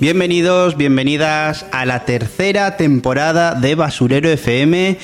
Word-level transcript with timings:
Bienvenidos, 0.00 0.76
bienvenidas 0.76 1.66
a 1.72 1.84
la 1.84 2.04
tercera 2.04 2.76
temporada 2.76 3.54
de 3.54 3.74
Basurero 3.74 4.28
FM, 4.28 4.98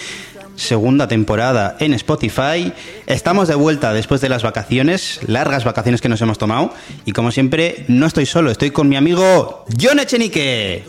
segunda 0.60 1.08
temporada 1.08 1.76
en 1.80 1.94
Spotify. 1.94 2.72
Estamos 3.06 3.48
de 3.48 3.54
vuelta 3.54 3.92
después 3.92 4.20
de 4.20 4.28
las 4.28 4.42
vacaciones, 4.42 5.20
largas 5.26 5.64
vacaciones 5.64 6.00
que 6.00 6.08
nos 6.08 6.20
hemos 6.20 6.38
tomado. 6.38 6.72
Y 7.04 7.12
como 7.12 7.32
siempre, 7.32 7.84
no 7.88 8.06
estoy 8.06 8.26
solo, 8.26 8.50
estoy 8.50 8.70
con 8.70 8.88
mi 8.88 8.96
amigo 8.96 9.64
John 9.80 9.98
Echenique. 9.98 10.84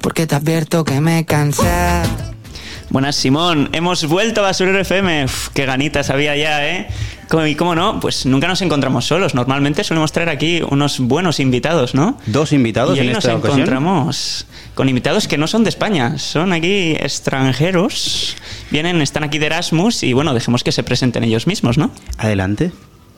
Porque 0.00 0.26
te 0.26 0.36
advierto 0.36 0.84
que 0.84 1.00
me 1.00 1.26
cansé. 1.26 2.02
Buenas, 2.90 3.16
Simón. 3.16 3.68
Hemos 3.72 4.06
vuelto 4.06 4.40
a 4.40 4.44
Basurero 4.44 4.78
FM. 4.78 5.24
Uf, 5.24 5.48
qué 5.52 5.66
ganitas 5.66 6.08
había 6.10 6.36
ya, 6.36 6.64
¿eh? 6.66 6.86
Y 7.48 7.54
cómo 7.56 7.74
no, 7.74 7.98
pues 7.98 8.24
nunca 8.24 8.46
nos 8.46 8.62
encontramos 8.62 9.04
solos. 9.04 9.34
Normalmente 9.34 9.82
solemos 9.82 10.12
traer 10.12 10.28
aquí 10.28 10.62
unos 10.70 11.00
buenos 11.00 11.40
invitados, 11.40 11.94
¿no? 11.94 12.18
Dos 12.26 12.52
invitados 12.52 12.96
y 12.96 13.00
en 13.00 13.08
nos 13.08 13.18
esta 13.24 13.34
ocasión. 13.34 13.62
encontramos 13.62 14.46
con 14.76 14.90
invitados 14.90 15.26
que 15.26 15.38
no 15.38 15.46
son 15.46 15.64
de 15.64 15.70
España, 15.70 16.18
son 16.18 16.52
aquí 16.52 16.92
extranjeros. 16.92 18.36
Vienen, 18.70 19.00
están 19.00 19.24
aquí 19.24 19.38
de 19.38 19.46
Erasmus 19.46 20.02
y 20.02 20.12
bueno, 20.12 20.34
dejemos 20.34 20.62
que 20.62 20.70
se 20.70 20.82
presenten 20.82 21.24
ellos 21.24 21.46
mismos, 21.46 21.78
¿no? 21.78 21.90
Adelante. 22.18 22.72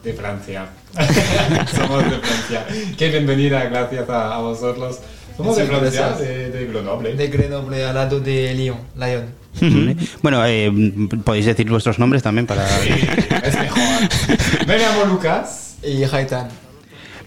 De 0.04 0.14
Francia. 0.14 0.68
Somos 1.76 2.04
de 2.04 2.18
Francia. 2.20 2.64
Qué 2.96 3.08
bienvenida, 3.08 3.64
gracias 3.64 4.08
a, 4.08 4.36
a 4.36 4.38
vosotros. 4.38 5.00
Somos 5.36 5.56
de 5.56 5.64
Francia, 5.66 6.10
de 6.12 6.68
Grenoble. 6.70 7.14
De 7.14 7.26
Grenoble 7.26 7.84
al 7.84 7.94
lado 7.96 8.20
de 8.20 8.54
Lyon, 8.54 8.78
Lyon. 8.96 9.96
Bueno, 10.22 10.46
eh, 10.46 10.72
podéis 11.24 11.46
decir 11.46 11.68
vuestros 11.68 11.98
nombres 11.98 12.22
también 12.22 12.46
para... 12.46 12.68
Sí, 12.68 12.90
es 13.42 13.58
mejor. 13.58 13.82
Me 14.68 14.78
llamo 14.78 15.06
Lucas. 15.06 15.74
Y 15.82 16.04
Haitán. 16.04 16.48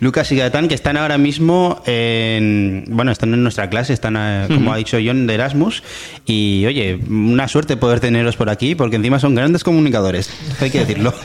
Lucas 0.01 0.31
y 0.31 0.35
Gaetán, 0.35 0.67
que 0.67 0.73
están 0.75 0.97
ahora 0.97 1.17
mismo 1.19 1.81
en. 1.85 2.85
Bueno, 2.89 3.11
están 3.11 3.33
en 3.35 3.43
nuestra 3.43 3.69
clase, 3.69 3.93
están, 3.93 4.15
eh, 4.17 4.45
como 4.47 4.73
ha 4.73 4.77
dicho 4.77 4.97
John, 5.03 5.27
de 5.27 5.35
Erasmus. 5.35 5.83
Y 6.25 6.65
oye, 6.65 6.99
una 7.07 7.47
suerte 7.47 7.77
poder 7.77 7.99
teneros 7.99 8.35
por 8.35 8.49
aquí, 8.49 8.73
porque 8.73 8.95
encima 8.95 9.19
son 9.19 9.35
grandes 9.35 9.63
comunicadores, 9.63 10.29
hay 10.59 10.71
que 10.71 10.79
decirlo. 10.79 11.13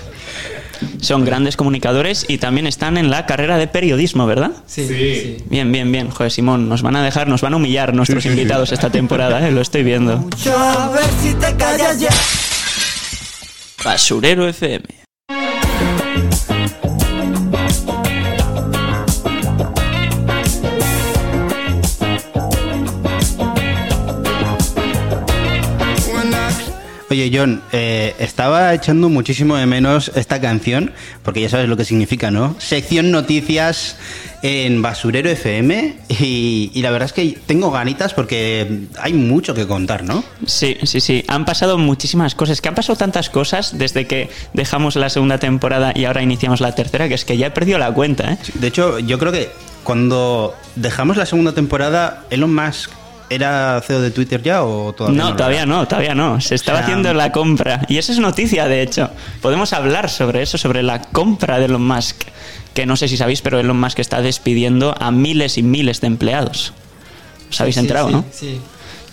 Son 1.00 1.24
grandes 1.24 1.56
comunicadores 1.56 2.27
y 2.28 2.36
también 2.36 2.66
están 2.66 2.98
en 2.98 3.08
la 3.10 3.24
carrera 3.24 3.56
de 3.56 3.66
periodismo, 3.66 4.27
¿verdad? 4.27 4.50
Sí, 4.66 4.86
Sí. 4.86 4.94
sí. 4.94 5.36
Bien, 5.48 5.72
bien, 5.72 5.91
bien. 5.91 6.10
Joder, 6.10 6.30
Simón, 6.30 6.69
nos 6.69 6.82
van 6.82 6.97
a 6.97 7.02
dejar, 7.02 7.28
nos 7.28 7.41
van 7.41 7.54
a 7.54 7.56
humillar 7.56 7.94
nuestros 7.94 8.27
invitados 8.27 8.72
esta 8.72 8.91
temporada, 8.91 9.48
¿eh? 9.48 9.52
lo 9.52 9.62
estoy 9.62 9.84
viendo. 9.84 10.28
A 10.54 10.91
ver 10.91 11.04
si 11.22 11.32
te 11.32 11.56
callas 11.56 11.98
ya. 11.98 12.10
Basurero 13.82 14.47
FM. 14.48 14.84
Oye, 27.17 27.31
John, 27.33 27.62
eh, 27.72 28.14
estaba 28.19 28.75
echando 28.75 29.09
muchísimo 29.09 29.56
de 29.56 29.64
menos 29.64 30.12
esta 30.17 30.39
canción, 30.39 30.92
porque 31.22 31.41
ya 31.41 31.48
sabes 31.48 31.67
lo 31.67 31.75
que 31.75 31.86
significa, 31.86 32.31
¿no? 32.31 32.55
Sección 32.59 33.11
noticias 33.11 33.97
en 34.42 34.83
Basurero 34.83 35.31
FM. 35.31 35.97
Y, 36.11 36.70
y 36.75 36.83
la 36.83 36.91
verdad 36.91 37.06
es 37.06 37.14
que 37.14 37.39
tengo 37.47 37.70
ganitas 37.70 38.12
porque 38.12 38.83
hay 39.00 39.14
mucho 39.14 39.55
que 39.55 39.67
contar, 39.67 40.05
¿no? 40.05 40.22
Sí, 40.44 40.77
sí, 40.82 41.00
sí. 41.00 41.25
Han 41.28 41.47
pasado 41.47 41.78
muchísimas 41.78 42.34
cosas. 42.34 42.60
Que 42.60 42.69
han 42.69 42.75
pasado 42.75 42.97
tantas 42.99 43.31
cosas 43.31 43.78
desde 43.78 44.06
que 44.06 44.28
dejamos 44.53 44.94
la 44.97 45.09
segunda 45.09 45.38
temporada 45.38 45.94
y 45.94 46.04
ahora 46.04 46.21
iniciamos 46.22 46.60
la 46.60 46.75
tercera, 46.75 47.09
que 47.09 47.15
es 47.15 47.25
que 47.25 47.38
ya 47.38 47.47
he 47.47 47.50
perdido 47.50 47.78
la 47.78 47.94
cuenta, 47.94 48.33
¿eh? 48.33 48.38
De 48.53 48.66
hecho, 48.66 48.98
yo 48.98 49.19
creo 49.19 49.33
que 49.33 49.48
cuando 49.84 50.54
dejamos 50.75 51.16
la 51.16 51.25
segunda 51.25 51.53
temporada, 51.53 52.25
Elon 52.28 52.54
Musk 52.54 52.91
era 53.31 53.81
CEO 53.87 54.00
de 54.00 54.10
Twitter 54.10 54.42
ya 54.42 54.62
o 54.64 54.92
todavía 54.92 55.22
No, 55.22 55.31
lo 55.31 55.37
todavía 55.37 55.59
era? 55.62 55.66
no, 55.66 55.88
todavía 55.88 56.14
no. 56.14 56.41
Se 56.41 56.54
estaba 56.54 56.78
O 56.78 56.81
sea, 56.81 56.87
haciendo 56.87 57.12
la 57.14 57.32
compra. 57.32 57.82
Y 57.88 57.98
eso 57.98 58.12
es 58.12 58.19
noticia, 58.19 58.66
de 58.69 58.82
hecho. 58.82 59.10
Podemos 59.42 59.72
hablar 59.72 60.09
sobre 60.10 60.42
eso, 60.42 60.59
sobre 60.59 60.82
la 60.82 61.00
compra 61.03 61.59
de 61.59 61.66
Elon 61.66 61.86
Musk. 61.86 62.22
Que 62.75 62.86
no 62.86 62.97
sé 62.97 63.09
si 63.09 63.16
sabéis, 63.16 63.41
pero 63.42 63.59
Elon 63.59 63.78
Musk 63.81 63.98
está 64.00 64.20
despidiendo 64.22 64.94
a 65.00 65.10
miles 65.10 65.56
y 65.59 65.62
miles 65.62 66.00
de 66.00 66.06
empleados. 66.09 66.72
¿Os 67.50 67.60
habéis 67.60 67.76
Sí, 67.76 67.81
enterado, 67.81 68.09
sí, 68.09 68.15
no? 68.15 68.25
Sí. 68.32 68.60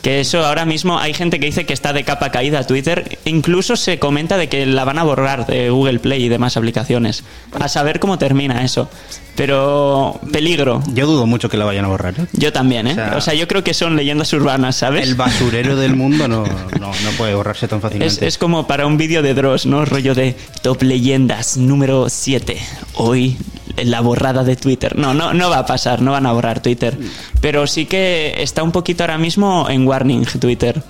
Que 0.03 0.19
eso 0.19 0.45
ahora 0.45 0.65
mismo 0.65 0.99
hay 0.99 1.13
gente 1.13 1.39
que 1.39 1.45
dice 1.47 1.65
que 1.65 1.73
está 1.73 1.93
de 1.93 2.03
capa 2.03 2.29
caída 2.29 2.67
Twitter. 2.67 3.17
Incluso 3.25 3.75
se 3.77 3.97
comenta 3.99 4.37
de 4.37 4.49
que 4.49 4.65
la 4.65 4.83
van 4.83 4.99
a 4.99 5.03
borrar 5.03 5.47
de 5.47 5.69
Google 5.71 5.97
Play 5.99 6.25
y 6.25 6.29
demás 6.29 6.57
aplicaciones. 6.57 7.23
A 7.59 7.67
saber 7.69 7.99
cómo 8.01 8.17
termina 8.19 8.63
eso. 8.65 8.89
Pero 9.37 10.19
peligro. 10.31 10.83
Yo 10.93 11.07
dudo 11.07 11.25
mucho 11.25 11.49
que 11.49 11.57
la 11.57 11.65
vayan 11.65 11.85
a 11.85 11.87
borrar. 11.87 12.13
¿eh? 12.19 12.25
Yo 12.33 12.51
también, 12.53 12.85
¿eh? 12.87 12.91
O 12.91 12.95
sea- 12.95 13.13
O 13.17 13.21
sea, 13.21 13.33
yo 13.33 13.47
creo 13.47 13.63
que 13.63 13.73
son 13.73 13.95
leyendas 13.95 14.31
urbanas, 14.33 14.75
¿sabes? 14.75 15.07
El 15.07 15.15
basurero 15.15 15.75
del 15.75 15.95
mundo 15.95 16.27
no, 16.27 16.43
no, 16.79 16.87
no 16.91 17.11
puede 17.17 17.33
borrarse 17.33 17.67
tan 17.67 17.77
Es, 17.79 17.83
fácilmente. 17.83 18.27
es 18.27 18.37
como 18.37 18.67
para 18.67 18.85
un 18.85 18.97
vídeo 18.97 19.21
de 19.21 19.33
Dross, 19.33 19.65
¿no? 19.65 19.85
Rollo 19.85 20.13
de 20.13 20.35
Top 20.61 20.83
Leyendas 20.83 21.57
número 21.57 22.09
7. 22.09 22.57
Hoy 22.95 23.37
la 23.83 24.01
borrada 24.01 24.43
de 24.43 24.55
Twitter. 24.55 24.95
No, 24.99 25.15
no, 25.15 25.33
no 25.33 25.49
va 25.49 25.57
a 25.59 25.65
pasar, 25.65 26.01
no 26.03 26.11
van 26.11 26.27
a 26.27 26.31
borrar 26.31 26.61
Twitter. 26.61 26.95
Pero 27.41 27.65
sí 27.65 27.85
que 27.87 28.35
está 28.37 28.61
un 28.61 28.71
poquito 28.71 29.03
ahora 29.03 29.17
mismo 29.17 29.67
en 29.67 29.85
warning 29.93 30.25
Twitter. 30.39 30.81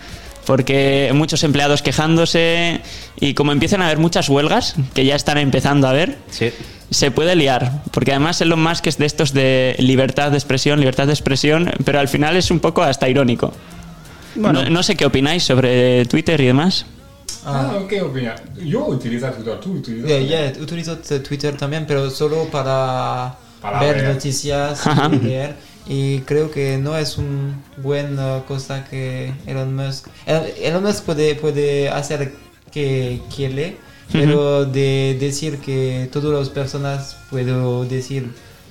Porque 0.46 1.10
muchos 1.14 1.44
empleados 1.44 1.82
quejándose 1.82 2.82
y 3.20 3.34
como 3.34 3.54
empiezan 3.54 3.82
a 3.82 3.86
haber 3.86 3.98
muchas 3.98 4.28
huelgas, 4.28 4.76
que 4.94 5.06
ya 5.06 5.16
están 5.16 5.38
empezando 5.38 5.88
a 5.88 5.94
ver, 5.94 6.18
Sí. 6.32 6.52
se 6.90 7.12
puede 7.12 7.36
liar. 7.38 7.82
Porque 7.92 8.12
además 8.12 8.42
Elon 8.42 8.62
Musk 8.62 8.88
es 8.88 8.98
de 8.98 9.06
estos 9.06 9.32
de 9.34 9.76
libertad 9.80 10.32
de 10.32 10.38
expresión, 10.38 10.80
libertad 10.80 11.08
de 11.08 11.14
expresión, 11.14 11.72
pero 11.86 12.00
al 12.00 12.10
final 12.10 12.36
es 12.36 12.52
un 12.52 12.60
poco 12.60 12.82
hasta 12.84 13.08
irónico. 13.08 13.54
Bueno. 14.36 14.64
No, 14.64 14.70
no 14.70 14.84
sé 14.84 14.96
qué 14.96 15.06
opináis 15.06 15.44
sobre 15.44 16.06
Twitter 16.08 16.42
y 16.42 16.48
demás. 16.48 16.86
Ah, 17.46 17.78
¿qué 17.90 18.02
opina? 18.02 18.36
Yo 18.66 18.86
utilizo 18.88 19.30
Twitter, 19.32 19.60
tú 19.62 19.72
utilizas. 19.74 20.10
Ya, 20.10 20.20
ya, 20.20 20.62
utilizo 20.62 20.98
Twitter 20.98 21.56
también, 21.56 21.86
pero 21.88 22.10
solo 22.10 22.48
para, 22.52 23.36
Para 23.62 23.80
ver, 23.80 23.96
ver. 23.96 24.14
noticias 24.14 24.82
y 25.14 25.26
leer. 25.26 25.56
Y 25.88 26.20
creo 26.20 26.50
que 26.50 26.78
no 26.78 26.98
es 26.98 27.18
una 27.18 27.60
buena 27.78 28.44
cosa 28.48 28.86
que 28.86 29.34
Elon 29.46 29.76
Musk... 29.76 30.08
El- 30.26 30.54
Elon 30.64 30.84
Musk 30.84 31.04
puede, 31.04 31.36
puede 31.36 31.90
hacer 31.90 32.34
que 32.72 33.20
quiere, 33.36 33.78
pero 34.12 34.66
de 34.66 35.18
decir 35.20 35.58
que 35.60 36.10
todas 36.12 36.32
las 36.40 36.50
personas 36.50 37.18
puedo 37.30 37.84
decir 37.86 38.28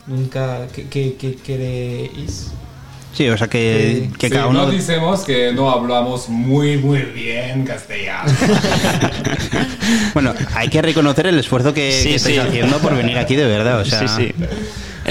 nunca 0.06 0.66
que, 0.74 0.88
que, 0.88 1.14
que 1.14 1.34
queréis. 1.36 2.50
Sí, 3.12 3.28
o 3.28 3.36
sea 3.36 3.46
que, 3.46 4.08
Sí. 4.10 4.12
que 4.18 4.28
Sí, 4.28 4.32
cada 4.32 4.46
uno... 4.46 4.64
No 4.64 4.70
decimos 4.72 5.20
que 5.20 5.52
no 5.52 5.70
hablamos 5.70 6.30
muy, 6.30 6.78
muy 6.78 7.02
bien 7.02 7.64
castellano. 7.66 8.32
Bueno, 10.14 10.34
hay 10.54 10.68
que 10.68 10.80
reconocer 10.82 11.26
el 11.26 11.38
esfuerzo 11.38 11.72
que, 11.74 11.92
Sí, 11.92 12.10
que 12.10 12.14
estáis 12.16 12.36
sí. 12.36 12.40
haciendo 12.40 12.78
por 12.78 12.94
venir 12.96 13.18
aquí 13.18 13.36
de 13.36 13.46
verdad. 13.46 13.80
O 13.80 13.84
sea, 13.84 14.06
sí, 14.08 14.28
sí. 14.28 14.44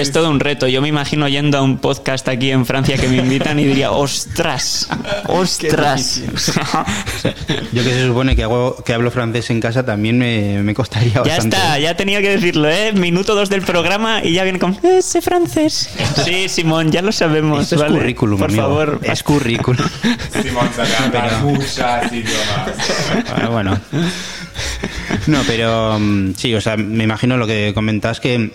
Es 0.01 0.11
todo 0.11 0.29
un 0.29 0.39
reto. 0.39 0.67
Yo 0.67 0.81
me 0.81 0.87
imagino 0.87 1.27
yendo 1.27 1.57
a 1.57 1.61
un 1.61 1.77
podcast 1.77 2.27
aquí 2.27 2.49
en 2.51 2.65
Francia 2.65 2.97
que 2.97 3.07
me 3.07 3.17
invitan 3.17 3.59
y 3.59 3.65
diría, 3.65 3.91
ostras, 3.91 4.89
ostras. 5.27 6.21
Yo 7.71 7.83
que 7.83 7.89
se 7.91 8.07
supone 8.07 8.35
que, 8.35 8.43
hago, 8.43 8.75
que 8.83 8.93
hablo 8.93 9.11
francés 9.11 9.49
en 9.51 9.61
casa 9.61 9.85
también 9.85 10.17
me, 10.17 10.61
me 10.63 10.73
costaría 10.73 11.13
ya 11.13 11.21
bastante. 11.21 11.55
está, 11.57 11.79
ya 11.79 11.95
tenía 11.95 12.21
que 12.21 12.29
decirlo, 12.29 12.69
¿eh? 12.69 12.93
Minuto 12.93 13.35
dos 13.35 13.49
del 13.49 13.61
programa 13.61 14.23
y 14.23 14.33
ya 14.33 14.43
viene 14.43 14.59
con, 14.59 14.77
"Eh, 14.83 15.01
sé 15.01 15.21
francés. 15.21 15.89
Sí, 16.25 16.49
Simón, 16.49 16.91
ya 16.91 17.01
lo 17.01 17.11
sabemos. 17.11 17.71
Esto 17.71 17.85
es 17.85 17.91
currículum, 17.91 18.39
Por 18.39 18.49
amigo. 18.49 18.63
favor. 18.63 18.99
Es 19.03 19.23
currículum. 19.23 19.87
Simón 20.41 20.69
muchas 21.43 22.11
idiomas. 22.11 23.49
Bueno. 23.51 23.79
No, 25.27 25.39
pero 25.45 25.97
mm, 25.99 26.33
sí, 26.35 26.53
o 26.55 26.61
sea, 26.61 26.77
me 26.77 27.03
imagino 27.03 27.37
lo 27.37 27.45
que 27.47 27.71
comentas 27.73 28.19
que, 28.19 28.51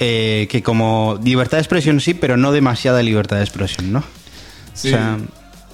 eh, 0.00 0.48
que 0.50 0.62
como 0.62 1.18
libertad 1.22 1.58
de 1.58 1.62
expresión 1.62 2.00
sí, 2.00 2.14
pero 2.14 2.36
no 2.36 2.50
demasiada 2.52 3.02
libertad 3.02 3.36
de 3.36 3.42
expresión, 3.44 3.92
¿no? 3.92 4.02
Sí. 4.74 4.88
O 4.88 4.90
sea, 4.92 5.18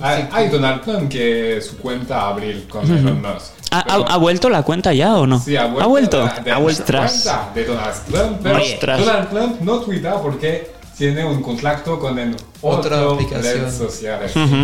hay, 0.01 0.29
hay 0.33 0.49
Donald 0.49 0.83
Trump 0.83 1.09
que 1.11 1.61
su 1.63 1.79
cuenta 1.79 2.29
abril 2.29 2.67
con 2.69 2.85
Elon 2.91 3.23
Musk. 3.23 3.53
¿Ha, 3.71 3.79
ha- 3.81 4.15
ha 4.15 4.17
vuelto 4.19 4.49
la 4.51 4.63
cuenta 4.63 4.93
ya 4.93 5.15
o 5.17 5.27
no? 5.27 5.41
Sí, 5.41 5.57
ha 5.57 5.65
vuelto. 5.67 5.83
¿Ha 5.83 5.87
vuelto? 5.87 6.17
de- 6.19 6.25
de 6.43 6.51
Ha 6.51 6.55
la 6.55 6.59
vuelto. 6.59 6.85
Cuenta 6.85 7.51
de 7.55 7.65
Donald 7.65 7.95
Trump, 8.11 8.39
pero 8.43 8.57
Ostras. 8.59 9.01
Donald 9.01 9.29
Trump 9.31 9.61
no 9.63 9.81
tuita 9.81 10.21
porque 10.23 10.71
tiene 10.99 11.25
un 11.25 11.43
contrato 11.43 11.99
con 11.99 12.19
el 12.19 12.35
Otra 12.63 12.97
otro 13.03 13.15
aplicación. 13.15 13.65
red 13.65 13.73
social. 13.73 14.21
Ujú. 14.35 14.57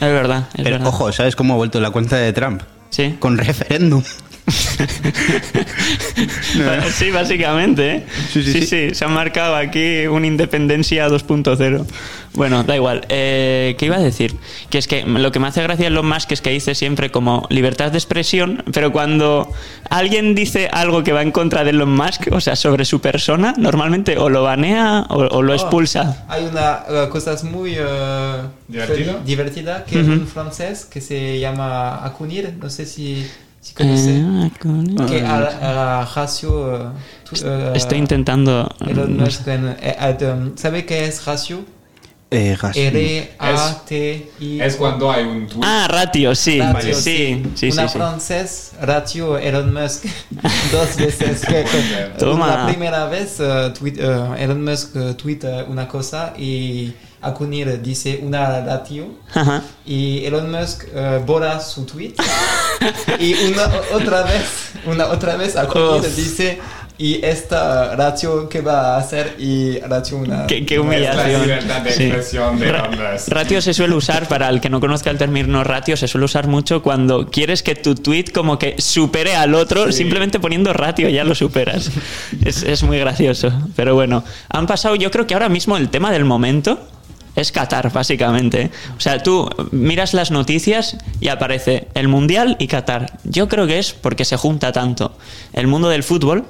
Es 0.00 0.12
verdad, 0.12 0.48
es 0.54 0.64
pero 0.64 0.70
verdad. 0.76 0.86
ojo, 0.88 1.12
¿sabes 1.12 1.36
cómo 1.36 1.54
ha 1.54 1.56
vuelto 1.56 1.80
la 1.80 1.90
cuenta 1.90 2.16
de 2.16 2.32
Trump? 2.32 2.62
Sí. 2.90 3.16
Con 3.18 3.38
referéndum. 3.38 4.02
sí, 6.92 7.10
básicamente. 7.10 7.96
¿eh? 7.96 8.06
Sí, 8.32 8.42
sí, 8.42 8.52
sí, 8.52 8.60
sí. 8.60 8.66
sí, 8.66 8.94
se 8.94 9.04
ha 9.04 9.08
marcado 9.08 9.56
aquí 9.56 10.06
una 10.06 10.26
independencia 10.26 11.08
2.0. 11.08 11.86
Bueno, 12.34 12.64
da 12.64 12.74
igual. 12.74 13.04
Eh, 13.08 13.76
¿Qué 13.78 13.86
iba 13.86 13.96
a 13.96 14.00
decir? 14.00 14.34
Que 14.70 14.78
es 14.78 14.86
que 14.86 15.04
lo 15.04 15.32
que 15.32 15.38
me 15.38 15.48
hace 15.48 15.62
gracia 15.62 15.88
Elon 15.88 16.08
Musk 16.08 16.32
es 16.32 16.40
que 16.40 16.50
dice 16.50 16.74
siempre 16.74 17.10
como 17.10 17.46
libertad 17.50 17.92
de 17.92 17.98
expresión, 17.98 18.64
pero 18.72 18.90
cuando 18.90 19.52
alguien 19.90 20.34
dice 20.34 20.68
algo 20.72 21.04
que 21.04 21.12
va 21.12 21.22
en 21.22 21.30
contra 21.30 21.64
de 21.64 21.70
Elon 21.70 21.94
Musk, 21.94 22.28
o 22.32 22.40
sea, 22.40 22.56
sobre 22.56 22.86
su 22.86 23.00
persona, 23.00 23.54
normalmente 23.58 24.16
o 24.16 24.30
lo 24.30 24.42
banea 24.42 25.06
o, 25.10 25.16
o 25.16 25.42
lo 25.42 25.52
expulsa. 25.52 26.24
Hay 26.28 26.46
una 26.46 26.84
uh, 26.88 27.10
cosa 27.10 27.36
muy 27.42 27.78
uh, 27.78 28.48
¿Divertida? 28.68 29.84
que 29.84 30.00
es 30.00 30.08
un 30.08 30.26
francés 30.26 30.86
que 30.86 31.00
se 31.00 31.38
llama 31.38 32.04
Akunir, 32.04 32.54
no 32.58 32.70
sé 32.70 32.86
si, 32.86 33.26
si 33.62 33.72
conoce. 33.74 34.18
Eh, 34.18 34.50
con- 34.60 34.94
que 35.06 35.22
a, 35.22 35.36
a 35.38 35.72
la 35.72 36.04
ratio. 36.14 36.50
uh, 36.50 36.90
tu- 37.24 37.36
uh, 37.46 37.74
Estoy 37.74 37.96
intentando... 37.98 38.68
Elon 38.86 39.16
no 39.16 39.24
Musk 39.24 39.44
sé. 39.44 39.54
en- 39.54 39.76
eh, 39.80 39.96
at, 39.98 40.20
um, 40.22 40.54
¿Sabe 40.56 40.84
qué 40.84 41.06
es 41.06 41.24
ratio? 41.24 41.64
Eh, 42.34 42.56
gas- 42.60 42.76
R-A-T-I. 42.76 44.60
Es 44.62 44.76
cuando 44.76 45.10
hay 45.12 45.24
un 45.24 45.46
tweet. 45.46 45.60
Ah, 45.62 45.86
ratio, 45.88 46.34
sí. 46.34 46.60
Ratio, 46.60 46.94
sí, 46.94 47.42
sí, 47.54 47.70
sí, 47.70 47.70
Una 47.72 47.88
sí. 47.88 47.98
francés, 47.98 48.72
ratio 48.80 49.36
Elon 49.38 49.72
Musk, 49.72 50.04
dos 50.72 50.96
veces. 50.96 51.42
Toma. 52.18 52.46
La 52.56 52.66
primera 52.66 53.04
vez 53.06 53.38
uh, 53.40 53.72
tweet- 53.78 53.98
uh, 54.00 54.34
Elon 54.34 54.64
Musk 54.64 54.96
uh, 54.96 55.12
tuita 55.14 55.64
una 55.68 55.86
cosa 55.88 56.32
y 56.38 56.92
Akunir 57.22 57.80
dice 57.80 58.20
una 58.22 58.60
ratio 58.64 59.06
Ajá. 59.34 59.62
y 59.86 60.24
Elon 60.24 60.50
Musk 60.50 60.84
uh, 60.94 61.24
borra 61.24 61.60
su 61.60 61.84
tweet 61.86 62.14
y 63.20 63.34
una 63.44 63.70
otra 63.94 64.22
vez, 64.22 64.72
una 64.86 65.06
otra 65.06 65.36
vez 65.36 65.56
Akunir 65.56 66.00
Uf. 66.00 66.16
dice 66.16 66.58
y 66.98 67.24
esta 67.24 67.96
ratio 67.96 68.48
que 68.48 68.60
va 68.60 68.94
a 68.94 68.98
hacer 68.98 69.34
y 69.38 69.78
ratio 69.80 70.18
una... 70.18 70.46
Qué, 70.46 70.64
qué 70.64 70.74
Es 70.74 70.80
la 70.80 70.86
humillación. 70.86 71.42
libertad 71.42 71.80
de 71.80 71.92
Sí. 71.92 72.02
expresión 72.04 72.58
de 72.60 72.70
Ra-. 72.70 73.16
Ratio 73.28 73.60
se 73.62 73.74
suele 73.74 73.94
usar, 73.96 74.28
para 74.28 74.48
el 74.48 74.60
que 74.60 74.68
no 74.68 74.78
conozca 74.78 75.10
el 75.10 75.18
término 75.18 75.64
ratio, 75.64 75.96
se 75.96 76.06
suele 76.06 76.26
usar 76.26 76.46
mucho 76.46 76.80
cuando 76.82 77.28
quieres 77.28 77.62
que 77.64 77.74
tu 77.74 77.94
tweet 77.96 78.26
como 78.32 78.56
que 78.58 78.76
supere 78.78 79.34
al 79.34 79.54
otro, 79.54 79.90
simplemente 79.90 80.38
poniendo 80.38 80.72
ratio 80.72 81.08
ya 81.08 81.24
lo 81.24 81.34
superas. 81.34 81.90
Es, 82.44 82.62
es 82.62 82.82
muy 82.84 82.98
gracioso. 82.98 83.50
Pero 83.74 83.94
bueno, 83.94 84.22
han 84.50 84.66
pasado, 84.66 84.94
yo 84.94 85.10
creo 85.10 85.26
que 85.26 85.34
ahora 85.34 85.48
mismo 85.48 85.76
el 85.76 85.88
tema 85.88 86.12
del 86.12 86.24
momento 86.24 86.78
es 87.36 87.52
Qatar, 87.52 87.92
básicamente. 87.92 88.70
O 88.96 89.00
sea, 89.00 89.22
tú 89.22 89.48
miras 89.70 90.14
las 90.14 90.30
noticias 90.30 90.96
y 91.20 91.28
aparece 91.28 91.88
el 91.94 92.08
Mundial 92.08 92.56
y 92.58 92.66
Qatar. 92.66 93.18
Yo 93.24 93.48
creo 93.48 93.66
que 93.66 93.78
es 93.78 93.92
porque 93.92 94.24
se 94.24 94.36
junta 94.36 94.72
tanto 94.72 95.16
el 95.52 95.66
mundo 95.66 95.88
del 95.88 96.02
fútbol, 96.02 96.44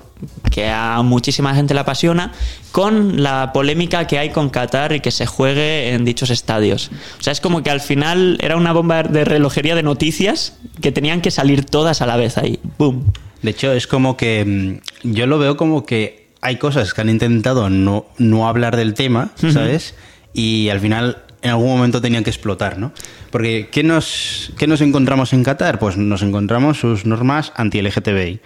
que 0.50 0.68
a 0.68 1.02
muchísima 1.02 1.54
gente 1.54 1.74
le 1.74 1.80
apasiona, 1.80 2.32
con 2.70 3.22
la 3.22 3.52
polémica 3.52 4.06
que 4.06 4.18
hay 4.18 4.30
con 4.30 4.50
Qatar 4.50 4.92
y 4.92 5.00
que 5.00 5.10
se 5.10 5.26
juegue 5.26 5.94
en 5.94 6.04
dichos 6.04 6.30
estadios. 6.30 6.90
O 7.18 7.22
sea, 7.22 7.32
es 7.32 7.40
como 7.40 7.62
que 7.62 7.70
al 7.70 7.80
final 7.80 8.38
era 8.40 8.56
una 8.56 8.72
bomba 8.72 9.02
de 9.02 9.24
relojería 9.24 9.74
de 9.74 9.82
noticias 9.82 10.58
que 10.80 10.92
tenían 10.92 11.20
que 11.20 11.30
salir 11.30 11.64
todas 11.64 12.02
a 12.02 12.06
la 12.06 12.16
vez 12.16 12.38
ahí. 12.38 12.58
¡Boom! 12.78 13.12
De 13.42 13.50
hecho, 13.50 13.72
es 13.72 13.86
como 13.86 14.16
que 14.16 14.80
mm, 15.04 15.12
yo 15.12 15.26
lo 15.26 15.38
veo 15.38 15.56
como 15.56 15.84
que 15.84 16.22
hay 16.40 16.56
cosas 16.56 16.94
que 16.94 17.00
han 17.00 17.08
intentado 17.08 17.70
no, 17.70 18.06
no 18.18 18.48
hablar 18.48 18.76
del 18.76 18.94
tema, 18.94 19.30
¿sabes? 19.36 19.94
Y 20.32 20.68
al 20.68 20.80
final 20.80 21.18
en 21.42 21.50
algún 21.50 21.68
momento 21.68 22.00
tenían 22.00 22.24
que 22.24 22.30
explotar, 22.30 22.78
¿no? 22.78 22.92
Porque 23.30 23.68
¿qué 23.70 23.82
nos, 23.82 24.52
qué 24.56 24.66
nos 24.66 24.80
encontramos 24.80 25.32
en 25.32 25.42
Qatar? 25.42 25.78
Pues 25.78 25.96
nos 25.96 26.22
encontramos 26.22 26.78
sus 26.78 27.04
normas 27.04 27.52
anti-LGTBI. 27.56 28.40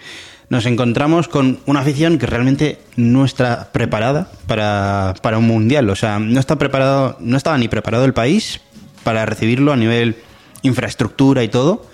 Nos 0.49 0.65
encontramos 0.65 1.27
con 1.27 1.59
una 1.65 1.81
afición 1.81 2.17
que 2.17 2.25
realmente 2.25 2.79
no 2.95 3.25
está 3.25 3.71
preparada 3.71 4.31
para, 4.47 5.13
para 5.21 5.37
un 5.37 5.45
mundial. 5.45 5.89
O 5.89 5.95
sea, 5.95 6.19
no 6.19 6.39
está 6.39 6.57
preparado, 6.57 7.17
no 7.19 7.37
estaba 7.37 7.57
ni 7.57 7.67
preparado 7.67 8.05
el 8.05 8.13
país 8.13 8.61
para 9.03 9.25
recibirlo 9.25 9.73
a 9.73 9.77
nivel 9.77 10.15
infraestructura 10.63 11.43
y 11.43 11.49
todo. 11.49 11.85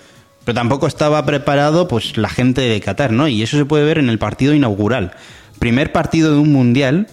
Pero 0.44 0.54
tampoco 0.54 0.86
estaba 0.86 1.24
preparado 1.26 1.88
pues 1.88 2.16
la 2.16 2.28
gente 2.28 2.60
de 2.60 2.80
Qatar, 2.80 3.12
¿no? 3.12 3.28
Y 3.28 3.42
eso 3.42 3.56
se 3.56 3.64
puede 3.64 3.84
ver 3.84 3.98
en 3.98 4.08
el 4.08 4.18
partido 4.18 4.54
inaugural. 4.54 5.12
Primer 5.58 5.92
partido 5.92 6.32
de 6.32 6.38
un 6.38 6.52
mundial 6.52 7.08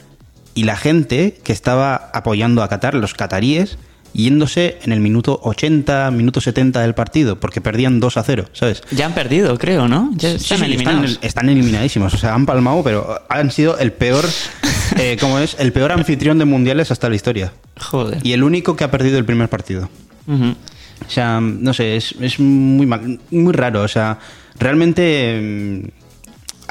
y 0.56 0.64
la 0.64 0.76
gente 0.76 1.38
que 1.44 1.54
estaba 1.54 2.10
apoyando 2.14 2.64
a 2.64 2.68
Qatar, 2.70 2.94
los 2.96 3.14
cataríes, 3.14 3.78
yéndose 4.14 4.78
en 4.84 4.92
el 4.92 5.00
minuto 5.00 5.40
80, 5.44 6.12
minuto 6.12 6.42
70 6.42 6.82
del 6.82 6.94
partido, 6.94 7.40
porque 7.40 7.62
perdían 7.62 8.02
2 8.02 8.18
a 8.18 8.24
0, 8.24 8.46
¿sabes? 8.52 8.84
Ya 8.92 9.06
han 9.06 9.14
perdido, 9.14 9.58
creo, 9.58 9.88
¿no? 9.88 10.12
Ya 10.16 10.32
están 10.32 10.58
sí, 10.60 10.66
eliminados. 10.66 11.12
Están, 11.12 11.26
están 11.28 11.50
eliminadísimos, 11.50 12.14
o 12.14 12.18
sea, 12.18 12.34
han 12.34 12.46
palmado, 12.46 12.84
pero 12.84 13.22
han 13.30 13.52
sido 13.52 13.78
el 13.78 13.94
peor, 13.94 14.26
eh, 14.98 15.16
¿cómo 15.20 15.40
es? 15.40 15.56
El 15.60 15.72
peor 15.72 15.94
anfitrión 15.94 16.38
de 16.40 16.44
mundiales 16.46 16.92
hasta 16.92 17.08
la 17.08 17.16
historia. 17.16 17.54
Joder. 17.80 18.20
Y 18.24 18.34
el 18.34 18.44
único 18.44 18.76
que 18.76 18.84
ha 18.84 18.92
perdido 18.92 19.18
el 19.18 19.24
primer 19.26 19.48
partido. 19.48 19.90
O 20.28 21.10
sea, 21.10 21.40
no 21.42 21.74
sé, 21.74 21.96
es, 21.96 22.14
es 22.20 22.38
muy, 22.40 22.86
mal- 22.86 23.20
muy 23.32 23.54
raro. 23.54 23.82
O 23.82 23.88
sea, 23.88 24.20
realmente 24.60 25.92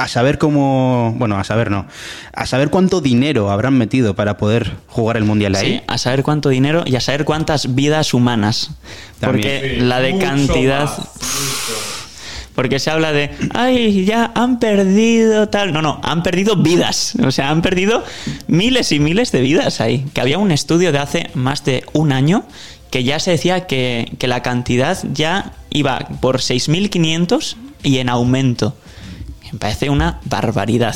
a 0.01 0.09
saber 0.09 0.39
cómo... 0.39 1.15
Bueno, 1.19 1.37
a 1.39 1.45
saber 1.45 1.71
no. 1.71 1.87
A 2.33 2.47
saber 2.47 2.71
cuánto 2.71 3.03
dinero 3.03 3.51
habrán 3.51 3.75
metido 3.77 4.15
para 4.15 4.39
poder 4.39 4.73
jugar 4.87 5.19
el 5.19 5.25
Mundial 5.25 5.55
ahí. 5.55 5.75
Sí, 5.77 5.83
a 5.87 5.99
saber 5.99 6.23
cuánto 6.23 6.49
dinero 6.49 6.85
y 6.87 6.97
a 6.97 7.01
saber 7.01 7.27
cuántas 7.27 7.75
vidas 7.75 8.15
humanas. 8.15 8.71
También. 9.21 9.43
Porque 9.43 9.75
Sí, 9.75 9.81
la 9.85 10.01
de 10.01 10.13
mucho 10.15 10.25
cantidad... 10.27 10.85
más. 10.85 11.01
Porque 12.55 12.79
se 12.79 12.91
habla 12.91 13.13
de, 13.13 13.31
ay, 13.55 14.05
ya 14.07 14.33
han 14.35 14.59
perdido 14.59 15.49
tal. 15.51 15.73
No, 15.73 15.83
no, 15.83 16.01
han 16.03 16.23
perdido 16.23 16.57
vidas. 16.57 17.15
O 17.23 17.31
sea, 17.31 17.51
han 17.51 17.61
perdido 17.61 18.03
miles 18.49 18.93
y 18.93 19.01
miles 19.01 19.33
de 19.33 19.41
vidas 19.43 19.81
ahí. 19.83 20.07
Que 20.15 20.21
había 20.23 20.39
un 20.39 20.51
estudio 20.51 20.93
de 20.93 20.99
hace 20.99 21.31
más 21.35 21.65
de 21.65 21.85
un 21.93 22.11
año 22.13 22.45
que 22.91 23.05
ya 23.05 23.19
se 23.21 23.33
decía 23.33 23.67
que, 23.67 24.13
que 24.19 24.27
la 24.27 24.43
cantidad 24.43 24.99
ya 25.13 25.53
iba 25.71 25.99
por 26.21 26.39
6.500 26.39 27.57
y 27.83 27.99
en 27.99 28.09
aumento. 28.09 28.75
Me 29.53 29.59
parece 29.59 29.91
una 29.91 30.21
barbaridad. 30.25 30.95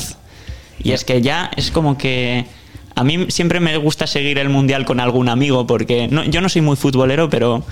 Y 0.79 0.91
es 0.91 1.03
que 1.03 1.21
ya 1.21 1.51
es 1.55 1.71
como 1.71 1.97
que... 1.97 2.45
A 2.95 3.03
mí 3.03 3.25
siempre 3.29 3.59
me 3.59 3.75
gusta 3.77 4.07
seguir 4.07 4.37
el 4.37 4.47
mundial 4.49 4.85
con 4.85 4.99
algún 5.01 5.27
amigo 5.27 5.67
porque 5.67 6.07
no, 6.07 6.23
yo 6.23 6.39
no 6.39 6.47
soy 6.47 6.61
muy 6.61 6.77
futbolero, 6.77 7.29
pero 7.29 7.65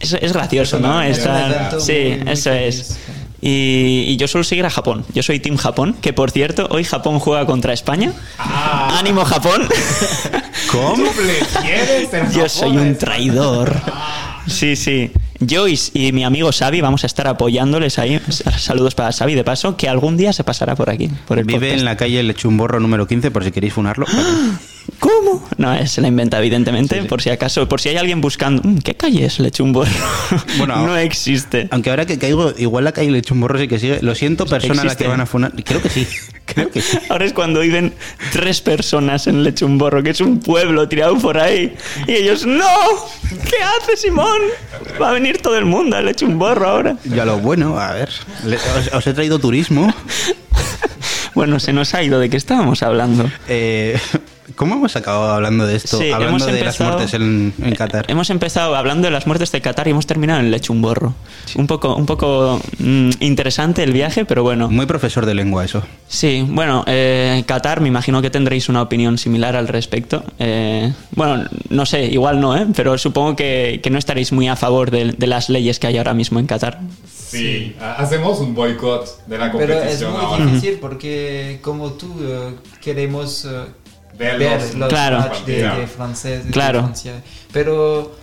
es, 0.00 0.12
es 0.14 0.32
gracioso, 0.32 0.80
¿no? 0.80 1.00
Estar- 1.02 1.78
sí, 1.80 2.18
eso 2.26 2.50
es. 2.52 2.98
Y, 3.40 4.04
y 4.08 4.16
yo 4.16 4.26
suelo 4.26 4.42
seguir 4.42 4.66
a 4.66 4.70
Japón. 4.70 5.04
Yo 5.14 5.22
soy 5.22 5.38
Team 5.38 5.56
Japón, 5.56 5.94
que 6.00 6.12
por 6.12 6.32
cierto, 6.32 6.66
hoy 6.72 6.82
Japón 6.82 7.20
juega 7.20 7.46
contra 7.46 7.72
España. 7.72 8.12
Ah. 8.38 8.96
¡Ánimo, 8.98 9.24
Japón! 9.24 9.68
¿Cómo? 10.72 11.04
¿Le 11.26 11.60
quieres 11.62 12.10
ser 12.10 12.30
Yo 12.32 12.48
soy 12.48 12.76
un 12.76 12.96
traidor. 12.98 13.72
Sí, 14.48 14.74
sí. 14.74 15.12
Joyce 15.48 15.90
y 15.94 16.12
mi 16.12 16.24
amigo 16.24 16.50
Xavi 16.52 16.80
vamos 16.80 17.04
a 17.04 17.06
estar 17.06 17.26
apoyándoles 17.26 17.98
ahí. 17.98 18.20
Saludos 18.58 18.94
para 18.94 19.12
Xavi, 19.12 19.34
de 19.34 19.44
paso, 19.44 19.76
que 19.76 19.88
algún 19.88 20.16
día 20.16 20.32
se 20.32 20.44
pasará 20.44 20.74
por 20.74 20.90
aquí, 20.90 21.08
por 21.26 21.38
el 21.38 21.44
Vive 21.44 21.58
podcast. 21.60 21.78
en 21.78 21.84
la 21.84 21.96
calle 21.96 22.22
Lechumborro 22.22 22.80
número 22.80 23.06
15, 23.06 23.30
por 23.30 23.44
si 23.44 23.50
queréis 23.52 23.72
funarlo. 23.74 24.06
¿Cómo? 24.98 25.44
No, 25.58 25.86
se 25.86 26.00
la 26.00 26.08
inventa, 26.08 26.38
evidentemente, 26.38 27.02
por 27.04 27.20
si 27.20 27.30
acaso, 27.30 27.68
por 27.68 27.80
si 27.80 27.88
hay 27.90 27.96
alguien 27.96 28.20
buscando. 28.20 28.62
"Mm, 28.64 28.78
¿Qué 28.78 28.94
calle 28.94 29.24
es 29.26 29.38
Lechumborro? 29.40 29.90
Bueno, 30.58 30.86
no 30.86 30.96
existe. 30.96 31.68
Aunque 31.70 31.90
ahora 31.90 32.06
que 32.06 32.18
caigo, 32.18 32.52
igual 32.56 32.84
la 32.84 32.92
calle 32.92 33.10
Lechumborro 33.10 33.58
sí 33.58 33.68
que 33.68 33.78
sigue. 33.78 33.98
Lo 34.02 34.14
siento, 34.14 34.46
persona 34.46 34.82
a 34.82 34.84
la 34.84 34.94
que 34.96 35.06
van 35.08 35.20
a 35.20 35.26
funar. 35.26 35.52
Creo 35.64 35.82
que 35.82 35.90
sí. 35.90 36.06
Creo 36.56 36.70
que 36.72 36.80
sí. 36.82 36.98
Ahora 37.08 37.24
es 37.26 37.32
cuando 37.32 37.60
viven 37.60 37.94
tres 38.32 38.60
personas 38.60 39.26
en 39.28 39.44
Lechumborro, 39.44 40.02
que 40.02 40.10
es 40.10 40.20
un 40.20 40.40
pueblo 40.40 40.88
tirado 40.88 41.16
por 41.18 41.38
ahí. 41.38 41.76
Y 42.08 42.12
ellos, 42.14 42.44
¡no! 42.46 42.66
¿Qué 43.48 43.56
hace 43.62 43.96
Simón? 43.96 44.40
Va 45.00 45.10
a 45.10 45.12
venir 45.12 45.38
todo 45.38 45.56
el 45.56 45.66
mundo 45.66 45.96
a 45.96 46.00
Lechumborro 46.00 46.66
ahora. 46.68 46.96
Ya 47.04 47.24
lo 47.24 47.38
bueno, 47.38 47.78
a 47.78 47.92
ver. 47.92 48.08
os, 48.78 48.92
os 48.94 49.06
he 49.06 49.12
traído 49.14 49.38
turismo. 49.38 49.94
Bueno, 51.34 51.60
se 51.60 51.74
nos 51.74 51.92
ha 51.92 52.02
ido. 52.02 52.18
¿De 52.18 52.30
qué 52.30 52.38
estábamos 52.38 52.82
hablando? 52.82 53.30
Eh, 53.46 53.98
¿Cómo 54.54 54.76
hemos 54.76 54.94
acabado 54.94 55.32
hablando 55.32 55.66
de 55.66 55.76
esto? 55.76 55.98
Sí, 55.98 56.10
hablando 56.12 56.36
hemos 56.44 56.46
de 56.46 56.64
las 56.64 56.80
muertes 56.80 57.14
en, 57.14 57.52
en 57.60 57.74
Qatar. 57.74 58.04
Hemos 58.10 58.30
empezado 58.30 58.76
hablando 58.76 59.06
de 59.06 59.10
las 59.12 59.26
muertes 59.26 59.50
de 59.50 59.60
Qatar 59.60 59.88
y 59.88 59.90
hemos 59.90 60.06
terminado 60.06 60.40
en 60.40 60.50
Lechumborro. 60.50 61.14
Un 61.56 61.66
poco, 61.66 61.96
un 61.96 62.06
poco 62.06 62.60
mm, 62.78 63.10
interesante 63.20 63.82
el 63.82 63.92
viaje, 63.92 64.24
pero 64.24 64.42
bueno. 64.44 64.68
Muy 64.70 64.86
profesor 64.86 65.26
de 65.26 65.34
lengua 65.34 65.64
eso. 65.64 65.82
Sí, 66.08 66.44
bueno, 66.48 66.84
eh, 66.86 67.42
Qatar, 67.46 67.80
me 67.80 67.88
imagino 67.88 68.22
que 68.22 68.30
tendréis 68.30 68.68
una 68.68 68.82
opinión 68.82 69.18
similar 69.18 69.56
al 69.56 69.66
respecto. 69.68 70.22
Eh, 70.38 70.92
bueno, 71.16 71.44
no 71.70 71.84
sé, 71.86 72.04
igual 72.06 72.40
no, 72.40 72.56
¿eh? 72.56 72.66
pero 72.74 72.96
supongo 72.98 73.34
que, 73.34 73.80
que 73.82 73.90
no 73.90 73.98
estaréis 73.98 74.30
muy 74.32 74.46
a 74.48 74.54
favor 74.56 74.90
de, 74.92 75.12
de 75.12 75.26
las 75.26 75.48
leyes 75.48 75.78
que 75.80 75.88
hay 75.88 75.98
ahora 75.98 76.14
mismo 76.14 76.38
en 76.38 76.46
Qatar. 76.46 76.78
Sí, 77.28 77.74
ha- 77.80 77.94
hacemos 77.94 78.38
un 78.38 78.54
boicot 78.54 79.26
de 79.26 79.38
la 79.38 79.50
Pero 79.50 79.64
es 79.74 79.78
competición 79.80 80.12
muy 80.12 80.20
ahora. 80.24 80.44
difícil 80.46 80.78
porque 80.80 81.58
como 81.62 81.90
tú 81.92 82.14
eh, 82.20 82.54
queremos 82.80 83.44
eh, 83.44 83.64
Ver 84.18 84.38
ver, 84.38 84.60
los- 84.62 84.74
los 84.74 84.88
Claro. 84.88 85.18
match 85.18 85.44
de, 85.44 85.86
francés, 85.86 86.44
de 86.46 86.50
Claro. 86.50 86.80
Francia. 86.80 87.22
Pero 87.52 88.14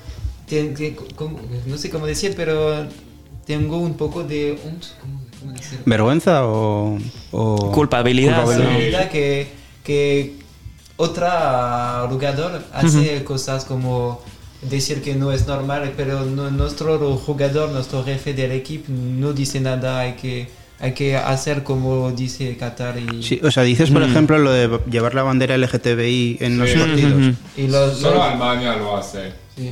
como- 1.16 1.40
no 1.66 1.78
sé 1.78 1.90
cómo 1.90 2.06
decir, 2.06 2.34
pero 2.36 2.86
tengo 3.46 3.78
un 3.78 3.96
poco 3.96 4.24
de... 4.24 4.60
un- 4.64 4.80
¿cómo- 5.02 5.22
¿cómo 5.40 5.52
decir? 5.54 5.80
¿Vergüenza 5.86 6.46
o...? 6.46 6.98
o- 7.32 7.72
Culpabilidad. 7.72 8.44
Culpabilidad 8.44 9.10
que, 9.10 9.48
que 9.84 10.36
otro 10.98 11.28
jugador 12.10 12.64
hace 12.74 13.24
cosas 13.24 13.66
como 13.66 14.22
decir 14.62 15.02
que 15.02 15.16
no 15.16 15.32
es 15.32 15.46
normal, 15.48 15.94
pero 15.98 16.24
no- 16.26 16.50
nuestro 16.52 17.18
jugador, 17.18 17.70
nuestro 17.72 18.04
jefe 18.04 18.34
del 18.34 18.52
equipo 18.52 18.86
no 18.92 19.34
dice 19.34 19.60
nada, 19.60 20.00
hay 20.00 20.14
que, 20.14 20.48
hay 20.80 20.94
que 20.94 21.16
hacer 21.16 21.64
como 21.64 22.12
dice 22.12 22.56
Qatar 22.58 22.98
y, 23.00 23.24
Sí, 23.24 23.40
o 23.44 23.52
sea, 23.52 23.64
dices, 23.64 23.90
por 23.92 24.04
ejemplo, 24.04 24.38
lo 24.38 24.52
de 24.52 24.80
llevar 24.90 25.14
la 25.16 25.24
bandera 25.24 25.56
LGTBI 25.58 26.38
en 26.42 26.58
los 26.58 26.70
Sí. 26.70 26.78
partidos. 26.78 27.36
y 27.58 27.68
los, 27.68 27.98
Solo 28.00 28.16
los- 28.18 28.24
Alemania 28.26 28.76
lo 28.76 28.98
hace. 28.98 29.32
sí. 29.56 29.72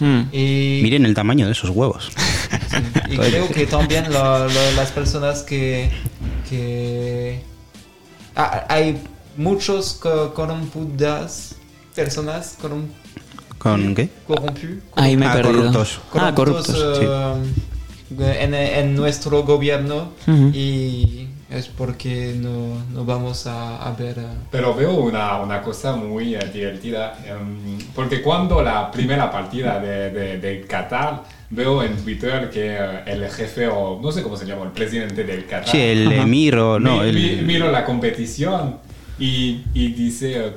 Hmm. 0.00 0.22
Y- 0.32 0.80
Miren 0.82 1.04
el 1.06 1.14
tamaño 1.14 1.46
de 1.46 1.52
esos 1.52 1.70
huevos. 1.70 2.10
Y 3.10 3.16
creo 3.16 3.48
que 3.48 3.66
también 3.66 4.12
lo- 4.12 4.48
lo- 4.48 4.72
las 4.76 4.90
personas 4.90 5.42
que, 5.42 5.90
que 6.48 7.42
Ah, 8.34 8.64
hay 8.68 8.96
muchos 9.36 9.94
co- 9.94 10.32
corrompudas 10.34 11.54
personas 11.94 12.56
corrom- 12.60 12.86
¿Con 13.58 13.94
qué? 13.94 14.08
corrompu- 14.26 14.80
Ahí 14.96 15.16
me 15.16 15.26
he 15.26 15.28
Ah, 15.28 15.32
perdido. 15.34 15.58
corruptos. 15.72 16.00
Ah, 16.14 16.32
corruptos. 16.34 16.98
eh, 17.00 17.34
en, 18.20 18.54
en 18.54 18.94
nuestro 18.94 19.42
gobierno 19.42 20.10
Ujú. 20.26 20.50
y 20.54 21.28
es 21.50 21.68
porque 21.68 22.34
no, 22.36 22.82
no 22.94 23.04
vamos 23.04 23.46
a, 23.46 23.86
a 23.86 23.92
ver 23.92 24.18
eh, 24.18 24.22
Pero 24.50 24.74
veo 24.74 24.94
una, 24.94 25.38
una 25.38 25.60
cosa 25.62 25.94
muy 25.94 26.34
eh, 26.34 26.38
divertida, 26.52 27.18
em, 27.26 27.78
porque 27.94 28.22
cuando 28.22 28.62
la 28.62 28.90
primera 28.90 29.30
partida 29.30 29.78
de, 29.78 30.10
de, 30.10 30.38
de 30.38 30.62
Qatar, 30.62 31.24
veo 31.50 31.82
en 31.82 31.94
Twitter 31.96 32.48
que 32.48 32.76
eh, 32.78 33.00
el 33.06 33.28
jefe, 33.28 33.68
o 33.68 34.00
no 34.02 34.10
sé 34.10 34.22
cómo 34.22 34.36
se 34.38 34.46
llama, 34.46 34.64
el 34.64 34.70
presidente 34.70 35.24
del 35.24 35.44
Qatar, 35.44 35.68
Sí, 35.68 35.78
el 35.78 36.10
emir 36.12 36.56
o 36.56 36.80
no. 36.80 37.02
mi- 37.02 37.12
mi- 37.12 37.28
el- 37.28 37.42
miro 37.44 37.70
la 37.70 37.84
competición 37.84 38.76
y, 39.22 39.62
y 39.72 39.92
dice, 39.92 40.54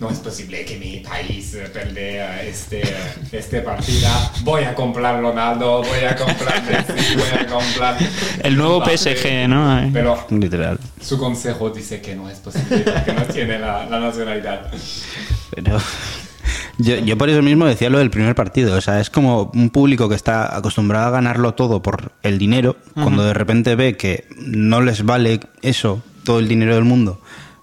no 0.00 0.10
es 0.10 0.18
posible 0.18 0.64
que 0.64 0.76
mi 0.78 0.96
país 0.96 1.56
pierda 1.72 2.42
este, 2.42 2.82
este 3.30 3.60
partida, 3.60 4.32
voy 4.42 4.64
a 4.64 4.74
comprar 4.74 5.20
Ronaldo, 5.22 5.84
voy 5.84 6.00
a 6.00 6.16
comprar 6.16 6.60
Messi, 6.64 7.14
voy 7.14 7.38
a 7.38 7.46
comprar... 7.46 7.96
El 8.42 8.56
nuevo 8.56 8.80
Mbappé". 8.80 8.98
PSG, 8.98 9.48
¿no? 9.48 9.88
Pero 9.92 10.26
Literal. 10.28 10.80
su 11.00 11.18
consejo 11.18 11.70
dice 11.70 12.00
que 12.00 12.16
no 12.16 12.28
es 12.28 12.40
posible, 12.40 12.78
porque 12.80 13.12
no 13.12 13.22
tiene 13.32 13.60
la, 13.60 13.86
la 13.86 14.00
nacionalidad. 14.00 14.72
Pero 15.54 15.78
yo, 16.78 16.96
yo 16.96 17.16
por 17.16 17.30
eso 17.30 17.42
mismo 17.42 17.66
decía 17.66 17.90
lo 17.90 17.98
del 17.98 18.10
primer 18.10 18.34
partido. 18.34 18.76
O 18.76 18.80
sea, 18.80 18.98
es 19.00 19.08
como 19.08 19.52
un 19.54 19.70
público 19.70 20.08
que 20.08 20.16
está 20.16 20.56
acostumbrado 20.56 21.06
a 21.06 21.10
ganarlo 21.10 21.54
todo 21.54 21.80
por 21.80 22.10
el 22.24 22.38
dinero, 22.38 22.76
cuando 22.94 23.22
de 23.22 23.34
repente 23.34 23.76
ve 23.76 23.96
que 23.96 24.26
no 24.36 24.80
les 24.80 25.04
vale 25.04 25.38
eso, 25.62 26.02
todo 26.24 26.40
el 26.40 26.48
dinero 26.48 26.74
del 26.74 26.84
mundo, 26.84 27.20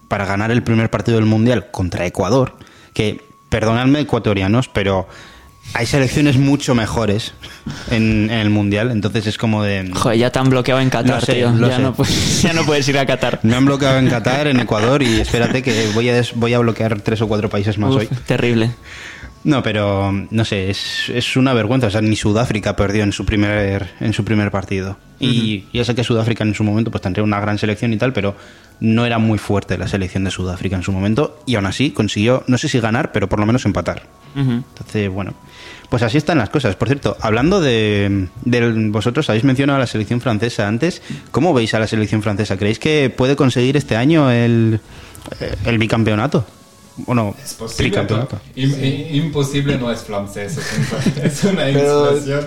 para 0.07 0.25
ganar 0.25 0.51
el 0.51 0.63
primer 0.63 0.89
partido 0.89 1.17
del 1.17 1.25
Mundial 1.25 1.67
contra 1.71 2.05
Ecuador, 2.05 2.55
que, 2.93 3.25
perdonadme 3.49 3.99
ecuatorianos, 4.01 4.67
pero 4.67 5.07
hay 5.73 5.85
selecciones 5.85 6.37
mucho 6.37 6.75
mejores 6.75 7.33
en, 7.91 8.29
en 8.31 8.39
el 8.39 8.49
Mundial, 8.49 8.89
entonces 8.91 9.27
es 9.27 9.37
como 9.37 9.63
de... 9.63 9.91
Joder, 9.93 10.17
ya 10.17 10.31
te 10.31 10.39
han 10.39 10.49
bloqueado 10.49 10.79
en 10.81 10.89
Qatar, 10.89 11.23
sé, 11.25 11.33
tío. 11.35 11.53
Ya 11.67 11.77
no, 11.79 11.93
puedes, 11.93 12.41
ya 12.41 12.53
no 12.53 12.63
puedes 12.65 12.87
ir 12.87 12.97
a 12.97 13.05
Qatar. 13.05 13.39
Me 13.43 13.55
han 13.55 13.65
bloqueado 13.65 13.97
en 13.99 14.07
Qatar, 14.09 14.47
en 14.47 14.59
Ecuador, 14.61 15.01
y 15.03 15.19
espérate 15.19 15.61
que 15.63 15.89
voy 15.93 16.07
a, 16.09 16.13
des- 16.15 16.33
voy 16.35 16.53
a 16.53 16.59
bloquear 16.59 17.01
tres 17.01 17.21
o 17.21 17.27
cuatro 17.27 17.49
países 17.49 17.77
más 17.77 17.91
Uf, 17.93 17.97
hoy. 18.01 18.09
terrible. 18.25 18.71
No, 19.43 19.63
pero 19.63 20.11
no 20.29 20.43
sé, 20.45 20.69
es, 20.69 21.09
es 21.09 21.37
una 21.37 21.53
vergüenza. 21.53 21.87
O 21.87 21.89
sea, 21.89 22.01
ni 22.01 22.15
Sudáfrica 22.15 22.75
perdió 22.75 23.03
en 23.03 23.13
su 23.13 23.25
primer, 23.25 23.91
en 23.99 24.11
su 24.13 24.25
primer 24.25 24.51
partido. 24.51 24.97
Y 25.19 25.65
ya 25.73 25.83
sé 25.85 25.95
que 25.95 26.03
Sudáfrica 26.03 26.43
en 26.43 26.53
su 26.53 26.63
momento 26.63 26.91
pues 26.91 27.01
tendría 27.01 27.23
una 27.23 27.39
gran 27.39 27.57
selección 27.57 27.93
y 27.93 27.97
tal, 27.97 28.13
pero 28.13 28.35
no 28.79 29.05
era 29.05 29.17
muy 29.17 29.39
fuerte 29.39 29.77
la 29.77 29.87
selección 29.87 30.23
de 30.25 30.31
Sudáfrica 30.31 30.75
en 30.75 30.83
su 30.83 30.91
momento. 30.91 31.39
Y 31.45 31.55
aún 31.55 31.65
así 31.65 31.91
consiguió, 31.91 32.43
no 32.47 32.57
sé 32.57 32.67
si 32.67 32.79
ganar, 32.79 33.11
pero 33.11 33.27
por 33.29 33.39
lo 33.39 33.45
menos 33.45 33.65
empatar. 33.65 34.03
Entonces, 34.35 35.09
bueno, 35.09 35.33
pues 35.89 36.03
así 36.03 36.17
están 36.17 36.37
las 36.37 36.49
cosas. 36.49 36.75
Por 36.75 36.87
cierto, 36.89 37.17
hablando 37.21 37.59
de, 37.61 38.27
de- 38.43 38.89
vosotros, 38.89 39.27
habéis 39.29 39.45
mencionado 39.45 39.77
a 39.77 39.79
la 39.79 39.87
selección 39.87 40.21
francesa 40.21 40.67
antes. 40.67 41.01
¿Cómo 41.31 41.53
veis 41.53 41.73
a 41.73 41.79
la 41.79 41.87
selección 41.87 42.21
francesa? 42.21 42.57
¿Creéis 42.57 42.77
que 42.77 43.09
puede 43.09 43.35
conseguir 43.35 43.77
este 43.77 43.95
año 43.95 44.29
el, 44.29 44.79
el 45.65 45.77
bicampeonato? 45.79 46.45
Bueno, 46.97 47.35
Es 47.43 47.53
posible. 47.53 47.89
tricampeonato. 47.89 48.39
¿no? 48.55 48.63
Imposible 48.65 49.77
no 49.77 49.91
es 49.91 50.01
francés, 50.03 50.57
es, 50.57 51.03
un- 51.13 51.23
es 51.23 51.43
una 51.43 51.69
expresión. 51.69 52.45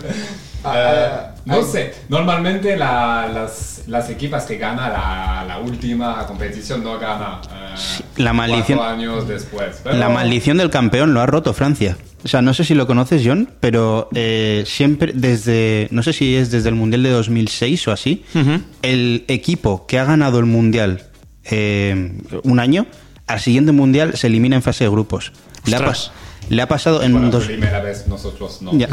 Ah, 0.63 0.75
Eh, 0.75 1.09
ah, 1.11 1.35
no 1.47 1.61
ah. 1.61 1.65
sé, 1.65 1.95
normalmente 2.11 2.77
la- 2.77 3.31
las, 3.33 3.83
las 3.87 4.11
equipas 4.11 4.45
que 4.45 4.59
ganan 4.59 4.93
la, 4.93 5.45
la 5.49 5.59
última 5.59 6.27
competición 6.27 6.85
no 6.85 6.99
ganan 6.99 7.41
eh, 7.51 7.75
La 8.19 8.33
maldición- 8.35 8.77
cuatro 8.77 8.95
años 8.95 9.27
después. 9.29 9.81
Pero- 9.83 9.97
La 9.97 10.09
maldición 10.11 10.59
del 10.59 10.69
campeón 10.69 11.15
lo 11.15 11.21
ha 11.21 11.27
roto 11.27 11.55
Francia. 11.55 11.97
O 12.23 12.29
sea, 12.29 12.43
no 12.43 12.53
sé 12.53 12.65
si 12.65 12.75
lo 12.75 12.87
conoces, 12.87 13.23
John, 13.25 13.49
pero 13.61 14.11
eh, 14.15 14.65
siempre 14.67 15.13
desde, 15.15 15.89
no 15.93 16.03
sé 16.03 16.13
si 16.13 16.37
es 16.37 16.51
desde 16.51 16.69
el 16.69 16.75
Mundial 16.75 17.03
de 17.05 17.11
2006 17.11 17.89
o 17.89 17.93
así, 17.93 18.25
el 18.83 19.25
equipo 19.29 19.87
que 19.87 19.99
ha 19.99 20.05
ganado 20.05 20.39
el 20.41 20.45
Mundial 20.45 21.05
eh, 21.45 22.13
un 22.43 22.61
año, 22.61 22.85
al 23.33 23.41
siguiente 23.41 23.73
Mundial 23.73 24.17
se 24.17 24.27
elimina 24.29 24.57
en 24.57 24.63
fase 24.63 24.85
de 24.85 24.91
grupos. 24.91 25.33
Le 25.67 25.77
ha, 25.77 25.79
Ostras. 25.79 26.11
pas- 26.11 26.11
le 26.49 26.63
ha 26.63 26.67
pasado 26.69 27.03
en 27.03 27.13
Bueno, 27.13 27.31
dos... 27.31 27.45
primera 27.45 27.81
vez 27.81 28.07
nosotros 28.09 28.61
no. 28.63 28.73
Ya. 28.77 28.89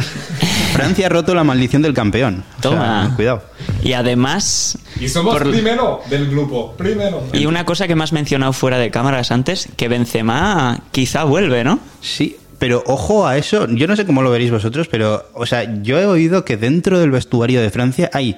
Francia 0.74 1.08
ha 1.08 1.10
roto 1.10 1.34
la 1.34 1.44
maldición 1.44 1.82
del 1.82 1.94
campeón. 1.94 2.44
O 2.60 2.62
sea, 2.62 2.72
Toma. 2.72 3.14
cuidado. 3.16 3.44
Y 3.84 3.94
además, 3.94 4.78
Y 5.00 5.08
somos 5.08 5.34
Por- 5.38 5.50
primero 5.50 6.02
del 6.10 6.30
grupo, 6.30 6.74
primero. 6.78 7.24
y 7.34 7.46
una 7.46 7.66
cosa 7.66 7.88
que 7.88 7.96
me 7.96 8.04
has 8.04 8.14
mencionado 8.14 8.54
fuera 8.54 8.78
de 8.78 8.92
cámaras 8.92 9.32
antes, 9.32 9.70
que 9.76 9.88
Benzema 9.88 10.82
quizá 10.92 11.24
vuelve, 11.24 11.64
¿no? 11.64 11.80
Sí, 12.02 12.36
pero 12.60 12.84
ojo 12.86 13.26
a 13.28 13.38
eso. 13.38 13.68
Yo 13.70 13.88
no 13.88 13.96
sé 13.96 14.06
cómo 14.06 14.22
lo 14.22 14.30
veréis 14.30 14.52
vosotros, 14.52 14.88
pero, 14.90 15.30
o 15.34 15.46
sea, 15.46 15.82
yo 15.82 15.98
he 16.00 16.06
oído 16.06 16.44
que 16.46 16.58
dentro 16.58 17.00
del 17.00 17.12
vestuario 17.12 17.62
de 17.62 17.70
Francia 17.72 18.10
hay 18.14 18.38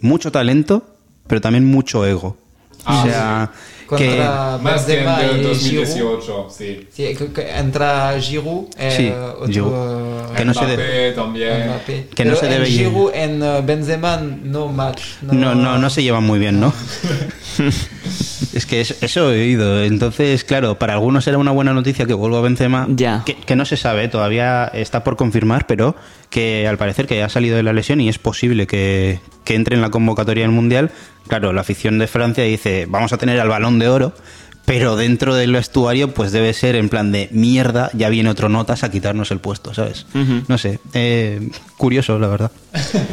mucho 0.00 0.30
talento, 0.30 0.84
pero 1.26 1.40
también 1.40 1.64
mucho 1.64 2.06
ego. 2.06 2.36
Ah, 2.84 3.00
o 3.02 3.06
sea. 3.06 3.50
Contra 3.98 4.58
Más 4.62 4.84
que 4.84 5.00
en 5.00 5.08
el. 5.08 5.42
2018, 5.42 6.48
sí. 6.50 6.86
Sí, 6.92 7.14
que- 7.16 7.32
que 7.32 7.50
entra 7.58 8.18
Giroud, 8.20 8.66
eh, 8.78 8.94
Sí, 8.96 9.08
otro, 9.10 9.46
Giroud. 9.46 10.30
Que 10.36 10.44
no 10.44 10.54
se 10.54 10.60
Mbappé 10.64 10.76
debe- 10.76 11.12
también. 11.14 11.66
Mbappé. 11.68 12.06
que 12.14 12.24
no 12.24 12.30
Pero 12.30 12.36
se 12.40 12.46
en 12.46 12.52
debe 12.52 12.68
ir. 12.68 12.78
Giroud 12.78 13.10
en 13.14 13.42
eh, 13.42 13.60
Benzema 13.64 14.16
no 14.18 14.68
match. 14.68 15.02
No, 15.22 15.54
no, 15.54 15.76
no 15.78 15.90
se 15.90 16.02
llevan 16.02 16.24
muy 16.24 16.38
bien, 16.38 16.60
¿no? 16.60 16.72
es 18.54 18.66
que 18.66 18.80
es- 18.80 19.02
eso 19.02 19.32
he 19.32 19.40
oído. 19.42 19.82
Entonces, 19.82 20.44
claro, 20.44 20.78
para 20.78 20.94
algunos 20.94 21.26
era 21.26 21.38
una 21.38 21.50
buena 21.50 21.72
noticia 21.72 22.06
que 22.06 22.14
vuelva 22.14 22.40
Benzema. 22.40 22.86
Ya. 22.90 23.22
Que, 23.24 23.34
que 23.36 23.56
no 23.56 23.64
se 23.64 23.76
sabe, 23.76 24.08
todavía 24.08 24.66
está 24.72 25.04
por 25.04 25.16
confirmar, 25.16 25.66
pero 25.66 25.96
que 26.30 26.66
al 26.68 26.78
parecer 26.78 27.06
que 27.06 27.22
ha 27.22 27.28
salido 27.28 27.56
de 27.56 27.62
la 27.62 27.72
lesión 27.72 28.00
y 28.00 28.08
es 28.08 28.18
posible 28.18 28.66
que, 28.66 29.20
que 29.44 29.54
entre 29.54 29.74
en 29.76 29.82
la 29.82 29.90
convocatoria 29.90 30.44
del 30.44 30.52
Mundial. 30.52 30.90
Claro, 31.28 31.52
la 31.52 31.60
afición 31.60 31.98
de 31.98 32.06
Francia 32.06 32.44
dice, 32.44 32.86
vamos 32.88 33.12
a 33.12 33.18
tener 33.18 33.38
al 33.40 33.48
balón 33.48 33.78
de 33.78 33.88
oro. 33.88 34.12
Pero 34.70 34.94
dentro 34.94 35.34
del 35.34 35.52
vestuario, 35.52 36.14
pues 36.14 36.30
debe 36.30 36.52
ser 36.54 36.76
en 36.76 36.88
plan 36.88 37.10
de 37.10 37.28
mierda, 37.32 37.90
ya 37.92 38.08
viene 38.08 38.30
otro 38.30 38.48
notas 38.48 38.84
a 38.84 38.90
quitarnos 38.92 39.32
el 39.32 39.40
puesto, 39.40 39.74
¿sabes? 39.74 40.06
No 40.46 40.58
sé, 40.58 40.78
eh, 40.94 41.50
curioso, 41.76 42.16
la 42.20 42.28
verdad. 42.28 42.52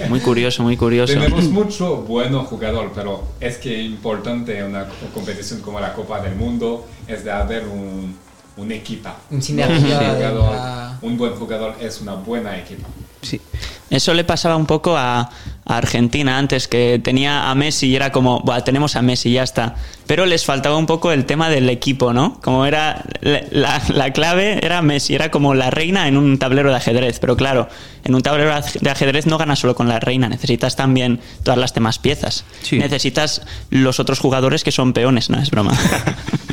Muy 0.07 0.19
curioso, 0.19 0.61
muy 0.61 0.77
curioso. 0.77 1.13
Tenemos 1.13 1.45
mucho 1.45 1.95
bueno 2.03 2.43
jugador, 2.43 2.91
pero 2.93 3.23
es 3.39 3.57
que 3.57 3.81
importante 3.81 4.59
en 4.59 4.65
una 4.65 4.85
co- 4.85 4.93
competición 5.15 5.61
como 5.61 5.79
la 5.79 5.93
Copa 5.93 6.21
del 6.21 6.35
Mundo 6.35 6.85
es 7.07 7.23
de 7.23 7.31
haber 7.31 7.63
un, 7.67 8.15
un 8.57 8.71
equipa. 8.71 9.15
Un 9.31 9.41
jugador, 9.41 10.91
un 11.01 11.17
buen 11.17 11.33
jugador 11.33 11.73
es 11.81 12.01
una 12.01 12.13
buena 12.13 12.55
equipa. 12.55 12.87
Sí. 13.23 13.41
Eso 13.89 14.13
le 14.13 14.23
pasaba 14.23 14.55
un 14.57 14.67
poco 14.67 14.95
a, 14.95 15.27
a 15.67 15.77
Argentina 15.77 16.37
antes, 16.37 16.67
que 16.67 16.99
tenía 17.03 17.51
a 17.51 17.55
Messi 17.55 17.87
y 17.87 17.95
era 17.95 18.11
como, 18.11 18.39
Buah, 18.39 18.61
tenemos 18.63 18.95
a 18.95 19.01
Messi, 19.01 19.31
ya 19.33 19.43
está. 19.43 19.75
Pero 20.05 20.25
les 20.25 20.45
faltaba 20.45 20.77
un 20.77 20.85
poco 20.85 21.11
el 21.11 21.25
tema 21.25 21.49
del 21.49 21.69
equipo, 21.69 22.13
¿no? 22.13 22.39
Como 22.41 22.65
era, 22.65 23.03
la, 23.19 23.41
la- 23.51 23.81
la 23.89 24.13
clave 24.13 24.59
era 24.65 24.81
Messi, 24.81 25.13
era 25.13 25.29
como 25.29 25.53
la 25.53 25.69
reina 25.69 26.07
en 26.07 26.15
un 26.15 26.37
tablero 26.39 26.69
de 26.69 26.77
ajedrez. 26.77 27.19
Pero 27.19 27.35
claro, 27.35 27.67
en 28.05 28.15
un 28.15 28.21
tablero 28.21 28.51
de 28.79 28.89
ajedrez 28.89 29.25
no 29.25 29.37
ganas 29.37 29.59
solo 29.59 29.75
con 29.75 29.89
la 29.89 29.99
reina, 29.99 30.29
necesitas 30.29 30.77
también 30.77 31.19
todas 31.43 31.59
las 31.59 31.73
demás 31.73 31.99
piezas. 31.99 32.45
Sí. 32.61 32.79
Necesitas 32.79 33.41
los 33.69 33.99
otros 33.99 34.19
jugadores 34.19 34.63
que 34.63 34.71
son 34.71 34.93
peones, 34.93 35.29
no 35.29 35.37
es 35.41 35.51
broma. 35.51 35.73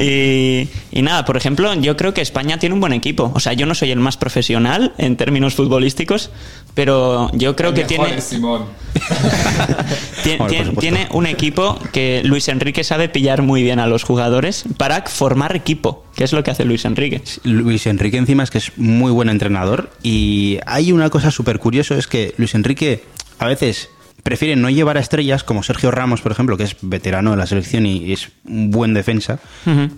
Y, 0.00 0.68
y 0.90 1.02
nada, 1.02 1.24
por 1.24 1.36
ejemplo, 1.36 1.72
yo 1.74 1.96
creo 1.96 2.12
que 2.12 2.20
España 2.20 2.58
tiene 2.58 2.74
un 2.74 2.80
buen 2.80 2.92
equipo. 2.92 3.30
O 3.34 3.40
sea, 3.40 3.52
yo 3.52 3.66
no 3.66 3.74
soy 3.74 3.92
el 3.92 4.00
más 4.00 4.16
profesional 4.16 4.92
en 4.98 5.16
términos 5.16 5.54
futbolísticos, 5.54 6.30
pero 6.74 7.30
yo 7.34 7.54
creo 7.54 7.70
El 7.70 7.76
que 7.76 7.82
mejor 7.84 8.06
tiene, 8.06 8.20
Simón. 8.26 8.64
Hombre, 10.38 10.72
tiene 10.78 11.08
un 11.12 11.26
equipo 11.26 11.78
que 11.92 12.22
Luis 12.24 12.48
Enrique 12.48 12.84
sabe 12.84 13.08
pillar 13.08 13.42
muy 13.42 13.62
bien 13.62 13.78
a 13.78 13.86
los 13.86 14.04
jugadores 14.04 14.64
para 14.76 15.02
formar 15.02 15.54
equipo, 15.54 16.04
que 16.14 16.24
es 16.24 16.32
lo 16.32 16.42
que 16.42 16.50
hace 16.50 16.64
Luis 16.64 16.84
Enrique. 16.84 17.22
Luis 17.44 17.86
Enrique 17.86 18.16
encima 18.16 18.42
es 18.42 18.50
que 18.50 18.58
es 18.58 18.72
muy 18.76 19.12
buen 19.12 19.28
entrenador 19.28 19.90
y 20.02 20.58
hay 20.66 20.92
una 20.92 21.10
cosa 21.10 21.30
súper 21.30 21.58
curiosa, 21.58 21.96
es 21.96 22.06
que 22.06 22.34
Luis 22.36 22.54
Enrique 22.54 23.04
a 23.38 23.46
veces 23.46 23.90
prefieren 24.22 24.60
no 24.60 24.70
llevar 24.70 24.96
a 24.96 25.00
estrellas 25.00 25.44
como 25.44 25.62
Sergio 25.62 25.92
Ramos, 25.92 26.20
por 26.20 26.32
ejemplo, 26.32 26.56
que 26.56 26.64
es 26.64 26.76
veterano 26.80 27.30
de 27.30 27.36
la 27.36 27.46
selección 27.46 27.86
y 27.86 28.12
es 28.12 28.30
un 28.44 28.72
buen 28.72 28.92
defensa. 28.92 29.38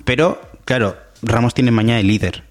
Pero, 0.04 0.40
claro, 0.66 0.98
Ramos 1.22 1.54
tiene 1.54 1.70
mañana 1.70 1.96
de 1.96 2.04
líder. 2.04 2.47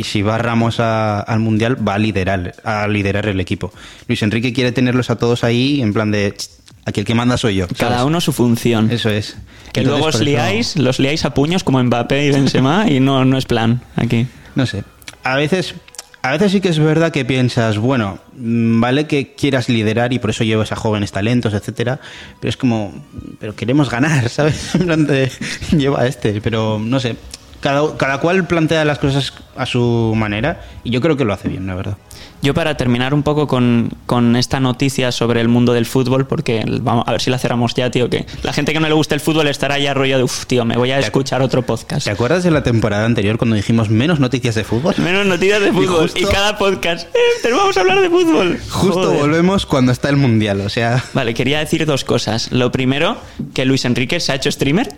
Y 0.00 0.04
si 0.04 0.22
va 0.22 0.38
Ramos 0.38 0.80
a- 0.80 1.20
al 1.20 1.40
Mundial, 1.40 1.76
va 1.86 1.94
a 1.94 1.98
liderar, 1.98 2.54
a 2.64 2.88
liderar 2.88 3.26
el 3.26 3.38
equipo. 3.38 3.70
Luis 4.08 4.22
Enrique 4.22 4.54
quiere 4.54 4.72
tenerlos 4.72 5.10
a 5.10 5.16
todos 5.16 5.44
ahí 5.44 5.82
en 5.82 5.92
plan 5.92 6.10
de... 6.10 6.32
"Ch, 6.34 6.48
Aquí 6.86 7.00
el 7.00 7.06
que 7.06 7.14
manda 7.14 7.36
soy 7.36 7.56
yo. 7.56 7.66
¿sabes? 7.66 7.78
Cada 7.78 8.06
uno 8.06 8.22
su 8.22 8.32
función. 8.32 8.90
Eso 8.90 9.10
es. 9.10 9.36
que 9.72 9.80
Entonces, 9.80 9.84
luego 9.86 10.06
os 10.06 10.14
eso- 10.14 10.24
liáis, 10.24 10.76
los 10.76 10.98
liáis 10.98 11.26
a 11.26 11.34
puños 11.34 11.62
como 11.64 11.82
Mbappé 11.84 12.24
y 12.24 12.30
Benzema 12.30 12.86
y 12.88 12.98
no, 13.00 13.26
no 13.26 13.36
es 13.36 13.44
plan 13.44 13.82
aquí. 13.96 14.26
No 14.54 14.64
sé. 14.64 14.84
A 15.22 15.36
veces, 15.36 15.74
a 16.22 16.30
veces 16.32 16.52
sí 16.52 16.62
que 16.62 16.70
es 16.70 16.78
verdad 16.78 17.12
que 17.12 17.26
piensas, 17.26 17.76
bueno, 17.76 18.18
mm, 18.38 18.80
vale 18.80 19.06
que 19.06 19.34
quieras 19.34 19.68
liderar 19.68 20.14
y 20.14 20.18
por 20.18 20.30
eso 20.30 20.42
llevas 20.44 20.72
a 20.72 20.76
jóvenes 20.76 21.12
talentos, 21.12 21.52
etcétera, 21.52 22.00
pero 22.40 22.48
es 22.48 22.56
como, 22.56 22.94
pero 23.38 23.54
queremos 23.54 23.90
ganar, 23.90 24.28
¿sabes? 24.30 24.74
En 24.74 24.86
plan 24.86 25.06
de, 25.06 25.30
lleva 25.76 26.00
a 26.00 26.06
este, 26.06 26.40
pero 26.40 26.78
no 26.82 26.98
sé. 26.98 27.16
Cada, 27.60 27.94
cada 27.98 28.18
cual 28.20 28.46
plantea 28.46 28.86
las 28.86 28.98
cosas 28.98 29.34
a 29.60 29.66
su 29.66 30.12
manera 30.16 30.60
y 30.84 30.90
yo 30.90 31.00
creo 31.00 31.16
que 31.16 31.24
lo 31.24 31.32
hace 31.32 31.48
bien, 31.48 31.66
la 31.66 31.74
verdad. 31.74 31.96
Yo 32.42 32.54
para 32.54 32.76
terminar 32.78 33.12
un 33.12 33.22
poco 33.22 33.46
con, 33.46 33.90
con 34.06 34.34
esta 34.34 34.60
noticia 34.60 35.12
sobre 35.12 35.42
el 35.42 35.48
mundo 35.48 35.74
del 35.74 35.84
fútbol, 35.84 36.26
porque 36.26 36.64
vamos 36.80 37.04
a 37.06 37.12
ver 37.12 37.20
si 37.20 37.28
la 37.30 37.38
cerramos 37.38 37.74
ya, 37.74 37.90
tío, 37.90 38.08
que 38.08 38.24
la 38.42 38.54
gente 38.54 38.72
que 38.72 38.80
no 38.80 38.88
le 38.88 38.94
gusta 38.94 39.14
el 39.14 39.20
fútbol 39.20 39.46
estará 39.48 39.78
ya 39.78 39.92
rollo 39.92 40.16
de, 40.16 40.24
uff, 40.24 40.46
tío, 40.46 40.64
me 40.64 40.76
voy 40.78 40.90
a 40.90 40.98
escuchar 40.98 41.42
otro 41.42 41.60
podcast. 41.62 42.04
¿Te 42.06 42.10
acuerdas 42.10 42.42
de 42.42 42.50
la 42.50 42.62
temporada 42.62 43.04
anterior 43.04 43.36
cuando 43.36 43.56
dijimos 43.56 43.90
menos 43.90 44.20
noticias 44.20 44.54
de 44.54 44.64
fútbol? 44.64 44.94
Menos 44.98 45.26
noticias 45.26 45.60
de 45.60 45.70
fútbol. 45.70 46.10
Y, 46.14 46.20
justo- 46.22 46.32
cada 46.32 46.56
podcast, 46.56 47.08
eh, 47.14 47.18
te 47.42 47.52
vamos 47.52 47.76
a 47.76 47.80
hablar 47.80 48.00
de 48.00 48.08
fútbol. 48.08 48.58
Justo 48.70 49.02
Joder. 49.02 49.20
volvemos 49.20 49.66
cuando 49.66 49.92
está 49.92 50.08
el 50.08 50.16
mundial, 50.16 50.62
o 50.62 50.70
sea, 50.70 51.04
Vale, 51.12 51.34
quería 51.34 51.58
decir 51.58 51.84
dos 51.84 52.04
cosas. 52.04 52.50
Lo 52.52 52.72
primero, 52.72 53.18
que 53.52 53.66
Luis 53.66 53.84
Enrique 53.84 54.18
se 54.18 54.32
ha 54.32 54.36
hecho 54.36 54.50
streamer. 54.50 54.88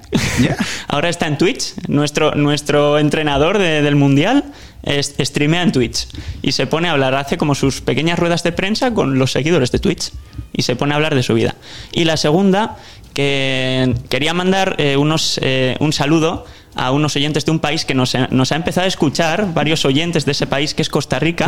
Ya. 0.40 0.57
Ahora 0.87 1.09
está 1.09 1.26
en 1.26 1.38
Twitch. 1.38 1.75
Nuestro, 1.88 2.37
nuestro 2.37 3.00
entrenador 3.00 3.59
de- 3.59 3.83
del 3.83 3.97
Mundial 3.97 4.45
streamea 4.86 5.62
en 5.62 5.72
Twitch. 5.72 6.06
Y 6.42 6.52
se 6.52 6.66
pone 6.66 6.88
a 6.88 6.92
hablar, 6.92 7.14
hace 7.14 7.36
como 7.38 7.54
sus 7.54 7.80
pequeñas 7.80 8.18
ruedas 8.18 8.42
de 8.42 8.52
prensa 8.52 8.92
con 8.94 9.18
los 9.18 9.32
seguidores 9.32 9.70
de 9.72 9.78
Twitch. 9.78 10.10
Y 10.52 10.62
se 10.62 10.76
pone 10.76 10.92
a 10.92 10.96
hablar 10.96 11.14
de 11.14 11.22
su 11.22 11.34
vida. 11.34 11.54
Y 11.92 12.04
la 12.04 12.16
segunda, 12.16 12.76
que 13.14 13.94
quería 14.08 14.34
mandar 14.34 14.76
eh, 14.78 14.96
unos, 14.96 15.38
eh, 15.42 15.76
un 15.80 15.92
saludo 15.92 16.44
a 16.74 16.90
unos 16.90 17.14
oyentes 17.16 17.44
de 17.44 17.50
un 17.50 17.58
país 17.58 17.84
que 17.84 17.92
nos, 17.94 18.14
ha- 18.14 18.28
nos 18.30 18.50
ha 18.50 18.56
empezado 18.56 18.86
a 18.86 18.88
escuchar, 18.88 19.52
varios 19.52 19.84
oyentes 19.84 20.24
de 20.24 20.32
ese 20.32 20.46
país 20.46 20.72
que 20.72 20.80
es 20.80 20.88
Costa 20.88 21.18
Rica. 21.18 21.46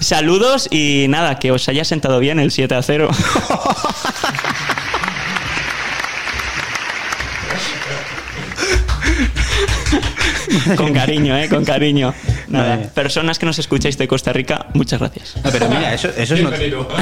Saludos 0.00 0.66
y 0.70 1.06
nada, 1.08 1.38
que 1.38 1.52
os 1.52 1.68
haya 1.68 1.84
sentado 1.84 2.18
bien 2.18 2.40
el 2.40 2.50
7 2.50 2.74
a 2.74 2.82
0. 2.82 3.08
con 10.76 10.92
cariño, 10.92 11.36
eh, 11.36 11.48
con 11.48 11.64
cariño. 11.64 12.14
Nada, 12.48 12.76
Vale. 12.76 12.88
personas 12.88 13.38
que 13.38 13.46
nos 13.46 13.58
escucháis 13.58 13.96
de 13.98 14.06
Costa 14.08 14.32
Rica, 14.32 14.66
muchas 14.74 15.00
gracias. 15.00 15.34
No, 15.42 15.50
pero 15.50 15.68
mira, 15.68 15.94
eso, 15.94 16.08
eso 16.16 16.34
es 16.34 16.42
not- 16.42 16.50
Bienvenido. 16.58 16.88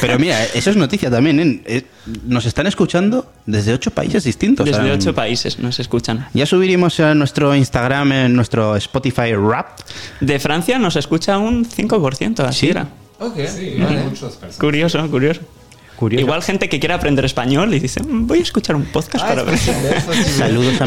Pero 0.00 0.18
mira, 0.18 0.44
eso 0.46 0.70
es 0.70 0.76
noticia 0.76 1.10
también. 1.10 1.38
¿eh? 1.40 1.62
Eh, 1.64 1.82
Nos 2.26 2.44
están 2.46 2.66
escuchando 2.66 3.32
desde 3.46 3.72
ocho 3.72 3.90
países 3.92 4.24
distintos. 4.24 4.66
Desde 4.66 4.90
ocho 4.90 5.14
países 5.14 5.58
nos 5.60 5.78
escuchan. 5.78 6.26
Ya 6.34 6.44
subiremos 6.44 6.98
a 7.00 7.14
nuestro 7.14 7.54
Instagram, 7.54 8.10
en 8.12 8.34
nuestro 8.34 8.74
Spotify 8.76 9.32
Rap. 9.34 9.78
De 10.20 10.40
Francia 10.40 10.78
nos 10.78 10.96
escucha 10.96 11.38
un 11.38 11.64
5%, 11.64 12.40
así 12.40 12.60
Sí. 12.66 12.70
era. 12.70 12.88
Ok, 13.20 13.36
Sí, 13.46 13.76
vale. 13.78 14.02
muchas 14.04 14.32
personas. 14.32 14.56
Curioso, 14.56 15.10
curioso. 15.10 15.40
Curioso. 16.00 16.24
Igual 16.24 16.42
gente 16.42 16.70
que 16.70 16.80
quiere 16.80 16.94
aprender 16.94 17.26
español 17.26 17.74
y 17.74 17.78
dice, 17.78 18.02
"Mm, 18.02 18.26
voy 18.26 18.38
a 18.38 18.42
escuchar 18.42 18.74
un 18.74 18.86
podcast 18.86 19.22
Ah, 19.22 19.28
para 19.28 19.42
ver. 19.42 19.58
Saludos 20.38 20.80
a, 20.80 20.86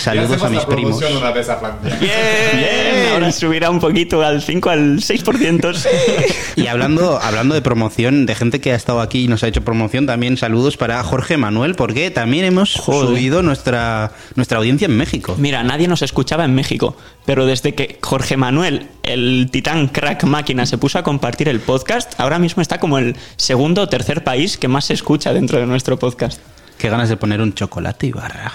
saludos 0.00 0.42
a 0.44 0.48
mis 0.48 0.60
la 0.60 0.66
primos. 0.68 1.02
una 1.02 1.32
vez 1.32 1.48
a 1.48 1.56
Francia. 1.56 1.98
Bien, 2.00 3.12
ahora 3.14 3.32
subirá 3.32 3.68
un 3.70 3.80
poquito 3.80 4.22
al 4.22 4.40
5, 4.42 4.70
al 4.70 5.00
6%. 5.00 5.74
Y 6.56 6.68
hablando, 6.68 7.18
hablando 7.20 7.56
de 7.56 7.62
promoción, 7.62 8.26
de 8.26 8.34
gente 8.36 8.60
que 8.60 8.70
ha 8.70 8.76
estado 8.76 9.00
aquí 9.00 9.24
y 9.24 9.28
nos 9.28 9.42
ha 9.42 9.48
hecho 9.48 9.62
promoción, 9.62 10.06
también 10.06 10.36
saludos 10.36 10.76
para 10.76 11.02
Jorge 11.02 11.36
Manuel, 11.36 11.74
porque 11.74 12.12
también 12.12 12.44
hemos 12.44 12.76
Joder. 12.76 13.08
subido 13.08 13.42
nuestra, 13.42 14.12
nuestra 14.36 14.58
audiencia 14.58 14.86
en 14.86 14.96
México. 14.96 15.34
Mira, 15.36 15.64
nadie 15.64 15.88
nos 15.88 16.02
escuchaba 16.02 16.44
en 16.44 16.54
México, 16.54 16.96
pero 17.26 17.44
desde 17.46 17.74
que 17.74 17.98
Jorge 18.02 18.36
Manuel, 18.36 18.86
el 19.02 19.48
titán 19.50 19.88
crack 19.88 20.22
máquina, 20.24 20.64
se 20.64 20.78
puso 20.78 20.96
a 20.98 21.02
compartir 21.02 21.48
el 21.48 21.58
podcast, 21.58 22.12
ahora 22.18 22.38
mismo 22.38 22.62
está 22.62 22.78
como 22.78 22.98
el 22.98 23.16
segundo 23.36 23.82
o 23.82 23.88
tercer 23.88 24.22
país 24.22 24.43
que 24.52 24.68
más 24.68 24.84
se 24.84 24.94
escucha 24.94 25.32
dentro 25.32 25.58
de 25.58 25.66
nuestro 25.66 25.98
podcast. 25.98 26.40
Qué 26.78 26.88
ganas 26.88 27.08
de 27.08 27.16
poner 27.16 27.40
un 27.40 27.54
chocolate 27.54 28.06
y 28.08 28.12
barra. 28.12 28.52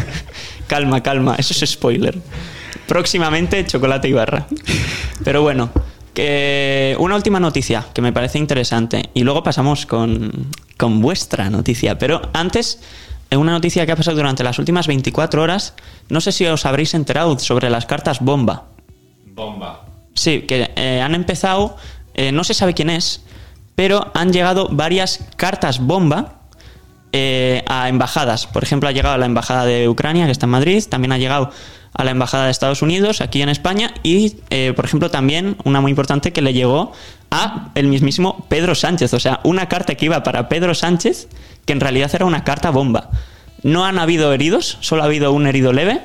calma, 0.66 1.02
calma, 1.02 1.36
eso 1.38 1.52
es 1.52 1.70
spoiler. 1.70 2.18
Próximamente 2.86 3.64
chocolate 3.64 4.08
y 4.08 4.12
barra. 4.12 4.46
Pero 5.24 5.42
bueno, 5.42 5.70
que 6.12 6.94
una 6.98 7.16
última 7.16 7.40
noticia 7.40 7.86
que 7.94 8.02
me 8.02 8.12
parece 8.12 8.38
interesante 8.38 9.10
y 9.14 9.22
luego 9.22 9.42
pasamos 9.42 9.86
con, 9.86 10.48
con 10.76 11.00
vuestra 11.00 11.48
noticia. 11.48 11.98
Pero 11.98 12.20
antes, 12.34 12.80
eh, 13.30 13.36
una 13.36 13.52
noticia 13.52 13.86
que 13.86 13.92
ha 13.92 13.96
pasado 13.96 14.16
durante 14.16 14.44
las 14.44 14.58
últimas 14.58 14.86
24 14.86 15.42
horas, 15.42 15.74
no 16.08 16.20
sé 16.20 16.32
si 16.32 16.44
os 16.46 16.66
habréis 16.66 16.92
enterado 16.94 17.38
sobre 17.38 17.70
las 17.70 17.86
cartas 17.86 18.20
bomba. 18.20 18.64
Bomba. 19.24 19.86
Sí, 20.14 20.42
que 20.42 20.70
eh, 20.76 21.00
han 21.00 21.14
empezado, 21.14 21.76
eh, 22.14 22.30
no 22.30 22.44
se 22.44 22.54
sabe 22.54 22.74
quién 22.74 22.90
es, 22.90 23.24
pero 23.74 24.10
han 24.14 24.32
llegado 24.32 24.68
varias 24.70 25.20
cartas 25.36 25.80
bomba 25.80 26.40
eh, 27.12 27.62
a 27.68 27.88
embajadas. 27.88 28.46
Por 28.46 28.62
ejemplo, 28.62 28.88
ha 28.88 28.92
llegado 28.92 29.14
a 29.14 29.18
la 29.18 29.26
embajada 29.26 29.64
de 29.64 29.88
Ucrania, 29.88 30.26
que 30.26 30.32
está 30.32 30.46
en 30.46 30.50
Madrid, 30.50 30.82
también 30.88 31.12
ha 31.12 31.18
llegado 31.18 31.50
a 31.92 32.04
la 32.04 32.10
embajada 32.10 32.46
de 32.46 32.50
Estados 32.50 32.82
Unidos, 32.82 33.20
aquí 33.20 33.40
en 33.40 33.48
España, 33.48 33.94
y, 34.02 34.36
eh, 34.50 34.72
por 34.74 34.84
ejemplo, 34.84 35.10
también 35.10 35.56
una 35.64 35.80
muy 35.80 35.90
importante 35.90 36.32
que 36.32 36.42
le 36.42 36.52
llegó 36.52 36.92
a 37.30 37.70
el 37.76 37.86
mismísimo 37.86 38.44
Pedro 38.48 38.74
Sánchez. 38.74 39.14
O 39.14 39.20
sea, 39.20 39.40
una 39.44 39.68
carta 39.68 39.94
que 39.94 40.06
iba 40.06 40.22
para 40.24 40.48
Pedro 40.48 40.74
Sánchez, 40.74 41.28
que 41.64 41.72
en 41.72 41.80
realidad 41.80 42.10
era 42.12 42.24
una 42.24 42.42
carta 42.42 42.70
bomba. 42.70 43.10
No 43.62 43.84
han 43.84 43.98
habido 43.98 44.32
heridos, 44.32 44.78
solo 44.80 45.02
ha 45.02 45.06
habido 45.06 45.32
un 45.32 45.46
herido 45.46 45.72
leve, 45.72 46.00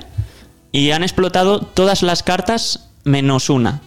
y 0.72 0.92
han 0.92 1.02
explotado 1.02 1.62
todas 1.62 2.04
las 2.04 2.22
cartas 2.22 2.90
menos 3.04 3.50
una. 3.50 3.82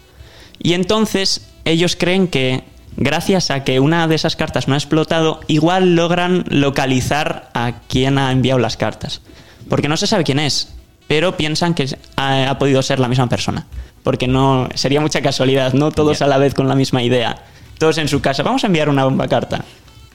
Y 0.58 0.72
entonces 0.72 1.48
ellos 1.64 1.94
creen 1.96 2.26
que 2.26 2.64
gracias 2.96 3.50
a 3.50 3.64
que 3.64 3.80
una 3.80 4.06
de 4.06 4.14
esas 4.14 4.36
cartas 4.36 4.68
no 4.68 4.74
ha 4.74 4.78
explotado, 4.78 5.40
igual 5.48 5.94
logran 5.94 6.44
localizar 6.48 7.50
a 7.54 7.80
quien 7.88 8.18
ha 8.18 8.32
enviado 8.32 8.58
las 8.58 8.76
cartas. 8.76 9.20
Porque 9.68 9.88
no 9.88 9.96
se 9.96 10.06
sabe 10.06 10.24
quién 10.24 10.38
es, 10.38 10.74
pero 11.06 11.36
piensan 11.36 11.74
que 11.74 11.96
ha, 12.16 12.50
ha 12.50 12.58
podido 12.58 12.82
ser 12.82 13.00
la 13.00 13.08
misma 13.08 13.28
persona. 13.28 13.66
Porque 14.02 14.26
no 14.26 14.68
sería 14.74 15.00
mucha 15.00 15.22
casualidad, 15.22 15.72
no 15.74 15.92
todos 15.92 16.22
a 16.22 16.26
la 16.26 16.38
vez 16.38 16.54
con 16.54 16.68
la 16.68 16.74
misma 16.74 17.02
idea. 17.02 17.44
Todos 17.78 17.98
en 17.98 18.08
su 18.08 18.20
casa, 18.20 18.42
vamos 18.42 18.64
a 18.64 18.66
enviar 18.66 18.88
una 18.88 19.04
bomba 19.04 19.28
carta. 19.28 19.64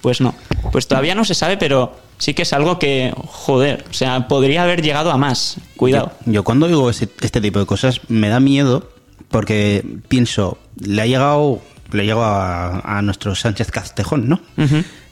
Pues 0.02 0.22
no. 0.22 0.36
Pues 0.72 0.88
todavía 0.88 1.16
no 1.16 1.26
se 1.26 1.34
sabe, 1.34 1.58
pero 1.58 1.96
sí 2.18 2.34
que 2.34 2.44
es 2.44 2.54
algo 2.54 2.80
que, 2.80 3.14
joder, 3.28 3.86
o 3.90 3.94
sea, 3.94 4.28
podría 4.28 4.64
haber 4.64 4.82
llegado 4.82 5.12
a 5.12 5.18
más. 5.18 5.58
Cuidado. 5.76 6.12
Yo, 6.26 6.34
yo 6.34 6.44
cuando 6.44 6.68
digo 6.68 6.90
este 6.90 7.42
tipo 7.42 7.60
de 7.60 7.66
cosas 7.66 8.02
me 8.10 8.30
da 8.30 8.40
miedo 8.40 8.90
porque 9.30 9.84
pienso, 10.08 10.58
le 10.80 11.02
ha 11.02 11.06
llegado, 11.06 11.60
le 11.92 12.04
llegado 12.04 12.26
a, 12.26 12.80
a 12.80 13.02
nuestro 13.02 13.36
Sánchez 13.36 13.72
Castejón, 13.72 14.28
¿no? 14.30 14.42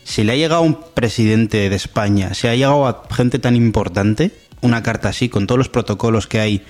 Si 0.03 0.23
le 0.23 0.33
ha 0.33 0.35
llegado 0.35 0.61
a 0.61 0.63
un 0.63 0.77
presidente 0.93 1.69
de 1.69 1.75
España, 1.75 2.33
si 2.33 2.47
ha 2.47 2.55
llegado 2.55 2.87
a 2.87 3.03
gente 3.11 3.39
tan 3.39 3.55
importante, 3.55 4.31
una 4.61 4.83
carta 4.83 5.09
así, 5.09 5.29
con 5.29 5.47
todos 5.47 5.57
los 5.57 5.69
protocolos 5.69 6.27
que 6.27 6.39
hay 6.39 6.61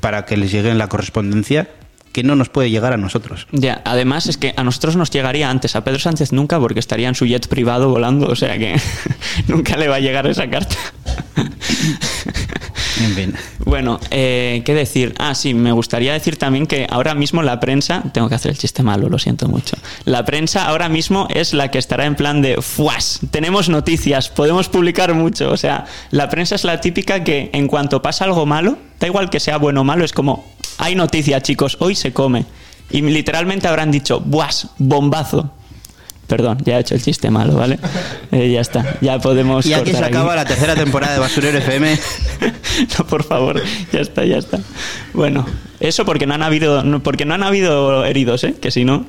para 0.00 0.24
que 0.26 0.36
les 0.36 0.50
llegue 0.50 0.70
en 0.70 0.78
la 0.78 0.88
correspondencia, 0.88 1.68
que 2.12 2.22
no 2.22 2.36
nos 2.36 2.50
puede 2.50 2.70
llegar 2.70 2.92
a 2.92 2.96
nosotros. 2.98 3.46
Ya, 3.52 3.80
además 3.84 4.26
es 4.26 4.36
que 4.36 4.52
a 4.56 4.64
nosotros 4.64 4.96
nos 4.96 5.10
llegaría 5.10 5.48
antes, 5.48 5.74
a 5.74 5.84
Pedro 5.84 5.98
Sánchez 5.98 6.32
nunca, 6.32 6.60
porque 6.60 6.80
estaría 6.80 7.08
en 7.08 7.14
su 7.14 7.24
jet 7.24 7.48
privado 7.48 7.88
volando, 7.88 8.28
o 8.28 8.36
sea 8.36 8.58
que 8.58 8.78
nunca 9.48 9.76
le 9.76 9.88
va 9.88 9.96
a 9.96 10.00
llegar 10.00 10.26
esa 10.26 10.48
carta. 10.50 10.76
Bueno, 13.64 13.98
eh, 14.10 14.62
¿qué 14.64 14.74
decir? 14.74 15.14
Ah, 15.18 15.34
sí, 15.34 15.54
me 15.54 15.72
gustaría 15.72 16.12
decir 16.12 16.36
también 16.36 16.66
que 16.66 16.86
ahora 16.90 17.14
mismo 17.14 17.42
la 17.42 17.60
prensa, 17.60 18.02
tengo 18.12 18.28
que 18.28 18.34
hacer 18.34 18.52
el 18.52 18.58
chiste 18.58 18.82
malo, 18.82 19.08
lo 19.08 19.18
siento 19.18 19.48
mucho. 19.48 19.76
La 20.04 20.24
prensa 20.24 20.66
ahora 20.66 20.88
mismo 20.88 21.26
es 21.30 21.54
la 21.54 21.70
que 21.70 21.78
estará 21.78 22.06
en 22.06 22.14
plan 22.14 22.42
de, 22.42 22.60
¡fuas! 22.60 23.20
Tenemos 23.30 23.68
noticias, 23.68 24.28
podemos 24.28 24.68
publicar 24.68 25.14
mucho. 25.14 25.50
O 25.50 25.56
sea, 25.56 25.86
la 26.10 26.28
prensa 26.28 26.54
es 26.54 26.64
la 26.64 26.80
típica 26.80 27.24
que 27.24 27.50
en 27.52 27.66
cuanto 27.66 28.02
pasa 28.02 28.24
algo 28.24 28.46
malo, 28.46 28.78
da 29.00 29.06
igual 29.06 29.30
que 29.30 29.40
sea 29.40 29.58
bueno 29.58 29.82
o 29.82 29.84
malo, 29.84 30.04
es 30.04 30.12
como, 30.12 30.44
hay 30.78 30.94
noticia, 30.94 31.40
chicos, 31.40 31.76
hoy 31.80 31.94
se 31.94 32.12
come. 32.12 32.44
Y 32.90 33.00
literalmente 33.00 33.68
habrán 33.68 33.90
dicho, 33.90 34.20
¡buas! 34.20 34.68
¡Bombazo! 34.78 35.50
Perdón, 36.32 36.56
ya 36.64 36.78
he 36.78 36.80
hecho 36.80 36.94
el 36.94 37.02
chiste 37.02 37.30
malo, 37.30 37.56
¿vale? 37.56 37.78
Eh, 38.32 38.50
ya 38.50 38.62
está, 38.62 38.96
ya 39.02 39.18
podemos. 39.18 39.66
Y 39.66 39.74
aquí 39.74 39.90
se 39.90 39.96
cortar 39.98 40.08
acaba 40.08 40.34
la 40.34 40.46
tercera 40.46 40.74
temporada 40.74 41.12
de 41.12 41.18
Basurero 41.20 41.58
FM. 41.58 41.98
no, 42.98 43.06
por 43.06 43.22
favor, 43.24 43.60
ya 43.92 44.00
está, 44.00 44.24
ya 44.24 44.38
está. 44.38 44.58
Bueno, 45.12 45.44
eso 45.80 46.06
porque 46.06 46.26
no 46.26 46.32
han 46.32 46.42
habido, 46.42 46.82
no- 46.82 47.02
porque 47.02 47.26
no 47.26 47.34
han 47.34 47.42
habido 47.42 48.06
heridos, 48.06 48.44
¿eh? 48.44 48.54
Que 48.58 48.70
si 48.70 48.86
no, 48.86 49.04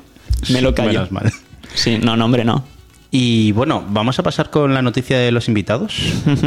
me 0.50 0.60
lo 0.60 0.74
callo. 0.74 0.90
Menos 0.92 1.12
mal. 1.12 1.32
Sí, 1.74 1.96
no, 1.96 2.18
no, 2.18 2.26
hombre, 2.26 2.44
no. 2.44 2.66
Y 3.10 3.52
bueno, 3.52 3.82
vamos 3.88 4.18
a 4.18 4.22
pasar 4.22 4.50
con 4.50 4.74
la 4.74 4.82
noticia 4.82 5.18
de 5.18 5.32
los 5.32 5.48
invitados. 5.48 5.94
Ujú. 6.26 6.46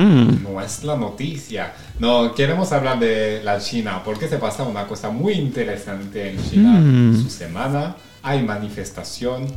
Nuestra 0.52 0.96
noticia. 0.96 1.74
No, 1.98 2.36
queremos 2.36 2.72
hablar 2.74 3.00
de 3.00 3.42
la 3.44 3.58
China 3.60 4.02
porque 4.06 4.28
se 4.28 4.38
pasa 4.38 4.62
una 4.62 4.86
cosa 4.86 5.10
muy 5.10 5.34
interesante 5.34 6.30
en 6.30 6.44
China. 6.48 6.80
Su 7.24 7.30
semana 7.32 7.96
hay 8.22 8.44
manifestación 8.44 9.48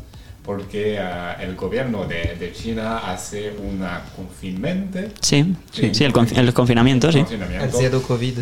porque 0.44 0.98
ah, 0.98 1.36
el 1.40 1.54
gobierno 1.56 2.04
de, 2.06 2.36
de 2.38 2.52
China 2.52 2.98
hace 2.98 3.52
una 3.52 4.02
confinamiento. 4.16 4.98
Sí, 5.20 5.54
Sí. 5.72 5.94
sí, 5.94 6.04
el, 6.04 6.12
confi- 6.12 6.36
el 6.38 6.52
confinamiento, 6.54 7.10
sí. 7.12 7.18
El 7.18 7.24
confinamiento. 7.26 7.76
cero 7.78 8.02
COVID. 8.06 8.38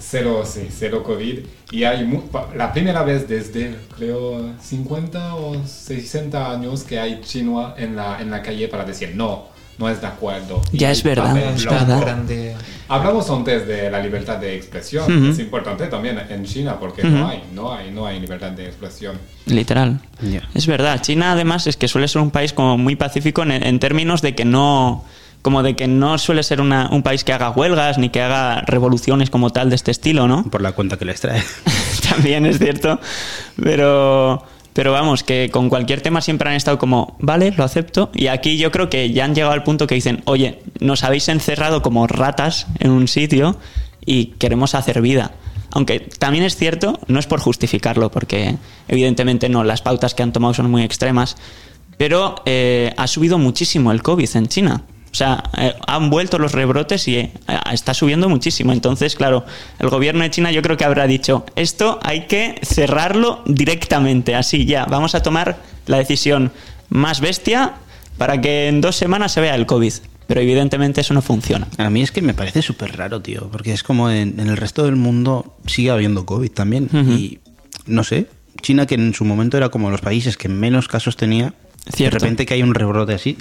Cero, 0.00 0.42
sí, 0.46 0.68
cero 0.70 1.02
COVID. 1.02 1.40
Y 1.72 1.84
hay 1.84 2.04
mu- 2.04 2.22
la 2.56 2.72
primera 2.72 3.02
vez 3.02 3.28
desde, 3.28 3.74
creo, 3.96 4.52
50 4.62 5.34
o 5.34 5.64
60 5.66 6.50
años 6.52 6.82
que 6.82 6.98
hay 6.98 7.20
chino 7.22 7.74
en 7.76 7.96
la, 7.96 8.20
en 8.20 8.30
la 8.30 8.42
calle 8.42 8.68
para 8.68 8.84
decir 8.84 9.12
no, 9.14 9.46
no 9.78 9.88
es 9.88 10.00
de 10.00 10.06
acuerdo. 10.06 10.60
Y 10.72 10.78
Ya 10.78 10.90
es 10.90 11.02
verdad, 11.02 11.36
es 11.36 11.64
verdad. 11.64 12.00
grande. 12.00 12.54
Hablamos 12.88 13.28
antes 13.30 13.66
de 13.66 13.90
la 13.90 14.00
libertad 14.00 14.38
de 14.38 14.56
expresión. 14.56 15.04
Ujú. 15.04 15.30
Es 15.32 15.38
importante 15.38 15.86
también 15.88 16.18
en 16.28 16.44
China 16.44 16.76
porque 16.80 17.02
Ujú. 17.02 17.10
no 17.10 17.28
hay, 17.28 17.42
no 17.54 17.72
hay, 17.72 17.90
no 17.90 18.06
hay 18.06 18.18
libertad 18.18 18.50
de 18.52 18.66
expresión. 18.66 19.16
Literal. 19.46 20.00
Ya. 20.22 20.42
Es 20.54 20.66
verdad. 20.66 21.00
China 21.02 21.32
además 21.32 21.66
es 21.66 21.76
que 21.76 21.86
suele 21.86 22.08
ser 22.08 22.22
un 22.22 22.30
país 22.30 22.52
como 22.52 22.78
muy 22.78 22.96
pacífico 22.96 23.42
en, 23.42 23.52
en 23.52 23.78
términos 23.78 24.22
de 24.22 24.34
que 24.34 24.44
no 24.44 25.04
como 25.42 25.62
de 25.62 25.76
que 25.76 25.86
no 25.86 26.18
suele 26.18 26.42
ser 26.42 26.60
una- 26.60 26.88
un 26.90 27.02
país 27.04 27.22
que 27.22 27.32
haga 27.32 27.50
huelgas 27.50 27.96
ni 27.96 28.08
que 28.08 28.20
haga 28.20 28.62
revoluciones 28.62 29.30
como 29.30 29.50
tal 29.50 29.70
de 29.70 29.76
este 29.76 29.92
estilo, 29.92 30.26
¿no? 30.26 30.42
Por 30.50 30.60
la 30.60 30.72
cuenta 30.72 30.96
que 30.98 31.04
les 31.04 31.20
trae. 31.20 31.42
También 32.10 32.44
es 32.44 32.58
cierto. 32.58 32.98
Pero, 33.62 34.42
pero 34.78 34.92
vamos, 34.92 35.24
que 35.24 35.50
con 35.50 35.68
cualquier 35.70 36.02
tema 36.02 36.20
siempre 36.20 36.50
han 36.50 36.54
estado 36.54 36.78
como, 36.78 37.16
vale, 37.18 37.50
lo 37.50 37.64
acepto. 37.64 38.12
Y 38.14 38.28
aquí 38.28 38.58
yo 38.58 38.70
creo 38.70 38.88
que 38.88 39.10
ya 39.10 39.24
han 39.24 39.34
llegado 39.34 39.52
al 39.52 39.64
punto 39.64 39.88
que 39.88 39.96
dicen, 39.96 40.22
oye, 40.24 40.60
nos 40.78 41.02
habéis 41.02 41.28
encerrado 41.28 41.82
como 41.82 42.06
ratas 42.06 42.68
en 42.78 42.92
un 42.92 43.08
sitio 43.08 43.56
y 44.06 44.26
queremos 44.38 44.76
hacer 44.76 45.02
vida. 45.02 45.32
Aunque 45.72 45.98
también 45.98 46.44
es 46.44 46.54
cierto, 46.54 47.00
no 47.08 47.18
es 47.18 47.26
por 47.26 47.40
justificarlo, 47.40 48.12
porque 48.12 48.54
evidentemente 48.86 49.48
no, 49.48 49.64
las 49.64 49.82
pautas 49.82 50.14
que 50.14 50.22
han 50.22 50.32
tomado 50.32 50.54
son 50.54 50.70
muy 50.70 50.84
extremas, 50.84 51.36
pero 51.96 52.36
eh, 52.46 52.94
ha 52.96 53.08
subido 53.08 53.36
muchísimo 53.36 53.90
el 53.90 54.04
COVID 54.04 54.28
en 54.36 54.46
China. 54.46 54.84
O 55.10 55.14
sea, 55.14 55.42
eh, 55.56 55.74
han 55.86 56.10
vuelto 56.10 56.38
los 56.38 56.52
rebrotes 56.52 57.08
y 57.08 57.16
eh, 57.16 57.32
está 57.72 57.94
subiendo 57.94 58.28
muchísimo. 58.28 58.72
Entonces, 58.72 59.14
claro, 59.16 59.44
el 59.78 59.88
gobierno 59.88 60.22
de 60.22 60.30
China 60.30 60.50
yo 60.50 60.62
creo 60.62 60.76
que 60.76 60.84
habrá 60.84 61.06
dicho, 61.06 61.44
esto 61.56 61.98
hay 62.02 62.26
que 62.26 62.60
cerrarlo 62.62 63.42
directamente, 63.46 64.34
así 64.34 64.64
ya, 64.66 64.84
vamos 64.84 65.14
a 65.14 65.22
tomar 65.22 65.58
la 65.86 65.98
decisión 65.98 66.52
más 66.90 67.20
bestia 67.20 67.74
para 68.18 68.40
que 68.40 68.68
en 68.68 68.80
dos 68.80 68.96
semanas 68.96 69.32
se 69.32 69.40
vea 69.40 69.54
el 69.54 69.66
COVID. 69.66 69.92
Pero 70.26 70.42
evidentemente 70.42 71.00
eso 71.00 71.14
no 71.14 71.22
funciona. 71.22 71.66
A 71.78 71.88
mí 71.88 72.02
es 72.02 72.12
que 72.12 72.20
me 72.20 72.34
parece 72.34 72.60
súper 72.60 72.94
raro, 72.98 73.22
tío, 73.22 73.48
porque 73.50 73.72
es 73.72 73.82
como 73.82 74.10
en, 74.10 74.38
en 74.38 74.48
el 74.48 74.58
resto 74.58 74.84
del 74.84 74.96
mundo 74.96 75.56
sigue 75.66 75.90
habiendo 75.90 76.26
COVID 76.26 76.50
también. 76.50 76.90
Y 76.92 77.38
no 77.86 78.04
sé, 78.04 78.26
China 78.60 78.84
que 78.84 78.96
en 78.96 79.14
su 79.14 79.24
momento 79.24 79.56
era 79.56 79.70
como 79.70 79.90
los 79.90 80.02
países 80.02 80.36
que 80.36 80.50
menos 80.50 80.86
casos 80.86 81.16
tenía, 81.16 81.54
Cierto. 81.90 82.16
de 82.16 82.20
repente 82.20 82.44
que 82.44 82.52
hay 82.52 82.62
un 82.62 82.74
rebrote 82.74 83.14
así, 83.14 83.38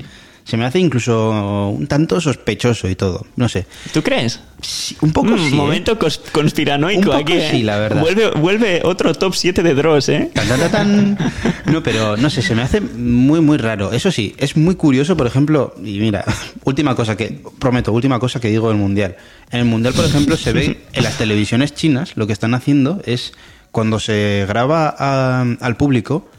se 0.47 0.55
me 0.55 0.63
hace 0.65 0.79
incluso 0.79 1.69
un 1.71 1.88
tanto 1.88 2.21
sospechoso 2.21 2.88
y 2.88 2.95
todo, 2.95 3.25
no 3.36 3.49
sé. 3.49 3.65
¿Tú 3.91 4.01
crees? 4.01 4.39
Sí, 4.62 4.95
un 5.01 5.12
poco 5.12 5.31
Mm, 5.31 5.38
sí. 5.39 5.47
¿eh? 5.47 5.55
momento 5.55 5.99
cons- 5.99 6.21
conspiranoico 6.31 6.99
Un 6.99 7.05
poco 7.05 7.17
aquí. 7.17 7.33
¿eh? 7.33 7.47
sí, 7.51 7.63
la 7.63 7.77
verdad. 7.77 7.99
Vuelve, 8.01 8.31
vuelve 8.31 8.81
otro 8.86 9.13
top 9.13 9.36
7 9.36 9.62
de 9.62 9.75
Dross, 9.75 10.07
¿eh? 10.10 10.31
Tan, 10.33 10.47
tan, 10.47 10.60
tan, 10.60 10.71
tan. 10.71 11.17
No, 11.65 11.83
pero 11.83 12.15
no 12.15 12.29
sé, 12.29 12.41
se 12.41 12.55
me 12.55 12.62
hace 12.62 12.79
muy, 12.79 13.41
muy 13.41 13.57
raro. 13.57 13.91
Eso 13.91 14.10
sí, 14.10 14.36
es 14.38 14.55
muy 14.55 14.75
curioso, 14.75 15.17
por 15.17 15.27
ejemplo, 15.27 15.75
y 15.83 15.99
mira, 15.99 16.23
última 16.63 16.95
cosa 16.95 17.17
que, 17.17 17.41
prometo, 17.60 17.91
última 17.91 18.17
cosa 18.19 18.39
que 18.39 18.47
digo 18.47 18.69
del 18.69 18.77
Mundial. 18.77 19.17
En 19.51 19.60
el 19.60 19.65
Mundial, 19.65 19.93
por 19.93 20.05
ejemplo, 20.05 20.38
se 20.38 20.53
ve 20.53 20.79
en 20.93 21.03
las 21.03 21.17
televisiones 21.17 21.75
chinas, 21.75 22.13
lo 22.15 22.25
que 22.25 22.31
están 22.33 22.53
haciendo 22.53 23.01
es, 23.05 23.33
cuando 23.71 23.99
se 23.99 24.45
graba 24.47 24.95
a- 24.97 25.41
al 25.60 25.75
público, 25.75 26.29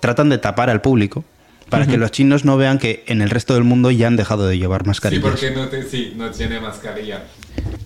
tratan 0.00 0.28
de 0.30 0.38
tapar 0.38 0.68
al 0.68 0.80
público 0.80 1.24
para 1.72 1.86
que 1.86 1.96
los 1.98 2.10
chinos 2.12 2.44
no 2.44 2.56
vean 2.56 2.78
que 2.78 3.02
en 3.08 3.20
el 3.22 3.30
resto 3.30 3.54
del 3.54 3.64
mundo 3.64 3.90
ya 3.90 4.06
han 4.06 4.16
dejado 4.16 4.46
de 4.46 4.58
llevar 4.58 4.82
Sí, 4.82 4.88
mascarillas. 4.88 5.24
porque 5.30 5.50
no, 5.50 5.66
te, 5.68 5.82
sí, 5.88 6.12
no 6.16 6.30
tiene 6.30 6.60
mascarilla. 6.60 7.24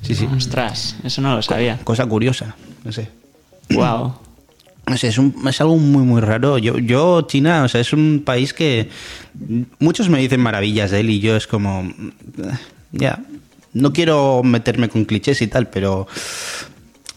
Sí, 0.03 0.14
sí. 0.14 0.29
Ostras, 0.37 0.96
eso 1.05 1.22
no 1.22 1.35
lo 1.35 1.40
sabía. 1.42 1.79
Cosa 1.85 2.05
curiosa, 2.07 2.55
no 2.85 2.92
sé. 2.92 3.09
Wow. 3.70 4.14
No 4.88 4.96
sé, 4.96 5.09
es, 5.09 5.18
un- 5.18 5.35
es 5.49 5.61
algo 5.61 5.77
muy, 5.79 6.05
muy 6.05 6.20
raro. 6.20 6.59
Yo, 6.59 6.79
yo, 6.79 7.22
China, 7.22 7.64
o 7.64 7.68
sea, 7.68 7.81
es 7.81 7.92
un 7.92 8.22
país 8.25 8.55
que 8.55 8.88
muchos 9.81 10.09
me 10.09 10.20
dicen 10.20 10.38
maravillas 10.40 10.92
de 10.92 11.01
él 11.01 11.11
y 11.11 11.18
yo 11.18 11.35
es 11.35 11.49
como, 11.49 11.81
eh, 11.83 12.53
ya, 12.92 13.18
no 13.72 13.92
quiero 13.92 14.42
meterme 14.44 14.88
con 14.88 15.05
clichés 15.05 15.42
y 15.42 15.49
tal, 15.49 15.70
pero 15.70 16.07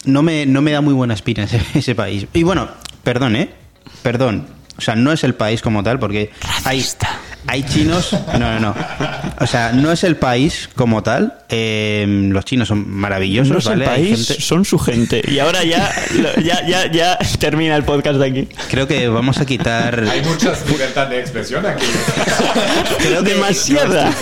no 0.04 0.20
me, 0.24 0.46
no 0.46 0.62
me 0.62 0.72
da 0.72 0.80
muy 0.80 0.94
buena 0.94 1.14
espina 1.14 1.44
ese, 1.44 1.60
ese 1.78 1.94
país. 1.94 2.26
Y 2.34 2.42
bueno, 2.42 2.68
perdón, 3.04 3.36
¿eh? 3.36 3.50
Perdón. 4.02 4.46
O 4.80 4.82
sea, 4.82 4.96
no 4.96 5.12
es 5.12 5.24
el 5.24 5.34
país 5.34 5.60
como 5.60 5.82
tal, 5.82 5.98
porque 5.98 6.30
hay, 6.64 6.82
hay 7.46 7.62
chinos. 7.64 8.12
No, 8.32 8.38
no, 8.38 8.60
no. 8.60 8.74
O 9.40 9.46
sea, 9.46 9.72
no 9.72 9.90
es 9.92 10.04
el 10.04 10.16
país 10.16 10.68
como 10.74 11.02
tal. 11.02 11.34
Eh, 11.48 12.04
los 12.30 12.44
chinos 12.44 12.68
son 12.68 12.88
maravillosos, 12.88 13.52
No 13.52 13.58
es 13.58 13.64
¿vale? 13.64 13.84
el 13.84 13.90
Hay 13.90 14.02
país, 14.12 14.28
gente- 14.28 14.42
son 14.42 14.64
su 14.64 14.78
gente. 14.78 15.22
Y 15.26 15.38
ahora 15.40 15.64
ya, 15.64 15.90
ya, 16.42 16.66
ya, 16.66 16.90
ya 16.90 17.18
termina 17.38 17.74
el 17.76 17.82
podcast 17.84 18.18
de 18.18 18.26
aquí. 18.26 18.48
Creo 18.70 18.86
que 18.86 19.08
vamos 19.08 19.38
a 19.38 19.46
quitar. 19.46 20.04
Hay 20.08 20.22
mucha 20.22 20.52
libertad 20.68 21.08
de 21.08 21.20
expresión 21.20 21.66
aquí. 21.66 21.86
Creo 22.98 23.24
que, 23.24 23.34
Demasiada. 23.34 24.12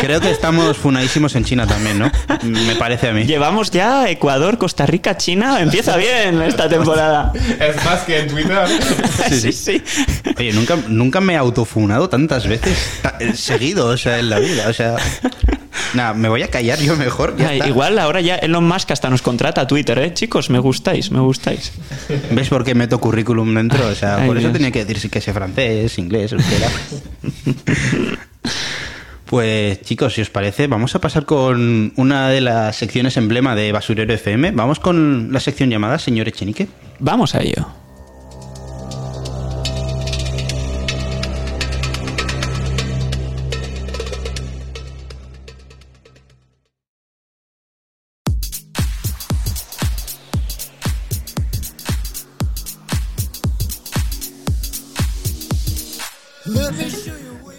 creo 0.00 0.20
que 0.20 0.30
estamos 0.30 0.76
funadísimos 0.76 1.34
en 1.34 1.44
China 1.44 1.66
también, 1.66 1.98
¿no? 1.98 2.10
Me 2.44 2.76
parece 2.76 3.08
a 3.08 3.12
mí. 3.12 3.24
Llevamos 3.24 3.70
ya 3.70 4.08
Ecuador, 4.08 4.58
Costa 4.58 4.86
Rica, 4.86 5.16
China. 5.16 5.60
Empieza 5.60 5.96
bien 5.96 6.40
esta 6.42 6.68
temporada. 6.68 7.32
Es 7.58 7.76
más 7.84 8.00
que 8.02 8.20
en 8.20 8.28
Twitter. 8.28 8.58
Sí, 9.32 9.52
sí. 9.52 9.82
Oye, 10.36 10.52
nunca, 10.52 10.76
nunca 10.88 11.20
me 11.20 11.34
he 11.34 11.36
autofunado 11.36 12.08
tantas 12.08 12.41
veces 12.46 12.98
ta- 13.02 13.16
eh, 13.20 13.34
seguido, 13.34 13.86
o 13.86 13.96
sea, 13.96 14.18
en 14.18 14.30
la 14.30 14.38
vida. 14.38 14.68
O 14.68 14.72
sea, 14.72 14.96
nada, 15.94 16.14
me 16.14 16.28
voy 16.28 16.42
a 16.42 16.48
callar 16.48 16.78
yo 16.80 16.96
mejor. 16.96 17.36
ya 17.36 17.46
Ya, 17.46 17.52
está. 17.54 17.68
igual 17.68 17.98
ahora 17.98 18.20
ya 18.20 18.36
Elon 18.36 18.66
Musk 18.66 18.90
hasta 18.90 19.10
nos 19.10 19.22
contrata 19.22 19.62
a 19.62 19.66
Twitter, 19.66 19.98
¿eh? 19.98 20.14
Chicos, 20.14 20.50
me 20.50 20.58
gustáis, 20.58 21.10
me 21.10 21.20
gustáis. 21.20 21.72
¿Ves 22.30 22.48
por 22.48 22.64
qué 22.64 22.74
meto 22.74 22.98
currículum 23.00 23.54
dentro? 23.54 23.86
O 23.88 23.94
sea, 23.94 24.16
Ay, 24.16 24.26
por 24.28 24.38
eso 24.38 24.50
tenía 24.50 24.70
que 24.70 24.84
decir 24.84 25.10
que 25.10 25.20
sé 25.20 25.32
francés, 25.32 25.98
inglés, 25.98 26.32
euskera. 26.32 26.68
Pues 29.26 29.80
chicos, 29.80 30.12
si 30.12 30.20
os 30.20 30.28
parece, 30.28 30.66
vamos 30.66 30.94
a 30.94 31.00
pasar 31.00 31.24
con 31.24 31.94
una 31.96 32.28
de 32.28 32.42
las 32.42 32.76
secciones 32.76 33.16
emblema 33.16 33.54
de 33.54 33.72
Basurero 33.72 34.12
FM. 34.12 34.50
Vamos 34.50 34.78
con 34.78 35.32
la 35.32 35.40
sección 35.40 35.70
llamada 35.70 35.98
Señor 35.98 36.28
Echenique. 36.28 36.68
Vamos 36.98 37.34
a 37.34 37.40
ello. 37.40 37.66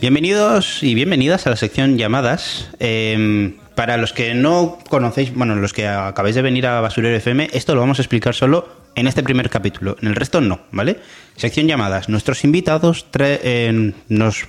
Bienvenidos 0.03 0.83
y 0.83 0.95
bienvenidas 0.95 1.47
a 1.47 1.49
la 1.49 1.55
sección 1.55 1.97
llamadas. 1.97 2.69
Eh, 2.81 3.55
para 3.73 3.95
los 3.95 4.11
que 4.11 4.33
no 4.33 4.77
conocéis, 4.89 5.33
bueno, 5.33 5.55
los 5.55 5.71
que 5.71 5.87
acabáis 5.87 6.35
de 6.35 6.41
venir 6.41 6.67
a 6.67 6.81
Basurero 6.81 7.15
FM, 7.15 7.47
esto 7.53 7.73
lo 7.73 7.79
vamos 7.79 7.99
a 7.99 8.01
explicar 8.01 8.35
solo 8.35 8.67
en 8.95 9.07
este 9.07 9.23
primer 9.23 9.49
capítulo. 9.49 9.95
En 10.01 10.09
el 10.09 10.15
resto 10.15 10.41
no, 10.41 10.59
¿vale? 10.73 10.99
Sección 11.37 11.69
llamadas. 11.69 12.09
Nuestros 12.09 12.43
invitados 12.43 13.05
eh, 13.17 13.93
nos 14.09 14.43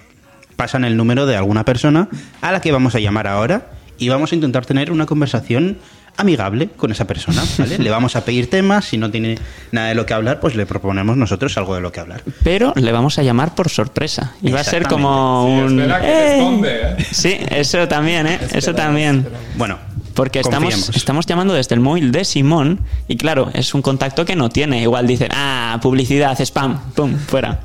pasan 0.57 0.85
el 0.85 0.97
número 0.97 1.25
de 1.25 1.37
alguna 1.37 1.64
persona 1.64 2.09
a 2.40 2.51
la 2.51 2.61
que 2.61 2.73
vamos 2.73 2.97
a 2.97 2.99
llamar 2.99 3.29
ahora 3.29 3.71
y 3.97 4.09
vamos 4.09 4.33
a 4.33 4.35
intentar 4.35 4.67
tener 4.67 4.90
una 4.90 5.07
conversación 5.07 5.79
amigable 6.16 6.68
con 6.77 6.92
esa 6.92 7.07
persona, 7.07 7.42
¿vale? 7.59 7.79
Le 7.79 7.90
vamos 7.90 8.16
a 8.16 8.24
pedir 8.24 8.48
temas, 8.50 8.85
si 8.85 8.98
no 8.98 9.11
tiene 9.11 9.37
nada 9.72 9.88
de 9.88 9.94
lo 9.94 10.07
que 10.07 10.14
hablar, 10.14 10.40
pues 10.40 10.55
le 10.55 10.66
proponemos 10.66 11.16
nosotros 11.16 11.57
algo 11.59 11.74
de 11.74 11.81
lo 11.81 11.90
que 11.92 12.00
hablar. 12.00 12.22
Pero 12.42 12.72
le 12.77 12.92
vamos 12.92 13.18
a 13.18 13.22
llamar 13.22 13.55
por 13.55 13.68
sorpresa. 13.68 14.33
Y 14.42 14.50
va 14.53 14.61
a 14.61 14.64
ser 14.64 14.87
como 14.87 15.46
Sí, 15.46 15.64
un. 15.72 15.81
espera 15.81 16.00
que 16.00 16.07
¡Eh! 16.07 16.31
responde, 16.37 16.81
¿eh? 16.83 17.07
Sí, 17.11 17.37
eso 17.50 17.88
también, 17.88 18.27
¿eh? 18.27 18.38
Eso 18.53 18.74
también. 18.74 19.27
Bueno, 19.57 19.79
Porque 20.14 20.38
estamos, 20.40 20.72
confiemos. 20.74 20.96
estamos 20.96 21.27
llamando 21.27 21.55
desde 21.55 21.74
el 21.74 21.81
móvil 21.81 22.12
de 22.12 22.24
Simón 22.24 22.81
y 23.09 23.16
claro, 23.16 23.50
es 23.53 23.74
un 23.74 23.83
contacto 23.83 24.24
que 24.24 24.37
no 24.37 24.48
tiene. 24.50 24.81
Igual 24.83 25.07
dicen, 25.09 25.29
ah, 25.33 25.79
publicidad, 25.83 26.40
spam, 26.40 26.81
pum, 26.94 27.16
fuera. 27.18 27.61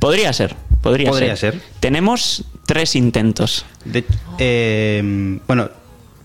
Podría 0.00 0.32
ser, 0.32 0.56
podría, 0.80 1.10
Podría 1.10 1.36
ser. 1.36 1.60
Tenemos 1.78 2.44
tres 2.66 2.96
intentos. 2.96 3.64
De- 3.84 4.04
eh, 4.38 5.38
bueno, 5.46 5.68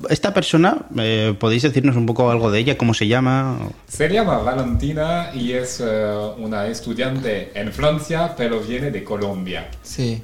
esta 0.10 0.33
persona, 0.33 0.77
eh, 0.97 1.33
¿podéis 1.39 1.63
decirnos 1.63 1.95
un 1.95 2.05
poco 2.05 2.29
algo 2.31 2.51
de 2.51 2.60
ella? 2.60 2.77
¿Cómo 2.77 2.93
se 2.93 3.07
llama? 3.07 3.57
Se 3.88 4.07
llama 4.10 4.38
Valentina 4.39 5.31
y 5.33 5.53
es 5.53 5.81
eh, 5.86 6.13
una 6.38 6.67
estudiante 6.67 7.51
en 7.60 7.71
Francia, 7.73 8.33
pero 8.38 8.60
viene 8.62 8.91
de 8.91 9.03
Colombia. 9.03 9.69
Sí. 9.83 10.23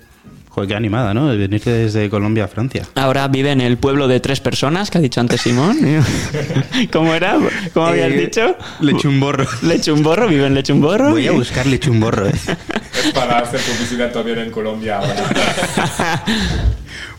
Joder, 0.50 0.68
qué 0.70 0.76
animada, 0.76 1.16
¿no? 1.16 1.30
De 1.30 1.36
venirte 1.38 1.72
desde 1.72 2.12
Colombia 2.12 2.44
a 2.44 2.48
Francia. 2.48 2.88
Ahora 2.94 3.28
vive 3.28 3.52
en 3.52 3.60
el 3.60 3.78
pueblo 3.78 4.08
de 4.08 4.20
tres 4.20 4.40
personas, 4.40 4.92
que 4.92 5.00
ha 5.00 5.02
dicho 5.02 5.20
antes 5.20 5.42
Simón. 5.42 5.76
¿Cómo 6.94 7.12
era? 7.16 7.40
¿Cómo 7.74 7.88
habías 7.88 8.12
Eh, 8.12 8.18
dicho? 8.18 8.56
Lechumborro. 8.80 9.48
Lechumborro, 9.64 10.28
vive 10.28 10.46
en 10.46 10.54
Lechumborro. 10.54 11.10
Voy 11.10 11.26
a 11.28 11.32
buscar 11.32 11.66
lechumborro, 11.66 12.28
¿eh? 12.28 12.34
Es 12.36 13.12
para 13.14 13.40
hacer 13.40 13.60
publicidad 13.62 14.12
también 14.12 14.38
en 14.38 14.52
Colombia 14.52 15.00
ahora. 15.00 16.24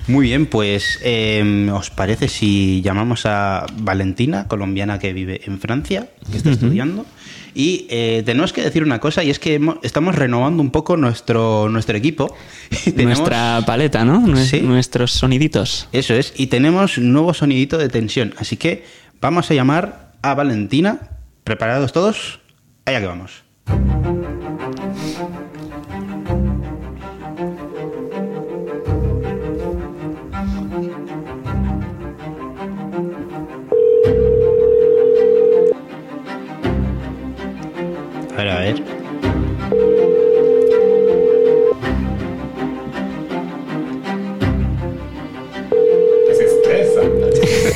Muy 0.06 0.26
bien, 0.26 0.44
pues 0.46 0.98
eh, 1.02 1.70
¿os 1.72 1.88
parece 1.90 2.28
si 2.28 2.82
llamamos 2.82 3.24
a 3.24 3.64
Valentina, 3.78 4.46
colombiana 4.48 4.98
que 4.98 5.14
vive 5.14 5.40
en 5.46 5.58
Francia, 5.60 6.08
que 6.30 6.36
está 6.36 6.50
estudiando? 6.50 7.06
Y 7.54 7.86
eh, 7.88 8.22
tenemos 8.26 8.52
que 8.52 8.62
decir 8.62 8.82
una 8.82 8.98
cosa, 8.98 9.24
y 9.24 9.30
es 9.30 9.38
que 9.38 9.54
hemos- 9.54 9.78
estamos 9.82 10.14
renovando 10.14 10.60
un 10.60 10.70
poco 10.70 10.96
nuestro, 10.98 11.68
nuestro 11.70 11.96
equipo. 11.96 12.36
Tenemos- 12.84 13.18
Nuestra 13.20 13.62
paleta, 13.64 14.04
¿no? 14.04 14.20
Nue- 14.20 14.44
Sí. 14.44 14.60
Nuestros 14.60 15.12
soniditos. 15.12 15.88
Eso 15.92 16.12
es, 16.14 16.34
y 16.36 16.48
tenemos 16.48 16.98
un 16.98 17.12
nuevo 17.12 17.32
sonidito 17.32 17.78
de 17.78 17.88
tensión. 17.88 18.34
Así 18.38 18.56
que 18.58 18.84
vamos 19.22 19.50
a 19.50 19.54
llamar 19.54 20.12
a 20.20 20.34
Valentina. 20.34 20.98
¿Preparados 21.44 21.92
todos? 21.92 22.40
Allá 22.84 23.00
que 23.00 23.06
vamos. 23.06 23.42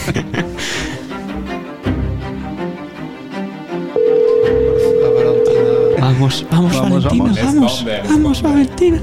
Vamos, 6.00 6.44
vamos, 6.50 6.80
Vamos, 6.80 7.04
Valentina, 7.04 7.42
vamos. 7.44 7.84
vamos. 8.08 8.42
Valentina. 8.42 9.00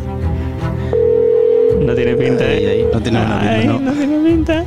No 1.81 1.93
tiene 1.95 2.15
pinta, 2.15 2.43
Ahí, 2.45 2.65
¿eh? 2.65 2.69
ahí, 2.69 2.85
no 2.91 3.01
tiene 3.01 3.19
pinta, 3.19 3.49
Ay, 3.51 3.67
no. 3.67 3.79
no 3.79 3.91
tiene 3.93 4.29
pinta. 4.29 4.65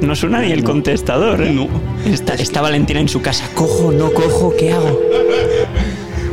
No 0.00 0.14
suena 0.14 0.40
ni 0.40 0.52
el 0.52 0.62
contestador, 0.64 1.42
¿eh? 1.42 1.52
No. 1.52 1.68
Está, 2.10 2.34
está 2.34 2.60
Valentina 2.62 3.00
en 3.00 3.08
su 3.08 3.20
casa. 3.20 3.44
¿Cojo, 3.54 3.92
no 3.92 4.10
cojo? 4.12 4.54
¿Qué 4.56 4.72
hago? 4.72 5.00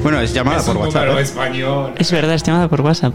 Bueno, 0.04 0.22
es 0.22 0.34
llamada 0.34 0.58
Es 0.60 0.64
por 0.66 0.78
un 0.78 0.84
WhatsApp. 0.84 1.18
¿eh? 1.18 1.22
español. 1.22 1.92
Es 1.98 2.12
verdad, 2.12 2.36
es 2.36 2.44
llamada 2.44 2.68
por 2.68 2.82
WhatsApp. 2.82 3.14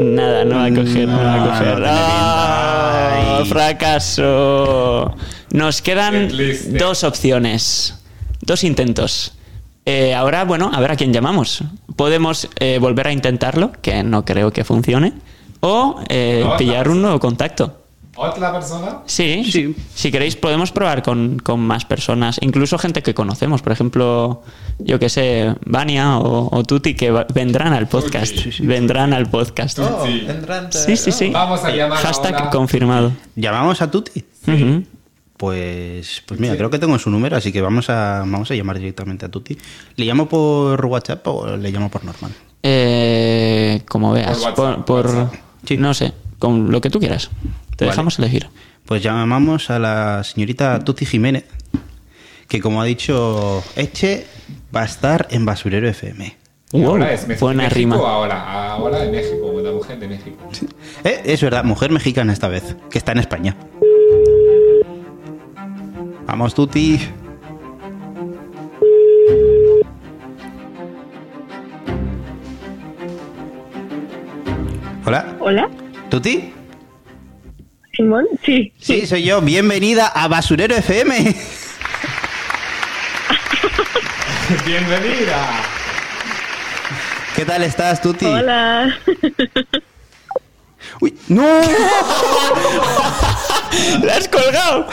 Nada, 0.00 0.44
no 0.44 0.56
va 0.56 0.64
a 0.66 0.70
coger, 0.70 1.08
no, 1.08 1.16
va 1.16 1.34
a 1.34 1.48
coger. 1.48 1.78
no 1.78 1.86
¡Ah! 1.88 3.42
fracaso. 3.46 5.14
Nos 5.52 5.82
quedan 5.82 6.30
dos 6.78 7.04
opciones, 7.04 8.02
dos 8.40 8.64
intentos. 8.64 9.34
Eh, 9.86 10.14
ahora, 10.14 10.44
bueno, 10.44 10.70
a 10.72 10.80
ver 10.80 10.92
a 10.92 10.96
quién 10.96 11.12
llamamos. 11.12 11.62
Podemos 11.96 12.48
eh, 12.58 12.78
volver 12.80 13.08
a 13.08 13.12
intentarlo, 13.12 13.72
que 13.82 14.02
no 14.02 14.24
creo 14.24 14.52
que 14.52 14.64
funcione, 14.64 15.12
o 15.60 16.00
eh, 16.08 16.42
No, 16.44 16.56
pillar 16.56 16.88
un 16.88 17.02
nuevo 17.02 17.20
contacto. 17.20 17.83
¿Otra 18.16 18.52
persona? 18.52 18.98
Sí, 19.06 19.44
Sí. 19.50 19.74
Si 19.94 20.10
queréis, 20.12 20.36
podemos 20.36 20.70
probar 20.70 21.02
con, 21.02 21.38
con 21.40 21.60
más 21.60 21.84
personas, 21.84 22.38
incluso 22.42 22.78
gente 22.78 23.02
que 23.02 23.12
conocemos. 23.14 23.60
Por 23.62 23.72
ejemplo, 23.72 24.42
yo 24.78 24.98
que 24.98 25.08
sé, 25.08 25.54
Vania 25.66 26.18
o, 26.18 26.48
o 26.56 26.62
Tuti, 26.64 26.94
que 26.94 27.10
va- 27.10 27.26
vendrán 27.34 27.72
al 27.72 27.88
podcast. 27.88 28.34
Tuti. 28.34 28.64
Vendrán 28.66 29.12
al 29.12 29.28
podcast. 29.28 29.78
Oh, 29.80 30.04
Sí. 30.06 30.26
Sí, 30.70 30.96
sí, 30.96 31.12
sí. 31.12 31.30
Vamos 31.30 31.64
a 31.64 31.70
llamar 31.74 31.98
Hashtag 31.98 32.34
ahora. 32.36 32.50
confirmado. 32.50 33.12
¿Llamamos 33.34 33.82
a 33.82 33.90
Tuti? 33.90 34.24
Pues, 35.36 36.22
pues 36.26 36.38
mira, 36.38 36.56
creo 36.56 36.70
que 36.70 36.78
tengo 36.78 36.96
su 36.98 37.10
número, 37.10 37.36
así 37.36 37.50
que 37.52 37.60
vamos 37.60 37.90
a, 37.90 38.20
vamos 38.20 38.50
a 38.50 38.54
llamar 38.54 38.78
directamente 38.78 39.26
a 39.26 39.28
Tuti. 39.28 39.58
¿Le 39.96 40.04
llamo 40.06 40.28
por 40.28 40.84
WhatsApp 40.86 41.26
o 41.26 41.56
le 41.56 41.70
llamo 41.72 41.90
por 41.90 42.04
normal? 42.04 42.30
Eh, 42.62 43.82
como 43.88 44.12
veas, 44.12 44.38
Por 44.38 44.54
por, 44.54 44.64
WhatsApp, 44.68 44.84
por- 44.86 45.06
WhatsApp. 45.06 45.34
Sí. 45.66 45.76
no 45.76 45.92
sé, 45.92 46.12
con 46.38 46.70
lo 46.70 46.80
que 46.80 46.88
tú 46.90 47.00
quieras. 47.00 47.30
Te 47.76 47.84
Vale. 47.84 47.92
dejamos 47.92 48.18
elegir. 48.18 48.48
Pues 48.84 49.02
llamamos 49.02 49.70
a 49.70 49.78
la 49.78 50.22
señorita 50.24 50.78
Tuti 50.80 51.06
Jiménez, 51.06 51.44
que 52.48 52.60
como 52.60 52.80
ha 52.80 52.84
dicho 52.84 53.62
Eche, 53.76 54.26
va 54.74 54.82
a 54.82 54.84
estar 54.84 55.26
en 55.30 55.44
Basurero 55.44 55.88
FM. 55.88 56.36
Y 56.72 56.80
Wow, 56.80 56.90
ahora 56.90 57.12
es 57.12 57.26
Mex- 57.28 57.40
buena 57.40 57.62
México 57.64 57.76
rima. 57.78 57.96
Ahora, 57.96 58.72
ahora 58.72 59.04
en 59.04 59.12
México, 59.12 59.46
una 59.46 59.70
mujer 59.72 59.98
de 59.98 60.08
México. 60.08 60.36
Eh, 61.04 61.22
es 61.24 61.40
verdad, 61.42 61.64
mujer 61.64 61.90
mexicana 61.90 62.32
esta 62.32 62.48
vez, 62.48 62.76
que 62.90 62.98
está 62.98 63.12
en 63.12 63.18
España. 63.18 63.56
Vamos, 66.26 66.54
Tuti. 66.54 66.98
Hola, 75.06 75.36
Hola, 75.40 75.68
¿Tuti? 76.10 76.52
Simón. 77.96 78.24
Sí, 78.44 78.72
Sí, 78.80 79.06
soy 79.06 79.22
yo. 79.24 79.40
Bienvenida 79.40 80.06
a 80.08 80.26
Basurero 80.28 80.74
FM. 80.74 81.34
¡Bienvenida! 84.66 85.46
¿Qué 87.36 87.44
tal 87.44 87.62
estás, 87.62 88.00
Tuti? 88.00 88.26
hola. 88.26 88.96
Uy, 91.00 91.16
no. 91.28 91.42
¡La 94.02 94.16
has 94.16 94.28
colgado! 94.28 94.86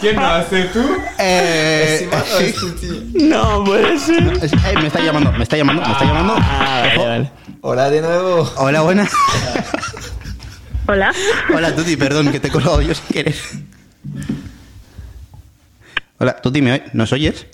¿Quién 0.00 0.16
lo 0.16 0.26
hace 0.26 0.64
tú? 0.64 0.84
Eh, 1.18 2.00
Simón 2.10 2.22
o 2.34 2.38
es 2.40 2.54
Tuti? 2.56 2.88
No 3.24 3.64
puede 3.64 3.98
ser. 3.98 4.22
eh, 4.42 4.50
me 4.80 4.88
está 4.88 5.00
llamando, 5.00 5.32
me 5.32 5.42
está 5.44 5.56
llamando, 5.56 5.82
me 5.82 5.92
está 5.92 6.04
llamando. 6.04 6.34
Ah, 6.38 6.82
vale, 6.96 7.06
vale. 7.08 7.30
Hola 7.62 7.88
de 7.90 8.00
nuevo. 8.02 8.52
Hola, 8.56 8.82
buenas. 8.82 9.10
Hola. 10.86 11.12
Hola, 11.54 11.74
Tuti, 11.74 11.96
perdón, 11.96 12.30
que 12.30 12.40
te 12.40 12.48
he 12.48 12.50
colgado 12.50 12.80
yo 12.82 12.94
sin 12.94 13.06
querer. 13.06 13.34
Hola, 16.18 16.36
Tuti, 16.40 16.60
¿me 16.62 16.72
oy- 16.72 16.82
¿nos 16.92 17.12
oyes? 17.12 17.46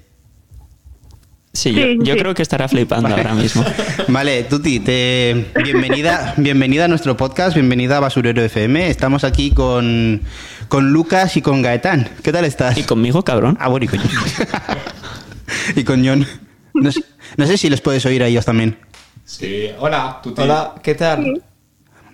Sí, 1.52 1.72
yo, 1.74 1.82
Sí, 1.82 1.98
yo 2.02 2.14
sí. 2.14 2.20
creo 2.20 2.34
que 2.34 2.42
estará 2.42 2.68
flipando 2.68 3.08
ahora 3.08 3.34
mismo. 3.34 3.64
Vale, 4.08 4.44
Tuti, 4.44 4.80
te... 4.80 5.46
bienvenida, 5.62 6.34
bienvenida 6.36 6.84
a 6.84 6.88
nuestro 6.88 7.16
podcast, 7.16 7.54
bienvenida 7.54 7.96
a 7.96 8.00
Basurero 8.00 8.42
FM. 8.42 8.88
Estamos 8.88 9.24
aquí 9.24 9.50
con, 9.52 10.22
con 10.68 10.90
Lucas 10.92 11.36
y 11.36 11.42
con 11.42 11.62
Gaetán. 11.62 12.08
¿Qué 12.22 12.32
tal 12.32 12.44
estás? 12.44 12.78
¿Y 12.78 12.82
conmigo, 12.84 13.22
cabrón? 13.24 13.56
Ah, 13.60 13.68
bueno, 13.68 13.84
y 13.84 13.88
con 13.88 14.00
y 15.76 15.84
con 15.84 16.04
John. 16.06 16.26
No 16.74 16.90
sé, 16.92 17.02
no 17.36 17.46
sé 17.46 17.56
si 17.58 17.68
les 17.70 17.80
puedes 17.80 18.04
oír 18.06 18.22
a 18.22 18.26
ellos 18.28 18.44
también. 18.44 18.76
Sí. 19.24 19.70
Hola, 19.78 20.20
tú 20.22 20.34
Hola, 20.36 20.74
¿qué 20.82 20.94
tal? 20.94 21.24
Sí. 21.24 21.40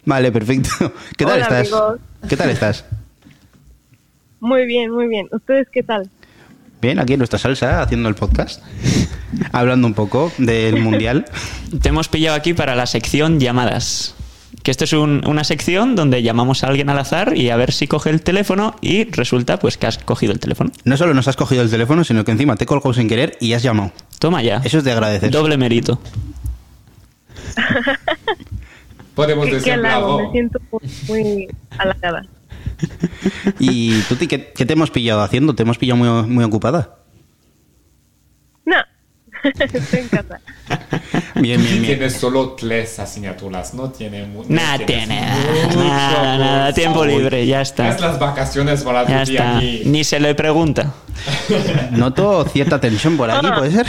Vale, 0.06 0.32
perfecto. 0.32 0.70
¿Qué 1.16 1.24
tal 1.24 1.34
Hola, 1.34 1.42
estás? 1.42 1.58
amigos. 1.72 2.00
¿Qué 2.28 2.36
tal 2.36 2.50
estás? 2.50 2.84
Muy 4.40 4.64
bien, 4.66 4.90
muy 4.90 5.08
bien. 5.08 5.28
¿Ustedes 5.32 5.68
qué 5.72 5.82
tal? 5.82 6.08
Bien, 6.80 6.98
aquí 6.98 7.14
en 7.14 7.18
nuestra 7.18 7.38
salsa, 7.38 7.82
haciendo 7.82 8.08
el 8.08 8.14
podcast, 8.14 8.62
hablando 9.52 9.86
un 9.86 9.94
poco 9.94 10.30
del 10.38 10.76
mundial. 10.82 11.24
Te 11.82 11.88
hemos 11.90 12.08
pillado 12.08 12.36
aquí 12.36 12.54
para 12.54 12.74
la 12.76 12.86
sección 12.86 13.40
llamadas. 13.40 14.14
Que 14.62 14.70
esto 14.72 14.84
es 14.84 14.92
un- 14.94 15.22
una 15.26 15.44
sección 15.44 15.94
donde 15.94 16.22
llamamos 16.22 16.64
a 16.64 16.68
alguien 16.68 16.90
al 16.90 16.98
azar 16.98 17.36
y 17.36 17.50
a 17.50 17.56
ver 17.56 17.72
si 17.72 17.86
coge 17.86 18.10
el 18.10 18.22
teléfono 18.22 18.74
y 18.80 19.04
resulta 19.10 19.58
pues 19.58 19.76
que 19.76 19.86
has 19.86 19.98
cogido 19.98 20.32
el 20.32 20.40
teléfono. 20.40 20.70
No 20.84 20.96
solo 20.96 21.14
nos 21.14 21.28
has 21.28 21.36
cogido 21.36 21.62
el 21.62 21.70
teléfono, 21.70 22.02
sino 22.04 22.24
que 22.24 22.32
encima 22.32 22.56
te 22.56 22.64
he 22.64 22.66
colgado 22.66 22.92
sin 22.92 23.08
querer 23.08 23.36
y 23.40 23.52
has 23.52 23.62
llamado. 23.62 23.92
Toma 24.18 24.42
ya. 24.42 24.60
Eso 24.64 24.78
es 24.78 24.84
de 24.84 24.92
agradecer. 24.92 25.30
Doble 25.30 25.56
mérito. 25.56 26.00
Podemos 29.16 29.46
¿Qué, 29.46 29.50
qué 29.50 29.56
decir 29.56 29.72
halago? 29.72 30.08
Me 30.10 30.16
bravo. 30.18 30.32
siento 30.32 30.60
muy 31.08 31.48
halagada. 31.78 32.22
¿Y 33.58 34.00
tú 34.02 34.16
qué, 34.18 34.52
qué 34.54 34.64
te 34.66 34.74
hemos 34.74 34.90
pillado 34.92 35.22
haciendo? 35.22 35.54
¿Te 35.54 35.62
hemos 35.64 35.78
pillado 35.78 35.96
muy, 35.96 36.08
muy 36.30 36.44
ocupada? 36.44 36.98
No, 38.66 38.76
estoy 39.72 40.00
en 40.00 40.08
casa. 40.08 40.40
Bien, 41.36 41.60
bien, 41.62 41.82
bien. 41.82 41.98
Tiene 41.98 42.10
solo 42.10 42.52
tres 42.52 42.98
asignaturas, 42.98 43.72
no 43.74 43.90
tiene 43.90 44.24
mu- 44.26 44.42
no 44.42 44.48
Nada 44.48 44.78
tienes 44.78 45.06
tiene. 45.06 45.20
mucho 45.66 45.78
Nada, 45.78 46.72
Tiempo 46.72 47.04
libre, 47.04 47.46
ya 47.46 47.60
está. 47.60 47.88
Es 47.90 48.00
las 48.00 48.18
vacaciones 48.18 48.82
para 48.82 49.06
Ya 49.06 49.22
tu 49.24 49.30
día 49.30 49.40
está. 49.40 49.56
aquí. 49.58 49.82
Ni 49.84 50.02
se 50.02 50.18
le 50.18 50.34
pregunta. 50.34 50.94
Noto 51.92 52.44
cierta 52.46 52.80
tensión 52.80 53.16
por 53.18 53.30
aquí, 53.30 53.46
¿puede 53.56 53.70
ser? 53.70 53.86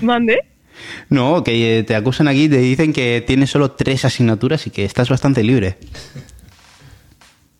¿Mande? 0.00 0.38
No, 1.14 1.44
que 1.44 1.78
eh, 1.78 1.84
te 1.84 1.94
acusan 1.94 2.26
aquí, 2.26 2.48
te 2.48 2.58
dicen 2.58 2.92
que 2.92 3.22
tienes 3.24 3.48
solo 3.48 3.70
tres 3.70 4.04
asignaturas 4.04 4.66
y 4.66 4.70
que 4.70 4.84
estás 4.84 5.08
bastante 5.08 5.44
libre. 5.44 5.76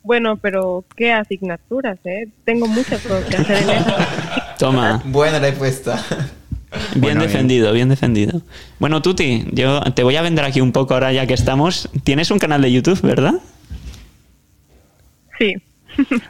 Bueno, 0.02 0.36
pero 0.36 0.84
¿qué 0.96 1.12
asignaturas, 1.12 1.98
eh? 2.04 2.26
Tengo 2.44 2.66
muchas 2.66 3.00
cosas 3.00 3.24
que 3.26 3.36
hacer 3.36 3.62
en 3.62 3.70
eso. 3.70 3.94
Toma. 4.58 5.00
Buena 5.04 5.38
respuesta. 5.38 6.04
Bien 6.96 7.00
Bueno, 7.00 7.22
defendido, 7.22 7.72
bien 7.72 7.88
defendido. 7.88 8.42
Bueno, 8.80 9.00
Tuti, 9.02 9.44
yo 9.52 9.80
te 9.94 10.02
voy 10.02 10.16
a 10.16 10.22
vender 10.22 10.44
aquí 10.44 10.60
un 10.60 10.72
poco 10.72 10.94
ahora 10.94 11.12
ya 11.12 11.24
que 11.28 11.34
estamos. 11.34 11.88
Tienes 12.02 12.32
un 12.32 12.40
canal 12.40 12.60
de 12.60 12.72
YouTube, 12.72 13.00
¿verdad? 13.02 13.34
Sí. 15.38 15.54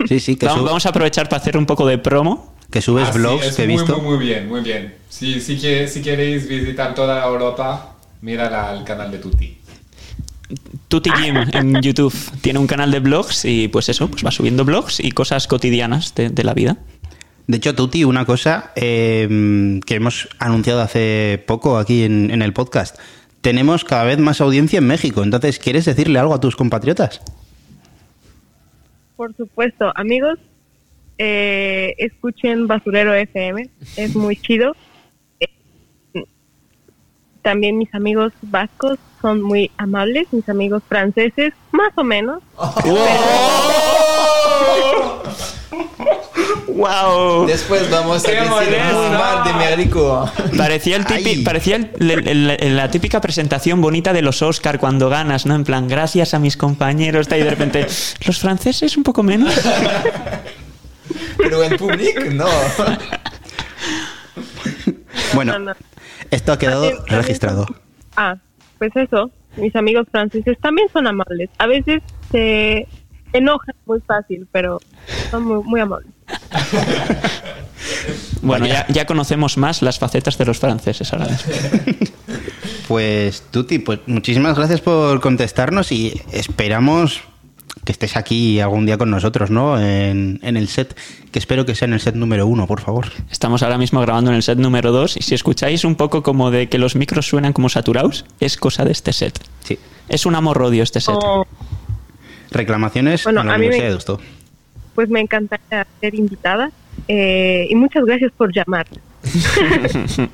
Sí, 0.06 0.20
sí, 0.20 0.36
que, 0.36 0.44
vamos 0.44 0.84
a 0.84 0.90
aprovechar 0.90 1.30
para 1.30 1.40
hacer 1.40 1.56
un 1.56 1.64
poco 1.64 1.86
de 1.86 1.96
promo. 1.96 2.53
Que 2.74 2.82
subes 2.82 3.08
Ah, 3.08 3.12
sí, 3.12 3.18
vlogs 3.20 3.46
es 3.46 3.54
que 3.56 3.62
he 3.62 3.66
muy, 3.68 3.76
visto. 3.76 3.98
Muy, 4.00 4.16
muy 4.16 4.26
bien, 4.26 4.48
muy 4.48 4.60
bien. 4.60 4.94
Si, 5.08 5.40
si, 5.40 5.56
que- 5.60 5.86
si 5.86 6.02
queréis 6.02 6.48
visitar 6.48 6.92
toda 6.92 7.24
Europa, 7.24 7.94
mira 8.20 8.68
al 8.68 8.82
canal 8.82 9.12
de 9.12 9.18
Tutti. 9.18 9.56
Tuti 10.88 11.10
Jim 11.12 11.36
en 11.52 11.80
YouTube 11.82 12.12
tiene 12.40 12.58
un 12.58 12.66
canal 12.66 12.90
de 12.90 12.98
blogs 12.98 13.44
y 13.44 13.68
pues 13.68 13.88
eso, 13.88 14.08
pues 14.08 14.24
va 14.26 14.32
subiendo 14.32 14.64
blogs 14.64 14.98
y 14.98 15.12
cosas 15.12 15.46
cotidianas 15.46 16.14
de, 16.16 16.30
de 16.30 16.42
la 16.42 16.52
vida. 16.52 16.76
De 17.46 17.58
hecho, 17.58 17.76
Tuti, 17.76 18.02
una 18.02 18.24
cosa 18.24 18.72
eh, 18.74 19.80
que 19.86 19.94
hemos 19.94 20.28
anunciado 20.40 20.80
hace 20.80 21.42
poco 21.46 21.78
aquí 21.78 22.02
en, 22.02 22.32
en 22.32 22.42
el 22.42 22.52
podcast. 22.52 22.98
Tenemos 23.40 23.84
cada 23.84 24.02
vez 24.02 24.18
más 24.18 24.40
audiencia 24.40 24.78
en 24.78 24.86
México. 24.88 25.22
Entonces, 25.22 25.60
¿quieres 25.60 25.84
decirle 25.84 26.18
algo 26.18 26.34
a 26.34 26.40
tus 26.40 26.56
compatriotas? 26.56 27.20
Por 29.16 29.34
supuesto, 29.36 29.92
amigos, 29.94 30.38
eh, 31.18 31.94
escuchen 31.98 32.66
Basurero 32.66 33.14
FM, 33.14 33.68
es 33.96 34.14
muy 34.16 34.36
chido. 34.36 34.74
Eh, 35.40 35.48
También 37.42 37.78
mis 37.78 37.94
amigos 37.94 38.32
vascos 38.42 38.98
son 39.20 39.42
muy 39.42 39.70
amables, 39.78 40.26
mis 40.32 40.48
amigos 40.48 40.82
franceses, 40.88 41.52
más 41.72 41.92
o 41.96 42.04
menos. 42.04 42.42
¡Wow! 46.66 47.46
Después 47.46 47.88
vamos 47.90 48.24
a 48.24 48.30
¡Qué 48.30 48.34
decir 48.40 48.50
de 49.44 49.76
México. 49.76 50.30
Parecía, 50.56 50.96
el 50.96 51.04
tipi- 51.04 51.44
parecía 51.44 51.76
el- 51.76 51.90
el- 52.00 52.50
el- 52.58 52.76
la 52.76 52.90
típica 52.90 53.20
presentación 53.20 53.80
bonita 53.80 54.12
de 54.12 54.22
los 54.22 54.42
Oscar 54.42 54.78
cuando 54.78 55.08
ganas, 55.08 55.46
¿no? 55.46 55.54
En 55.54 55.64
plan, 55.64 55.86
gracias 55.88 56.34
a 56.34 56.38
mis 56.38 56.56
compañeros, 56.56 57.28
y 57.30 57.38
de 57.38 57.50
repente, 57.50 57.86
los 58.26 58.38
franceses 58.38 58.96
un 58.96 59.02
poco 59.04 59.22
menos. 59.22 59.54
Pero 61.36 61.62
en 61.62 61.76
público, 61.76 62.20
no. 62.32 62.46
Bueno, 65.34 65.58
No, 65.58 65.58
no. 65.66 65.72
esto 66.30 66.52
ha 66.52 66.58
quedado 66.58 66.90
registrado. 67.06 67.66
Ah, 68.16 68.36
pues 68.78 68.92
eso, 68.96 69.30
mis 69.56 69.74
amigos 69.76 70.06
franceses 70.10 70.58
también 70.60 70.88
son 70.92 71.06
amables. 71.06 71.50
A 71.58 71.66
veces 71.66 72.02
se 72.30 72.86
enojan 73.32 73.74
muy 73.86 74.00
fácil, 74.00 74.46
pero 74.52 74.80
son 75.30 75.44
muy, 75.44 75.62
muy 75.64 75.80
amables. 75.80 76.12
Bueno, 78.40 78.66
ya, 78.66 78.86
ya 78.88 79.04
conocemos 79.06 79.56
más 79.58 79.82
las 79.82 79.98
facetas 79.98 80.38
de 80.38 80.44
los 80.46 80.58
franceses 80.58 81.12
ahora 81.12 81.26
mismo. 81.26 81.52
Pues, 82.88 83.42
Tuti, 83.50 83.78
pues 83.78 84.00
muchísimas 84.06 84.56
gracias 84.58 84.82
por 84.82 85.18
contestarnos 85.22 85.90
y 85.90 86.20
esperamos 86.32 87.22
que 87.84 87.92
estés 87.92 88.16
aquí 88.16 88.60
algún 88.60 88.86
día 88.86 88.96
con 88.98 89.10
nosotros, 89.10 89.50
¿no? 89.50 89.78
En, 89.80 90.38
en 90.42 90.56
el 90.56 90.68
set, 90.68 90.96
que 91.32 91.38
espero 91.38 91.66
que 91.66 91.74
sea 91.74 91.86
en 91.86 91.94
el 91.94 92.00
set 92.00 92.14
número 92.14 92.46
uno, 92.46 92.66
por 92.66 92.80
favor. 92.80 93.06
Estamos 93.30 93.62
ahora 93.62 93.76
mismo 93.78 94.00
grabando 94.00 94.30
en 94.30 94.36
el 94.36 94.42
set 94.42 94.58
número 94.58 94.92
2 94.92 95.16
y 95.18 95.22
si 95.22 95.34
escucháis 95.34 95.84
un 95.84 95.96
poco 95.96 96.22
como 96.22 96.50
de 96.50 96.68
que 96.68 96.78
los 96.78 96.96
micros 96.96 97.26
suenan 97.26 97.52
como 97.52 97.68
saturados, 97.68 98.24
es 98.40 98.56
cosa 98.56 98.84
de 98.84 98.92
este 98.92 99.12
set. 99.12 99.38
Sí. 99.64 99.78
Es 100.08 100.24
un 100.26 100.34
amor-odio 100.34 100.82
este 100.82 101.00
set. 101.00 101.14
Oh, 101.18 101.46
Reclamaciones 102.50 103.24
Bueno, 103.24 103.40
a 103.40 103.44
la 103.44 103.54
a 103.54 103.58
mí 103.58 103.68
me- 103.68 103.80
de 103.80 103.98
pues 104.94 105.08
me 105.08 105.20
encantaría 105.20 105.86
ser 106.00 106.14
invitada 106.14 106.70
eh, 107.08 107.66
y 107.68 107.74
muchas 107.74 108.04
gracias 108.04 108.30
por 108.36 108.52
llamar. 108.54 108.86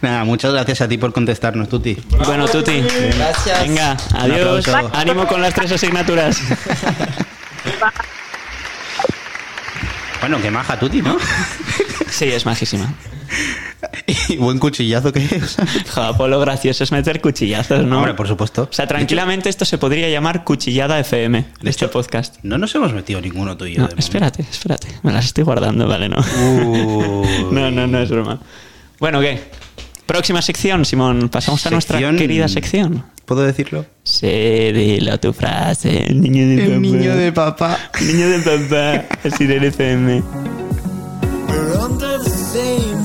Nada, 0.00 0.24
muchas 0.24 0.52
gracias 0.52 0.80
a 0.80 0.88
ti 0.88 0.98
por 0.98 1.12
contestarnos, 1.12 1.68
Tuti. 1.68 1.96
Bueno, 2.24 2.46
Tuti, 2.48 2.80
Gracias. 2.80 3.60
venga, 3.62 3.96
adiós. 4.14 4.66
Ánimo 4.92 5.26
con 5.26 5.42
las 5.42 5.54
tres 5.54 5.72
asignaturas. 5.72 6.40
Bueno, 10.20 10.42
qué 10.42 10.50
maja 10.50 10.76
Tuti, 10.76 11.02
¿no? 11.02 11.18
Sí, 12.10 12.24
es 12.24 12.44
majísima. 12.46 12.92
y 14.28 14.36
buen 14.36 14.58
cuchillazo 14.58 15.12
que 15.12 15.20
es. 15.24 15.56
Pues 16.16 16.30
lo 16.30 16.40
gracioso 16.40 16.84
es 16.84 16.92
meter 16.92 17.20
cuchillazos, 17.20 17.84
¿no? 17.84 17.98
Hombre, 17.98 18.14
por 18.14 18.28
supuesto. 18.28 18.68
O 18.70 18.72
sea, 18.72 18.86
tranquilamente 18.86 19.48
esto 19.48 19.64
se 19.64 19.78
podría 19.78 20.08
llamar 20.08 20.44
Cuchillada 20.44 20.98
FM, 20.98 21.44
de 21.60 21.70
este 21.70 21.84
hecho, 21.84 21.92
podcast. 21.92 22.36
No 22.42 22.58
nos 22.58 22.74
hemos 22.74 22.92
metido 22.92 23.20
ninguno 23.20 23.56
tuyo. 23.56 23.78
No, 23.78 23.88
de 23.88 23.94
momento. 23.94 24.00
espérate, 24.00 24.42
espérate. 24.42 24.88
Me 25.02 25.12
las 25.12 25.26
estoy 25.26 25.44
guardando, 25.44 25.86
vale, 25.86 26.08
no. 26.08 26.18
Uy. 26.18 27.26
No, 27.52 27.70
no, 27.70 27.86
no 27.86 27.98
es 28.00 28.10
broma. 28.10 28.40
Bueno, 28.98 29.20
¿qué? 29.20 29.40
Próxima 30.06 30.40
sección, 30.42 30.84
Simón. 30.84 31.28
Pasamos 31.28 31.66
a 31.66 31.70
nuestra 31.70 31.98
querida 32.16 32.48
sección. 32.48 33.04
¿Puedo 33.24 33.42
decirlo? 33.42 33.84
Sí, 34.04 34.28
dilo 34.72 35.18
tu 35.18 35.32
frase. 35.32 36.06
Niño 36.14 36.46
de 36.46 36.56
papá. 36.58 36.70
El 36.74 36.82
niño 36.82 37.16
de 37.16 37.32
papá. 37.32 37.78
Niño 38.00 38.28
de 38.28 38.38
papá. 38.38 39.18
Así 39.24 39.46
del 39.46 39.64
FM. 39.64 40.22
We're 41.48 41.76
under 41.78 42.18
the 42.22 42.30
same 42.30 42.95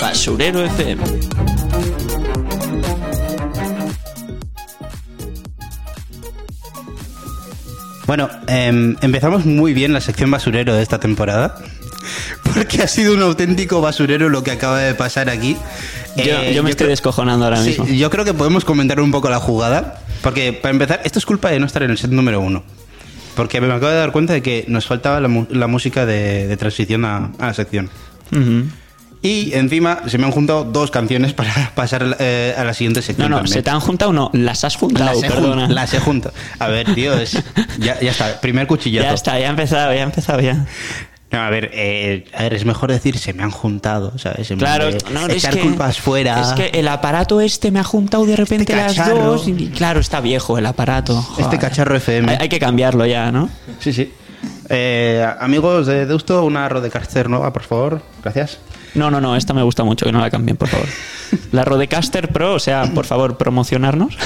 Basurero 0.00 0.64
FM. 0.64 1.02
Bueno, 8.06 8.30
em, 8.46 8.96
empezamos 9.02 9.44
muy 9.44 9.74
bien 9.74 9.92
la 9.92 10.00
sección 10.00 10.30
basurero 10.30 10.74
de 10.74 10.82
esta 10.82 10.98
temporada. 10.98 11.56
Porque 12.42 12.82
ha 12.82 12.88
sido 12.88 13.14
un 13.14 13.22
auténtico 13.22 13.80
basurero 13.80 14.28
lo 14.28 14.42
que 14.42 14.50
acaba 14.50 14.78
de 14.80 14.94
pasar 14.94 15.28
aquí. 15.28 15.56
Yo, 16.16 16.24
Eh, 16.24 16.52
yo 16.54 16.62
me 16.62 16.70
estoy 16.70 16.84
creo- 16.86 16.90
descojonando 16.90 17.44
ahora 17.44 17.62
Sí, 17.62 17.68
mismo. 17.70 17.86
yo 17.86 18.10
creo 18.10 18.24
que 18.24 18.34
podemos 18.34 18.64
comentar 18.64 19.00
un 19.00 19.10
poco 19.10 19.28
la 19.30 19.38
jugada. 19.40 20.00
Porque, 20.22 20.52
para 20.52 20.72
empezar, 20.72 21.00
esto 21.04 21.18
es 21.20 21.26
culpa 21.26 21.50
de 21.50 21.60
no 21.60 21.66
estar 21.66 21.82
en 21.84 21.90
el 21.92 21.98
set 21.98 22.10
número 22.10 22.40
uno. 22.40 22.64
Porque 23.36 23.60
me 23.60 23.68
acabo 23.72 23.86
de 23.92 23.98
dar 23.98 24.10
cuenta 24.10 24.32
de 24.32 24.42
que 24.42 24.64
nos 24.66 24.86
faltaba 24.86 25.20
la, 25.20 25.66
música 25.68 26.06
de, 26.06 26.48
de 26.48 26.56
transición 26.56 27.04
a, 27.04 27.30
a 27.38 27.46
la 27.46 27.54
sección. 27.54 27.88
Y 29.20 29.52
encima 29.54 30.02
se 30.08 30.16
me 30.18 30.26
han 30.26 30.30
juntado 30.32 30.64
dos 30.64 30.90
canciones 30.90 31.34
para 31.34 31.72
pasar 31.74 32.16
eh, 32.20 32.54
a 32.56 32.64
la 32.64 32.72
siguiente 32.74 33.00
No, 33.00 33.06
sección. 33.06 33.30
no, 33.30 33.36
también. 33.36 33.52
¿se 33.52 33.62
te 33.62 33.70
han 33.70 33.80
juntado 33.80 34.12
no? 34.12 34.30
Las 34.32 34.62
has 34.64 34.76
juntado, 34.76 35.06
las 35.12 35.22
he, 35.22 35.28
jun- 35.28 35.34
perdona. 35.36 35.68
las 35.68 35.92
he 35.94 36.00
juntado. 36.00 36.34
A 36.58 36.68
ver, 36.68 36.94
tío, 36.94 37.14
es- 37.14 37.36
ya, 37.78 37.98
ya 38.00 38.10
está. 38.12 38.40
Primer 38.40 38.66
cuchillazo. 38.68 39.06
Ya 39.08 39.14
está, 39.14 39.38
ya 39.38 39.46
ha 39.46 39.50
empezado, 39.50 39.92
ya 39.92 40.00
ha 40.00 40.04
empezado 40.04 40.40
ya. 40.40 40.66
No, 41.30 41.40
a 41.40 41.50
ver, 41.50 41.70
eh, 41.74 42.24
a 42.34 42.44
ver, 42.44 42.54
es 42.54 42.64
mejor 42.64 42.90
decir 42.90 43.18
se 43.18 43.34
me 43.34 43.42
han 43.42 43.50
juntado, 43.50 44.16
¿sabes? 44.18 44.50
En 44.50 44.58
Claro, 44.58 44.86
de 44.86 44.98
no, 45.12 45.26
echar 45.28 45.52
que, 45.54 45.60
culpas 45.60 45.98
fuera. 45.98 46.40
es 46.40 46.52
que 46.52 46.78
el 46.78 46.88
aparato 46.88 47.40
este 47.42 47.70
me 47.70 47.80
ha 47.80 47.84
juntado 47.84 48.24
de 48.24 48.34
repente 48.34 48.72
Este 48.72 49.00
las 49.00 49.08
dos 49.14 49.46
y 49.46 49.68
claro, 49.68 50.00
está 50.00 50.20
viejo 50.20 50.56
el 50.56 50.64
aparato. 50.64 51.22
Este 51.38 51.58
cacharro 51.58 51.96
FM. 51.96 52.32
Hay, 52.32 52.38
hay 52.40 52.48
que 52.48 52.58
cambiarlo 52.58 53.04
ya, 53.04 53.30
¿no? 53.30 53.50
Sí, 53.78 53.92
sí. 53.92 54.10
Eh, 54.70 55.26
amigos 55.40 55.86
de 55.86 56.06
Deusto, 56.06 56.44
una 56.44 56.68
Rodecaster 56.68 57.28
nueva, 57.28 57.52
por 57.52 57.62
favor. 57.62 58.02
Gracias. 58.22 58.58
No, 58.94 59.10
no, 59.10 59.20
no, 59.20 59.36
esta 59.36 59.52
me 59.52 59.62
gusta 59.62 59.84
mucho, 59.84 60.06
que 60.06 60.12
no 60.12 60.20
la 60.20 60.30
cambien, 60.30 60.56
por 60.56 60.68
favor. 60.68 60.86
La 61.52 61.62
Rodecaster 61.64 62.28
Pro, 62.32 62.54
o 62.54 62.58
sea, 62.58 62.84
por 62.94 63.04
favor, 63.04 63.36
promocionarnos. 63.36 64.16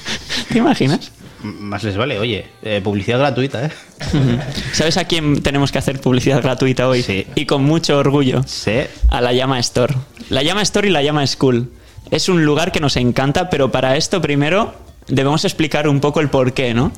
¿Te 0.48 0.58
imaginas? 0.58 1.10
Más 1.42 1.82
les 1.82 1.96
vale, 1.96 2.18
oye, 2.18 2.46
eh, 2.62 2.80
publicidad 2.82 3.18
gratuita, 3.18 3.66
¿eh? 3.66 3.70
¿Sabes 4.72 4.96
a 4.96 5.04
quién 5.04 5.42
tenemos 5.42 5.72
que 5.72 5.78
hacer 5.78 6.00
publicidad 6.00 6.42
gratuita 6.42 6.88
hoy? 6.88 7.02
Sí. 7.02 7.26
Y 7.34 7.46
con 7.46 7.64
mucho 7.64 7.98
orgullo. 7.98 8.42
Sí. 8.46 8.80
A 9.08 9.20
la 9.20 9.32
Llama 9.32 9.58
Store. 9.58 9.94
La 10.30 10.42
Llama 10.42 10.62
Store 10.62 10.88
y 10.88 10.90
la 10.92 11.02
Llama 11.02 11.26
School. 11.26 11.70
Es 12.10 12.28
un 12.28 12.44
lugar 12.44 12.72
que 12.72 12.80
nos 12.80 12.96
encanta, 12.96 13.50
pero 13.50 13.72
para 13.72 13.96
esto 13.96 14.20
primero 14.20 14.74
debemos 15.08 15.44
explicar 15.44 15.88
un 15.88 16.00
poco 16.00 16.20
el 16.20 16.28
porqué, 16.30 16.74
¿no? 16.74 16.92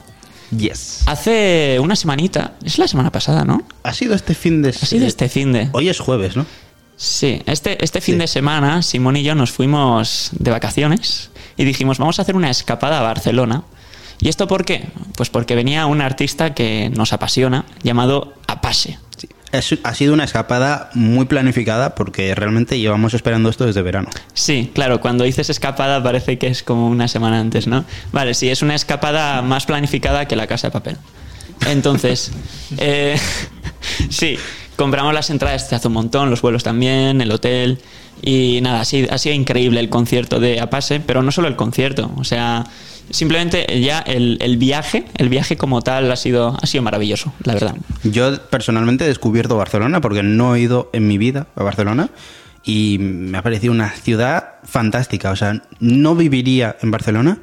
Yes. 0.57 1.03
Hace 1.07 1.79
una 1.81 1.97
semanita, 1.97 2.53
es 2.65 2.79
la 2.79 2.87
semana 2.87 3.11
pasada, 3.11 3.45
¿no? 3.45 3.63
Ha 3.83 3.93
sido 3.95 4.15
este 4.15 4.35
fin 4.35 4.63
de... 4.63 4.69
Ha 4.71 4.73
sido 4.73 5.07
este 5.07 5.29
fin 5.29 5.53
de... 5.53 5.69
Hoy 5.73 5.89
es 5.89 5.99
jueves, 6.01 6.37
¿no? 6.37 6.45
Sí, 6.97 7.43
este, 7.47 7.83
este 7.83 8.01
fin 8.01 8.15
Sí. 8.17 8.21
de 8.21 8.27
semana 8.29 8.83
Simón 8.83 9.17
y 9.17 9.25
yo 9.25 9.35
nos 9.35 9.51
fuimos 9.51 10.31
de 10.33 10.51
vacaciones 10.53 11.31
y 11.57 11.65
dijimos, 11.65 11.99
vamos 11.99 12.19
a 12.19 12.23
hacer 12.23 12.37
una 12.37 12.51
escapada 12.51 13.01
a 13.01 13.03
Barcelona. 13.03 13.65
¿Y 14.21 14.29
esto 14.29 14.47
por 14.49 14.65
qué? 14.65 14.87
Pues 15.17 15.31
porque 15.31 15.55
venía 15.55 15.87
un 15.87 16.01
artista 16.01 16.55
que 16.55 16.91
nos 16.95 17.13
apasiona, 17.13 17.65
llamado 17.83 18.35
Apache. 18.47 18.99
Sí. 19.17 19.29
Es- 19.53 19.79
ha 19.85 19.95
sido 19.95 20.15
una 20.15 20.25
escapada 20.25 20.91
muy 20.95 21.27
planificada 21.27 21.95
porque 21.95 22.35
realmente 22.35 22.79
llevamos 22.79 23.15
esperando 23.15 23.49
esto 23.51 23.67
desde 23.67 23.83
verano. 23.83 24.09
Sí, 24.33 24.71
claro, 24.75 25.01
cuando 25.01 25.25
dices 25.25 25.51
escapada 25.51 26.03
parece 26.03 26.39
que 26.39 26.49
es 26.49 26.63
como 26.63 26.89
una 26.89 27.07
semana 27.09 27.39
antes, 27.41 27.67
¿no? 27.67 27.85
Vale, 28.13 28.35
sí, 28.35 28.49
es 28.49 28.63
una 28.63 28.75
escapada 28.75 29.43
más 29.43 29.67
planificada 29.67 30.27
que 30.27 30.37
la 30.37 30.47
casa 30.47 30.69
de 30.69 30.73
papel. 30.73 30.97
Entonces, 31.67 32.33
eh, 32.79 33.19
Sí, 34.11 34.37
compramos 34.77 35.13
las 35.15 35.31
entradas 35.31 35.73
hace 35.73 35.89
un 35.89 35.95
montón, 35.95 36.31
los 36.31 36.41
vuelos 36.43 36.63
también, 36.63 37.21
el 37.21 37.31
hotel. 37.31 37.79
Y 38.23 38.61
nada, 38.63 38.81
ha 38.81 38.85
sido, 38.85 39.13
ha 39.13 39.19
sido 39.19 39.35
increíble 39.35 39.81
el 39.81 39.89
concierto 39.91 40.41
de 40.41 40.61
Apase, 40.61 41.01
pero 41.01 41.23
no 41.23 41.31
solo 41.31 41.49
el 41.49 41.57
concierto, 41.57 42.11
o 42.17 42.25
sea, 42.25 42.65
simplemente 43.11 43.81
ya 43.81 44.01
el, 44.01 44.39
el 44.41 44.57
viaje, 44.57 45.05
el 45.17 45.29
viaje 45.29 45.57
como 45.57 45.83
tal 45.83 46.11
ha 46.11 46.17
sido, 46.17 46.57
ha 46.61 46.67
sido 46.67 46.83
maravilloso, 46.83 47.33
la 47.45 47.55
verdad. 47.55 47.77
Yo 48.03 48.41
personalmente 48.49 49.05
he 49.05 49.09
descubierto 49.09 49.57
Barcelona 49.57 50.01
porque 50.01 50.23
no 50.23 50.55
he 50.55 50.61
ido 50.61 50.91
en 50.93 51.07
mi 51.07 51.19
vida 51.19 51.47
a 51.57 51.63
Barcelona 51.63 52.11
y 52.65 52.99
me 52.99 53.39
ha 53.39 53.43
parecido 53.43 53.73
una 53.73 53.91
ciudad 53.91 54.55
fantástica. 54.65 55.31
O 55.31 55.37
sea, 55.37 55.63
no 55.81 56.15
viviría 56.15 56.77
en 56.81 56.91
Barcelona 56.91 57.39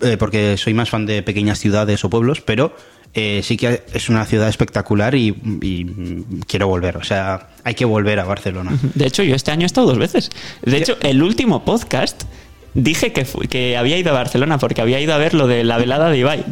eh, 0.00 0.16
porque 0.16 0.56
soy 0.56 0.74
más 0.74 0.90
fan 0.90 1.06
de 1.06 1.22
pequeñas 1.22 1.58
ciudades 1.58 2.04
o 2.04 2.10
pueblos, 2.10 2.40
pero 2.40 2.74
eh, 3.14 3.40
sí 3.42 3.56
que 3.56 3.82
es 3.92 4.08
una 4.08 4.24
ciudad 4.24 4.48
espectacular 4.48 5.14
y, 5.14 5.34
y, 5.62 5.86
quiero 6.46 6.68
volver. 6.68 6.96
O 6.96 7.04
sea, 7.04 7.48
hay 7.64 7.74
que 7.74 7.84
volver 7.84 8.18
a 8.18 8.24
Barcelona. 8.24 8.72
De 8.94 9.06
hecho, 9.06 9.22
yo 9.22 9.34
este 9.34 9.50
año 9.50 9.62
he 9.62 9.66
estado 9.66 9.86
dos 9.86 9.98
veces. 9.98 10.30
De 10.62 10.76
hecho, 10.76 10.96
el 11.02 11.22
último 11.22 11.64
podcast 11.64 12.24
dije 12.74 13.12
que, 13.12 13.24
fu- 13.24 13.40
que 13.40 13.76
había 13.76 13.96
ido 13.98 14.10
a 14.10 14.14
Barcelona 14.14 14.58
porque 14.58 14.80
había 14.82 15.00
ido 15.00 15.14
a 15.14 15.18
ver 15.18 15.34
lo 15.34 15.46
de 15.46 15.64
la 15.64 15.76
velada 15.78 16.08
de 16.10 16.18
Ibai. 16.18 16.44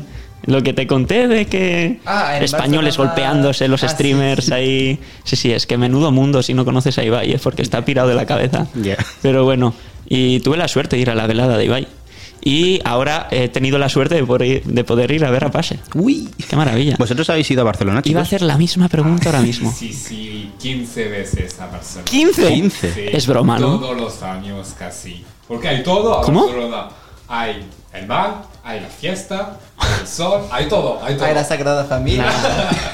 Lo 0.46 0.62
que 0.62 0.72
te 0.72 0.86
conté 0.86 1.28
de 1.28 1.44
que 1.46 1.98
Ah, 2.06 2.38
españoles 2.40 2.96
Barcelona. 2.96 3.10
golpeándose, 3.14 3.68
los 3.68 3.84
Ah, 3.84 3.88
streamers 3.88 4.46
sí. 4.46 4.52
ahí. 4.54 4.98
Sí, 5.24 5.36
sí, 5.36 5.52
es 5.52 5.66
que 5.66 5.76
menudo 5.76 6.10
mundo 6.12 6.42
si 6.42 6.54
no 6.54 6.64
conoces 6.64 6.96
a 6.98 7.04
Ibai, 7.04 7.32
es 7.32 7.42
porque 7.42 7.60
está 7.62 7.84
pirado 7.84 8.08
de 8.08 8.14
la 8.14 8.24
cabeza. 8.24 8.66
Pero 9.20 9.44
bueno, 9.44 9.74
y 10.08 10.40
tuve 10.40 10.56
la 10.56 10.66
suerte 10.66 10.96
de 10.96 11.02
ir 11.02 11.10
a 11.10 11.14
la 11.14 11.26
velada 11.26 11.58
de 11.58 11.66
Ibai. 11.66 11.86
Y 12.42 12.80
ahora 12.84 13.28
he 13.30 13.48
tenido 13.48 13.78
la 13.78 13.88
suerte 13.88 14.14
de 14.14 14.24
poder 14.24 14.48
ir, 14.48 14.64
de 14.64 14.84
poder 14.84 15.10
ir 15.10 15.24
a 15.24 15.30
ver 15.30 15.44
a 15.44 15.50
Pase. 15.50 15.78
Uy. 15.94 16.28
Qué 16.48 16.56
maravilla. 16.56 16.96
¿Vosotros 16.98 17.28
habéis 17.30 17.50
ido 17.50 17.60
a 17.60 17.64
Barcelona, 17.64 18.00
Iba 18.04 18.20
a 18.20 18.24
chicos? 18.24 18.28
hacer 18.28 18.42
la 18.42 18.56
misma 18.56 18.88
pregunta 18.88 19.26
ahora 19.28 19.40
mismo. 19.42 19.70
Sí, 19.76 19.92
sí, 19.92 20.50
15 20.58 21.08
veces 21.08 21.60
a 21.60 21.66
Barcelona. 21.66 22.10
¿15? 22.10 22.48
15. 22.48 22.92
Sí, 22.94 23.00
Es 23.12 23.26
broma, 23.26 23.58
¿no? 23.58 23.78
Todos 23.78 24.00
los 24.00 24.22
años 24.22 24.74
casi. 24.78 25.24
Porque 25.46 25.68
hay 25.68 25.82
todo 25.82 26.18
a 26.18 26.22
¿Cómo? 26.22 26.44
Barcelona. 26.46 26.88
Hay 27.28 27.64
el 27.92 28.06
mar, 28.06 28.42
hay 28.64 28.80
la 28.80 28.88
fiesta, 28.88 29.58
el 30.00 30.06
sol, 30.06 30.42
hay 30.50 30.66
todo, 30.68 31.00
hay 31.04 31.14
todo. 31.16 31.26
Hay 31.26 31.34
la 31.34 31.44
Sagrada 31.44 31.84
Familia. 31.84 32.26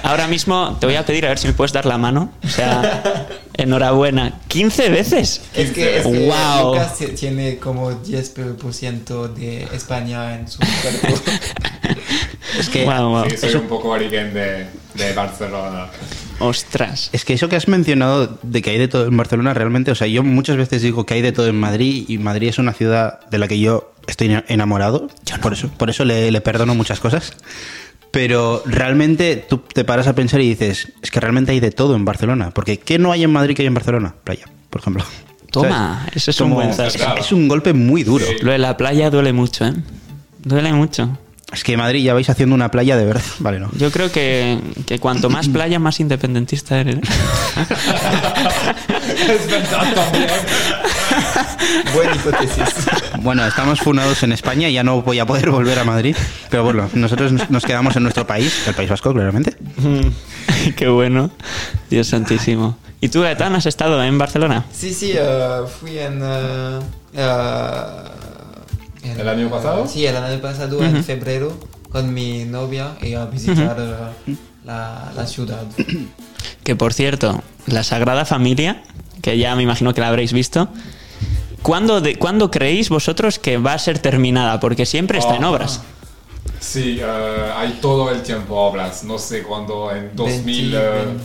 Ahora 0.03 0.27
mismo 0.29 0.77
te 0.81 0.87
voy 0.87 0.97
a 0.97 1.05
pedir 1.07 1.25
a 1.27 1.29
ver 1.31 1.39
si 1.39 1.47
me 1.47 1.53
puedes 1.53 1.73
dar 1.73 1.87
la 1.87 1.99
mano. 1.99 2.31
O 2.45 2.49
sea, 2.49 3.27
enhorabuena. 3.55 4.41
¿15 4.49 4.91
veces? 4.91 5.43
Es 5.55 5.71
que, 5.73 5.99
es 5.99 6.07
que 6.07 6.27
Wow. 6.29 6.75
Lucas 6.75 6.99
ti- 6.99 7.07
tiene 7.09 7.59
como 7.59 7.91
10% 7.93 9.35
de 9.35 9.65
España 9.73 10.35
en 10.37 10.49
su 10.49 10.59
cuerpo. 10.59 11.23
Es 12.59 12.69
que. 12.71 12.87
Sí, 13.31 13.37
soy 13.37 13.55
un 13.57 13.67
poco 13.69 13.89
origen 13.91 14.33
de, 14.33 14.67
de 14.95 15.13
Barcelona. 15.15 15.89
Ostras. 16.39 17.11
es 17.13 17.25
que 17.25 17.33
eso 17.35 17.49
que 17.49 17.57
has 17.57 17.67
mencionado 17.69 18.39
de 18.43 18.63
que 18.63 18.71
hay 18.71 18.79
de 18.79 18.89
todo 18.89 19.07
en 19.07 19.17
Barcelona, 19.17 19.53
realmente, 19.55 19.91
o 19.91 19.95
sea, 19.95 20.07
yo 20.07 20.23
muchas 20.23 20.57
veces 20.57 20.81
digo 20.83 21.05
que 21.07 21.15
hay 21.15 21.23
de 21.23 21.33
todo 21.33 21.49
en 21.49 21.59
Madrid 21.59 22.05
y 22.09 22.19
Madrid 22.19 22.49
es 22.49 22.59
una 22.59 22.73
ciudad 22.73 23.21
de 23.31 23.39
la 23.39 23.49
que 23.49 23.59
yo 23.59 23.93
estoy 24.07 24.37
enamorado. 24.49 25.09
Por 25.43 25.53
eso, 25.53 25.69
por 25.69 25.91
eso 25.91 26.05
le, 26.05 26.31
le 26.31 26.41
perdono 26.41 26.75
muchas 26.75 27.01
cosas. 27.01 27.33
Pero 28.11 28.63
realmente 28.65 29.45
tú 29.49 29.59
te 29.59 29.85
paras 29.85 30.07
a 30.07 30.15
pensar 30.15 30.41
y 30.41 30.49
dices, 30.49 30.93
es 31.03 31.11
que 31.11 31.21
realmente 31.21 31.53
hay 31.53 31.61
de 31.61 31.71
todo 31.71 31.95
en 31.97 32.05
Barcelona. 32.05 32.51
Porque 32.51 32.79
¿qué 32.79 32.99
no 32.99 33.13
hay 33.13 33.25
en 33.25 33.33
Madrid 33.33 33.55
que 33.55 33.63
hay 33.63 33.67
en 33.69 33.75
Barcelona? 33.75 34.15
Playa, 34.25 34.47
por 34.71 34.81
ejemplo. 34.81 35.05
Toma, 35.51 35.99
¿Sabes? 36.01 36.17
ese 36.17 36.31
es 36.31 36.41
un 36.41 36.45
Como- 36.51 36.55
buen 36.63 36.73
zasca. 36.75 37.15
Es 37.15 37.33
un 37.33 37.47
golpe 37.49 37.73
muy 37.73 38.05
duro. 38.05 38.25
Sí. 38.25 38.35
Lo 38.43 38.53
de 38.53 38.59
la 38.59 38.77
playa 38.77 39.11
duele 39.11 39.33
mucho, 39.33 39.67
¿eh? 39.67 39.73
Duele 40.43 40.73
mucho. 40.73 41.19
Es 41.53 41.63
que 41.63 41.77
Madrid 41.77 42.03
ya 42.05 42.13
vais 42.13 42.29
haciendo 42.29 42.55
una 42.55 42.71
playa 42.71 42.97
de 42.97 43.05
verdad. 43.05 43.23
Vale, 43.39 43.61
no. 43.61 43.71
Yo 43.77 43.91
creo 43.93 44.11
que, 44.11 44.59
que 44.87 44.99
cuanto 44.99 45.31
más 45.31 45.49
playa, 45.49 45.79
más 45.79 46.01
independentista 46.01 46.79
eres. 46.81 46.97
¿eh? 46.97 47.01
es 49.29 49.47
verdad 49.51 49.95
también. 49.95 50.27
Buena 51.95 52.15
hipótesis. 52.15 52.65
Bueno, 53.21 53.47
estamos 53.47 53.81
fundados 53.81 54.23
en 54.23 54.33
España, 54.33 54.69
ya 54.69 54.83
no 54.83 55.01
voy 55.03 55.19
a 55.21 55.27
poder 55.27 55.51
volver 55.51 55.79
a 55.79 55.85
Madrid. 55.85 56.17
Pero 56.51 56.65
bueno, 56.65 56.89
nosotros 56.95 57.33
nos- 57.49 57.65
quedamos 57.65 57.97
en 57.97 58.03
nuestro 58.03 58.27
país, 58.27 58.67
el 58.67 58.75
País 58.75 58.91
Vasco, 58.91 59.13
claramente. 59.13 59.57
Qué 60.77 60.89
bueno. 60.89 61.31
Dios 61.91 62.09
santísimo. 62.09 62.77
¿Y 63.01 63.09
tú, 63.09 63.23
Gaetán, 63.23 63.55
has 63.55 63.67
estado 63.67 64.03
en 64.03 64.19
Barcelona? 64.19 64.65
Sí, 64.73 64.93
sí, 64.93 65.13
eh, 65.15 65.61
fui 65.81 65.99
en... 65.99 66.21
eh, 66.23 66.81
¿El 69.19 69.29
año 69.29 69.49
pasado? 69.51 69.87
Sí, 69.87 70.07
el 70.07 70.17
año 70.17 70.41
pasado, 70.41 70.83
en 70.83 71.03
febrero, 71.05 71.53
con 71.91 72.13
mi 72.13 72.45
novia 72.45 72.97
y 73.03 73.15
a 73.15 73.27
visitar 73.27 73.79
la, 74.65 75.13
la 75.15 75.27
ciudad. 75.27 75.65
Que 76.63 76.75
por 76.75 76.93
cierto, 76.93 77.43
la 77.67 77.85
Sagrada 77.85 78.25
Familia, 78.25 78.83
que 79.23 79.39
ya 79.39 79.55
me 79.55 79.63
imagino 79.63 79.95
que 79.95 80.01
la 80.01 80.09
habréis 80.09 80.33
visto, 80.33 80.69
¿cuándo, 81.63 82.01
de, 82.01 82.17
¿cuándo 82.17 82.51
creéis 82.51 82.89
vosotros 82.89 83.39
que 83.39 83.57
va 83.57 83.75
a 83.75 83.79
ser 83.79 84.01
terminada? 84.01 84.59
Porque 84.59 84.85
siempre 84.85 85.19
está 85.19 85.37
en 85.37 85.45
Oh. 85.45 85.51
obras. 85.53 85.81
Sí, 86.59 86.99
eh, 87.01 87.53
hay 87.57 87.79
todo 87.81 88.11
el 88.11 88.23
tiempo 88.23 88.57
obras. 88.57 89.05
No 89.05 89.17
sé 89.19 89.43
cuándo, 89.45 89.95
en 89.95 90.11
2000... 90.17 90.73
20, 90.73 90.77
eh, 90.77 91.05
25 91.05 91.21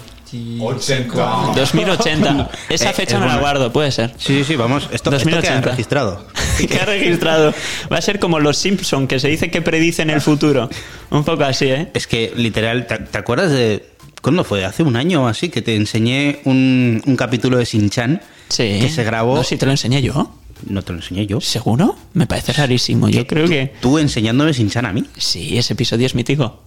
80. 0.59 1.43
años. 1.43 1.55
2080. 1.55 2.49
Esa 2.69 2.89
Eh, 2.89 2.93
fecha 2.93 3.15
es 3.15 3.21
me 3.21 3.27
la 3.27 3.37
guardo, 3.37 3.71
puede 3.71 3.91
ser. 3.91 4.13
Sí, 4.17 4.37
sí, 4.39 4.43
sí, 4.43 4.55
vamos. 4.55 4.83
Esto, 4.91 5.09
esto 5.15 5.27
queda 5.29 5.37
2080. 5.41 5.69
registrado. 5.71 6.25
que 6.67 6.79
ha 6.79 6.85
registrado. 6.85 7.53
Va 7.91 7.97
a 7.97 8.01
ser 8.01 8.19
como 8.19 8.39
los 8.39 8.57
Simpson 8.57 9.07
que 9.07 9.19
se 9.19 9.27
dice 9.27 9.49
que 9.51 9.61
predicen 9.61 10.09
el 10.09 10.21
futuro. 10.21 10.69
Un 11.09 11.23
poco 11.23 11.43
así, 11.43 11.65
¿eh? 11.65 11.89
Es 11.93 12.07
que, 12.07 12.31
literal, 12.35 12.87
¿te, 12.87 12.97
te 12.99 13.17
acuerdas 13.17 13.51
de. 13.51 13.85
¿Cuándo 14.21 14.43
fue? 14.43 14.63
Hace 14.65 14.83
un 14.83 14.95
año 14.95 15.23
o 15.23 15.27
así 15.27 15.49
que 15.49 15.61
te 15.63 15.75
enseñé 15.75 16.41
un, 16.45 17.01
un 17.05 17.15
capítulo 17.15 17.57
de 17.57 17.65
Shin-Chan 17.65 18.21
Sí. 18.49 18.77
que 18.81 18.89
se 18.89 19.03
grabó. 19.03 19.35
No, 19.35 19.43
si 19.43 19.57
te 19.57 19.65
lo 19.65 19.71
enseñé 19.71 20.01
yo. 20.01 20.31
No 20.67 20.83
te 20.83 20.91
lo 20.93 20.99
enseñé 20.99 21.25
yo. 21.25 21.41
¿Seguro? 21.41 21.95
Me 22.13 22.27
parece 22.27 22.53
rarísimo. 22.53 23.09
Yo 23.09 23.25
creo 23.25 23.47
que. 23.47 23.73
Tú 23.81 23.97
enseñándome 23.97 24.51
Shin-Chan 24.51 24.85
a 24.85 24.93
mí. 24.93 25.03
Sí, 25.17 25.57
ese 25.57 25.73
episodio 25.73 26.05
es 26.05 26.13
mítico. 26.13 26.61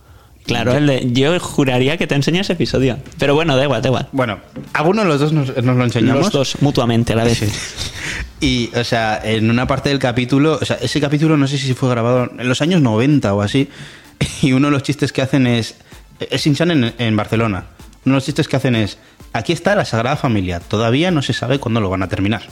Claro, 0.47 0.75
el 0.75 0.87
de- 0.87 1.13
yo 1.13 1.39
juraría 1.41 1.97
que 1.97 2.07
te 2.07 2.15
enseñé 2.15 2.41
ese 2.41 2.53
episodio. 2.53 2.99
Pero 3.19 3.35
bueno, 3.35 3.57
da 3.57 3.65
igual, 3.65 3.81
da 3.83 3.89
igual. 3.89 4.09
Bueno, 4.13 4.39
alguno 4.75 5.03
de 5.03 5.09
los 5.09 5.21
dos 5.21 5.33
nos, 5.33 5.49
nos 5.63 5.77
lo 5.77 5.85
enseñamos. 5.85 6.25
Los 6.25 6.33
dos, 6.33 6.57
mutuamente 6.61 7.15
a 7.15 7.17
la 7.17 7.25
vez. 7.25 7.39
Sí. 7.39 7.47
Y, 8.41 8.71
o 8.77 8.85
sea, 8.85 9.21
en 9.25 9.49
una 9.51 9.67
parte 9.67 9.89
del 9.89 9.99
capítulo, 9.99 10.59
o 10.61 10.65
sea, 10.65 10.77
ese 10.83 11.01
capítulo 11.01 11.37
no 11.39 11.47
sé 11.49 11.57
si 11.57 11.73
fue 11.73 11.89
grabado 11.89 12.31
en 12.39 12.47
los 12.49 12.61
años 12.61 12.83
90 12.83 13.33
o 13.35 13.41
así, 13.41 13.69
y 14.43 14.53
uno 14.53 14.67
de 14.69 14.73
los 14.73 14.83
chistes 14.83 15.13
que 15.13 15.23
hacen 15.23 15.47
es, 15.47 15.77
es 16.21 16.43
Shin-Chan 16.45 16.71
en, 16.71 16.95
en 16.99 17.17
Barcelona, 17.17 17.65
uno 18.05 18.15
de 18.15 18.17
los 18.19 18.25
chistes 18.27 18.47
que 18.47 18.57
hacen 18.57 18.77
es, 18.77 18.99
aquí 19.33 19.55
está 19.55 19.75
la 19.75 19.87
Sagrada 19.87 20.17
Familia, 20.17 20.61
todavía 20.61 21.11
no 21.11 21.23
se 21.23 21.33
sabe 21.33 21.59
cuándo 21.59 21.81
lo 21.81 21.89
van 21.89 22.03
a 22.03 22.09
terminar. 22.09 22.43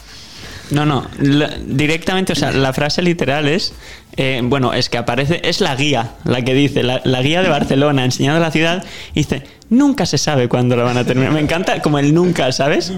No, 0.73 0.87
no, 0.87 1.07
la- 1.21 1.51
directamente, 1.67 2.33
o 2.33 2.37
sea, 2.37 2.51
la 2.51 2.73
frase 2.73 3.03
literal 3.03 3.47
es, 3.49 3.73
eh, 4.17 4.41
bueno, 4.43 4.73
es 4.73 4.89
que 4.89 4.99
aparece, 4.99 5.41
es 5.45 5.61
la 5.61 5.75
guía, 5.77 6.13
la 6.25 6.43
que 6.43 6.55
dice, 6.55 6.83
la, 6.83 7.01
la 7.05 7.21
guía 7.23 7.43
de 7.43 7.49
Barcelona, 7.49 8.05
enseñando 8.05 8.41
la 8.41 8.51
ciudad, 8.51 8.85
y 9.13 9.21
dice, 9.21 9.43
nunca 9.69 10.07
se 10.07 10.17
sabe 10.19 10.49
cuándo 10.49 10.75
lo 10.77 10.85
van 10.85 10.97
a 10.97 11.05
terminar. 11.05 11.33
Me 11.33 11.41
encanta 11.41 11.81
como 11.83 11.99
el 11.99 12.15
nunca, 12.15 12.51
¿sabes? 12.53 12.91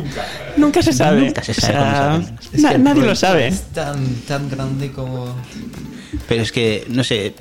Nunca. 0.57 0.83
se 0.83 0.93
sabe. 0.93 1.21
Nunca 1.27 1.43
se 1.43 1.53
sabe 1.55 1.75
O 1.75 1.81
sea, 1.81 2.09
cuándo 2.11 2.29
se 2.53 2.61
na- 2.63 2.73
el 2.73 2.83
nadie 2.85 3.03
lo 3.03 3.15
sabe. 3.17 3.49
Es 3.49 3.63
tan, 3.73 4.05
tan 4.27 4.49
grande 4.49 4.91
como... 4.93 5.35
Pero 6.29 6.43
es 6.43 6.53
que, 6.53 6.85
no 6.89 7.03
sé, 7.03 7.35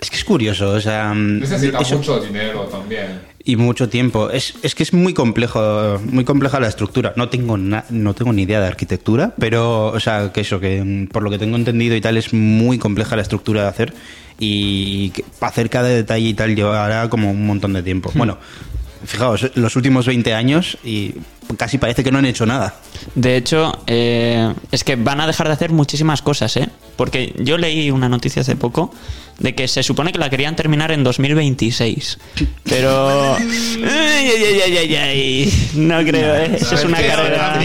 es 0.00 0.10
que 0.10 0.16
es 0.16 0.24
curioso, 0.24 0.70
o 0.70 0.80
sea... 0.80 1.12
Necesita 1.14 1.78
eso- 1.80 1.98
mucho 1.98 2.20
dinero 2.20 2.62
también. 2.62 3.20
Y 3.44 3.56
mucho 3.56 3.88
tiempo. 3.88 4.30
Es, 4.30 4.54
es 4.62 4.74
que 4.74 4.82
es 4.84 4.92
muy 4.92 5.14
complejo, 5.14 6.00
muy 6.04 6.24
compleja 6.24 6.60
la 6.60 6.68
estructura. 6.68 7.12
No 7.16 7.28
tengo 7.28 7.58
na- 7.58 7.84
no 7.90 8.14
tengo 8.14 8.32
ni 8.32 8.42
idea 8.42 8.60
de 8.60 8.66
arquitectura, 8.68 9.34
pero, 9.38 9.86
o 9.88 9.98
sea, 10.00 10.30
que 10.32 10.42
eso, 10.42 10.60
que 10.60 11.08
por 11.12 11.22
lo 11.24 11.30
que 11.30 11.38
tengo 11.38 11.56
entendido 11.56 11.96
y 11.96 12.00
tal, 12.00 12.16
es 12.16 12.32
muy 12.32 12.78
compleja 12.78 13.16
la 13.16 13.22
estructura 13.22 13.62
de 13.62 13.68
hacer. 13.68 13.94
Y 14.38 15.10
que 15.10 15.24
para 15.38 15.50
hacer 15.50 15.70
cada 15.70 15.88
detalle 15.88 16.28
y 16.28 16.34
tal 16.34 16.54
llevará 16.54 17.08
como 17.08 17.30
un 17.32 17.46
montón 17.46 17.72
de 17.72 17.82
tiempo. 17.82 18.12
Bueno, 18.14 18.38
fijaos, 19.04 19.50
los 19.56 19.74
últimos 19.76 20.06
20 20.06 20.34
años 20.34 20.78
y 20.84 21.14
casi 21.56 21.78
parece 21.78 22.04
que 22.04 22.10
no 22.10 22.18
han 22.18 22.26
hecho 22.26 22.46
nada. 22.46 22.74
De 23.14 23.36
hecho, 23.36 23.72
eh, 23.86 24.52
es 24.70 24.84
que 24.84 24.96
van 24.96 25.20
a 25.20 25.26
dejar 25.26 25.48
de 25.48 25.54
hacer 25.54 25.70
muchísimas 25.70 26.22
cosas, 26.22 26.56
¿eh? 26.56 26.68
Porque 26.96 27.34
yo 27.38 27.58
leí 27.58 27.90
una 27.90 28.08
noticia 28.08 28.42
hace 28.42 28.56
poco 28.56 28.92
de 29.38 29.54
que 29.54 29.66
se 29.66 29.82
supone 29.82 30.12
que 30.12 30.18
la 30.18 30.30
querían 30.30 30.54
terminar 30.54 30.92
en 30.92 31.02
2026. 31.02 32.18
Pero... 32.64 33.34
Ay, 33.34 33.48
ay, 33.82 34.60
ay, 34.64 34.76
ay, 34.76 34.94
ay, 34.94 35.70
No 35.74 36.02
creo, 36.04 36.36
¿eh? 36.36 36.56
Eso 36.56 36.74
es 36.74 36.84
una 36.84 36.98
carrera... 36.98 37.58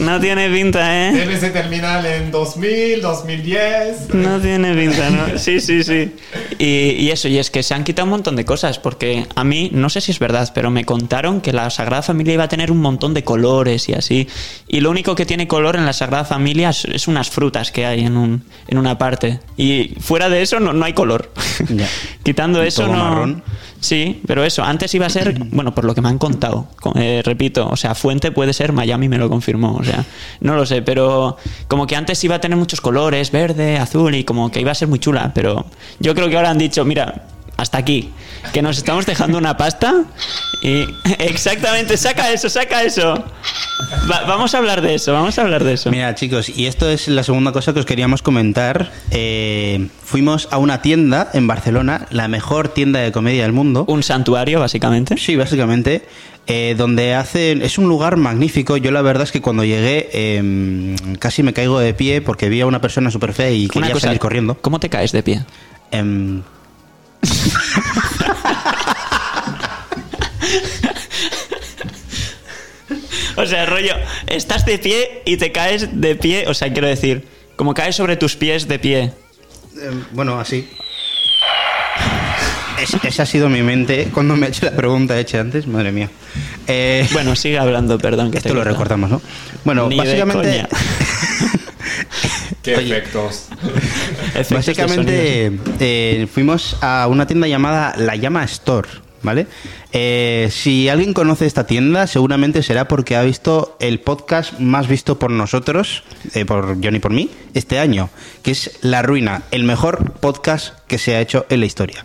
No 0.00 0.20
tiene 0.20 0.50
pinta, 0.50 1.08
¿eh? 1.08 1.12
Debe 1.12 1.38
ser 1.38 1.52
terminal 1.52 2.04
en 2.04 2.30
2000, 2.30 3.00
2010. 3.00 4.14
No 4.14 4.38
tiene 4.40 4.74
pinta, 4.74 5.10
¿no? 5.10 5.38
Sí, 5.38 5.60
sí, 5.60 5.82
sí. 5.82 6.12
Y, 6.58 6.90
y 6.98 7.10
eso, 7.10 7.28
y 7.28 7.38
es 7.38 7.50
que 7.50 7.62
se 7.62 7.74
han 7.74 7.84
quitado 7.84 8.04
un 8.04 8.10
montón 8.10 8.36
de 8.36 8.44
cosas, 8.44 8.78
porque 8.78 9.26
a 9.34 9.44
mí, 9.44 9.70
no 9.72 9.88
sé 9.88 10.00
si 10.00 10.10
es 10.10 10.18
verdad, 10.18 10.50
pero 10.54 10.70
me 10.70 10.84
contaron 10.84 11.40
que 11.40 11.52
la 11.52 11.70
Sagrada 11.70 12.02
Familia 12.02 12.34
iba 12.34 12.44
a 12.44 12.48
tener 12.48 12.70
un 12.70 12.78
montón 12.82 13.14
de 13.14 13.24
colores 13.24 13.88
y 13.88 13.94
así. 13.94 14.28
Y 14.68 14.80
lo 14.80 14.90
único 14.90 15.14
que 15.14 15.24
tiene 15.26 15.48
color 15.48 15.76
en 15.76 15.86
la 15.86 15.92
Sagrada 15.92 16.24
Familia 16.24 16.70
es, 16.70 16.84
es 16.84 17.08
unas 17.08 17.30
frutas 17.30 17.70
que 17.72 17.86
hay 17.86 18.00
en, 18.00 18.16
un, 18.16 18.44
en 18.68 18.78
una 18.78 18.98
parte. 18.98 19.40
Y 19.56 19.94
fuera 20.00 20.28
de 20.28 20.42
eso 20.42 20.60
no, 20.60 20.72
no 20.72 20.84
hay 20.84 20.92
color. 20.92 21.32
Ya. 21.68 21.86
Quitando 22.22 22.62
eso, 22.62 22.82
Todo 22.84 22.92
no. 22.96 23.04
marrón. 23.04 23.42
Sí, 23.80 24.20
pero 24.28 24.44
eso, 24.44 24.62
antes 24.62 24.94
iba 24.94 25.06
a 25.06 25.10
ser, 25.10 25.34
bueno, 25.50 25.74
por 25.74 25.84
lo 25.84 25.92
que 25.94 26.00
me 26.00 26.08
han 26.08 26.18
contado, 26.18 26.68
co- 26.80 26.92
eh, 26.96 27.20
repito, 27.24 27.68
o 27.68 27.76
sea, 27.76 27.96
fuente 27.96 28.30
puede 28.30 28.52
ser 28.52 28.72
Miami, 28.72 29.08
me 29.08 29.18
lo 29.18 29.28
confirmó, 29.28 29.74
o 29.76 29.82
sea, 29.82 30.04
no 30.40 30.54
lo 30.54 30.64
sé, 30.66 30.82
pero 30.82 31.36
como 31.66 31.84
que 31.88 31.96
antes 31.96 32.22
iba 32.22 32.36
a 32.36 32.40
tener 32.40 32.56
muchos 32.56 32.80
colores, 32.80 33.32
verde, 33.32 33.78
azul, 33.78 34.14
y 34.14 34.22
como 34.22 34.52
que 34.52 34.60
iba 34.60 34.70
a 34.70 34.74
ser 34.76 34.86
muy 34.86 35.00
chula, 35.00 35.32
pero 35.34 35.66
yo 35.98 36.14
creo 36.14 36.28
que 36.28 36.36
ahora 36.36 36.50
han 36.50 36.58
dicho, 36.58 36.84
mira, 36.84 37.24
hasta 37.62 37.78
aquí, 37.78 38.10
que 38.52 38.60
nos 38.62 38.76
estamos 38.76 39.06
dejando 39.06 39.38
una 39.38 39.56
pasta 39.56 40.04
y 40.62 40.84
exactamente, 41.18 41.96
saca 41.96 42.30
eso, 42.32 42.48
saca 42.50 42.82
eso. 42.82 43.24
Va- 44.10 44.24
vamos 44.26 44.54
a 44.54 44.58
hablar 44.58 44.80
de 44.82 44.94
eso, 44.94 45.12
vamos 45.12 45.38
a 45.38 45.42
hablar 45.42 45.64
de 45.64 45.74
eso. 45.74 45.90
Mira, 45.90 46.14
chicos, 46.14 46.48
y 46.48 46.66
esto 46.66 46.88
es 46.88 47.08
la 47.08 47.22
segunda 47.22 47.52
cosa 47.52 47.72
que 47.72 47.80
os 47.80 47.86
queríamos 47.86 48.20
comentar. 48.22 48.92
Eh, 49.10 49.88
fuimos 50.04 50.48
a 50.50 50.58
una 50.58 50.82
tienda 50.82 51.30
en 51.32 51.46
Barcelona, 51.46 52.06
la 52.10 52.28
mejor 52.28 52.68
tienda 52.68 53.00
de 53.00 53.12
comedia 53.12 53.42
del 53.44 53.52
mundo. 53.52 53.84
Un 53.88 54.02
santuario, 54.02 54.60
básicamente. 54.60 55.16
Sí, 55.16 55.36
básicamente. 55.36 56.06
eh, 56.48 56.74
donde 56.76 57.14
hacen. 57.14 57.62
Es 57.62 57.78
un 57.78 57.88
lugar 57.88 58.16
magnífico. 58.16 58.76
Yo 58.76 58.90
la 58.90 59.02
verdad 59.02 59.22
es 59.24 59.30
que 59.32 59.40
cuando 59.40 59.62
llegué 59.64 60.08
eh, 60.12 60.96
casi 61.20 61.42
me 61.44 61.52
caigo 61.52 61.78
de 61.78 61.94
pie 61.94 62.20
porque 62.20 62.48
vi 62.48 62.60
a 62.60 62.66
una 62.66 62.80
persona 62.80 63.10
súper 63.12 63.32
fea 63.32 63.50
y 63.52 63.68
quería 63.68 63.94
salir 63.98 64.18
corriendo. 64.18 64.56
¿Cómo 64.60 64.80
te 64.80 64.88
caes 64.88 65.12
de 65.12 65.22
pie? 65.22 65.44
O 73.36 73.46
sea, 73.46 73.66
rollo, 73.66 73.94
estás 74.26 74.64
de 74.66 74.78
pie 74.78 75.22
y 75.24 75.36
te 75.38 75.52
caes 75.52 75.88
de 76.00 76.14
pie, 76.16 76.44
o 76.48 76.54
sea, 76.54 76.72
quiero 76.72 76.88
decir, 76.88 77.26
como 77.56 77.74
caes 77.74 77.96
sobre 77.96 78.16
tus 78.16 78.36
pies 78.36 78.68
de 78.68 78.78
pie. 78.78 79.12
em, 79.82 80.04
bueno, 80.12 80.38
así. 80.38 80.68
Es- 82.78 82.94
esa 83.04 83.22
ha 83.22 83.26
sido 83.26 83.48
mi 83.48 83.62
mente 83.62 84.08
cuando 84.12 84.36
me 84.36 84.46
ha 84.46 84.48
hecho 84.50 84.66
la 84.66 84.72
pregunta 84.72 85.18
hecha 85.18 85.40
antes. 85.40 85.66
Madre 85.66 85.92
mía. 85.92 86.10
Eh, 86.66 87.08
Bueno, 87.12 87.34
sigue 87.36 87.58
hablando, 87.58 87.98
perdón. 87.98 88.30
Que 88.30 88.38
esto 88.38 88.52
lo 88.54 88.60
he 88.62 88.64
recortamos, 88.64 89.10
¿no? 89.10 89.22
Bueno, 89.64 89.88
Ni 89.88 89.96
básicamente. 89.96 90.66
Qué 92.62 92.76
Oye. 92.76 92.96
efectos. 92.96 93.48
Básicamente 94.50 95.52
eh, 95.80 96.26
fuimos 96.32 96.76
a 96.80 97.06
una 97.08 97.26
tienda 97.26 97.48
llamada 97.48 97.94
La 97.96 98.14
Llama 98.16 98.44
Store, 98.44 98.88
¿vale? 99.22 99.46
Eh, 99.92 100.48
si 100.50 100.88
alguien 100.88 101.12
conoce 101.12 101.46
esta 101.46 101.66
tienda, 101.66 102.06
seguramente 102.06 102.62
será 102.62 102.88
porque 102.88 103.16
ha 103.16 103.22
visto 103.22 103.76
el 103.80 104.00
podcast 104.00 104.58
más 104.58 104.88
visto 104.88 105.18
por 105.18 105.30
nosotros, 105.30 106.04
eh, 106.34 106.44
por 106.44 106.82
Johnny 106.82 106.98
y 106.98 107.00
por 107.00 107.12
mí, 107.12 107.30
este 107.54 107.78
año, 107.78 108.10
que 108.42 108.52
es 108.52 108.78
La 108.80 109.02
Ruina, 109.02 109.42
el 109.50 109.64
mejor 109.64 110.12
podcast 110.12 110.78
que 110.86 110.98
se 110.98 111.16
ha 111.16 111.20
hecho 111.20 111.46
en 111.48 111.60
la 111.60 111.66
historia. 111.66 112.04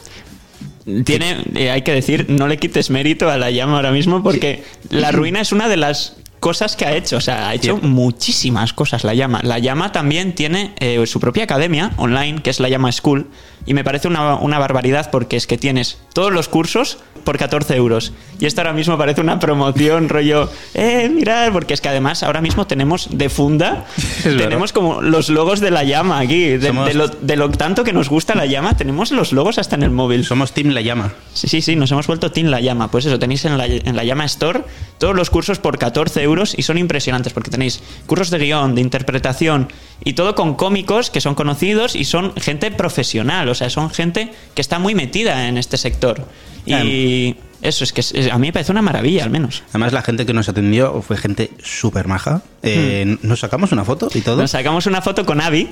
Tiene, 1.03 1.43
eh, 1.55 1.69
hay 1.69 1.81
que 1.81 1.91
decir, 1.91 2.27
no 2.29 2.47
le 2.47 2.57
quites 2.57 2.89
mérito 2.89 3.29
a 3.29 3.37
la 3.37 3.51
llama 3.51 3.75
ahora 3.75 3.91
mismo 3.91 4.23
porque 4.23 4.63
la 4.89 5.11
ruina 5.11 5.41
es 5.41 5.51
una 5.51 5.67
de 5.67 5.75
las 5.75 6.15
cosas 6.39 6.75
que 6.75 6.85
ha 6.85 6.95
hecho. 6.95 7.17
O 7.17 7.21
sea, 7.21 7.49
ha 7.49 7.53
hecho 7.53 7.77
muchísimas 7.77 8.73
cosas 8.73 9.03
la 9.03 9.13
llama. 9.13 9.41
La 9.43 9.59
llama 9.59 9.91
también 9.91 10.33
tiene 10.35 10.73
eh, 10.79 11.05
su 11.07 11.19
propia 11.19 11.43
academia 11.43 11.91
online, 11.97 12.41
que 12.41 12.49
es 12.49 12.59
la 12.59 12.69
llama 12.69 12.91
School. 12.91 13.27
Y 13.65 13.73
me 13.73 13.83
parece 13.83 14.07
una, 14.07 14.35
una 14.35 14.59
barbaridad 14.59 15.09
porque 15.11 15.35
es 15.35 15.45
que 15.45 15.57
tienes 15.57 15.97
todos 16.13 16.31
los 16.31 16.47
cursos 16.47 16.99
por 17.25 17.37
14 17.37 17.75
euros. 17.75 18.13
Y 18.39 18.45
esto 18.45 18.61
ahora 18.61 18.71
mismo 18.71 18.97
parece 18.97 19.19
una 19.19 19.39
promoción, 19.39 20.07
rollo, 20.09 20.49
eh, 20.73 21.09
mirad, 21.13 21.51
porque 21.51 21.73
es 21.73 21.81
que 21.81 21.89
además 21.89 22.23
ahora 22.23 22.39
mismo 22.39 22.65
tenemos 22.65 23.09
de 23.11 23.27
funda, 23.27 23.85
tenemos 24.23 24.71
como 24.71 25.01
los 25.01 25.27
logos 25.27 25.59
de 25.59 25.71
la 25.71 25.83
llama 25.83 26.19
aquí. 26.19 26.45
De, 26.57 26.69
Somos- 26.69 26.87
de 26.87 26.93
lo, 26.93 27.07
de 27.09 27.35
lo 27.35 27.49
tanto 27.51 27.83
que 27.83 27.91
nos 27.91 28.07
gusta 28.09 28.35
la 28.35 28.45
llama, 28.45 28.77
tenemos 28.77 29.11
los 29.11 29.33
logos 29.33 29.57
hasta 29.57 29.75
en 29.75 29.83
el 29.83 29.89
móvil. 29.91 30.23
Somos 30.23 30.53
Team 30.53 30.69
La 30.69 30.79
Llama. 30.81 31.11
Sí, 31.33 31.49
sí, 31.49 31.61
sí, 31.61 31.75
nos 31.75 31.91
hemos 31.91 32.07
vuelto 32.07 32.31
Team 32.31 32.47
La 32.47 32.61
Llama. 32.61 32.89
Pues 32.89 33.05
eso, 33.05 33.19
tenéis 33.19 33.43
en 33.43 33.57
la, 33.57 33.65
en 33.65 33.95
la 33.97 34.05
Llama 34.05 34.23
Store 34.25 34.61
todos 34.97 35.13
los 35.15 35.29
cursos 35.29 35.59
por 35.59 35.77
14 35.77 36.21
euros 36.23 36.26
y 36.57 36.63
son 36.63 36.77
impresionantes 36.77 37.33
porque 37.33 37.49
tenéis 37.49 37.81
cursos 38.05 38.29
de 38.29 38.39
guion, 38.39 38.75
de 38.75 38.81
interpretación 38.81 39.69
y 40.03 40.13
todo 40.13 40.35
con 40.35 40.55
cómicos 40.55 41.09
que 41.09 41.21
son 41.21 41.35
conocidos 41.35 41.95
y 41.95 42.05
son 42.05 42.33
gente 42.35 42.71
profesional, 42.71 43.49
o 43.49 43.55
sea, 43.55 43.69
son 43.69 43.89
gente 43.89 44.31
que 44.53 44.61
está 44.61 44.79
muy 44.79 44.95
metida 44.95 45.47
en 45.47 45.57
este 45.57 45.77
sector. 45.77 46.25
Y 46.65 47.35
eso 47.61 47.83
es 47.83 47.93
que 47.93 48.29
a 48.29 48.37
mí 48.37 48.47
me 48.47 48.53
parece 48.53 48.71
una 48.71 48.81
maravilla, 48.81 49.23
al 49.23 49.29
menos. 49.29 49.63
Además, 49.69 49.93
la 49.93 50.01
gente 50.01 50.25
que 50.25 50.33
nos 50.33 50.49
atendió 50.49 51.01
fue 51.01 51.17
gente 51.17 51.51
súper 51.63 52.07
maja. 52.07 52.41
Eh, 52.61 53.17
Nos 53.21 53.39
sacamos 53.39 53.71
una 53.71 53.85
foto 53.85 54.09
y 54.13 54.21
todo. 54.21 54.41
Nos 54.41 54.51
sacamos 54.51 54.85
una 54.85 55.01
foto 55.01 55.25
con 55.25 55.41
Abby, 55.41 55.69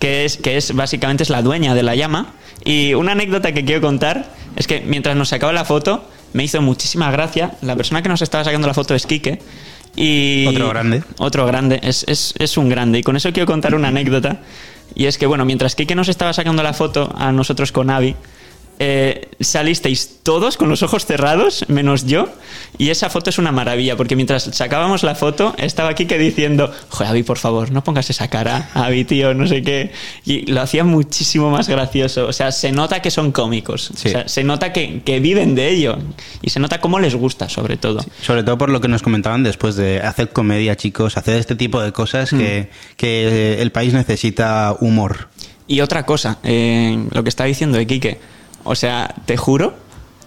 que 0.00 0.24
es, 0.24 0.38
que 0.38 0.56
es 0.56 0.74
básicamente 0.74 1.22
es 1.22 1.30
la 1.30 1.42
dueña 1.42 1.74
de 1.74 1.82
la 1.82 1.94
llama. 1.94 2.34
Y 2.64 2.94
una 2.94 3.12
anécdota 3.12 3.52
que 3.52 3.64
quiero 3.64 3.80
contar 3.80 4.32
es 4.56 4.66
que 4.66 4.80
mientras 4.80 5.16
nos 5.16 5.28
sacaba 5.28 5.52
la 5.52 5.64
foto, 5.64 6.08
me 6.32 6.44
hizo 6.44 6.60
muchísima 6.62 7.10
gracia. 7.10 7.52
La 7.62 7.76
persona 7.76 8.02
que 8.02 8.08
nos 8.08 8.22
estaba 8.22 8.44
sacando 8.44 8.66
la 8.66 8.74
foto 8.74 8.94
es 8.94 9.06
Quique. 9.06 9.40
Y 10.04 10.46
Otro 10.48 10.68
grande. 10.68 11.02
Otro 11.18 11.46
grande, 11.46 11.78
es, 11.82 12.04
es- 12.08 12.34
es 12.38 12.56
un 12.56 12.68
grande. 12.68 12.98
Y 12.98 13.02
con 13.02 13.16
eso 13.16 13.32
quiero 13.32 13.46
contar 13.46 13.74
una 13.74 13.88
anécdota. 13.88 14.38
Y 14.94 15.06
es 15.06 15.16
que, 15.16 15.26
bueno, 15.26 15.44
mientras 15.44 15.74
Quique 15.74 15.94
nos 15.94 16.08
estaba 16.08 16.32
sacando 16.32 16.62
la 16.62 16.72
foto 16.74 17.14
a 17.16 17.30
nosotros 17.32 17.72
con 17.72 17.88
Abby, 17.88 18.14
eh, 18.84 19.28
salisteis 19.38 20.18
todos 20.24 20.56
con 20.56 20.68
los 20.68 20.82
ojos 20.82 21.06
cerrados, 21.06 21.64
menos 21.68 22.04
yo, 22.04 22.28
y 22.78 22.90
esa 22.90 23.10
foto 23.10 23.30
es 23.30 23.38
una 23.38 23.52
maravilla, 23.52 23.96
porque 23.96 24.16
mientras 24.16 24.42
sacábamos 24.42 25.04
la 25.04 25.14
foto, 25.14 25.54
estaba 25.56 25.94
Kike 25.94 26.18
diciendo, 26.18 26.72
joder, 26.88 27.10
Avi, 27.10 27.22
por 27.22 27.38
favor, 27.38 27.70
no 27.70 27.84
pongas 27.84 28.10
esa 28.10 28.26
cara, 28.28 28.70
Avi, 28.74 29.04
tío, 29.04 29.34
no 29.34 29.46
sé 29.46 29.62
qué, 29.62 29.92
y 30.24 30.50
lo 30.50 30.60
hacía 30.62 30.82
muchísimo 30.82 31.50
más 31.50 31.68
gracioso, 31.68 32.26
o 32.26 32.32
sea, 32.32 32.50
se 32.50 32.72
nota 32.72 33.00
que 33.00 33.12
son 33.12 33.30
cómicos, 33.30 33.92
Sí. 33.94 34.08
o 34.08 34.10
sea, 34.10 34.26
se 34.28 34.42
nota 34.42 34.72
que, 34.72 35.02
que 35.02 35.20
viven 35.20 35.54
de 35.54 35.68
ello, 35.68 35.98
y 36.42 36.50
se 36.50 36.58
nota 36.58 36.80
cómo 36.80 36.98
les 36.98 37.14
gusta, 37.14 37.48
sobre 37.48 37.76
todo. 37.76 38.04
Sobre 38.20 38.42
todo 38.42 38.58
por 38.58 38.68
lo 38.70 38.80
que 38.80 38.88
nos 38.88 39.02
comentaban 39.02 39.44
después 39.44 39.76
de 39.76 40.00
hacer 40.00 40.30
comedia, 40.30 40.74
chicos, 40.76 41.16
hacer 41.16 41.36
este 41.36 41.54
tipo 41.54 41.80
de 41.80 41.92
cosas 41.92 42.30
que, 42.30 42.68
que 42.96 43.62
el 43.62 43.70
país 43.70 43.92
necesita 43.92 44.74
humor. 44.80 45.28
Y 45.68 45.80
otra 45.80 46.04
cosa, 46.04 46.38
eh, 46.42 46.98
lo 47.12 47.22
que 47.22 47.28
estaba 47.28 47.46
diciendo 47.46 47.78
de 47.78 47.86
Quique. 47.86 48.18
O 48.64 48.74
sea, 48.74 49.14
te 49.26 49.36
juro 49.36 49.74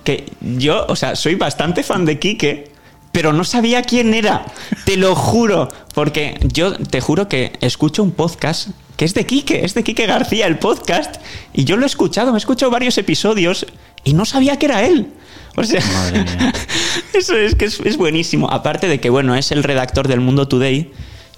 que 0.03 0.31
yo, 0.41 0.85
o 0.87 0.95
sea, 0.95 1.15
soy 1.15 1.35
bastante 1.35 1.83
fan 1.83 2.05
de 2.05 2.19
Quique, 2.19 2.71
pero 3.11 3.33
no 3.33 3.43
sabía 3.43 3.81
quién 3.81 4.13
era. 4.13 4.45
Te 4.85 4.97
lo 4.97 5.15
juro. 5.15 5.69
Porque 5.93 6.37
yo 6.53 6.73
te 6.73 7.01
juro 7.01 7.27
que 7.27 7.53
escucho 7.61 8.03
un 8.03 8.11
podcast 8.11 8.69
que 8.97 9.05
es 9.05 9.13
de 9.13 9.25
Quique, 9.25 9.65
es 9.65 9.73
de 9.73 9.83
Quique 9.83 10.05
García, 10.05 10.47
el 10.47 10.57
podcast. 10.59 11.15
Y 11.53 11.63
yo 11.63 11.77
lo 11.77 11.83
he 11.83 11.87
escuchado, 11.87 12.31
me 12.31 12.37
he 12.37 12.39
escuchado 12.39 12.71
varios 12.71 12.97
episodios 12.97 13.65
y 14.03 14.13
no 14.13 14.25
sabía 14.25 14.57
que 14.57 14.65
era 14.67 14.85
él. 14.85 15.07
O 15.55 15.63
sea, 15.63 15.81
Madre 15.93 16.23
mía. 16.23 16.53
eso 17.13 17.35
es 17.37 17.55
que 17.55 17.65
es, 17.65 17.79
es 17.79 17.97
buenísimo. 17.97 18.49
Aparte 18.51 18.87
de 18.87 18.99
que, 18.99 19.09
bueno, 19.09 19.35
es 19.35 19.51
el 19.51 19.63
redactor 19.63 20.07
del 20.07 20.19
Mundo 20.19 20.47
Today, 20.47 20.91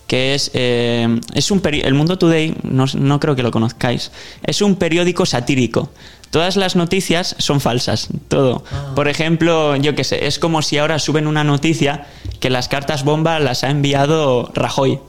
que 0.08 0.34
es, 0.34 0.52
eh, 0.54 1.20
es 1.34 1.52
un 1.52 1.62
el 1.64 1.93
Mundo 1.93 2.18
Today, 2.18 2.56
no, 2.64 2.86
no 2.98 3.20
creo 3.20 3.36
que 3.36 3.43
lo 3.43 3.52
conozcáis, 3.52 4.12
es 4.43 4.62
un 4.62 4.76
periódico 4.76 5.26
satírico. 5.26 5.91
Todas 6.30 6.55
las 6.57 6.75
noticias 6.75 7.36
son 7.39 7.61
falsas, 7.61 8.09
todo. 8.28 8.63
Por 8.95 9.07
ejemplo, 9.07 9.75
yo 9.78 9.95
qué 9.95 10.03
sé, 10.03 10.28
es 10.28 10.39
como 10.39 10.61
si 10.61 10.78
ahora 10.78 10.99
suben 10.99 11.25
una 11.28 11.43
noticia 11.43 12.05
que 12.39 12.49
las 12.49 12.67
cartas 12.67 13.03
bomba 13.03 13.39
las 13.39 13.63
ha 13.63 13.69
enviado 13.69 14.51
Rajoy. 14.53 14.99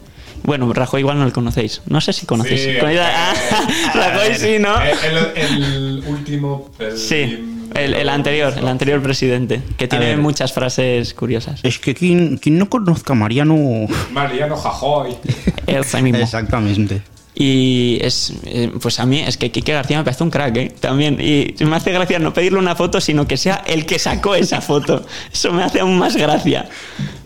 Bueno, 0.45 0.73
Rajoy 0.73 1.01
igual 1.01 1.19
no 1.19 1.25
lo 1.25 1.33
conocéis. 1.33 1.83
No 1.87 2.01
sé 2.01 2.13
si 2.13 2.25
conocéis. 2.25 2.63
Sí, 2.63 2.69
Con- 2.81 2.91
eh, 2.91 3.01
Ah, 3.01 3.35
Rajoy 3.95 4.29
ver, 4.29 4.39
sí, 4.39 4.57
¿no? 4.61 4.81
El, 4.81 5.37
el 5.37 6.05
último. 6.07 6.71
el- 6.79 6.97
Sí, 6.97 7.67
el, 7.75 7.93
el 7.95 8.09
anterior, 8.09 8.55
el 8.57 8.69
anterior 8.69 9.03
presidente, 9.03 9.61
que 9.77 9.89
tiene 9.89 10.07
ver. 10.07 10.19
muchas 10.19 10.53
frases 10.53 11.13
curiosas. 11.13 11.61
Es 11.65 11.81
que 11.81 11.95
quien, 11.95 12.39
quien 12.39 12.57
no 12.59 12.71
conozca 12.71 13.13
a 13.13 13.17
Mariano... 13.17 13.57
Mariano 14.13 14.57
Jajoy. 14.57 15.17
Exactamente. 15.67 17.03
Y 17.41 17.99
es, 18.03 18.33
eh, 18.47 18.73
pues 18.83 18.99
a 18.99 19.07
mí 19.07 19.21
es 19.21 19.37
que 19.37 19.53
Quique 19.53 19.73
García 19.73 19.97
me 19.97 20.03
parece 20.03 20.25
un 20.25 20.31
crack, 20.31 20.57
¿eh? 20.57 20.75
También. 20.81 21.21
Y 21.21 21.55
me 21.65 21.77
hace 21.77 21.93
gracia 21.93 22.19
no 22.19 22.35
pedirle 22.35 22.59
una 22.59 22.75
foto, 22.75 23.01
sino 23.01 23.29
que 23.29 23.37
sea 23.37 23.63
el 23.65 23.87
que 23.87 24.01
sacó 24.01 24.35
esa 24.35 24.61
foto. 24.61 25.07
Eso 25.33 25.53
me 25.53 25.63
hace 25.63 25.79
aún 25.79 25.97
más 25.99 26.17
gracia. 26.17 26.69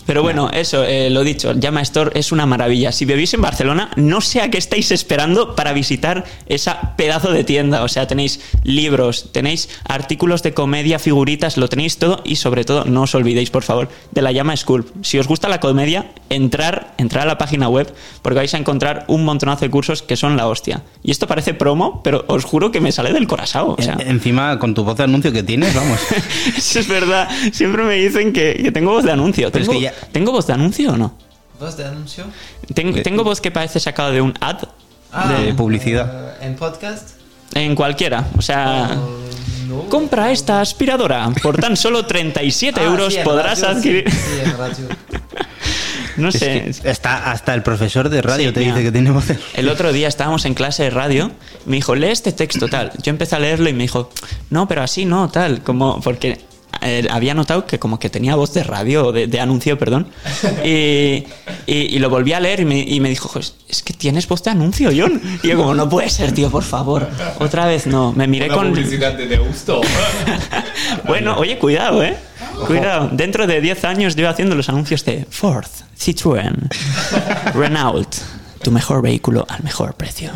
Pero 0.06 0.22
bueno, 0.22 0.50
eso, 0.52 0.84
eh, 0.84 1.10
lo 1.10 1.22
dicho, 1.24 1.52
Llama 1.52 1.80
Store 1.82 2.10
es 2.18 2.32
una 2.32 2.44
maravilla. 2.46 2.92
Si 2.92 3.04
vivís 3.04 3.34
en 3.34 3.40
Barcelona, 3.40 3.90
no 3.96 4.20
sé 4.20 4.40
a 4.40 4.50
qué 4.50 4.58
estáis 4.58 4.90
esperando 4.90 5.54
para 5.54 5.72
visitar 5.72 6.24
esa 6.46 6.96
pedazo 6.96 7.32
de 7.32 7.44
tienda. 7.44 7.82
O 7.82 7.88
sea, 7.88 8.06
tenéis 8.06 8.40
libros, 8.64 9.30
tenéis 9.32 9.68
artículos 9.84 10.42
de 10.42 10.54
comedia, 10.54 10.98
figuritas, 10.98 11.56
lo 11.56 11.68
tenéis 11.68 11.98
todo 11.98 12.20
y 12.24 12.36
sobre 12.36 12.64
todo 12.64 12.84
no 12.84 13.02
os 13.02 13.14
olvidéis, 13.14 13.50
por 13.50 13.62
favor, 13.62 13.88
de 14.10 14.22
la 14.22 14.32
Llama 14.32 14.56
School. 14.56 14.86
Si 15.02 15.18
os 15.18 15.28
gusta 15.28 15.48
la 15.48 15.60
comedia, 15.60 16.10
entrar, 16.30 16.94
entrar 16.98 17.24
a 17.24 17.26
la 17.26 17.38
página 17.38 17.68
web 17.68 17.92
porque 18.22 18.36
vais 18.38 18.54
a 18.54 18.58
encontrar 18.58 19.04
un 19.08 19.24
montonazo 19.24 19.64
de 19.64 19.70
cursos 19.70 20.02
que 20.02 20.16
son 20.16 20.36
la 20.36 20.46
hostia. 20.48 20.82
Y 21.02 21.10
esto 21.10 21.26
parece 21.26 21.54
promo, 21.54 22.02
pero 22.02 22.24
os 22.28 22.44
juro 22.44 22.70
que 22.72 22.80
me 22.80 22.92
sale 22.92 23.12
del 23.12 23.26
corazón. 23.26 23.76
O 23.78 23.82
sea, 23.82 23.94
En- 23.98 24.22
Encima, 24.22 24.58
con 24.58 24.72
tu 24.74 24.84
voz 24.84 24.96
de 24.96 25.04
anuncio 25.04 25.32
que 25.32 25.42
tienes, 25.42 25.74
vamos. 25.74 25.98
eso 26.56 26.78
es 26.80 26.88
verdad. 26.88 27.28
Siempre 27.52 27.82
me 27.82 27.94
dicen 27.94 28.32
que, 28.32 28.54
que 28.62 28.70
tengo 28.72 28.92
voz 28.92 29.04
de 29.04 29.10
anuncio. 29.12 29.50
Pero 29.50 29.62
es 29.62 29.68
¿Tengo, 29.68 29.80
que 29.80 29.84
ya- 29.86 29.91
¿Tengo 30.12 30.32
voz 30.32 30.46
de 30.46 30.52
anuncio 30.54 30.92
o 30.92 30.96
no? 30.96 31.14
¿Voz 31.60 31.76
de 31.76 31.84
anuncio? 31.84 32.24
Ten- 32.74 33.02
tengo 33.02 33.22
voz 33.24 33.40
que 33.40 33.50
parece 33.50 33.78
sacada 33.80 34.10
de 34.10 34.20
un 34.20 34.34
ad 34.40 34.58
De 35.44 35.54
publicidad. 35.54 36.42
¿En 36.42 36.56
podcast? 36.56 37.10
en 37.54 37.74
cualquiera. 37.74 38.26
O 38.38 38.42
sea, 38.42 38.96
Oh, 38.98 39.18
No. 39.68 39.88
Compra 39.88 40.30
esta 40.32 40.60
aspiradora. 40.60 41.30
Por 41.42 41.56
tan 41.58 41.76
solo 41.76 42.04
37 42.06 42.80
Ah, 42.80 42.84
euros 42.84 43.14
sí, 43.14 43.20
podrás 43.24 43.60
radio, 43.62 43.76
adquirir. 43.78 44.10
Sí, 44.10 44.16
sí, 44.16 44.40
en 44.50 44.58
radio. 44.58 44.86
No 46.16 46.28
Es 46.28 46.34
sé. 46.38 46.74
que 46.82 46.90
está 46.90 47.30
hasta 47.32 47.54
el 47.54 47.62
profesor 47.62 48.10
de 48.10 48.20
radio 48.20 48.48
Sí, 48.48 48.54
te 48.54 48.60
mira. 48.60 48.72
dice 48.74 48.84
que 48.84 48.92
tiene 48.92 49.10
voz. 49.10 49.28
de- 49.28 49.38
El 49.54 49.70
otro 49.70 49.92
día 49.94 50.08
estábamos 50.08 50.44
en 50.44 50.52
clase 50.52 50.82
de 50.84 50.90
radio, 50.90 51.30
me 51.64 51.76
dijo, 51.76 51.94
lee 51.94 52.08
este 52.08 52.32
texto 52.32 52.68
tal. 52.68 52.92
Yo 53.02 53.08
empecé 53.10 53.36
a 53.36 53.38
leerlo 53.38 53.70
y 53.70 53.72
me 53.72 53.84
dijo, 53.84 54.10
no, 54.50 54.68
pero 54.68 54.82
así 54.82 55.06
no, 55.06 55.30
tal, 55.30 55.62
como 55.62 56.00
porque 56.02 56.38
eh, 56.80 57.06
había 57.10 57.34
notado 57.34 57.66
que 57.66 57.78
como 57.78 57.98
que 57.98 58.08
tenía 58.10 58.34
voz 58.34 58.52
de 58.54 58.64
radio, 58.64 59.12
de, 59.12 59.26
de 59.26 59.40
anuncio, 59.40 59.78
perdón. 59.78 60.06
Y, 60.64 61.24
y- 61.66 61.94
y 61.94 61.98
lo 61.98 62.08
volví 62.10 62.32
a 62.32 62.40
leer 62.40 62.60
y 62.60 62.64
me, 62.64 62.78
y 62.80 62.98
me 63.00 63.08
dijo, 63.10 63.28
"Joder, 63.28 63.46
es 63.68 63.82
que 63.82 63.92
tienes 63.92 64.26
voz 64.26 64.42
de 64.42 64.50
anuncio, 64.50 64.90
John. 64.96 65.20
Y 65.42 65.48
yo 65.48 65.56
como, 65.56 65.74
no 65.74 65.88
puede 65.88 66.08
ser, 66.08 66.32
tío, 66.32 66.50
por 66.50 66.62
favor. 66.64 67.08
Otra 67.38 67.66
vez 67.66 67.86
no, 67.86 68.12
me 68.12 68.26
miré 68.26 68.46
Una 68.46 68.54
con... 68.54 68.68
publicidad 68.70 69.12
de 69.14 69.26
Deusto. 69.26 69.80
Bueno, 71.06 71.36
oye, 71.38 71.58
cuidado, 71.58 72.02
¿eh? 72.04 72.16
Cuidado. 72.66 73.08
Dentro 73.12 73.46
de 73.46 73.60
10 73.60 73.84
años 73.84 74.14
yo 74.16 74.28
haciendo 74.28 74.54
los 74.54 74.68
anuncios 74.68 75.04
de 75.04 75.26
Ford, 75.28 75.66
Citroën, 75.98 76.54
Renault. 77.54 78.14
Tu 78.62 78.70
mejor 78.70 79.02
vehículo 79.02 79.44
al 79.48 79.62
mejor 79.64 79.94
precio. 79.94 80.30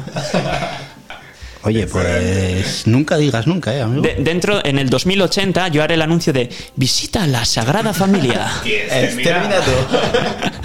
Oye, 1.67 1.87
pues 1.89 2.87
nunca 2.87 3.17
digas 3.17 3.47
nunca, 3.49 3.75
¿eh, 3.75 3.83
amigo? 3.83 4.03
De- 4.03 4.15
dentro, 4.21 4.65
en 4.65 4.79
el 4.79 4.89
2080, 4.89 5.67
yo 5.69 5.83
haré 5.83 5.95
el 5.95 6.03
anuncio 6.03 6.33
de 6.33 6.49
Visita 6.77 7.27
la 7.27 7.45
Sagrada 7.45 7.93
Familia. 7.93 8.49
Es 8.65 9.17
terminado. 9.17 9.73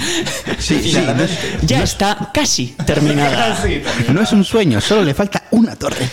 Sí, 0.57 0.79
sí, 0.83 0.97
no, 1.05 1.23
es, 1.23 1.31
Ya 1.63 1.81
está 1.83 2.29
casi 2.33 2.67
terminada. 2.85 3.57
no 4.11 4.21
es 4.21 4.31
un 4.31 4.43
sueño, 4.43 4.79
solo 4.81 5.03
le 5.03 5.13
falta 5.15 5.43
una 5.51 5.75
torre. 5.75 6.07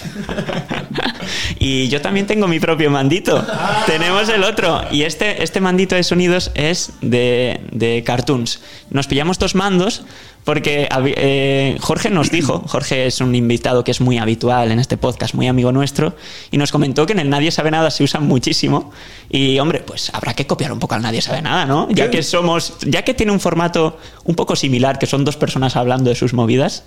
Y 1.58 1.88
yo 1.88 2.00
también 2.00 2.26
tengo 2.26 2.48
mi 2.48 2.60
propio 2.60 2.90
mandito. 2.90 3.46
Tenemos 3.86 4.28
el 4.30 4.44
otro. 4.44 4.82
Y 4.90 5.02
este, 5.02 5.42
este 5.42 5.60
mandito 5.60 5.94
de 5.94 6.02
sonidos 6.02 6.50
es 6.54 6.90
de, 7.02 7.60
de 7.72 8.02
cartoons. 8.04 8.60
Nos 8.90 9.06
pillamos 9.06 9.38
dos 9.38 9.54
mandos 9.54 10.02
porque 10.44 10.88
eh, 10.90 11.76
Jorge 11.80 12.10
nos 12.10 12.30
dijo, 12.30 12.62
Jorge 12.66 13.06
es 13.06 13.20
un 13.20 13.34
invitado 13.34 13.84
que 13.84 13.90
es 13.90 14.00
muy 14.00 14.18
habitual 14.18 14.70
en 14.72 14.78
este 14.78 14.96
podcast, 14.96 15.34
muy 15.34 15.46
amigo 15.46 15.72
nuestro, 15.72 16.16
y 16.50 16.56
nos 16.56 16.72
comentó 16.72 17.06
que 17.06 17.12
en 17.12 17.18
el 17.18 17.30
Nadie 17.30 17.50
Sabe 17.50 17.70
Nada 17.70 17.90
se 17.90 18.04
usan 18.04 18.26
muchísimo. 18.26 18.92
Y 19.30 19.58
hombre, 19.58 19.80
pues 19.80 20.10
habrá 20.14 20.34
que 20.34 20.46
copiar 20.46 20.72
un 20.72 20.78
poco 20.78 20.94
al 20.94 21.02
Nadie 21.02 21.20
Sabe 21.20 21.42
Nada, 21.42 21.66
¿no? 21.66 21.88
Ya 21.90 22.10
que 22.10 22.22
somos, 22.22 22.74
ya 22.82 23.02
que 23.02 23.14
tiene 23.14 23.32
un 23.32 23.40
formato 23.40 23.98
un 24.24 24.34
poco 24.34 24.56
similar, 24.56 24.98
que 24.98 25.06
son 25.06 25.24
dos 25.24 25.36
personas 25.36 25.76
hablando 25.76 26.10
de 26.10 26.16
sus 26.16 26.32
movidas, 26.32 26.84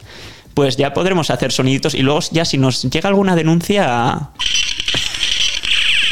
pues 0.54 0.78
ya 0.78 0.94
podremos 0.94 1.30
hacer 1.30 1.52
soniditos 1.52 1.94
y 1.94 2.02
luego 2.02 2.20
ya 2.32 2.46
si 2.46 2.58
nos 2.58 2.84
llega 2.84 3.10
alguna 3.10 3.36
denuncia 3.36 4.32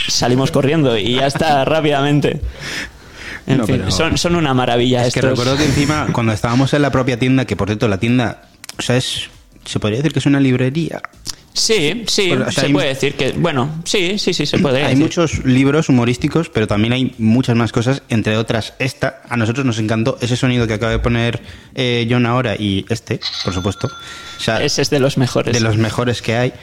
salimos 0.10 0.52
corriendo 0.52 0.98
y 0.98 1.16
ya 1.16 1.28
está 1.28 1.66
rápidamente. 1.66 2.42
En 3.50 3.58
No, 3.58 3.66
fin, 3.68 3.84
son, 3.90 4.18
son 4.18 4.36
una 4.36 4.54
maravilla 4.54 5.06
Es 5.06 5.14
que 5.14 5.20
estos. 5.20 5.32
recuerdo 5.32 5.58
que 5.58 5.66
encima, 5.66 6.08
cuando 6.14 6.32
estábamos 6.32 6.74
en 6.74 6.82
la 6.82 6.92
propia 6.92 7.20
tienda, 7.20 7.44
que 7.46 7.56
por 7.58 7.68
cierto, 7.68 7.88
la 7.90 7.98
tienda, 8.00 8.44
o 8.78 8.82
sea, 8.82 8.96
es, 8.96 9.30
se 9.66 9.80
podría 9.80 9.98
decir 9.98 10.14
que 10.14 10.20
es 10.20 10.26
una 10.26 10.40
librería. 10.40 11.02
Sí, 11.52 12.04
sí, 12.08 12.32
o 12.32 12.38
sea, 12.44 12.52
se 12.52 12.66
hay- 12.68 12.74
puede 12.74 12.88
decir 12.90 13.16
que, 13.16 13.32
bueno, 13.34 13.82
sí, 13.84 14.18
sí, 14.20 14.34
sí, 14.34 14.46
se 14.46 14.60
puede 14.62 14.78
Hay 14.84 14.84
decir. 14.96 15.00
muchos 15.04 15.44
libros 15.46 15.90
humorísticos, 15.90 16.48
pero 16.50 16.68
también 16.68 16.94
hay 16.94 17.16
muchas 17.18 17.56
más 17.56 17.72
cosas, 17.72 18.04
entre 18.10 18.38
otras 18.38 18.76
esta. 18.80 19.22
A 19.28 19.36
nosotros 19.36 19.66
nos 19.66 19.80
encantó 19.80 20.18
ese 20.22 20.38
sonido 20.38 20.68
que 20.68 20.74
acaba 20.76 20.92
de 20.92 21.00
poner 21.00 21.42
eh, 21.76 22.08
John 22.10 22.26
ahora 22.28 22.56
y 22.56 22.86
este, 22.90 23.20
por 23.44 23.54
supuesto. 23.54 23.88
O 23.88 24.42
sea, 24.42 24.64
Ese 24.64 24.84
es 24.84 24.90
de 24.92 25.00
los 25.00 25.18
mejores. 25.18 25.54
de 25.54 25.60
los 25.60 25.76
mejores 25.76 26.22
que 26.22 26.36
hay. 26.38 26.54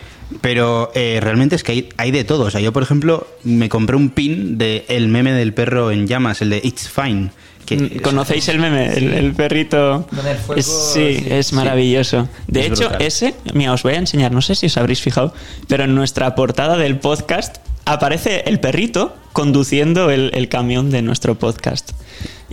Pero 0.41 0.91
eh, 0.95 1.19
realmente 1.23 1.55
es 1.57 1.63
que 1.63 1.73
hay, 1.73 1.89
hay 1.97 2.11
de 2.11 2.25
todo. 2.25 2.45
O 2.45 2.51
sea, 2.51 2.61
yo, 2.61 2.73
por 2.73 2.83
ejemplo, 2.83 3.27
me 3.45 3.69
compré 3.69 3.97
un 3.97 4.11
pin 4.11 4.59
de 4.59 4.85
el 4.89 5.09
meme 5.09 5.33
del 5.33 5.55
perro 5.55 5.91
en 5.93 6.07
llamas, 6.07 6.43
el 6.43 6.51
de 6.51 6.61
It's 6.63 6.89
Fine. 6.89 7.31
Que 7.65 7.77
Mm, 7.77 8.01
¿Conocéis 8.01 8.49
el 8.49 8.59
meme? 8.61 8.93
El, 8.97 9.13
el 9.13 9.33
perrito. 9.35 10.07
Con 10.15 10.27
el 10.27 10.37
fuego, 10.37 10.61
Es- 10.61 10.91
sí, 10.95 11.17
sí. 11.19 11.27
es 11.31 11.53
maravilloso. 11.53 12.29
De 12.47 12.61
Es 12.61 12.67
hecho, 12.67 12.89
brutal. 12.89 13.03
ese, 13.03 13.35
mira, 13.55 13.73
os 13.73 13.83
voy 13.83 13.95
a 13.95 13.99
enseñar, 13.99 14.31
no 14.33 14.41
sé 14.43 14.55
si 14.55 14.67
os 14.67 14.77
habréis 14.77 15.01
fijado, 15.01 15.35
pero 15.69 15.85
en 15.85 15.95
nuestra 15.95 16.35
portada 16.37 16.77
del 16.77 16.99
podcast 16.99 17.57
aparece 17.85 18.43
el 18.47 18.61
perrito 18.61 19.17
conduciendo 19.33 20.11
el, 20.11 20.31
el 20.35 20.49
camión 20.49 20.91
de 20.91 21.03
nuestro 21.03 21.37
podcast. 21.39 21.91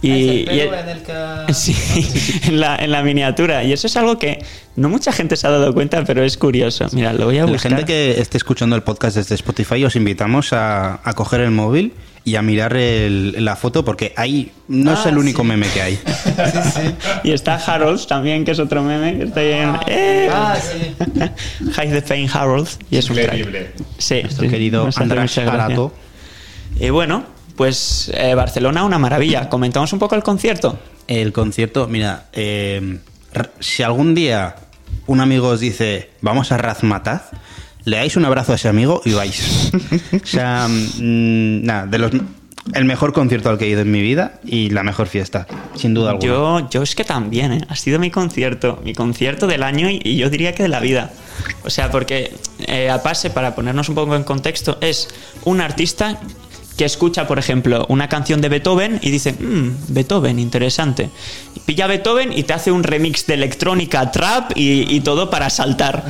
Y, 0.01 0.11
Es 0.11 0.17
el 0.29 0.39
y 0.39 0.45
pelo 0.45 0.73
el- 0.73 0.79
en 0.79 0.89
el 0.89 1.03
que- 1.03 1.53
Sí, 1.53 1.75
en 2.47 2.59
la, 2.59 2.75
en 2.77 2.91
la 2.91 3.03
miniatura. 3.03 3.63
Y 3.63 3.71
eso 3.73 3.87
es 3.87 3.95
algo 3.95 4.17
que 4.17 4.43
no 4.75 4.89
mucha 4.89 5.11
gente 5.11 5.35
se 5.35 5.47
ha 5.47 5.51
dado 5.51 5.73
cuenta, 5.73 6.03
pero 6.03 6.23
es 6.23 6.37
curioso. 6.37 6.87
Mira, 6.93 7.13
lo 7.13 7.25
voy 7.25 7.37
a 7.37 7.45
La 7.45 7.51
buscar. 7.51 7.71
gente 7.71 7.85
que 7.85 8.19
esté 8.19 8.37
escuchando 8.37 8.75
el 8.75 8.81
podcast 8.83 9.17
desde 9.17 9.35
Spotify 9.35 9.83
os 9.85 9.95
invitamos 9.95 10.51
a, 10.53 10.99
a 11.07 11.13
coger 11.13 11.41
el 11.41 11.51
móvil 11.51 11.93
y 12.25 12.35
a 12.37 12.41
mirar 12.41 12.75
el- 12.75 13.43
la 13.45 13.55
foto 13.55 13.83
porque 13.85 14.13
ahí 14.15 14.51
no 14.69 14.93
es 14.93 14.99
Ah, 15.05 15.09
el 15.09 15.17
único 15.17 15.41
sí. 15.43 15.47
meme 15.49 15.67
que 15.67 15.81
hay. 15.81 15.99
Sí, 16.33 16.71
sí. 16.73 16.81
Y 17.25 17.31
está 17.31 17.55
Harold 17.55 18.05
también, 18.07 18.43
que 18.45 18.51
es 18.51 18.59
otro 18.59 18.81
meme 18.81 19.17
que 19.17 19.23
está 19.25 19.39
ahí 19.41 19.51
en... 19.51 19.75
¡Eh! 19.87 20.29
Ah, 20.31 20.55
sí. 20.59 20.93
Hide 21.81 21.91
the 21.91 22.01
Pain 22.01 22.29
Harold. 22.33 22.67
Y 22.89 22.97
es 22.97 23.09
un 23.09 23.17
crack. 23.17 23.73
Sí, 23.99 24.21
Nuestro 24.23 24.45
sí, 24.45 24.49
querido 24.49 24.89
gracia. 24.91 25.45
Parato. 25.45 25.93
Y 26.79 26.89
bueno, 26.89 27.25
pues 27.55 28.11
eh, 28.13 28.35
Barcelona, 28.35 28.83
una 28.83 28.99
maravilla. 28.99 29.49
Comentamos 29.49 29.93
un 29.93 29.99
poco 29.99 30.15
el 30.15 30.23
concierto. 30.23 30.77
El 31.07 31.33
concierto, 31.33 31.87
mira, 31.87 32.27
eh, 32.33 32.99
si 33.59 33.83
algún 33.83 34.15
día 34.15 34.55
un 35.07 35.19
amigo 35.19 35.49
os 35.49 35.59
dice 35.59 36.11
vamos 36.21 36.51
a 36.51 36.57
Razmataz, 36.57 37.31
le 37.83 37.97
dais 37.97 38.15
un 38.15 38.25
abrazo 38.25 38.53
a 38.53 38.55
ese 38.55 38.69
amigo 38.69 39.01
y 39.05 39.13
vais. 39.13 39.71
o 40.23 40.25
sea, 40.25 40.67
mm, 40.67 41.65
nada, 41.65 41.85
de 41.85 41.97
los 41.97 42.11
el 42.73 42.85
mejor 42.85 43.11
concierto 43.11 43.49
al 43.49 43.57
que 43.57 43.65
he 43.65 43.69
ido 43.69 43.81
en 43.81 43.91
mi 43.91 44.01
vida 44.01 44.39
y 44.45 44.69
la 44.69 44.83
mejor 44.83 45.07
fiesta, 45.07 45.47
sin 45.75 45.93
duda 45.93 46.11
alguna. 46.11 46.25
Yo, 46.25 46.69
yo 46.69 46.81
es 46.81 46.95
que 46.95 47.03
también, 47.03 47.51
¿eh? 47.51 47.61
ha 47.67 47.75
sido 47.75 47.99
mi 47.99 48.09
concierto, 48.09 48.79
mi 48.85 48.93
concierto 48.93 49.47
del 49.47 49.63
año 49.63 49.89
y, 49.89 49.99
y 50.01 50.15
yo 50.15 50.29
diría 50.29 50.55
que 50.55 50.63
de 50.63 50.69
la 50.69 50.79
vida. 50.79 51.11
O 51.65 51.69
sea, 51.69 51.91
porque 51.91 52.33
eh, 52.59 52.89
a 52.89 53.03
pase, 53.03 53.29
para 53.29 53.53
ponernos 53.53 53.89
un 53.89 53.95
poco 53.95 54.15
en 54.15 54.23
contexto, 54.23 54.77
es 54.79 55.09
un 55.43 55.59
artista 55.59 56.19
que 56.77 56.85
escucha, 56.85 57.27
por 57.27 57.37
ejemplo, 57.39 57.85
una 57.89 58.09
canción 58.09 58.41
de 58.41 58.49
Beethoven 58.49 58.99
y 59.01 59.11
dice, 59.11 59.33
"Mm, 59.33 59.75
Beethoven, 59.89 60.39
interesante. 60.39 61.09
Pilla 61.65 61.87
Beethoven 61.87 62.33
y 62.37 62.43
te 62.43 62.53
hace 62.53 62.71
un 62.71 62.83
remix 62.83 63.25
de 63.27 63.35
electrónica, 63.35 64.11
trap 64.11 64.51
y, 64.55 64.93
y 64.93 64.99
todo 65.01 65.29
para 65.29 65.49
saltar. 65.49 66.03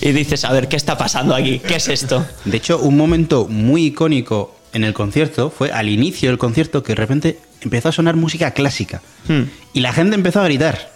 Y 0.00 0.12
dices, 0.12 0.44
a 0.44 0.52
ver, 0.52 0.68
¿qué 0.68 0.76
está 0.76 0.96
pasando 0.96 1.34
aquí? 1.34 1.58
¿Qué 1.58 1.76
es 1.76 1.88
esto? 1.88 2.26
De 2.44 2.56
hecho, 2.56 2.78
un 2.78 2.96
momento 2.96 3.46
muy 3.48 3.86
icónico 3.86 4.54
en 4.72 4.84
el 4.84 4.94
concierto 4.94 5.50
fue 5.50 5.70
al 5.70 5.88
inicio 5.88 6.28
del 6.30 6.38
concierto 6.38 6.82
que 6.82 6.92
de 6.92 6.96
repente 6.96 7.38
empezó 7.60 7.88
a 7.88 7.92
sonar 7.92 8.16
música 8.16 8.50
clásica 8.52 9.00
Hmm. 9.28 9.42
y 9.72 9.80
la 9.80 9.92
gente 9.92 10.14
empezó 10.14 10.40
a 10.40 10.44
gritar 10.44 10.90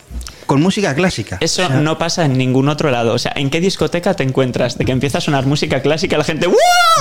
con 0.46 0.60
música 0.60 0.94
clásica. 0.94 1.38
Eso 1.40 1.62
O 1.62 1.66
sea, 1.68 1.76
no 1.80 1.96
pasa 1.98 2.24
en 2.24 2.36
ningún 2.36 2.68
otro 2.68 2.90
lado. 2.90 3.14
O 3.14 3.18
sea, 3.18 3.32
¿en 3.36 3.48
qué 3.50 3.60
discoteca 3.60 4.14
te 4.14 4.22
encuentras? 4.24 4.76
De 4.78 4.84
que 4.84 4.92
empieza 4.92 5.18
a 5.18 5.20
sonar 5.20 5.46
música 5.46 5.80
clásica 5.82 6.18
la 6.18 6.24
gente 6.24 6.46
¡Wow! 6.46 6.56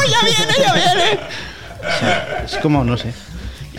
¡Ya 0.10 0.28
viene, 0.28 0.54
ya 0.66 0.74
viene! 0.74 1.20
Es 2.46 2.58
como, 2.58 2.84
no 2.84 2.98
sé. 2.98 3.14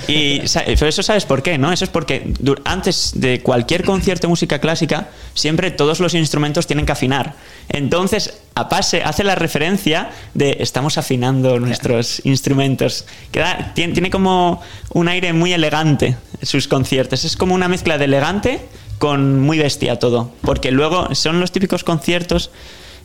Y 0.09 0.41
eso 0.41 1.03
sabes 1.03 1.25
por 1.25 1.43
qué, 1.43 1.59
¿no? 1.59 1.73
Eso 1.73 1.85
es 1.85 1.91
porque 1.91 2.33
antes 2.65 3.13
de 3.15 3.41
cualquier 3.41 3.85
concierto 3.85 4.27
de 4.27 4.31
música 4.31 4.59
clásica, 4.59 5.09
siempre 5.35 5.71
todos 5.71 6.01
los 6.01 6.15
instrumentos 6.15 6.67
tienen 6.67 6.87
que 6.87 6.93
afinar. 6.93 7.35
Entonces, 7.69 8.41
a 8.55 8.69
pase, 8.69 9.03
hace 9.03 9.25
la 9.25 9.35
referencia 9.35 10.11
de 10.35 10.57
estamos 10.61 10.99
afinando 10.99 11.61
nuestros 11.61 12.23
instrumentos. 12.25 13.05
Queda, 13.31 13.73
tiene, 13.75 13.93
tiene 13.93 14.11
como 14.11 14.63
un 14.93 15.09
aire 15.09 15.33
muy 15.33 15.53
elegante 15.53 16.17
sus 16.43 16.67
conciertos. 16.67 17.25
Es 17.25 17.37
como 17.37 17.55
una 17.55 17.69
mezcla 17.69 17.99
de 17.99 18.07
elegante 18.07 18.61
con 18.99 19.41
muy 19.41 19.59
bestia 19.59 19.99
todo. 19.99 20.33
Porque 20.43 20.71
luego 20.71 21.15
son 21.15 21.41
los 21.41 21.53
típicos 21.53 21.85
conciertos 21.85 22.51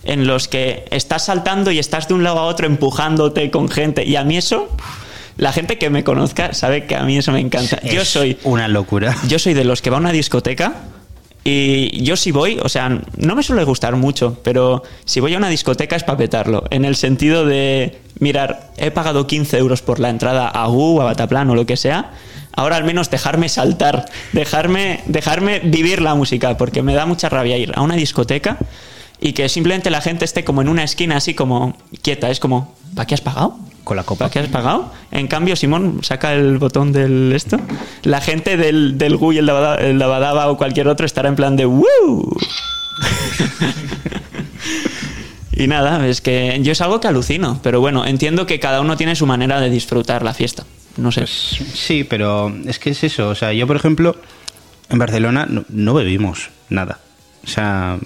en 0.06 0.28
los 0.28 0.48
que 0.48 0.86
estás 0.92 1.26
saltando 1.26 1.72
y 1.72 1.80
estás 1.80 2.08
de 2.08 2.14
un 2.14 2.24
lado 2.24 2.40
a 2.40 2.44
otro 2.44 2.68
empujándote 2.68 3.52
con 3.52 3.70
gente. 3.70 4.06
Y 4.06 4.16
a 4.16 4.24
mí 4.24 4.38
eso, 4.38 4.70
la 5.38 5.52
gente 5.52 5.78
que 5.78 5.90
me 5.90 6.04
conozca 6.04 6.54
sabe 6.54 6.86
que 6.86 6.96
a 6.96 7.04
mí 7.04 7.18
eso 7.18 7.32
me 7.32 7.40
encanta. 7.40 7.82
Yo 7.82 8.06
soy, 8.06 8.38
una 8.44 8.68
locura. 8.68 9.16
yo 9.28 9.40
soy 9.40 9.54
de 9.54 9.64
los 9.64 9.82
que 9.82 9.90
va 9.90 9.98
a 9.98 10.00
una 10.00 10.12
discoteca 10.12 10.74
y 11.44 12.04
yo 12.04 12.16
si 12.16 12.32
voy, 12.32 12.60
o 12.64 12.70
sea, 12.70 12.90
no 13.18 13.36
me 13.36 13.44
suele 13.44 13.64
gustar 13.66 13.96
mucho, 13.96 14.40
pero 14.44 14.82
si 15.06 15.20
voy 15.20 15.36
a 15.36 15.38
una 15.38 15.50
discoteca 15.50 15.96
es 15.96 16.04
para 16.04 16.18
petarlo. 16.18 16.64
En 16.72 16.86
el 16.86 16.96
sentido 16.96 17.46
de, 17.46 18.00
mirar, 18.20 18.72
he 18.78 18.92
pagado 18.92 19.28
15 19.28 19.58
euros 19.58 19.82
por 19.82 20.00
la 20.00 20.10
entrada 20.10 20.48
a 20.48 20.70
U, 20.70 21.02
a 21.02 21.06
Bataplan 21.06 21.50
o 21.50 21.56
lo 21.56 21.66
que 21.66 21.78
sea. 21.78 22.14
Ahora 22.54 22.78
al 22.78 22.86
menos 22.86 23.12
dejarme 23.12 23.50
saltar, 23.50 24.06
dejarme, 24.32 25.02
dejarme 25.06 25.60
vivir 25.60 26.02
la 26.02 26.16
música, 26.16 26.58
porque 26.58 26.82
me 26.82 26.94
da 26.94 27.06
mucha 27.06 27.30
rabia 27.30 27.58
ir 27.58 27.74
a 27.76 27.82
una 27.82 27.96
discoteca 27.96 28.58
y 29.26 29.34
que 29.34 29.50
simplemente 29.50 29.90
la 29.90 30.02
gente 30.02 30.24
esté 30.24 30.44
como 30.44 30.62
en 30.62 30.70
una 30.70 30.84
esquina 30.84 31.18
así 31.18 31.34
como 31.34 31.76
quieta. 32.04 32.30
Es 32.30 32.40
como, 32.40 32.76
¿para 32.94 33.08
qué 33.08 33.16
has 33.16 33.22
pagado? 33.22 33.58
Con 33.84 33.98
la 33.98 34.04
copa. 34.04 34.26
¿Para 34.26 34.30
qué 34.30 34.38
has 34.38 34.50
pagado? 34.50 34.94
En 35.10 35.26
cambio, 35.26 35.56
Simón 35.56 36.02
saca 36.04 36.34
el 36.34 36.60
botón 36.60 36.92
del 36.92 37.34
esto. 37.34 37.58
La 38.04 38.22
gente 38.22 38.56
del, 38.56 39.00
del 39.00 39.18
GUI, 39.18 39.40
el 39.40 39.48
Dabadaba, 39.48 39.78
el 39.78 39.98
Dabadaba 39.98 40.52
o 40.52 40.58
cualquier 40.58 40.88
otro 40.88 41.08
estará 41.08 41.28
en 41.28 41.36
plan 41.36 41.56
de 41.56 41.66
¡Woo! 41.66 41.88
Y 45.58 45.68
nada, 45.68 46.06
es 46.06 46.20
que 46.20 46.60
yo 46.62 46.74
es 46.74 46.82
algo 46.82 47.00
que 47.00 47.08
alucino, 47.08 47.62
pero 47.64 47.80
bueno, 47.80 48.06
entiendo 48.06 48.46
que 48.46 48.60
cada 48.60 48.82
uno 48.82 48.98
tiene 48.98 49.16
su 49.16 49.26
manera 49.26 49.62
de 49.62 49.70
disfrutar 49.70 50.22
la 50.22 50.34
fiesta. 50.34 50.66
No 50.98 51.14
sé. 51.14 51.26
Sí, 51.28 52.04
pero 52.04 52.54
es 52.66 52.78
que 52.78 52.90
es 52.90 53.02
eso. 53.06 53.30
O 53.30 53.36
sea, 53.36 53.54
yo, 53.54 53.66
por 53.66 53.78
ejemplo, 53.78 54.18
en 54.90 55.00
Barcelona 55.00 55.48
no, 55.50 55.64
no 55.70 55.94
bebimos 55.94 56.50
nada. 56.70 57.00
O 57.46 57.48
sea, 57.48 57.98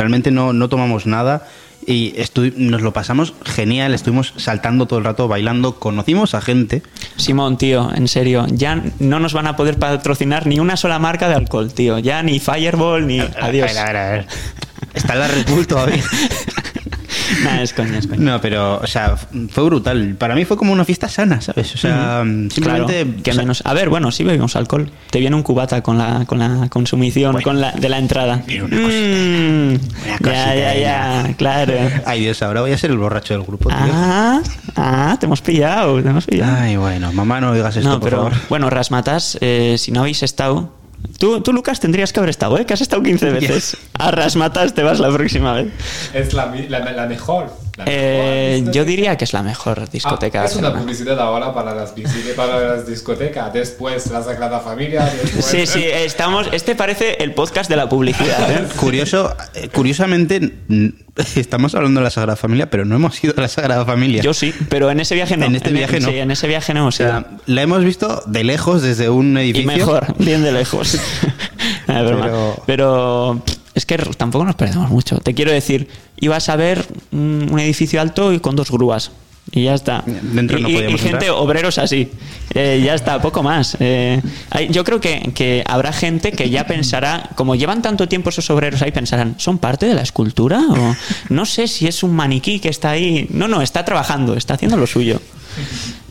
realmente 0.00 0.30
no, 0.30 0.52
no 0.52 0.68
tomamos 0.68 1.06
nada 1.06 1.46
y 1.86 2.14
nos 2.56 2.82
lo 2.82 2.92
pasamos 2.92 3.34
genial. 3.44 3.94
Estuvimos 3.94 4.34
saltando 4.36 4.86
todo 4.86 4.98
el 4.98 5.04
rato, 5.04 5.28
bailando. 5.28 5.78
Conocimos 5.78 6.34
a 6.34 6.40
gente. 6.40 6.82
Simón, 7.16 7.58
tío, 7.58 7.90
en 7.94 8.08
serio, 8.08 8.46
ya 8.50 8.82
no 8.98 9.20
nos 9.20 9.32
van 9.32 9.46
a 9.46 9.56
poder 9.56 9.78
patrocinar 9.78 10.46
ni 10.46 10.60
una 10.60 10.76
sola 10.76 10.98
marca 10.98 11.28
de 11.28 11.34
alcohol, 11.34 11.72
tío. 11.72 11.98
Ya 11.98 12.22
ni 12.22 12.38
Fireball 12.38 13.06
ni 13.06 13.20
adiós. 13.20 13.76
A 13.76 13.84
ver, 13.84 13.86
a 13.86 13.86
ver, 13.86 13.96
a 13.96 14.10
ver. 14.10 14.26
Está 14.94 15.14
la 15.14 15.28
Red 15.28 15.46
Bull 15.48 15.66
todavía. 15.66 16.02
Nah, 17.44 17.62
es 17.62 17.72
coña, 17.72 17.98
es 17.98 18.06
coña. 18.06 18.20
No, 18.22 18.40
pero, 18.40 18.78
o 18.80 18.86
sea, 18.86 19.16
fue 19.16 19.64
brutal. 19.64 20.14
Para 20.18 20.34
mí 20.34 20.44
fue 20.44 20.56
como 20.56 20.72
una 20.72 20.84
fiesta 20.84 21.08
sana, 21.08 21.40
¿sabes? 21.40 21.74
O 21.74 21.78
sea, 21.78 22.22
simplemente. 22.22 23.04
Claro, 23.04 23.22
que 23.22 23.30
o 23.30 23.34
sea, 23.34 23.42
menos. 23.42 23.62
A 23.64 23.72
ver, 23.74 23.88
bueno, 23.88 24.10
sí 24.10 24.24
bebimos 24.24 24.56
alcohol. 24.56 24.90
Te 25.10 25.18
viene 25.20 25.36
un 25.36 25.42
cubata 25.42 25.82
con 25.82 25.98
la, 25.98 26.24
con 26.26 26.38
la 26.38 26.68
consumición 26.68 27.40
con 27.42 27.60
la, 27.60 27.72
de 27.72 27.88
la 27.88 27.98
entrada. 27.98 28.42
Una 28.46 28.60
cosita. 28.60 28.78
Mm, 28.78 29.70
Una 29.70 29.78
ya, 30.06 30.18
cosita 30.18 30.54
ya, 30.54 30.74
ya, 30.74 31.34
claro. 31.36 31.74
Ay, 32.06 32.20
Dios, 32.20 32.42
ahora 32.42 32.60
voy 32.62 32.72
a 32.72 32.78
ser 32.78 32.90
el 32.90 32.98
borracho 32.98 33.34
del 33.34 33.42
grupo, 33.44 33.68
tío. 33.68 33.78
Ah, 33.80 34.40
ah, 34.76 35.16
te 35.18 35.26
hemos 35.26 35.40
pillado, 35.42 36.02
te 36.02 36.08
hemos 36.08 36.26
pillado. 36.26 36.56
Ay, 36.60 36.76
bueno, 36.76 37.12
mamá, 37.12 37.40
no 37.40 37.54
digas 37.54 37.76
esto, 37.76 37.88
no, 37.88 38.00
por 38.00 38.10
pero 38.10 38.16
favor. 38.24 38.32
bueno, 38.48 38.70
Rasmatas, 38.70 39.38
eh, 39.40 39.76
si 39.78 39.92
no 39.92 40.00
habéis 40.00 40.22
estado. 40.22 40.72
Tú, 41.18 41.40
tú, 41.42 41.52
Lucas, 41.52 41.80
tendrías 41.80 42.12
que 42.12 42.20
haber 42.20 42.30
estado, 42.30 42.58
¿eh? 42.58 42.64
Que 42.66 42.74
has 42.74 42.80
estado 42.80 43.02
15 43.02 43.30
veces. 43.30 43.76
A 43.98 44.10
Rasmatas 44.10 44.74
te 44.74 44.82
vas 44.82 44.98
la 45.00 45.10
próxima 45.12 45.52
vez. 45.54 45.68
Es 46.14 46.32
la, 46.32 46.46
mi- 46.46 46.66
la, 46.68 46.80
la 46.92 47.06
mejor. 47.06 47.52
Eh, 47.86 48.56
yo 48.58 48.64
discoteca. 48.66 48.84
diría 48.90 49.16
que 49.16 49.24
es 49.24 49.32
la 49.32 49.42
mejor 49.42 49.88
discoteca 49.90 50.40
Ah, 50.40 50.42
de 50.42 50.48
es 50.48 50.56
una 50.56 50.74
publicidad 50.74 51.18
ahora 51.20 51.52
para 51.54 51.74
las, 51.74 51.94
para 52.36 52.60
las 52.76 52.86
discotecas. 52.86 53.52
Después 53.52 54.06
la 54.10 54.22
Sagrada 54.22 54.60
Familia. 54.60 55.04
Después... 55.04 55.44
Sí, 55.44 55.66
sí, 55.66 55.84
estamos. 55.84 56.48
Este 56.52 56.74
parece 56.74 57.22
el 57.22 57.32
podcast 57.34 57.68
de 57.70 57.76
la 57.76 57.88
publicidad. 57.88 58.50
¿eh? 58.50 58.66
Curioso, 58.76 59.34
eh, 59.54 59.68
curiosamente, 59.72 60.52
estamos 61.36 61.74
hablando 61.74 62.00
de 62.00 62.04
la 62.04 62.10
Sagrada 62.10 62.36
Familia, 62.36 62.70
pero 62.70 62.84
no 62.84 62.96
hemos 62.96 63.22
ido 63.22 63.34
a 63.36 63.40
la 63.40 63.48
Sagrada 63.48 63.84
Familia. 63.84 64.22
Yo 64.22 64.34
sí, 64.34 64.54
pero 64.68 64.90
en 64.90 65.00
ese 65.00 65.14
viaje 65.14 65.36
no. 65.36 65.46
En 65.46 65.56
este 65.56 65.70
viaje 65.72 66.00
no. 66.00 66.08
Sí, 66.08 66.18
en 66.18 66.30
ese 66.30 66.46
viaje 66.48 66.74
no 66.74 66.80
hemos 66.80 67.00
o 67.00 67.02
ido. 67.02 67.12
sea, 67.12 67.26
la 67.46 67.62
hemos 67.62 67.84
visto 67.84 68.22
de 68.26 68.44
lejos 68.44 68.82
desde 68.82 69.08
un 69.08 69.36
Y 69.36 69.40
edificio. 69.40 69.66
mejor, 69.72 70.14
bien 70.18 70.42
de 70.42 70.52
lejos. 70.52 70.98
Pero- 71.86 72.62
Pero... 72.66 73.42
que 73.96 74.14
tampoco 74.16 74.44
nos 74.44 74.54
perdemos 74.54 74.88
mucho. 74.90 75.18
Te 75.18 75.34
quiero 75.34 75.50
decir, 75.52 75.88
ibas 76.18 76.48
a 76.48 76.56
ver 76.56 76.84
un, 77.12 77.48
un 77.50 77.58
edificio 77.58 78.00
alto 78.00 78.32
y 78.32 78.40
con 78.40 78.56
dos 78.56 78.70
grúas. 78.70 79.10
Y 79.52 79.64
ya 79.64 79.74
está. 79.74 80.04
Dentro 80.06 80.58
y, 80.58 80.62
no 80.62 80.68
y- 80.68 80.72
y 80.72 80.74
podíamos 80.76 81.00
gente, 81.00 81.26
entrar. 81.26 81.32
obreros 81.42 81.78
así. 81.78 82.08
Eh, 82.54 82.82
ya 82.84 82.94
está, 82.94 83.20
poco 83.20 83.42
más. 83.42 83.76
Eh, 83.80 84.20
hay- 84.50 84.68
yo 84.68 84.84
creo 84.84 85.00
que, 85.00 85.32
que 85.34 85.64
habrá 85.66 85.92
gente 85.92 86.30
que 86.30 86.50
ya 86.50 86.66
pensará, 86.68 87.30
como 87.34 87.56
llevan 87.56 87.82
tanto 87.82 88.06
tiempo 88.06 88.30
esos 88.30 88.48
obreros 88.50 88.80
ahí, 88.82 88.92
pensarán, 88.92 89.34
¿son 89.38 89.58
parte 89.58 89.86
de 89.86 89.94
la 89.94 90.02
escultura? 90.02 90.60
O 90.68 90.96
no 91.30 91.46
sé 91.46 91.66
si 91.66 91.88
es 91.88 92.02
un 92.04 92.14
maniquí 92.14 92.60
que 92.60 92.68
está 92.68 92.90
ahí. 92.90 93.26
No, 93.30 93.48
no, 93.48 93.60
está 93.60 93.84
trabajando, 93.84 94.36
está 94.36 94.54
haciendo 94.54 94.76
lo 94.76 94.86
suyo. 94.86 95.20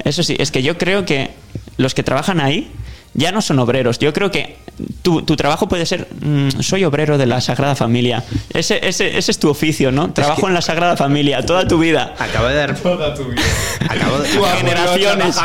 Eso 0.03 0.21
sí, 0.23 0.35
es 0.37 0.51
que 0.51 0.61
yo 0.61 0.77
creo 0.77 1.05
que 1.05 1.29
los 1.77 1.93
que 1.93 2.03
trabajan 2.03 2.41
ahí 2.41 2.69
ya 3.13 3.31
no 3.31 3.41
son 3.41 3.59
obreros. 3.59 3.99
Yo 3.99 4.11
creo 4.11 4.31
que 4.31 4.57
tu, 5.01 5.21
tu 5.23 5.35
trabajo 5.35 5.67
puede 5.67 5.85
ser, 5.85 6.07
mm, 6.21 6.61
soy 6.61 6.83
obrero 6.83 7.17
de 7.17 7.25
la 7.25 7.41
Sagrada 7.41 7.75
Familia. 7.75 8.23
Ese, 8.53 8.79
ese, 8.87 9.17
ese 9.17 9.31
es 9.31 9.39
tu 9.39 9.49
oficio, 9.49 9.91
¿no? 9.91 10.11
Trabajo 10.13 10.47
en 10.47 10.53
la 10.53 10.61
Sagrada 10.61 10.95
Familia 10.97 11.41
toda 11.45 11.67
tu 11.67 11.79
vida. 11.79 12.13
Acabo 12.17 12.47
de 12.47 12.55
dar. 12.55 12.75
Toda 12.75 13.13
tu 13.13 13.25
vida. 13.25 13.41
Acabo 13.89 14.19
de, 14.19 14.29
Generaciones. 14.59 15.37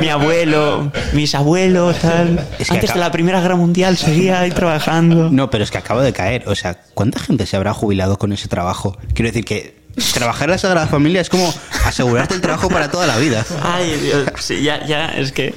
Mi 0.00 0.08
abuelo, 0.08 0.90
mis 1.12 1.34
abuelos, 1.34 1.98
tal. 1.98 2.46
Es 2.58 2.68
que 2.68 2.74
Antes 2.74 2.94
de 2.94 3.00
la 3.00 3.10
Primera 3.10 3.40
Guerra 3.40 3.56
Mundial 3.56 3.96
seguía 3.96 4.40
ahí 4.40 4.50
trabajando. 4.50 5.30
No, 5.30 5.50
pero 5.50 5.64
es 5.64 5.70
que 5.70 5.78
acabo 5.78 6.00
de 6.00 6.12
caer. 6.12 6.44
O 6.46 6.54
sea, 6.54 6.78
¿cuánta 6.94 7.18
gente 7.20 7.46
se 7.46 7.56
habrá 7.56 7.72
jubilado 7.74 8.18
con 8.18 8.32
ese 8.32 8.48
trabajo? 8.48 8.96
Quiero 9.14 9.28
decir 9.28 9.44
que 9.44 9.81
trabajar 10.14 10.44
en 10.48 10.52
la 10.52 10.58
Sagrada 10.58 10.86
Familia 10.86 11.20
es 11.20 11.28
como 11.28 11.52
asegurarte 11.84 12.34
el 12.34 12.40
trabajo 12.40 12.68
para 12.68 12.90
toda 12.90 13.06
la 13.06 13.18
vida. 13.18 13.44
Ay, 13.62 13.98
Dios, 14.02 14.24
sí, 14.40 14.62
ya, 14.62 14.84
ya, 14.86 15.06
es 15.08 15.32
que, 15.32 15.54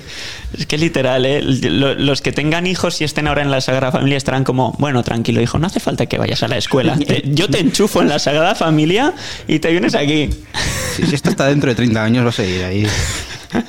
es 0.57 0.65
que 0.65 0.77
literal, 0.77 1.25
¿eh? 1.25 1.41
Lo- 1.41 1.95
Los 1.95 2.21
que 2.21 2.31
tengan 2.31 2.67
hijos 2.67 2.99
y 3.01 3.03
estén 3.03 3.27
ahora 3.27 3.41
en 3.41 3.51
la 3.51 3.61
Sagrada 3.61 3.91
Familia 3.91 4.17
estarán 4.17 4.43
como, 4.43 4.73
bueno, 4.79 5.03
tranquilo, 5.03 5.41
hijo, 5.41 5.57
no 5.59 5.67
hace 5.67 5.79
falta 5.79 6.05
que 6.05 6.17
vayas 6.17 6.43
a 6.43 6.47
la 6.47 6.57
escuela. 6.57 6.97
Te- 6.97 7.23
yo 7.25 7.49
te 7.49 7.59
enchufo 7.59 8.01
en 8.01 8.09
la 8.09 8.19
Sagrada 8.19 8.55
Familia 8.55 9.13
y 9.47 9.59
te 9.59 9.71
vienes 9.71 9.95
aquí. 9.95 10.29
Si, 10.95 11.05
si 11.05 11.15
esto 11.15 11.29
está 11.29 11.47
dentro 11.47 11.69
de 11.69 11.75
30 11.75 12.03
años, 12.03 12.25
va 12.25 12.29
a 12.29 12.33
seguir 12.33 12.63
ahí. 12.63 12.87
Ay, 13.53 13.63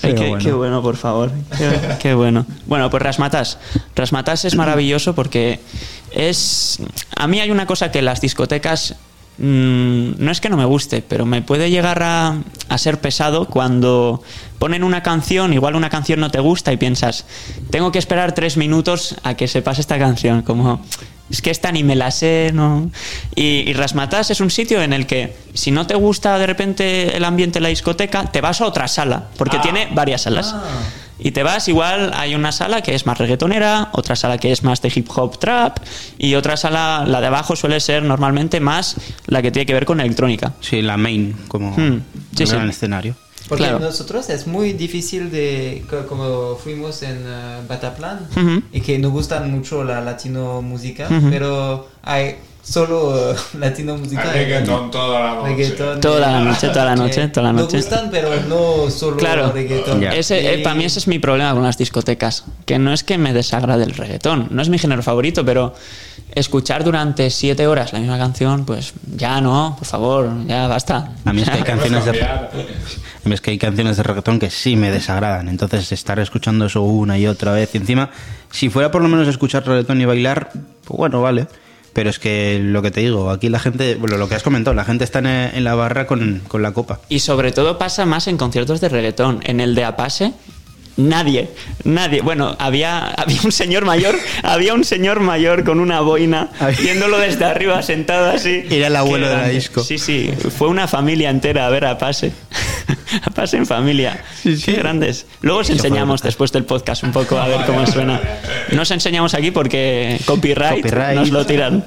Pero 0.00 0.14
qué, 0.14 0.28
bueno. 0.28 0.44
qué 0.44 0.52
bueno, 0.52 0.82
por 0.82 0.96
favor. 0.96 1.32
Qué, 1.56 1.70
qué 2.00 2.14
bueno. 2.14 2.46
Bueno, 2.66 2.88
pues 2.90 3.02
Rasmatas. 3.02 3.58
Rasmatas 3.96 4.44
es 4.44 4.54
maravilloso 4.54 5.14
porque 5.14 5.60
es. 6.12 6.78
A 7.16 7.26
mí 7.26 7.40
hay 7.40 7.50
una 7.50 7.66
cosa 7.66 7.90
que 7.90 8.00
las 8.02 8.20
discotecas. 8.20 8.94
Mm, 9.38 10.10
no 10.18 10.30
es 10.30 10.40
que 10.40 10.48
no 10.48 10.56
me 10.56 10.64
guste, 10.64 11.02
pero 11.02 11.26
me 11.26 11.42
puede 11.42 11.70
llegar 11.70 12.02
a, 12.02 12.36
a 12.68 12.78
ser 12.78 13.00
pesado 13.00 13.46
cuando 13.46 14.22
ponen 14.58 14.84
una 14.84 15.02
canción, 15.02 15.52
igual 15.52 15.76
una 15.76 15.90
canción 15.90 16.20
no 16.20 16.30
te 16.30 16.40
gusta 16.40 16.72
y 16.72 16.76
piensas, 16.76 17.24
tengo 17.70 17.92
que 17.92 17.98
esperar 17.98 18.32
tres 18.32 18.56
minutos 18.56 19.16
a 19.22 19.34
que 19.34 19.48
se 19.48 19.62
pase 19.62 19.80
esta 19.80 19.98
canción. 19.98 20.42
Como, 20.42 20.80
es 21.30 21.42
que 21.42 21.50
esta 21.50 21.70
ni 21.72 21.84
me 21.84 21.94
la 21.94 22.10
sé, 22.10 22.50
¿no? 22.54 22.90
Y, 23.34 23.68
y 23.68 23.72
Rasmatas 23.74 24.30
es 24.30 24.40
un 24.40 24.50
sitio 24.50 24.82
en 24.82 24.92
el 24.92 25.06
que 25.06 25.36
si 25.54 25.70
no 25.70 25.86
te 25.86 25.94
gusta 25.94 26.38
de 26.38 26.46
repente 26.46 27.16
el 27.16 27.24
ambiente 27.24 27.58
de 27.58 27.62
la 27.62 27.68
discoteca, 27.68 28.30
te 28.30 28.40
vas 28.40 28.60
a 28.60 28.66
otra 28.66 28.88
sala, 28.88 29.28
porque 29.36 29.58
tiene 29.58 29.88
varias 29.92 30.22
salas. 30.22 30.54
Y 31.20 31.32
te 31.32 31.42
vas, 31.42 31.66
igual 31.68 32.12
hay 32.14 32.34
una 32.34 32.52
sala 32.52 32.80
que 32.82 32.94
es 32.94 33.04
más 33.06 33.18
reggaetonera, 33.18 33.88
otra 33.92 34.14
sala 34.16 34.38
que 34.38 34.52
es 34.52 34.62
más 34.62 34.80
de 34.82 34.92
hip 34.94 35.08
hop 35.16 35.38
trap, 35.38 35.78
y 36.16 36.34
otra 36.36 36.56
sala, 36.56 37.04
la 37.06 37.20
de 37.20 37.26
abajo, 37.26 37.56
suele 37.56 37.80
ser 37.80 38.02
normalmente 38.04 38.60
más 38.60 38.96
la 39.26 39.42
que 39.42 39.50
tiene 39.50 39.66
que 39.66 39.74
ver 39.74 39.84
con 39.84 40.00
electrónica. 40.00 40.52
Sí, 40.60 40.80
la 40.82 40.96
main, 40.96 41.34
como 41.48 41.70
Hmm, 41.76 42.00
sí, 42.36 42.46
sí. 42.46 42.56
escenario. 42.68 43.14
Porque 43.48 43.64
Claro. 43.64 43.78
nosotros 43.80 44.28
es 44.28 44.46
muy 44.46 44.74
difícil 44.74 45.30
de, 45.30 45.82
co- 45.88 46.06
como 46.06 46.54
fuimos 46.56 47.02
en 47.02 47.24
eh, 47.26 47.60
Bataplan, 47.66 48.20
y 48.72 48.80
que 48.82 48.98
nos 48.98 49.10
gustan 49.10 49.50
mucho 49.50 49.82
la 49.84 50.00
latino 50.02 50.60
música, 50.60 51.08
pero 51.30 51.88
hay 52.02 52.36
solo 52.68 53.30
eh, 53.32 53.36
latino 53.58 53.96
música. 53.96 54.32
Reggaetón 54.32 54.90
toda 54.90 55.20
la 55.20 55.34
noche. 55.34 55.48
Reggaetón. 55.48 56.00
Toda 56.00 56.30
la 56.30 56.40
noche, 56.40 56.68
toda 56.68 56.84
la 56.84 56.94
Que 56.94 57.00
noche, 57.00 57.28
toda 57.28 57.46
la 57.46 57.52
noche. 57.52 57.76
Nos 57.76 57.86
gustan, 57.86 58.10
pero 58.10 58.28
no 58.48 58.90
solo 58.90 59.16
Claro, 59.16 59.52
reggaetón. 59.52 60.02
Ese, 60.04 60.54
eh, 60.54 60.58
para 60.62 60.74
mí 60.74 60.84
ese 60.84 60.98
es 60.98 61.08
mi 61.08 61.18
problema 61.18 61.52
con 61.54 61.62
las 61.62 61.78
discotecas, 61.78 62.44
que 62.66 62.78
no 62.78 62.92
es 62.92 63.04
que 63.04 63.18
me 63.18 63.32
desagrade 63.32 63.84
el 63.84 63.94
reggaetón, 63.94 64.48
no 64.50 64.62
es 64.62 64.68
mi 64.68 64.78
género 64.78 65.02
favorito, 65.02 65.44
pero 65.44 65.74
escuchar 66.34 66.84
durante 66.84 67.30
siete 67.30 67.66
horas 67.66 67.92
la 67.92 68.00
misma 68.00 68.18
canción, 68.18 68.64
pues 68.64 68.92
ya 69.16 69.40
no, 69.40 69.74
por 69.78 69.86
favor, 69.86 70.30
ya 70.46 70.68
basta. 70.68 71.12
A 71.24 71.32
mí 71.32 71.42
es 71.42 71.48
que 71.50 71.56
hay 71.56 71.62
canciones 71.64 72.04
de, 72.04 72.22
a 72.22 72.48
mí 73.24 73.34
es 73.34 73.40
que 73.40 73.50
hay 73.50 73.58
canciones 73.58 73.96
de 73.96 74.02
reggaetón 74.02 74.38
que 74.38 74.50
sí 74.50 74.76
me 74.76 74.90
desagradan. 74.90 75.48
Entonces, 75.48 75.90
estar 75.92 76.18
escuchando 76.18 76.66
eso 76.66 76.82
una 76.82 77.18
y 77.18 77.26
otra 77.26 77.52
vez. 77.52 77.70
Y 77.74 77.78
encima, 77.78 78.10
si 78.50 78.68
fuera 78.68 78.90
por 78.90 79.02
lo 79.02 79.08
menos 79.08 79.26
escuchar 79.26 79.66
reggaetón 79.66 80.00
y 80.00 80.04
bailar, 80.04 80.50
pues 80.84 80.98
bueno, 80.98 81.22
vale. 81.22 81.46
Pero 81.98 82.10
es 82.10 82.20
que 82.20 82.60
lo 82.62 82.80
que 82.80 82.92
te 82.92 83.00
digo, 83.00 83.28
aquí 83.28 83.48
la 83.48 83.58
gente, 83.58 83.96
bueno, 83.96 84.18
lo 84.18 84.28
que 84.28 84.36
has 84.36 84.44
comentado, 84.44 84.72
la 84.72 84.84
gente 84.84 85.02
está 85.02 85.18
en, 85.18 85.26
en 85.26 85.64
la 85.64 85.74
barra 85.74 86.06
con, 86.06 86.42
con 86.46 86.62
la 86.62 86.70
copa. 86.70 87.00
Y 87.08 87.18
sobre 87.18 87.50
todo 87.50 87.76
pasa 87.76 88.06
más 88.06 88.28
en 88.28 88.36
conciertos 88.36 88.80
de 88.80 88.88
reggaetón. 88.88 89.40
En 89.42 89.58
el 89.58 89.74
de 89.74 89.82
Apase, 89.82 90.32
nadie, 90.96 91.50
nadie. 91.82 92.20
Bueno, 92.20 92.54
había, 92.60 93.08
había 93.16 93.40
un 93.42 93.50
señor 93.50 93.84
mayor, 93.84 94.14
había 94.44 94.74
un 94.74 94.84
señor 94.84 95.18
mayor 95.18 95.64
con 95.64 95.80
una 95.80 96.00
boina, 96.00 96.50
viéndolo 96.80 97.18
desde 97.18 97.46
arriba, 97.46 97.82
sentado 97.82 98.30
así. 98.30 98.62
Era 98.70 98.86
el 98.86 98.94
abuelo 98.94 99.28
de 99.28 99.34
la 99.34 99.48
disco. 99.48 99.82
Sí, 99.82 99.98
sí, 99.98 100.30
fue 100.56 100.68
una 100.68 100.86
familia 100.86 101.30
entera 101.30 101.66
a 101.66 101.70
ver 101.70 101.84
a 101.84 101.98
Apase 103.24 103.56
en 103.56 103.66
familia. 103.66 104.22
Qué 104.42 104.72
grandes. 104.72 105.26
Luego 105.42 105.60
os 105.60 105.70
enseñamos 105.70 106.22
después 106.22 106.52
del 106.52 106.64
podcast 106.64 107.02
un 107.04 107.12
poco 107.12 107.38
a 107.38 107.46
ver 107.48 107.60
cómo 107.66 107.86
suena. 107.86 108.20
No 108.72 108.82
os 108.82 108.90
enseñamos 108.90 109.34
aquí 109.34 109.50
porque 109.50 110.18
copyright, 110.26 110.82
Copyright. 110.82 111.16
nos 111.18 111.30
lo 111.30 111.44
tiran. 111.46 111.84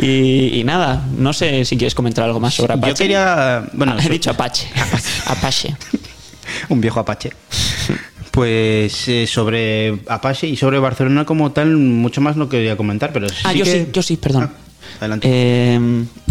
Y, 0.00 0.60
y 0.60 0.64
nada, 0.64 1.04
no 1.16 1.32
sé 1.32 1.64
si 1.64 1.76
quieres 1.76 1.94
comentar 1.94 2.24
algo 2.24 2.40
más 2.40 2.54
sobre 2.54 2.74
Apache. 2.74 2.92
Yo 2.92 2.96
quería, 2.96 3.64
bueno, 3.72 3.94
Ah, 3.98 4.02
he 4.04 4.08
dicho 4.08 4.30
Apache. 4.30 4.68
Apache. 5.26 5.74
un 6.68 6.80
viejo 6.80 7.00
Apache. 7.00 7.30
Pues 8.30 9.06
eh, 9.08 9.26
sobre 9.28 10.00
Apache 10.08 10.48
y 10.48 10.56
sobre 10.56 10.78
Barcelona 10.80 11.24
como 11.24 11.52
tal, 11.52 11.76
mucho 11.76 12.20
más 12.20 12.36
no 12.36 12.48
quería 12.48 12.76
comentar, 12.76 13.12
pero 13.12 13.28
Ah, 13.44 13.52
sí 13.52 13.58
yo 13.58 13.64
que- 13.64 13.70
sí, 13.84 13.86
yo 13.92 14.02
sí, 14.02 14.16
perdón. 14.16 14.50
Ah, 14.52 14.58
adelante. 14.98 15.28
Eh, 15.30 15.78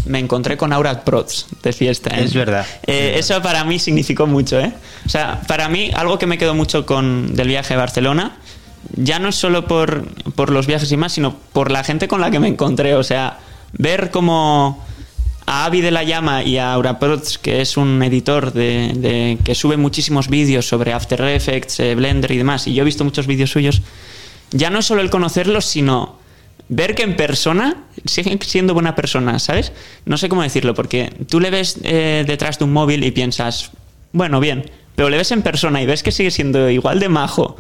me 0.06 0.20
encontré 0.20 0.58
con 0.58 0.74
Aura 0.74 1.04
Prods 1.04 1.48
de 1.62 1.74
fiesta. 1.74 2.10
¿eh? 2.18 2.24
Es 2.26 2.34
verdad, 2.34 2.66
Eh, 2.86 3.16
eso 3.18 3.42
para 3.42 3.64
mí 3.64 3.80
significó 3.80 4.28
mucho, 4.28 4.60
¿eh? 4.60 4.72
O 5.06 5.10
sea, 5.10 5.42
para 5.48 5.70
mí 5.70 5.92
algo 5.94 6.20
que 6.20 6.26
me 6.28 6.38
quedó 6.38 6.54
mucho 6.56 6.86
con 6.86 7.36
del 7.36 7.48
viaje 7.48 7.74
a 7.74 7.78
Barcelona, 7.78 8.38
ya 8.96 9.20
no 9.20 9.30
es 9.30 9.36
solo 9.36 9.66
por, 9.66 10.06
por 10.36 10.50
los 10.52 10.68
viajes 10.68 10.92
y 10.92 10.98
más, 10.98 11.14
sino 11.14 11.36
por 11.54 11.72
la 11.72 11.84
gente 11.84 12.08
con 12.08 12.20
la 12.22 12.32
que 12.32 12.40
me 12.40 12.48
encontré. 12.50 12.96
O 12.96 13.04
sea, 13.04 13.40
ver 13.72 14.12
cómo 14.12 14.84
a 15.46 15.66
Avi 15.66 15.82
de 15.82 15.92
la 15.92 16.04
Llama 16.04 16.44
y 16.44 16.58
a 16.58 16.74
Aura 16.74 17.00
Prots, 17.00 17.38
que 17.38 17.62
es 17.62 17.76
un 17.78 18.02
editor 18.04 18.54
de, 18.54 18.92
de- 18.96 19.38
que 19.44 19.56
sube 19.56 19.76
muchísimos 19.78 20.28
vídeos 20.30 20.68
sobre 20.68 20.94
After 20.94 21.22
Effects, 21.22 21.80
eh, 21.82 21.96
Blender 21.96 22.32
y 22.32 22.38
demás, 22.38 22.66
y 22.68 22.74
yo 22.74 22.84
he 22.84 22.86
visto 22.86 23.04
muchos 23.04 23.28
vídeos 23.28 23.52
suyos, 23.52 23.82
ya 24.52 24.70
no 24.70 24.80
es 24.80 24.86
solo 24.86 25.02
el 25.02 25.10
conocerlos, 25.10 25.66
sino 25.66 26.18
ver 26.76 26.96
que 26.96 27.04
en 27.04 27.16
persona 27.16 27.84
sigue 28.06 28.38
siendo 28.42 28.74
buena 28.74 28.96
persona, 28.96 29.40
¿sabes? 29.40 29.72
No 30.06 30.18
sé 30.18 30.30
cómo 30.30 30.42
decirlo, 30.44 30.74
porque 30.74 31.12
tú 31.30 31.40
le 31.40 31.50
ves 31.52 31.78
eh, 31.84 32.24
detrás 32.28 32.60
de 32.60 32.66
un 32.66 32.74
móvil 32.74 33.04
y 33.04 33.12
piensas, 33.12 33.72
bueno, 34.12 34.40
bien, 34.40 34.70
pero 34.96 35.10
le 35.10 35.18
ves 35.18 35.32
en 35.32 35.42
persona 35.42 35.82
y 35.82 35.86
ves 35.86 36.04
que 36.04 36.12
sigue 36.12 36.32
siendo 36.32 36.70
igual 36.70 37.00
de 37.00 37.10
majo 37.10 37.56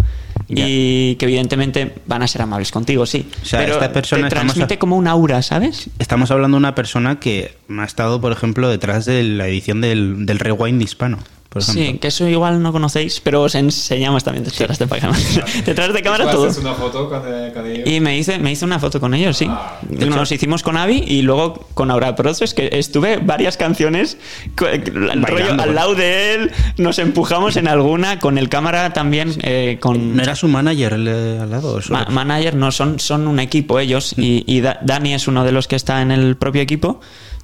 y 0.49 1.15
que 1.15 1.25
evidentemente 1.25 1.95
van 2.05 2.21
a 2.21 2.27
ser 2.27 2.41
amables 2.41 2.71
contigo, 2.71 3.05
sí. 3.05 3.25
O 3.41 3.45
sea, 3.45 3.59
pero 3.61 3.73
esta 3.73 3.91
persona 3.93 4.27
te 4.29 4.35
transmite 4.35 4.73
a- 4.75 4.79
como 4.79 4.97
un 4.97 5.07
aura, 5.07 5.41
¿sabes? 5.41 5.89
Estamos 5.99 6.29
hablando 6.31 6.55
de 6.57 6.59
una 6.59 6.75
persona 6.75 7.19
que 7.19 7.55
ha 7.77 7.83
estado, 7.85 8.19
por 8.21 8.31
ejemplo, 8.31 8.69
detrás 8.69 9.05
de 9.05 9.23
la 9.23 9.47
edición 9.47 9.81
del, 9.81 10.25
del 10.25 10.39
Rewind 10.39 10.81
hispano. 10.81 11.19
Por 11.53 11.61
ejemplo. 11.61 11.83
Sí, 11.85 11.97
que 11.99 12.07
eso 12.07 12.27
igual 12.27 12.63
no 12.63 12.71
conocéis, 12.71 13.19
pero 13.19 13.43
os 13.43 13.53
enseñamos 13.53 14.23
también 14.23 14.43
detrás 14.43 14.79
de 14.79 14.87
cámara. 14.87 15.19
detrás 15.65 15.93
de 15.93 16.01
cámara 16.01 16.25
¿Tú 16.31 16.37
todo. 16.37 16.61
una 16.61 16.73
foto 16.73 17.07
con, 17.09 17.21
eh, 17.27 17.51
con 17.53 17.67
ellos? 17.67 17.87
Y 17.87 17.99
me 17.99 18.17
hice, 18.17 18.39
me 18.39 18.51
hice 18.51 18.65
una 18.65 18.79
foto 18.79 18.99
con 18.99 19.13
ellos, 19.13 19.37
sí. 19.37 19.45
Ah, 19.47 19.79
Nos 19.87 20.31
hicimos 20.31 20.63
con 20.63 20.77
Avi 20.77 21.03
y 21.07 21.21
luego 21.21 21.67
con 21.75 21.91
Aura 21.91 22.15
Proces, 22.15 22.55
que 22.55 22.69
estuve 22.73 23.17
varias 23.17 23.55
canciones 23.55 24.17
co- 24.55 24.65
el 24.67 25.23
rollo 25.23 25.53
al 25.61 25.75
lado 25.75 25.93
de 25.93 26.33
él, 26.33 26.51
nos 26.77 26.97
empujamos 26.97 27.55
en 27.55 27.67
alguna, 27.67 28.17
con 28.17 28.39
el 28.39 28.49
cámara 28.49 28.91
también, 28.93 29.35
eh, 29.43 29.77
con... 29.79 30.15
¿No 30.15 30.23
era 30.23 30.35
su 30.35 30.47
manager 30.47 30.93
el, 30.93 31.07
eh, 31.07 31.39
al 31.39 31.51
lado? 31.51 31.79
Ma- 31.89 32.07
manager, 32.09 32.55
no, 32.55 32.71
son, 32.71 32.99
son 32.99 33.27
un 33.27 33.39
equipo 33.39 33.79
ellos 33.79 34.15
y, 34.17 34.43
y 34.47 34.61
Da- 34.61 34.79
Dani 34.81 35.13
es 35.13 35.27
uno 35.27 35.43
de 35.43 35.51
los 35.51 35.67
que 35.67 35.75
está 35.75 36.01
en 36.01 36.09
el 36.11 36.35
propio 36.35 36.61
equipo 36.63 36.99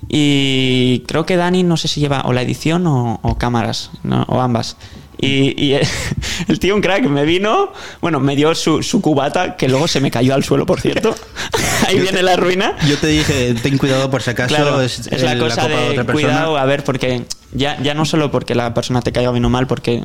y 0.08 1.04
creo 1.08 1.26
que 1.26 1.36
Dani 1.36 1.64
no 1.64 1.78
sé 1.78 1.88
si 1.88 2.00
lleva 2.00 2.22
o 2.26 2.34
la 2.34 2.42
edición 2.42 2.88
o, 2.88 3.36
cámaras, 3.38 3.92
o 4.28 4.40
ambas. 4.40 4.78
Y, 5.22 5.54
y 5.64 5.74
el 6.48 6.60
tío, 6.60 6.76
un 6.76 6.82
crack, 6.82 7.04
me 7.04 7.26
vino, 7.26 7.74
bueno, 8.02 8.20
me 8.20 8.36
dio 8.36 8.56
su, 8.56 8.82
su 8.84 9.02
cubata, 9.02 9.58
que 9.58 9.68
luego 9.68 9.88
se 9.88 10.00
me 10.00 10.12
cayó 10.12 10.34
al 10.34 10.44
suelo, 10.44 10.66
por 10.66 10.80
cierto. 10.80 11.14
Ahí 11.88 12.00
viene 12.00 12.24
la 12.24 12.36
ruina. 12.38 12.76
Yo 12.88 12.98
te 12.98 13.08
dije, 13.08 13.54
ten 13.62 13.78
cuidado 13.78 14.10
por 14.10 14.22
si 14.22 14.30
acaso 14.30 14.56
Claro, 14.56 14.82
es, 14.82 15.08
es, 15.08 15.22
la 15.22 15.38
cosa 15.38 15.64
copa 15.64 15.68
de 15.76 15.90
otra 15.90 16.04
persona. 16.06 16.12
cuidado, 16.14 16.58
a 16.58 16.66
ver, 16.66 16.84
porque 16.84 17.24
ya, 17.52 17.78
ya 17.82 17.94
no 17.94 18.06
solo 18.06 18.32
porque 18.32 18.56
la 18.56 18.74
persona 18.74 19.02
te 19.02 19.12
caiga 19.12 19.32
bien 19.32 19.44
o 19.44 19.50
mal, 19.50 19.68
porque 19.68 20.04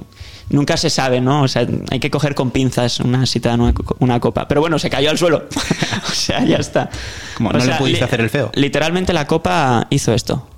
nunca 0.50 0.76
se 0.76 0.90
sabe, 0.90 1.20
¿no? 1.20 1.42
O 1.42 1.48
sea, 1.48 1.66
hay 1.90 2.00
que 2.00 2.10
coger 2.10 2.34
con 2.34 2.50
pinzas 2.50 2.98
una 3.00 3.24
si 3.26 3.38
te 3.38 3.48
dan 3.48 3.60
una, 3.60 3.72
co- 3.72 3.96
una 4.00 4.18
copa. 4.18 4.48
Pero 4.48 4.60
bueno, 4.62 4.78
se 4.80 4.90
cayó 4.90 5.10
al 5.10 5.18
suelo. 5.18 5.44
o 6.10 6.12
sea, 6.12 6.44
ya 6.44 6.56
está. 6.56 6.90
Como 7.36 7.50
O 7.50 7.52
no 7.52 7.64
le 7.64 7.72
pudiste 7.74 8.00
li- 8.00 8.04
hacer 8.04 8.20
el 8.20 8.30
feo. 8.30 8.50
Literalmente 8.54 9.12
la 9.12 9.26
copa 9.26 9.86
hizo 9.90 10.12
esto. 10.12 10.48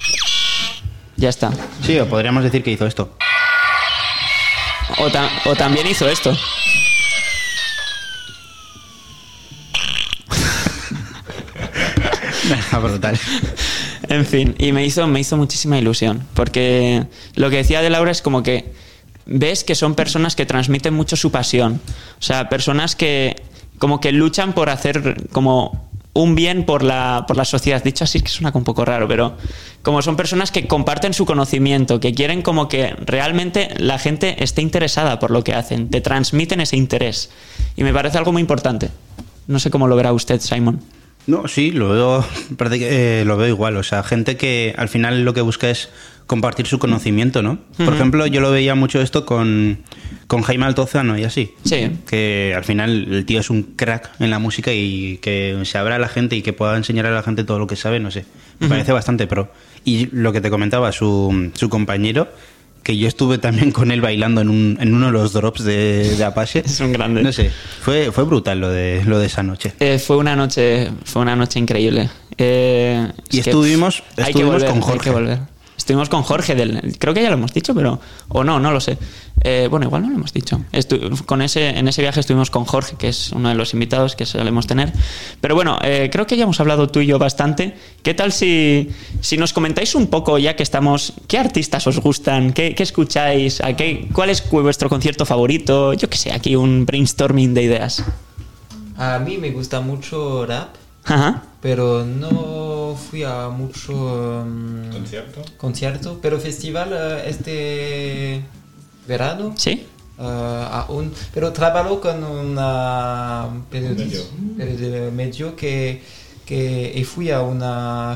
Ya 1.17 1.29
está. 1.31 1.51
Sí, 1.83 1.99
o 1.99 2.07
podríamos 2.07 2.43
decir 2.43 2.63
que 2.63 2.71
hizo 2.71 2.87
esto. 2.87 3.11
O, 4.99 5.11
ta- 5.11 5.31
o 5.45 5.55
también 5.55 5.87
hizo 5.87 6.09
esto. 6.09 6.37
Brutal. 12.83 13.19
En 14.09 14.25
fin, 14.27 14.55
y 14.59 14.73
me 14.73 14.85
hizo, 14.85 15.07
me 15.07 15.21
hizo 15.21 15.37
muchísima 15.37 15.79
ilusión, 15.79 16.23
porque 16.35 17.05
lo 17.35 17.51
que 17.51 17.57
decía 17.57 17.81
de 17.83 17.91
Laura 17.91 18.13
es 18.13 18.23
como 18.23 18.43
que 18.43 18.73
ves 19.27 19.65
que 19.65 19.75
son 19.75 19.95
personas 19.95 20.37
que 20.37 20.47
transmiten 20.47 20.95
mucho 20.95 21.17
su 21.17 21.33
pasión, 21.33 21.81
o 22.19 22.23
sea, 22.23 22.49
personas 22.49 22.95
que 22.95 23.43
como 23.79 24.01
que 24.01 24.13
luchan 24.13 24.53
por 24.53 24.71
hacer 24.71 25.27
como 25.33 25.91
un 26.17 26.35
bien 26.35 26.65
por 26.65 26.83
la, 26.83 27.25
por 27.27 27.37
la 27.37 27.45
sociedad. 27.45 27.83
Dicho 27.83 28.05
así, 28.05 28.21
que 28.21 28.29
suena 28.29 28.53
un 28.55 28.65
poco 28.65 28.85
raro, 28.85 29.07
pero 29.07 29.37
como 29.83 30.03
son 30.03 30.17
personas 30.17 30.51
que 30.51 30.67
comparten 30.67 31.15
su 31.15 31.27
conocimiento, 31.27 32.01
que 32.01 32.13
quieren 32.15 32.43
como 32.43 32.69
que 32.69 32.95
realmente 33.05 33.69
la 33.79 33.99
gente 33.99 34.43
esté 34.43 34.63
interesada 34.63 35.19
por 35.19 35.31
lo 35.31 35.45
que 35.45 35.55
hacen, 35.55 35.89
te 35.91 36.01
transmiten 36.01 36.61
ese 36.61 36.77
interés. 36.77 37.31
Y 37.77 37.85
me 37.85 37.93
parece 37.93 38.19
algo 38.19 38.33
muy 38.33 38.41
importante. 38.41 38.91
No 39.47 39.59
sé 39.59 39.71
cómo 39.71 39.87
lo 39.87 39.97
verá 39.97 40.13
usted, 40.13 40.41
Simon. 40.41 40.81
No, 41.27 41.49
sí, 41.49 41.71
lo 41.73 41.89
veo, 41.91 42.25
eh, 42.73 43.25
lo 43.27 43.37
veo 43.37 43.49
igual. 43.49 43.77
O 43.77 43.83
sea, 43.83 44.03
gente 44.03 44.37
que 44.37 44.75
al 44.77 44.89
final 44.89 45.25
lo 45.25 45.35
que 45.35 45.41
busca 45.41 45.71
es 45.71 45.89
compartir 46.27 46.67
su 46.67 46.79
conocimiento, 46.79 47.43
¿no? 47.43 47.59
Por 47.77 47.95
ejemplo, 47.95 48.27
yo 48.27 48.41
lo 48.41 48.51
veía 48.51 48.75
mucho 48.75 49.01
esto 49.01 49.25
con, 49.25 49.79
con 50.27 50.43
Jaime 50.43 50.67
Altozano 50.67 51.17
y 51.19 51.25
así. 51.25 51.53
Sí. 51.65 51.91
Que 52.09 52.53
al 52.57 52.65
final 52.65 53.13
el 53.13 53.25
tío 53.25 53.41
es 53.41 53.49
un 53.51 53.63
crack 53.63 54.11
en 54.19 54.31
la 54.31 54.39
música 54.39 54.73
y 54.73 55.19
que 55.19 55.57
se 55.65 55.79
abra 55.79 55.97
a 55.97 55.99
la 55.99 56.09
gente 56.09 56.35
y 56.37 56.43
que 56.43 56.53
pueda 56.53 56.77
enseñar 56.77 57.07
a 57.07 57.11
la 57.13 57.23
gente 57.23 57.45
todo 57.45 57.59
lo 57.61 57.67
que 57.67 57.77
sabe, 57.77 58.01
no 58.01 58.11
sé. 58.11 58.25
Me 58.59 58.69
parece 58.69 58.91
bastante 58.93 59.27
pro. 59.27 59.53
Y 59.85 60.07
lo 60.13 60.33
que 60.33 60.41
te 60.41 60.51
comentaba, 60.51 60.91
su, 60.91 61.51
su 61.55 61.69
compañero, 61.69 62.29
que 62.83 62.97
yo 62.97 63.07
estuve 63.07 63.39
también 63.39 63.71
con 63.71 63.91
él 63.93 64.01
bailando 64.01 64.41
en, 64.41 64.49
un, 64.49 64.79
en 64.81 64.95
uno 64.95 65.07
de 65.07 65.13
los 65.13 65.33
drops 65.33 65.63
de, 65.65 66.17
de 66.17 66.25
Apache. 66.25 66.61
Es 66.67 66.81
un 66.81 66.93
grande. 66.93 67.23
No 67.23 67.33
sé, 67.33 67.51
fue, 67.83 68.11
fue 68.11 68.25
brutal 68.25 68.59
lo 68.61 68.69
de, 68.71 69.05
lo 69.05 69.19
de 69.21 69.27
esa 69.27 69.43
noche. 69.45 69.75
Eh, 69.79 69.99
fue 70.05 70.17
una 70.17 70.35
noche, 70.35 70.91
fue 71.05 71.23
una 71.23 71.37
noche 71.37 71.59
increíble. 71.61 72.09
Eh, 72.39 73.09
Y 73.31 73.39
es 73.41 73.47
estuvimos- 73.47 74.03
hay 74.17 74.25
estuvimos 74.25 74.55
volver, 74.55 74.69
con 74.69 74.77
hay 74.79 74.83
Jorge. 74.83 75.05
que 75.05 75.11
volver. 75.11 75.39
Estuvimos 75.77 76.09
con 76.09 76.23
Jorge 76.23 76.55
del, 76.55 76.97
creo 76.99 77.13
que 77.15 77.23
ya 77.23 77.29
lo 77.29 77.35
hemos 77.37 77.53
dicho, 77.53 77.75
pero 77.75 78.01
o 78.29 78.43
no, 78.43 78.59
no 78.59 78.73
lo 78.73 78.81
sé. 78.81 78.99
Eh, 79.45 79.69
bueno, 79.71 79.87
igual 79.87 80.03
no 80.03 80.09
lo 80.09 80.17
hemos 80.17 80.33
dicho. 80.33 80.61
Estu- 80.73 81.25
con 81.27 81.43
ese, 81.43 81.69
en 81.79 81.87
ese 81.87 82.01
viaje 82.03 82.19
estuvimos 82.21 82.51
con 82.51 82.65
Jorge, 82.65 82.97
que 82.97 83.09
es 83.09 83.31
uno 83.33 83.51
de 83.51 83.55
los 83.55 83.75
invitados 83.75 84.17
que 84.17 84.25
solemos 84.27 84.67
tener. 84.67 84.93
Pero 85.41 85.55
bueno, 85.55 85.79
eh, 85.83 86.09
creo 86.11 86.27
que 86.27 86.37
ya 86.37 86.45
hemos 86.45 86.59
hablado 86.61 86.89
tú 86.89 87.01
y 87.01 87.07
yo 87.07 87.19
bastante. 87.19 87.77
¿Qué 88.03 88.15
tal 88.15 88.33
si, 88.33 88.89
si 89.21 89.37
nos 89.37 89.53
comentáis 89.53 89.95
un 89.95 90.07
poco, 90.09 90.39
ya 90.39 90.57
que 90.57 90.63
estamos, 90.63 91.13
qué 91.29 91.39
artistas 91.39 91.87
os 91.87 91.99
gustan, 92.01 92.53
qué, 92.55 92.75
qué 92.75 92.83
escucháis, 92.83 93.61
a 93.61 93.77
qué, 93.77 94.09
cuál 94.13 94.31
es 94.31 94.49
vuestro 94.51 94.89
concierto 94.89 95.27
favorito? 95.27 95.93
Yo 95.93 96.09
qué 96.09 96.17
sé, 96.17 96.33
aquí 96.33 96.57
un 96.57 96.87
brainstorming 96.87 97.53
de 97.55 97.63
ideas. 97.63 98.03
A 98.97 99.19
mí 99.19 99.37
me 99.37 99.51
gusta 99.51 99.81
mucho 99.83 100.47
rap, 100.47 100.69
Ajá. 101.05 101.43
Pero 101.67 102.05
no 102.05 102.95
fui 102.95 103.25
a 103.25 103.49
mucho 103.49 103.93
um, 103.93 104.89
¿Concierto? 104.93 105.43
concierto, 105.57 106.19
pero 106.23 106.39
festival 106.39 106.91
eh, 106.93 107.25
este 107.27 108.41
verano. 109.09 109.53
¿Sí? 109.57 109.85
eh, 110.17 110.67
aún, 110.71 111.13
pero 111.35 111.53
trabajo 111.53 112.01
con 112.01 112.23
una 112.23 113.49
periodista, 113.69 114.21
periodista 114.57 115.11
medio 115.11 115.57
que, 115.57 116.01
que 116.45 116.93
y 116.95 117.03
fui 117.03 117.33
a 117.33 117.43
un 117.43 117.61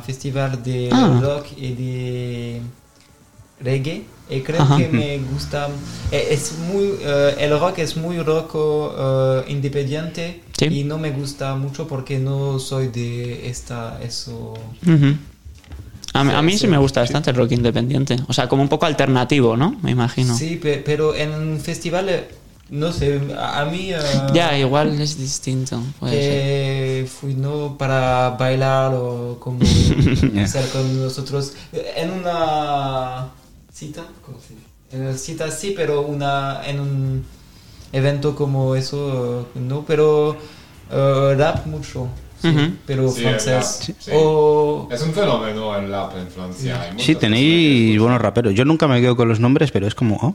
festival 0.03 0.63
de 0.63 0.89
Ah. 0.93 1.19
rock 1.21 1.47
y 1.57 1.73
de 1.75 2.61
reggae 3.63 4.05
y 4.31 4.41
creo 4.41 4.63
Ajá. 4.63 4.77
que 4.77 4.89
me 4.89 5.19
gusta 5.33 5.69
eh, 6.13 6.29
es 6.31 6.53
muy 6.73 6.95
eh, 7.03 7.35
el 7.41 7.59
rock 7.59 7.79
es 7.79 7.97
muy 7.97 8.19
rock 8.21 8.55
eh, 8.57 9.45
independiente 9.49 10.43
Sí. 10.57 10.67
y 10.67 10.85
no 10.85 10.99
me 10.99 11.11
gusta 11.11 11.55
mucho 11.55 11.87
porque 11.89 12.19
no 12.19 12.59
soy 12.59 12.89
de 12.89 13.49
esta 13.49 13.99
eso. 14.03 14.53
A, 16.13 16.23
mí- 16.25 16.33
a 16.35 16.43
mí 16.43 16.59
Sí, 16.59 16.67
me 16.67 16.77
gusta 16.77 17.01
bastante 17.01 17.31
el 17.31 17.37
rock 17.37 17.53
independiente. 17.53 18.17
O 18.29 18.33
sea, 18.35 18.47
como 18.47 18.61
un 18.63 18.69
poco 18.69 18.85
alternativo, 18.85 19.57
¿no? 19.57 19.79
Me 19.83 19.93
imagino. 19.93 20.37
sí 20.37 20.57
pe- 20.57 20.83
pero 20.85 21.15
en 21.15 21.31
un 21.33 21.61
festival 21.61 22.09
eh, 22.11 22.29
no 22.69 22.93
sé 22.93 23.21
a, 23.39 23.65
mí 23.65 23.91
eh, 23.93 23.99
Ya, 24.35 24.59
igual 24.59 25.01
es 25.01 25.17
distinto. 25.17 25.81
puede 25.99 26.13
ser. 26.13 26.31
Eh, 26.35 27.07
fui 27.07 27.33
no 27.35 27.77
para 27.79 28.31
bailar 28.39 28.93
o 28.95 29.39
como 29.41 29.61
Ya. 30.35 30.43
estar 30.43 30.67
con 30.69 31.01
nosotros 31.03 31.55
Eh, 31.73 31.93
en 31.97 32.11
una 32.11 33.29
cita 33.73 34.03
¿cómo 34.25 34.39
se 34.41 34.55
dice? 34.55 35.19
cita 35.19 35.51
sí 35.51 35.73
pero 35.77 36.03
una 36.03 36.61
en 36.67 36.81
un 36.81 37.25
evento 37.93 38.35
como 38.35 38.75
eso 38.77 39.49
no 39.55 39.85
pero 39.87 40.37
eh, 40.91 41.35
rap 41.37 41.67
mucho 41.67 42.09
sí, 42.43 42.49
Ujú. 42.49 42.73
pero 42.87 43.09
Sí, 43.11 43.23
rap, 43.23 43.41
francés 43.41 43.95
sí. 43.99 44.11
o 44.13 44.89
Es 44.91 45.03
un 45.03 45.13
fenómeno 45.13 45.77
el 45.77 45.91
rap 45.91 46.17
en 46.17 46.29
Francia. 46.29 46.83
Hay 46.83 46.99
Sí, 46.99 47.15
tenéis 47.15 47.99
buenos 48.01 48.21
raperos. 48.21 48.55
Yo 48.55 48.65
nunca 48.65 48.89
me 48.89 49.01
quedo 49.01 49.15
con 49.17 49.29
los 49.29 49.39
nombres, 49.41 49.71
pero 49.71 49.87
es 49.87 49.95
como, 49.95 50.17
oh, 50.17 50.35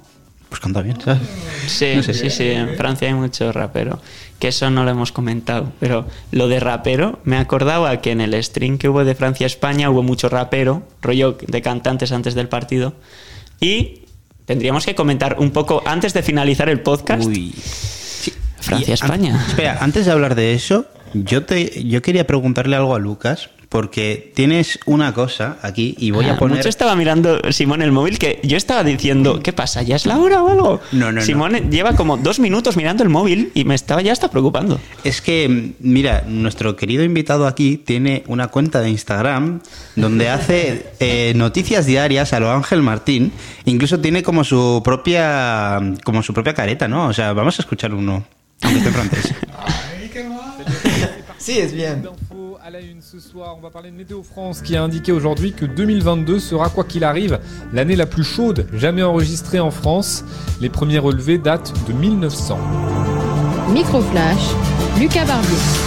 pues 0.49 0.61
canta 0.61 0.81
bien, 0.81 0.99
¿sabes? 1.01 1.21
Sí, 1.67 1.93
no 1.95 2.03
sé. 2.03 2.13
sí, 2.13 2.29
sí. 2.29 2.43
En 2.51 2.75
Francia 2.75 3.07
hay 3.07 3.13
mucho 3.15 3.51
rapero. 3.51 3.99
Que 4.39 4.49
eso 4.49 4.69
no 4.69 4.83
lo 4.83 4.91
hemos 4.91 5.11
comentado. 5.11 5.71
Pero 5.79 6.05
lo 6.31 6.47
de 6.47 6.59
rapero, 6.59 7.19
me 7.23 7.38
acordaba 7.38 8.01
que 8.01 8.11
en 8.11 8.19
el 8.21 8.41
stream 8.43 8.77
que 8.77 8.89
hubo 8.89 9.05
de 9.05 9.15
Francia-España 9.15 9.89
hubo 9.89 10.03
mucho 10.03 10.27
rapero, 10.29 10.83
rollo 11.01 11.38
de 11.47 11.61
cantantes 11.61 12.11
antes 12.11 12.36
del 12.36 12.49
partido. 12.49 12.93
Y 13.61 14.01
tendríamos 14.45 14.86
que 14.86 14.93
comentar 14.93 15.38
un 15.39 15.51
poco 15.51 15.81
antes 15.86 16.13
de 16.13 16.21
finalizar 16.21 16.67
el 16.69 16.81
podcast. 16.81 17.25
Uy. 17.25 17.53
Sí. 17.57 18.33
Francia, 18.59 18.88
Y 18.89 18.91
an- 18.91 18.93
España. 19.05 19.45
Espera, 19.47 19.77
antes 19.81 20.05
de 20.05 20.11
hablar 20.11 20.36
de 20.36 20.53
eso, 20.53 20.86
yo 21.13 21.45
te 21.45 21.83
yo 21.86 22.01
quería 22.01 22.27
preguntarle 22.27 22.75
algo 22.75 22.93
a 22.95 22.99
Lucas, 22.99 23.49
porque 23.76 24.32
tienes 24.34 24.80
una 24.86 25.13
cosa 25.13 25.57
aquí 25.61 25.95
y 25.99 26.11
voy 26.11 26.28
Ah, 26.28 26.36
a 26.36 26.38
poner... 26.38 26.59
Mucho 26.59 26.69
estaba 26.69 26.95
mirando 26.95 27.41
Simón 27.51 27.82
el 27.82 27.91
móvil 27.91 28.17
que 28.17 28.39
yo 28.41 28.55
estaba 28.55 28.86
diciendo, 28.86 29.41
¿qué 29.43 29.51
pasa? 29.51 29.82
¿Ya 29.84 29.97
es 29.97 30.05
la 30.05 30.17
hora 30.17 30.41
o 30.43 30.47
algo? 30.49 30.80
No, 30.93 31.07
no, 31.07 31.11
no. 31.11 31.21
Simón 31.21 31.69
lleva 31.69 31.93
como 31.93 32.15
dos 32.15 32.39
minutos 32.39 32.78
mirando 32.78 33.03
el 33.03 33.09
móvil 33.09 33.51
y 33.53 33.65
me 33.65 33.76
estaba 33.76 34.01
ya 34.01 34.13
hasta 34.13 34.30
preocupando. 34.32 34.80
Es 35.03 35.19
que, 35.19 35.73
mira, 35.82 36.23
nuestro 36.26 36.78
querido 36.78 37.03
invitado 37.03 37.47
aquí 37.47 37.76
tiene 37.76 38.23
una 38.28 38.47
cuenta 38.47 38.80
de 38.80 38.91
Instagram 38.91 39.59
donde 39.97 40.30
hace 40.30 40.86
eh, 41.01 41.34
noticias 41.36 41.86
diarias 41.86 42.32
a 42.32 42.39
lo 42.39 42.53
Ángel 42.53 42.82
Martín. 42.82 43.34
Incluso 43.65 43.99
tiene 43.99 44.23
como 44.23 44.45
su 44.45 44.82
propia 44.86 45.82
como 46.05 46.23
su 46.23 46.34
propia 46.34 46.53
careta, 46.53 46.88
¿no? 46.88 47.07
O 47.07 47.13
sea, 47.13 47.34
vamos 47.34 47.59
a 47.59 47.63
escuchar 47.63 47.93
uno, 47.93 48.26
aunque 48.61 48.78
esté 48.78 48.88
en 48.88 48.95
francés. 48.95 49.34
D'infos 51.48 52.58
à 52.66 52.72
la 52.72 52.80
une 52.80 53.02
ce 53.02 53.20
soir, 53.20 53.56
on 53.56 53.62
va 53.62 53.70
parler 53.70 53.91
de 53.91 53.96
Météo 53.96 54.24
France 54.24 54.64
qui 54.64 54.76
a 54.76 54.82
indiqué 54.82 55.12
aujourd'hui 55.12 55.54
que 55.54 55.68
2022 55.68 56.39
sera, 56.39 56.70
quoi 56.70 56.84
qu'il 56.84 57.04
arrive, 57.04 57.39
l'année 57.72 57.96
la 57.96 58.08
plus 58.08 58.24
chaude 58.24 58.66
jamais 58.74 59.04
enregistrée 59.04 59.60
en 59.60 59.70
France. 59.70 60.26
Les 60.60 60.70
premiers 60.70 60.98
relevés 60.98 61.38
datent 61.38 61.72
de 61.88 61.93
1900. 61.93 62.58
Microflash, 63.72 64.56
Lucas 65.00 65.26
Barbier. 65.26 65.84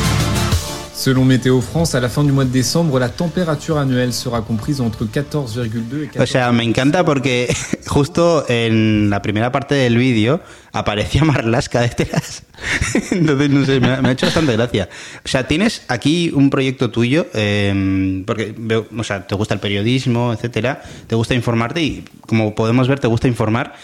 Selon 0.98 1.24
Météo 1.24 1.60
France, 1.60 1.94
à 1.94 2.00
la 2.00 2.08
fin 2.08 2.24
du 2.24 2.32
mois 2.32 2.44
de 2.44 2.50
décembre, 2.50 2.98
la 2.98 3.08
température 3.08 3.78
annuelle 3.78 4.12
sera 4.12 4.42
comprise 4.42 4.80
entre 4.80 5.04
14,2 5.04 6.02
et 6.02 6.06
14. 6.06 6.18
O 6.18 6.26
sea, 6.26 6.50
me 6.50 6.64
encanta 6.64 7.04
porque 7.04 7.54
justo 7.86 8.44
en 8.48 9.08
la 9.08 9.22
primera 9.22 9.52
parte 9.52 9.76
del 9.76 9.96
vídeo 9.96 10.40
aparecía 10.72 11.22
Marlaska 11.22 11.82
detrás. 11.82 12.42
Entonces, 13.12 13.48
no 13.48 13.64
sé, 13.64 13.78
me 13.78 13.92
ha, 13.92 14.02
me 14.02 14.08
ha 14.08 14.12
hecho 14.12 14.26
bastante 14.26 14.54
gracia. 14.54 14.88
O 15.24 15.28
sea, 15.28 15.46
tienes 15.46 15.82
aquí 15.86 16.32
un 16.34 16.50
proyecto 16.50 16.90
tuyo, 16.90 17.28
eh, 17.32 18.24
porque 18.26 18.52
veo, 18.58 18.88
o 18.98 19.04
sea, 19.04 19.24
te 19.24 19.36
gusta 19.36 19.54
el 19.54 19.60
periodismo, 19.60 20.32
etcétera, 20.32 20.82
te 21.06 21.14
gusta 21.14 21.32
informarte 21.32 21.80
y 21.80 22.04
como 22.22 22.56
podemos 22.56 22.88
ver, 22.88 22.98
te 22.98 23.06
gusta 23.06 23.28
informar. 23.28 23.76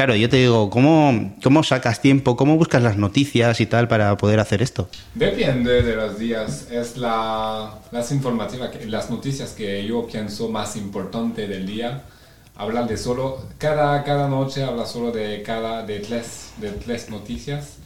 Claro, 0.00 0.16
yo 0.16 0.30
te 0.30 0.38
digo, 0.38 0.70
¿cómo, 0.70 1.36
¿cómo 1.42 1.62
sacas 1.62 2.00
tiempo? 2.00 2.34
¿Cómo 2.34 2.56
buscas 2.56 2.82
las 2.82 2.96
noticias 2.96 3.60
y 3.60 3.66
tal 3.66 3.86
para 3.86 4.16
poder 4.16 4.40
hacer 4.40 4.62
esto? 4.62 4.88
Depende 5.14 5.82
de 5.82 5.94
los 5.94 6.18
días. 6.18 6.68
Es 6.70 6.96
la, 6.96 7.74
las 7.90 8.10
informativas, 8.10 8.70
las 8.86 9.10
noticias 9.10 9.50
que 9.50 9.84
yo 9.84 10.06
pienso 10.06 10.48
más 10.48 10.74
importante 10.76 11.46
del 11.46 11.66
día. 11.66 12.04
Hablar 12.56 12.88
de 12.88 12.96
solo, 12.96 13.44
cada, 13.58 14.02
cada 14.02 14.26
noche 14.26 14.64
habla 14.64 14.86
solo 14.86 15.12
de 15.12 15.42
cada, 15.42 15.84
de 15.84 16.00
tres, 16.00 16.52
de 16.56 16.70
tres 16.70 17.10
noticias. 17.10 17.76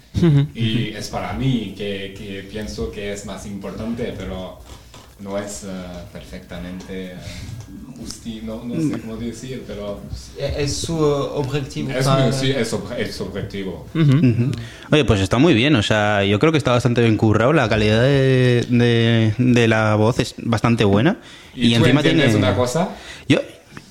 y 0.55 0.91
es 0.91 1.09
para 1.09 1.33
mí 1.33 1.75
que, 1.77 2.15
que 2.17 2.49
pienso 2.49 2.93
que 2.93 3.12
es 3.12 3.27
más 3.27 3.45
importante, 3.45 4.15
pero 4.17 4.61
no 5.19 5.37
es 5.37 5.65
eh, 5.65 5.69
perfectamente 6.12 7.15
justi, 7.17 7.84
no, 8.45 8.65
no 8.65 8.75
sé 8.75 9.01
cómo 9.01 9.17
decir, 9.17 9.63
pero 9.67 10.01
Es 10.39 10.77
su 10.77 10.97
objetivo. 10.99 11.91
es, 11.91 12.05
para- 12.07 12.25
muy- 12.25 12.33
sí, 12.33 12.51
es, 12.51 12.73
ob- 12.73 12.97
es 12.99 13.21
objetivo. 13.21 13.87
Oye, 14.91 15.05
pues 15.05 15.21
está 15.21 15.39
muy 15.39 15.55
bien, 15.55 15.75
o 15.77 15.83
sea, 15.83 16.25
yo 16.25 16.39
creo 16.39 16.53
que 16.53 16.59
está 16.59 16.73
bastante 16.73 17.01
bien 17.03 17.17
currado, 17.17 17.53
la 17.53 17.69
calidad 17.69 18.03
de, 18.03 18.67
de- 18.69 19.35
de 19.39 19.69
la 19.69 19.95
voz 19.95 20.19
es 20.19 20.35
bastante 20.39 20.85
buena. 20.85 21.17
¿Y, 21.55 21.67
Y, 21.69 21.71
tú 21.79 21.85
encima 21.85 22.03
tiene... 22.03 22.35
una 22.35 22.55
cosa? 22.55 22.91
Yo 23.29 23.39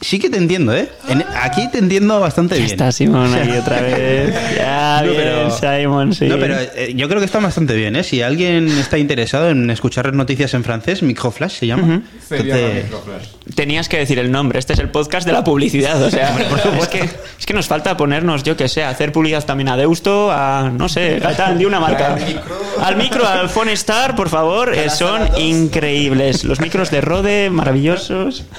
sí 0.04 0.20
que 0.20 0.30
te 0.30 0.38
entiendo, 0.38 0.76
¿eh? 0.76 0.89
En- 1.08 1.24
aquí 1.41 1.68
te 1.72 1.80
entiendo 1.80 2.20
bastante 2.20 2.56
Ya 2.56 2.60
bien. 2.62 2.72
está 2.72 2.91
Simón 2.91 3.34
ahí 3.34 3.51
otra 3.62 3.82
vez. 3.82 4.36
Ya, 4.56 5.01
No, 5.04 5.12
bien, 5.12 5.24
pero- 5.24 5.80
Simón, 5.80 6.14
sí. 6.14 6.26
No, 6.26 6.38
pero 6.38 6.56
eh, 6.60 6.93
yo 6.95 7.08
creo 7.08 7.20
que 7.20 7.26
está 7.26 7.39
bastante 7.39 7.74
bien, 7.76 7.95
¿eh? 7.95 8.04
Si 8.04 8.22
alguien 8.22 8.68
está 8.68 8.97
interesado 8.97 9.49
en 9.49 9.70
escuchar 9.70 10.14
noticias 10.14 10.54
en 10.54 10.64
francés, 10.64 11.01
Microflash 11.04 11.51
se 11.60 11.68
llama. 11.68 12.01
Se 12.28 12.38
llama 12.43 12.60
Entonces- 12.60 12.84
Microflash. 12.84 13.28
Tenías 13.56 13.89
que 13.89 13.97
decir 13.97 14.20
el 14.20 14.32
nombre, 14.32 14.60
este 14.60 14.74
es 14.74 14.80
el 14.80 14.89
podcast 14.89 15.26
de 15.28 15.34
la 15.34 15.43
publicidad, 15.43 16.01
o 16.01 16.10
sea, 16.10 16.36
es 16.82 16.88
que, 16.88 16.99
es 17.01 17.45
que 17.45 17.54
nos 17.54 17.68
falta 17.68 17.97
ponernos, 17.97 18.43
yo 18.43 18.56
que 18.56 18.68
sé, 18.70 18.84
hacer 18.84 19.12
publicidad 19.12 19.43
también 19.45 19.70
a 19.70 19.78
Deusto, 19.78 20.32
a, 20.32 20.72
no 20.76 20.88
sé, 20.89 21.20
Gaitán, 21.20 21.58
di 21.58 21.66
una 21.66 21.80
marca. 21.80 22.14
Al 22.14 22.26
micro. 22.26 22.43
Al 22.82 22.95
micro, 22.95 23.28
al 23.28 23.49
Phone 23.49 23.70
Star, 23.70 24.16
por 24.16 24.30
favor, 24.30 24.74
eh, 24.74 24.89
son 24.89 25.28
increíbles. 25.39 26.43
Los 26.45 26.60
micros 26.62 26.89
de 26.91 27.01
Rode, 27.01 27.49
maravillosos. 27.49 28.43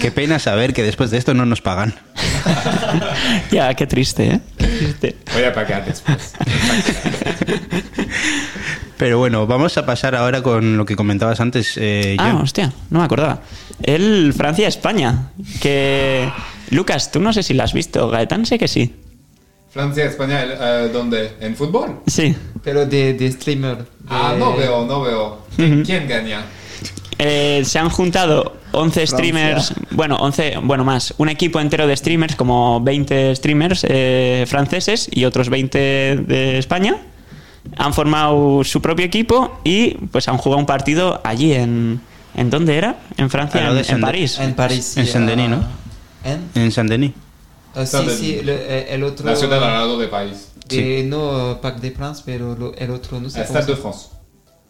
Qué 0.00 0.10
pena 0.12 0.38
saber 0.38 0.72
que 0.72 0.82
después 0.82 1.10
de 1.10 1.18
esto 1.18 1.34
no 1.34 1.44
nos 1.46 1.60
pagan. 1.60 1.94
Ya, 3.50 3.72
qué 3.74 3.86
triste, 3.86 4.26
¿eh? 4.34 4.40
Qué 4.56 4.66
triste. 4.66 5.16
Voy 5.34 5.44
a 5.44 5.52
pagar 5.52 5.84
después. 5.84 6.32
Pero 8.96 9.18
bueno, 9.18 9.46
vamos 9.46 9.76
a 9.78 9.86
pasar 9.86 10.14
ahora 10.14 10.42
con 10.42 10.76
lo 10.76 10.84
que 10.84 10.96
comentabas 10.96 11.40
antes. 11.40 11.74
eh, 11.76 12.16
Ah, 12.18 12.30
John. 12.32 12.42
hostia, 12.42 12.72
no 12.90 12.98
me 13.00 13.04
acordaba. 13.04 13.40
El 13.82 14.32
Francia-España, 14.36 15.30
que... 15.60 16.28
Lucas, 16.70 17.10
tú 17.10 17.20
no 17.20 17.32
sé 17.32 17.42
si 17.42 17.54
lo 17.54 17.62
has 17.62 17.72
visto, 17.72 18.08
Gaetán 18.10 18.44
sé 18.44 18.58
que 18.58 18.68
sí. 18.68 18.94
Francia, 19.70 20.04
España, 20.06 20.42
eh, 20.44 20.90
¿dónde? 20.92 21.34
¿En 21.40 21.54
fútbol? 21.56 22.00
Sí. 22.06 22.34
Pero 22.64 22.84
de, 22.86 23.14
de 23.14 23.32
streamer. 23.32 23.78
de- 23.78 23.84
Ah, 24.08 24.34
no 24.38 24.56
veo, 24.56 24.84
no 24.86 25.00
veo. 25.02 25.46
¿Quién, 25.56 25.82
quién 25.84 26.08
gana? 26.08 26.44
Eh, 27.18 27.62
se 27.64 27.78
han 27.80 27.90
juntado 27.90 28.56
11 28.72 29.06
streamers, 29.06 29.72
bueno, 29.90 30.16
11, 30.16 30.58
bueno, 30.62 30.84
más, 30.84 31.14
un 31.18 31.28
equipo 31.28 31.58
entero 31.58 31.86
de 31.86 31.96
streamers, 31.96 32.36
como 32.36 32.80
20 32.80 33.34
streamers 33.34 33.84
eh, 33.88 34.44
franceses 34.46 35.08
y 35.10 35.24
otros 35.24 35.48
20 35.48 35.78
de 35.78 36.58
España. 36.58 36.96
Han 37.76 37.92
formado 37.92 38.62
su 38.64 38.80
propio 38.80 39.04
equipo 39.04 39.60
y 39.64 39.90
pues 40.12 40.28
han 40.28 40.38
jugado 40.38 40.60
un 40.60 40.66
partido 40.66 41.20
allí 41.24 41.52
en... 41.54 42.00
¿En 42.34 42.50
dónde 42.50 42.76
era? 42.76 43.00
En 43.16 43.30
Francia, 43.30 43.68
en, 43.68 43.74
de 43.76 43.96
París. 44.00 44.38
En 44.38 44.54
París. 44.54 44.84
sí, 44.84 45.00
En 45.00 45.06
Saint-Denis, 45.08 45.48
¿no? 45.48 45.64
¿En? 46.22 46.48
En 46.54 46.70
Saint-Denis. 46.70 47.12
Ah, 47.74 47.84
sí, 47.84 47.98
sí, 48.16 48.34
el, 48.38 48.48
el 48.48 49.02
otro. 49.02 49.26
La 49.26 49.34
ciudad 49.34 49.62
al 49.64 49.72
lado 49.72 49.98
del 49.98 50.08
país. 50.08 50.52
de- 50.68 51.02
No 51.04 51.58
Parc 51.60 51.78
des 51.80 51.90
Princes, 51.92 52.22
pero 52.24 52.54
lo- 52.54 52.74
el 52.76 52.90
otro, 52.90 53.18
no 53.20 53.28
sé. 53.28 53.44
cómo 53.44 53.58
Stade 53.58 53.74
de 53.74 53.80
France. 53.80 54.06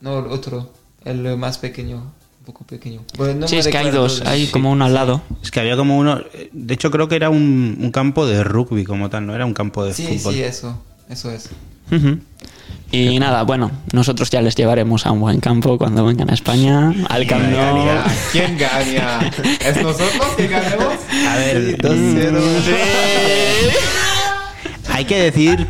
No, 0.01 0.21
el 0.21 0.27
otro. 0.33 0.73
El 1.05 1.37
más 1.37 1.59
pequeño. 1.59 2.13
Poco 2.49 2.65
pequeño. 2.65 3.03
No 3.37 3.47
sí, 3.47 3.59
es 3.59 3.69
que 3.69 3.77
hay 3.77 3.91
dos, 3.91 4.23
hay 4.25 4.47
sí. 4.47 4.51
como 4.53 4.71
uno 4.73 4.87
al 4.87 4.95
lado. 4.95 5.21
Es 5.43 5.51
que 5.51 5.61
había 5.61 5.77
como 5.77 5.99
uno. 5.99 6.23
De 6.53 6.73
hecho, 6.73 6.91
creo 6.91 7.07
que 7.07 7.15
era 7.15 7.29
un, 7.29 7.77
un 7.79 7.91
campo 7.91 8.27
de 8.27 8.43
rugby 8.43 8.85
como 8.85 9.11
tal, 9.11 9.27
no 9.27 9.35
era 9.35 9.45
un 9.45 9.53
campo 9.53 9.85
de 9.85 9.93
Sí, 9.93 10.07
fútbol. 10.17 10.33
sí, 10.33 10.43
eso. 10.43 10.83
Eso 11.11 11.31
es. 11.31 11.51
Y 12.91 13.19
nada, 13.19 13.43
bueno, 13.43 13.71
nosotros 13.93 14.31
ya 14.31 14.41
les 14.41 14.55
llevaremos 14.57 15.05
a 15.05 15.13
un 15.13 15.21
buen 15.21 15.41
campo 15.41 15.77
cuando 15.77 16.07
vengan 16.07 16.31
a 16.31 16.33
España, 16.33 16.91
al 17.11 17.27
Camp 17.27 17.45
Nou. 17.51 17.87
¿Quién 18.33 18.57
gana? 18.57 19.31
¿Es 19.61 19.83
nosotros 19.83 20.29
que 20.39 20.47
ganemos? 20.49 20.95
A 21.29 21.37
ver, 21.37 21.77
2-0. 21.77 22.39
hay 24.91 25.05
que 25.05 25.21
decir. 25.21 25.67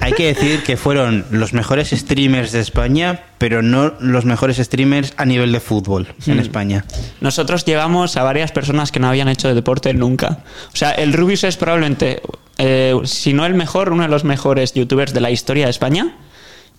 Hay 0.00 0.12
que 0.12 0.26
decir 0.26 0.62
que 0.62 0.76
fueron 0.76 1.24
los 1.30 1.52
mejores 1.52 1.90
streamers 1.90 2.52
de 2.52 2.60
España, 2.60 3.22
pero 3.38 3.62
no 3.62 3.94
los 4.00 4.24
mejores 4.24 4.58
streamers 4.58 5.14
a 5.16 5.24
nivel 5.24 5.52
de 5.52 5.60
fútbol 5.60 6.08
en 6.26 6.38
España. 6.38 6.84
Nosotros 7.20 7.64
llevamos 7.64 8.16
a 8.16 8.22
varias 8.22 8.52
personas 8.52 8.92
que 8.92 9.00
no 9.00 9.08
habían 9.08 9.28
hecho 9.28 9.54
deporte 9.54 9.92
nunca. 9.94 10.40
O 10.72 10.76
sea, 10.76 10.92
el 10.92 11.12
Rubius 11.12 11.44
es 11.44 11.56
probablemente, 11.56 12.22
eh, 12.58 12.94
si 13.04 13.32
no 13.32 13.46
el 13.46 13.54
mejor, 13.54 13.92
uno 13.92 14.02
de 14.02 14.08
los 14.08 14.24
mejores 14.24 14.74
youtubers 14.74 15.12
de 15.12 15.20
la 15.20 15.30
historia 15.30 15.64
de 15.64 15.70
España. 15.70 16.16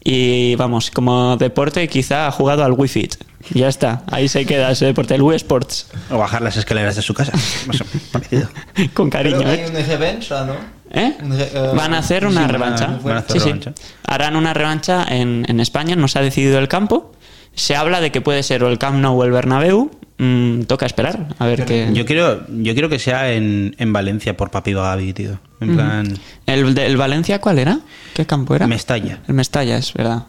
Y 0.04 0.56
vamos, 0.56 0.90
como 0.90 1.38
deporte 1.38 1.88
quizá 1.88 2.28
ha 2.28 2.32
jugado 2.32 2.64
al 2.64 2.72
Wii 2.74 2.90
Fit. 2.90 3.16
Ya 3.54 3.68
está, 3.68 4.04
ahí 4.08 4.28
se 4.28 4.46
queda 4.46 4.72
ese 4.72 4.86
deporte, 4.86 5.16
el 5.16 5.22
Wii 5.22 5.36
Sports. 5.38 5.88
O 6.10 6.18
bajar 6.18 6.42
las 6.42 6.58
escaleras 6.58 6.96
de 6.96 7.02
su 7.02 7.14
casa. 7.14 7.32
Más 7.68 7.84
parecido. 8.12 8.50
Con 8.94 9.10
cariño, 9.10 9.40
Pero 9.40 9.50
hay 9.50 9.60
¿eh? 9.60 9.66
una 9.70 9.80
revancha, 9.98 10.46
¿no? 10.46 10.54
¿Eh? 10.94 11.14
Eh, 11.22 11.72
Van 11.76 11.94
a 11.94 12.00
hacer 12.00 12.26
una 12.26 12.48
revancha. 12.48 13.00
van 13.04 13.18
a 13.18 13.20
hacer 13.20 13.40
Sí, 13.42 13.52
sí. 13.52 13.70
Harán 14.06 14.36
una 14.36 14.54
revancha 14.54 15.06
en, 15.08 15.46
en 15.48 15.60
España, 15.60 15.96
no 15.96 16.08
se 16.08 16.20
ha 16.20 16.22
decidido 16.22 16.60
el 16.60 16.68
campo. 16.68 17.14
Se 17.54 17.76
habla 17.76 18.00
de 18.02 18.12
que 18.12 18.22
puede 18.22 18.44
ser 18.44 18.64
o 18.64 18.70
el 18.70 18.78
Camp 18.78 18.98
Nou 19.00 19.20
o 19.20 19.24
el 19.24 19.32
Bernabéu. 19.32 19.92
Mm, 20.24 20.62
toca 20.66 20.86
esperar 20.86 21.30
a 21.40 21.48
ver 21.48 21.66
qué... 21.66 21.90
Yo 21.94 22.06
quiero, 22.06 22.42
yo 22.48 22.74
quiero 22.74 22.90
que 22.90 23.00
sea 23.00 23.34
en, 23.34 23.76
en 23.80 23.92
Valencia 23.92 24.38
por 24.38 24.52
Papi 24.52 24.74
Gavi, 24.74 25.14
tío. 25.14 25.40
En 25.60 25.74
plan. 25.76 26.14
¿El, 26.46 26.76
de- 26.76 26.86
el 26.86 26.96
Valencia 26.98 27.42
cuál 27.42 27.58
era? 27.58 27.80
¿Qué 28.14 28.26
campo 28.28 28.54
era? 28.54 28.68
Mestalla. 28.68 29.18
El 29.28 29.34
Mestalla, 29.34 29.78
es 29.78 29.92
verdad. 29.94 30.26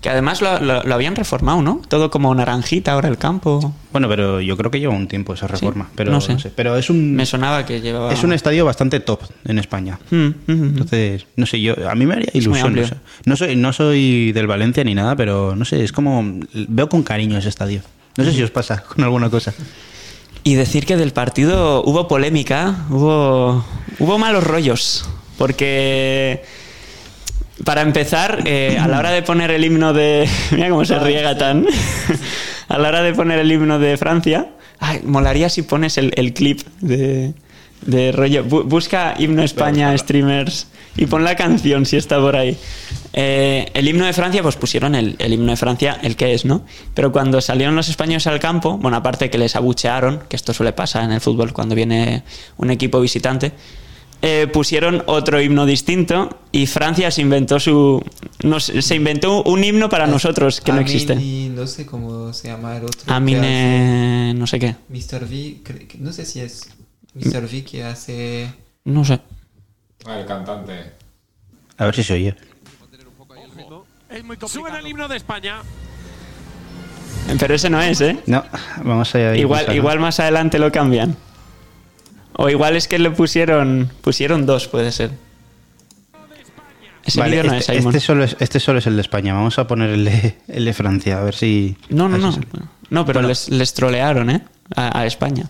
Que 0.00 0.10
además 0.10 0.42
lo, 0.42 0.60
lo- 0.60 0.82
lo 0.84 0.94
habían 0.94 1.16
reformado, 1.16 1.60
¿no? 1.60 1.80
Todo 1.88 2.08
como 2.10 2.32
naranjita 2.34 2.92
ahora 2.92 3.08
el 3.08 3.18
campo. 3.18 3.74
Bueno, 3.90 4.08
pero 4.08 4.40
yo 4.40 4.56
creo 4.56 4.70
que 4.70 4.78
lleva 4.78 4.94
un 4.94 5.08
tiempo 5.08 5.34
esa 5.34 5.48
reforma. 5.48 5.88
pero 5.96 6.10
no 6.12 6.18
no 6.18 6.20
sé. 6.20 6.38
sé. 6.38 6.52
Pero 6.54 6.76
es 6.76 6.88
un. 6.90 7.14
Me 7.14 7.26
sonaba 7.26 7.66
que 7.66 7.80
llevaba... 7.80 8.12
Es 8.12 8.22
un 8.22 8.32
estadio 8.32 8.64
bastante 8.64 9.00
top 9.00 9.22
en 9.44 9.58
España. 9.58 9.98
Mm, 10.10 10.16
mm, 10.16 10.32
mm. 10.46 10.64
Entonces, 10.66 11.26
no 11.34 11.46
sé, 11.46 11.60
yo 11.60 11.74
a 11.88 11.94
mí 11.96 12.06
me 12.06 12.14
haría 12.14 12.30
ilusión. 12.32 12.78
o 12.78 12.86
sea, 12.86 12.96
no 13.24 13.34
soy 13.36 13.56
no 13.56 13.72
soy 13.72 14.30
del 14.32 14.46
Valencia 14.46 14.84
ni 14.84 14.94
nada, 14.94 15.16
pero 15.16 15.56
no 15.56 15.64
sé, 15.64 15.82
es 15.82 15.90
como 15.92 16.24
veo 16.52 16.88
con 16.88 17.02
cariño 17.02 17.38
ese 17.38 17.48
estadio. 17.48 17.80
No 18.16 18.24
sé 18.24 18.32
si 18.32 18.42
os 18.42 18.50
pasa 18.50 18.82
con 18.82 19.04
alguna 19.04 19.30
cosa. 19.30 19.54
Y 20.44 20.54
decir 20.54 20.86
que 20.86 20.96
del 20.96 21.12
partido 21.12 21.82
hubo 21.84 22.08
polémica, 22.08 22.84
hubo, 22.90 23.64
hubo 23.98 24.18
malos 24.18 24.44
rollos, 24.44 25.08
porque 25.38 26.42
Para 27.64 27.82
empezar, 27.82 28.42
eh, 28.46 28.76
a 28.80 28.88
la 28.88 28.98
hora 28.98 29.10
de 29.12 29.22
poner 29.22 29.50
el 29.50 29.64
himno 29.64 29.92
de. 29.92 30.28
Mira 30.50 30.68
cómo 30.68 30.84
se 30.84 30.98
riega 30.98 31.36
tan. 31.38 31.66
a 32.68 32.78
la 32.78 32.88
hora 32.88 33.02
de 33.02 33.14
poner 33.14 33.38
el 33.38 33.52
himno 33.52 33.78
de 33.78 33.96
Francia. 33.96 34.48
Ay, 34.80 35.00
molaría 35.04 35.48
si 35.48 35.62
pones 35.62 35.96
el, 35.96 36.12
el 36.16 36.32
clip 36.34 36.62
de, 36.80 37.34
de 37.82 38.12
rollo. 38.12 38.44
bu- 38.44 38.64
busca 38.64 39.14
himno 39.18 39.42
España, 39.42 39.96
streamers. 39.98 40.66
Y 40.96 41.06
pon 41.06 41.24
la 41.24 41.36
canción 41.36 41.86
si 41.86 41.96
está 41.96 42.18
por 42.20 42.36
ahí. 42.36 42.56
Eh, 43.14 43.66
el 43.74 43.88
himno 43.88 44.04
de 44.04 44.12
Francia, 44.12 44.42
pues 44.42 44.56
pusieron 44.56 44.94
el, 44.94 45.16
el 45.18 45.32
himno 45.32 45.50
de 45.52 45.56
Francia, 45.56 45.98
el 46.02 46.16
que 46.16 46.34
es, 46.34 46.44
¿no? 46.44 46.64
Pero 46.94 47.12
cuando 47.12 47.40
salieron 47.40 47.74
los 47.76 47.88
españoles 47.88 48.26
al 48.26 48.38
campo, 48.40 48.76
bueno, 48.78 48.96
aparte 48.98 49.30
que 49.30 49.38
les 49.38 49.56
abuchearon, 49.56 50.20
que 50.28 50.36
esto 50.36 50.52
suele 50.52 50.72
pasar 50.74 51.04
en 51.04 51.12
el 51.12 51.20
fútbol 51.22 51.52
cuando 51.54 51.74
viene 51.74 52.24
un 52.58 52.70
equipo 52.70 53.00
visitante, 53.00 53.52
eh, 54.20 54.46
pusieron 54.52 55.02
otro 55.06 55.40
himno 55.40 55.66
distinto 55.66 56.38
y 56.52 56.66
Francia 56.66 57.10
se 57.10 57.22
inventó 57.22 57.58
su 57.58 58.00
no 58.44 58.60
sé, 58.60 58.80
se 58.82 58.94
inventó 58.94 59.42
un 59.42 59.64
himno 59.64 59.88
para 59.88 60.06
nosotros 60.06 60.60
que 60.60 60.72
no 60.72 60.80
existe 60.80 61.14
Amini, 61.14 61.48
no 61.48 61.66
sé 61.66 61.86
cómo 61.86 62.32
se 62.32 62.46
llama 62.48 62.76
el 62.76 62.84
otro. 62.84 63.00
Amine 63.12 64.32
no 64.36 64.46
sé 64.46 64.60
qué 64.60 64.76
Mr. 64.90 65.24
V, 65.24 65.56
no 65.98 66.12
sé 66.12 66.24
si 66.24 66.38
es 66.40 66.68
Mr. 67.14 67.44
V 67.44 67.64
que 67.64 67.84
hace. 67.84 68.52
no 68.84 69.04
sé 69.04 69.20
Ah, 70.04 70.18
el 70.18 70.26
cantante. 70.26 70.92
A 71.78 71.84
ver 71.84 71.94
si 71.94 72.02
se 72.02 72.14
oye. 72.14 72.34
Suena 74.46 74.78
el 74.80 74.86
himno 74.88 75.08
de 75.08 75.16
España. 75.16 75.62
pero 77.38 77.54
ese 77.54 77.70
no 77.70 77.80
es 77.80 78.00
eh 78.00 78.18
No, 78.26 78.44
vamos 78.84 79.14
a 79.14 79.36
igual 79.36 79.74
igual 79.74 80.00
más 80.00 80.20
adelante 80.20 80.58
lo 80.58 80.70
cambian 80.72 81.16
o 82.34 82.48
igual 82.50 82.76
es 82.76 82.88
que 82.88 82.98
le 82.98 83.10
pusieron 83.10 83.90
pusieron 84.00 84.44
dos 84.46 84.66
puede 84.68 84.90
ser 84.92 85.10
ese 87.04 87.20
Vale, 87.20 87.36
vídeo 87.36 87.50
no 87.50 87.58
este, 87.58 87.72
es 87.72 87.78
Simon 87.78 87.94
este 87.94 88.06
solo 88.06 88.24
es, 88.24 88.36
este 88.38 88.60
solo 88.60 88.78
es 88.78 88.86
el 88.86 88.94
de 88.94 89.00
España. 89.02 89.34
Vamos 89.34 89.58
a 89.58 89.66
poner 89.66 89.90
el 89.90 90.04
de, 90.04 90.38
el 90.48 90.64
de 90.64 90.72
Francia, 90.72 91.18
a 91.18 91.24
ver 91.24 91.34
si. 91.34 91.76
no 91.88 92.08
no 92.08 92.16
no 92.16 92.30
no 92.90 93.04
pero 93.06 93.18
Bueno. 93.18 93.28
les, 93.28 93.48
les 93.48 93.74
trolearon 93.74 94.30
eh 94.30 94.42
a, 94.76 95.00
a 95.00 95.06
España 95.06 95.48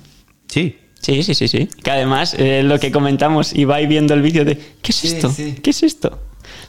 Sí. 0.48 0.78
Sí, 1.03 1.22
sí, 1.24 1.34
sí, 1.34 1.48
sí. 1.48 1.68
Que 1.82 1.90
además, 1.90 2.34
eh, 2.38 2.62
lo 2.62 2.78
que 2.78 2.90
comentamos, 2.92 3.53
Ibai 3.55 3.86
viendo 3.86 4.14
el 4.14 4.22
vídeo 4.22 4.44
de 4.44 4.57
¿qué 4.57 4.92
es 4.92 4.96
Sí, 4.96 5.09
esto? 5.09 5.30
sí. 5.30 5.57
¿Qué 5.62 5.70
es 5.70 5.82
esto? 5.82 6.18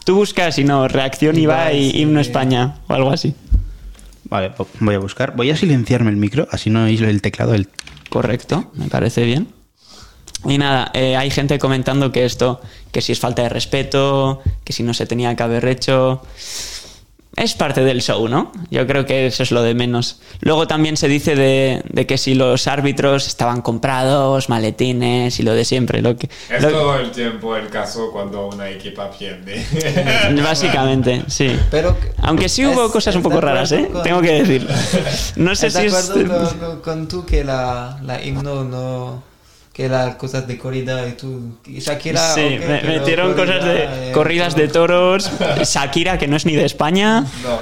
Tú 0.05 0.15
buscas 0.15 0.57
y 0.59 0.63
no, 0.63 0.87
reacción 0.87 1.37
Ibai, 1.37 1.77
Ibai, 1.77 1.91
sí. 1.91 2.01
himno 2.01 2.19
España 2.19 2.79
o 2.87 2.93
algo 2.93 3.11
así. 3.11 3.33
Vale, 4.25 4.49
po- 4.49 4.67
voy 4.79 4.95
a 4.95 4.99
buscar. 4.99 5.35
Voy 5.35 5.51
a 5.51 5.55
silenciarme 5.55 6.09
el 6.09 6.17
micro, 6.17 6.47
así 6.51 6.69
no 6.71 6.83
oís 6.85 6.99
el 7.01 7.21
teclado 7.21 7.51
del. 7.51 7.69
Correcto, 8.09 8.71
me 8.73 8.87
parece 8.87 9.23
bien. 9.23 9.47
Y 10.45 10.57
nada, 10.57 10.91
eh, 10.93 11.15
hay 11.15 11.29
gente 11.29 11.57
comentando 11.59 12.11
que 12.11 12.25
esto, 12.25 12.59
que 12.91 13.01
si 13.01 13.11
es 13.13 13.19
falta 13.19 13.43
de 13.43 13.49
respeto, 13.49 14.41
que 14.65 14.73
si 14.73 14.83
no 14.83 14.93
se 14.93 15.05
tenía 15.05 15.35
que 15.35 15.43
haber 15.43 15.65
hecho. 15.67 16.21
Es 17.35 17.55
parte 17.55 17.83
del 17.83 18.01
show, 18.03 18.27
¿no? 18.27 18.51
Yo 18.69 18.85
creo 18.85 19.07
que 19.07 19.25
eso 19.25 19.41
es 19.41 19.51
lo 19.51 19.63
de 19.63 19.73
menos. 19.73 20.19
Luego 20.41 20.67
también 20.67 20.97
se 20.97 21.07
dice 21.07 21.35
de, 21.35 21.81
de 21.89 22.05
que 22.05 22.19
si 22.19 22.35
los 22.35 22.67
árbitros 22.67 23.25
estaban 23.27 23.61
comprados, 23.63 24.49
maletines 24.49 25.39
y 25.39 25.43
lo 25.43 25.53
de 25.53 25.65
siempre. 25.65 26.01
Lo 26.03 26.15
que, 26.15 26.29
Es 26.49 26.61
lo- 26.61 26.69
todo 26.69 26.99
el 26.99 27.09
tiempo 27.11 27.55
el 27.55 27.69
caso 27.69 28.11
cuando 28.11 28.47
una 28.49 28.69
equipa 28.69 29.09
pierde. 29.09 29.65
Básicamente, 30.43 31.23
sí. 31.27 31.57
Pero. 31.71 31.97
Aunque 32.21 32.49
sí 32.49 32.65
hubo 32.67 32.85
es- 32.85 32.91
cosas 32.91 33.15
un 33.15 33.21
es 33.21 33.23
poco 33.23 33.41
raras, 33.41 33.71
¿eh? 33.71 33.89
con- 33.91 34.03
Tengo 34.03 34.21
que 34.21 34.31
decir. 34.43 34.67
No 35.35 35.55
sé 35.55 35.67
¿Estás 35.67 35.81
si 35.83 35.89
de 35.89 35.97
es... 35.97 36.09
acuerdo 36.09 36.37
con, 36.49 36.59
con- 36.59 36.81
con 36.81 37.07
tú 37.07 37.25
que 37.25 37.43
la, 37.43 37.99
la 38.03 38.23
himno 38.23 38.63
no. 38.63 39.32
Que 39.73 39.89
las 39.89 40.15
cosas 40.15 40.47
de 40.47 40.57
corrida 40.57 41.07
y 41.07 41.13
tú. 41.13 41.57
y 41.65 41.79
Shakira. 41.79 42.33
Sí, 42.35 42.41
me- 42.65 42.81
metieron 42.83 43.33
corrida, 43.33 43.57
cosas 43.59 43.65
de 43.73 44.09
eh, 44.09 44.11
corridas 44.13 44.55
de 44.55 44.67
toros, 44.69 45.31
Shakira, 45.65 46.17
que 46.19 46.27
no 46.27 46.35
es 46.37 46.45
ni 46.45 46.53
de 46.55 46.63
España. 46.65 47.21
no. 47.43 47.59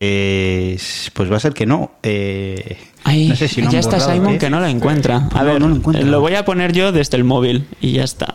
Eh, 0.00 0.76
pues 1.14 1.30
va 1.32 1.36
a 1.36 1.40
ser 1.40 1.54
que 1.54 1.66
no. 1.66 1.92
Eh, 2.02 2.76
Ay, 3.04 3.28
no 3.28 3.36
sé 3.36 3.48
si 3.48 3.62
lo 3.62 3.70
ya 3.70 3.78
está 3.78 3.92
borrado, 3.96 4.12
Simon 4.14 4.34
¿eh? 4.34 4.38
que 4.38 4.50
no 4.50 4.60
lo 4.60 4.66
encuentra. 4.66 5.28
A 5.32 5.42
No, 5.42 5.44
ver, 5.44 5.60
no 5.60 5.68
lo 5.68 5.76
encuentra. 5.76 6.04
lo 6.04 6.20
voy 6.20 6.34
a 6.34 6.44
poner 6.44 6.72
yo 6.72 6.92
desde 6.92 7.16
el 7.16 7.24
móvil 7.24 7.66
y 7.80 7.92
ya 7.92 8.04
está. 8.04 8.34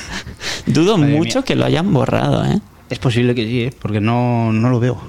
Dudo 0.66 0.98
Madre 0.98 1.16
mucho 1.16 1.38
mía. 1.38 1.44
que 1.46 1.54
lo 1.56 1.64
hayan 1.64 1.92
borrado, 1.92 2.44
¿eh? 2.44 2.58
Es 2.90 2.98
posible 2.98 3.34
que 3.34 3.44
sí, 3.44 3.62
¿eh? 3.62 3.72
porque 3.80 4.00
no, 4.00 4.52
no 4.52 4.68
lo 4.68 4.80
veo. 4.80 5.00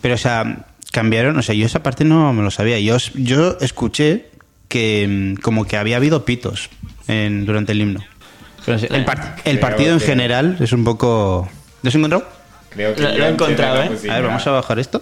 Pero, 0.00 0.14
o 0.14 0.18
sea, 0.18 0.66
cambiaron. 0.92 1.36
O 1.38 1.42
sea, 1.42 1.54
yo 1.54 1.66
esa 1.66 1.82
parte 1.82 2.04
no 2.04 2.32
me 2.32 2.42
lo 2.42 2.50
sabía. 2.50 2.80
Yo, 2.80 2.96
yo 3.14 3.58
escuché 3.60 4.30
que 4.68 5.34
mm, 5.36 5.40
como 5.40 5.66
que 5.66 5.76
había 5.76 5.96
habido 5.96 6.24
pitos 6.24 6.70
en, 7.06 7.44
durante 7.46 7.72
el 7.72 7.80
himno. 7.80 8.00
Pero 8.64 8.78
el, 8.94 9.04
par- 9.04 9.36
el 9.44 9.58
Creo 9.58 9.60
partido 9.60 9.92
en 9.94 9.98
que- 10.00 10.06
general 10.06 10.56
es 10.60 10.72
un 10.72 10.84
poco. 10.84 11.48
¿Lo 11.82 11.88
has 11.88 11.94
encontrado? 11.94 12.28
Creo 12.70 12.94
que 12.94 13.00
Lo- 13.02 13.08
he 13.26 13.28
encontrado, 13.28 13.82
¿eh? 13.82 13.98
A 14.10 14.14
ver, 14.14 14.22
vamos 14.24 14.46
a 14.46 14.50
bajar 14.50 14.78
esto. 14.78 15.00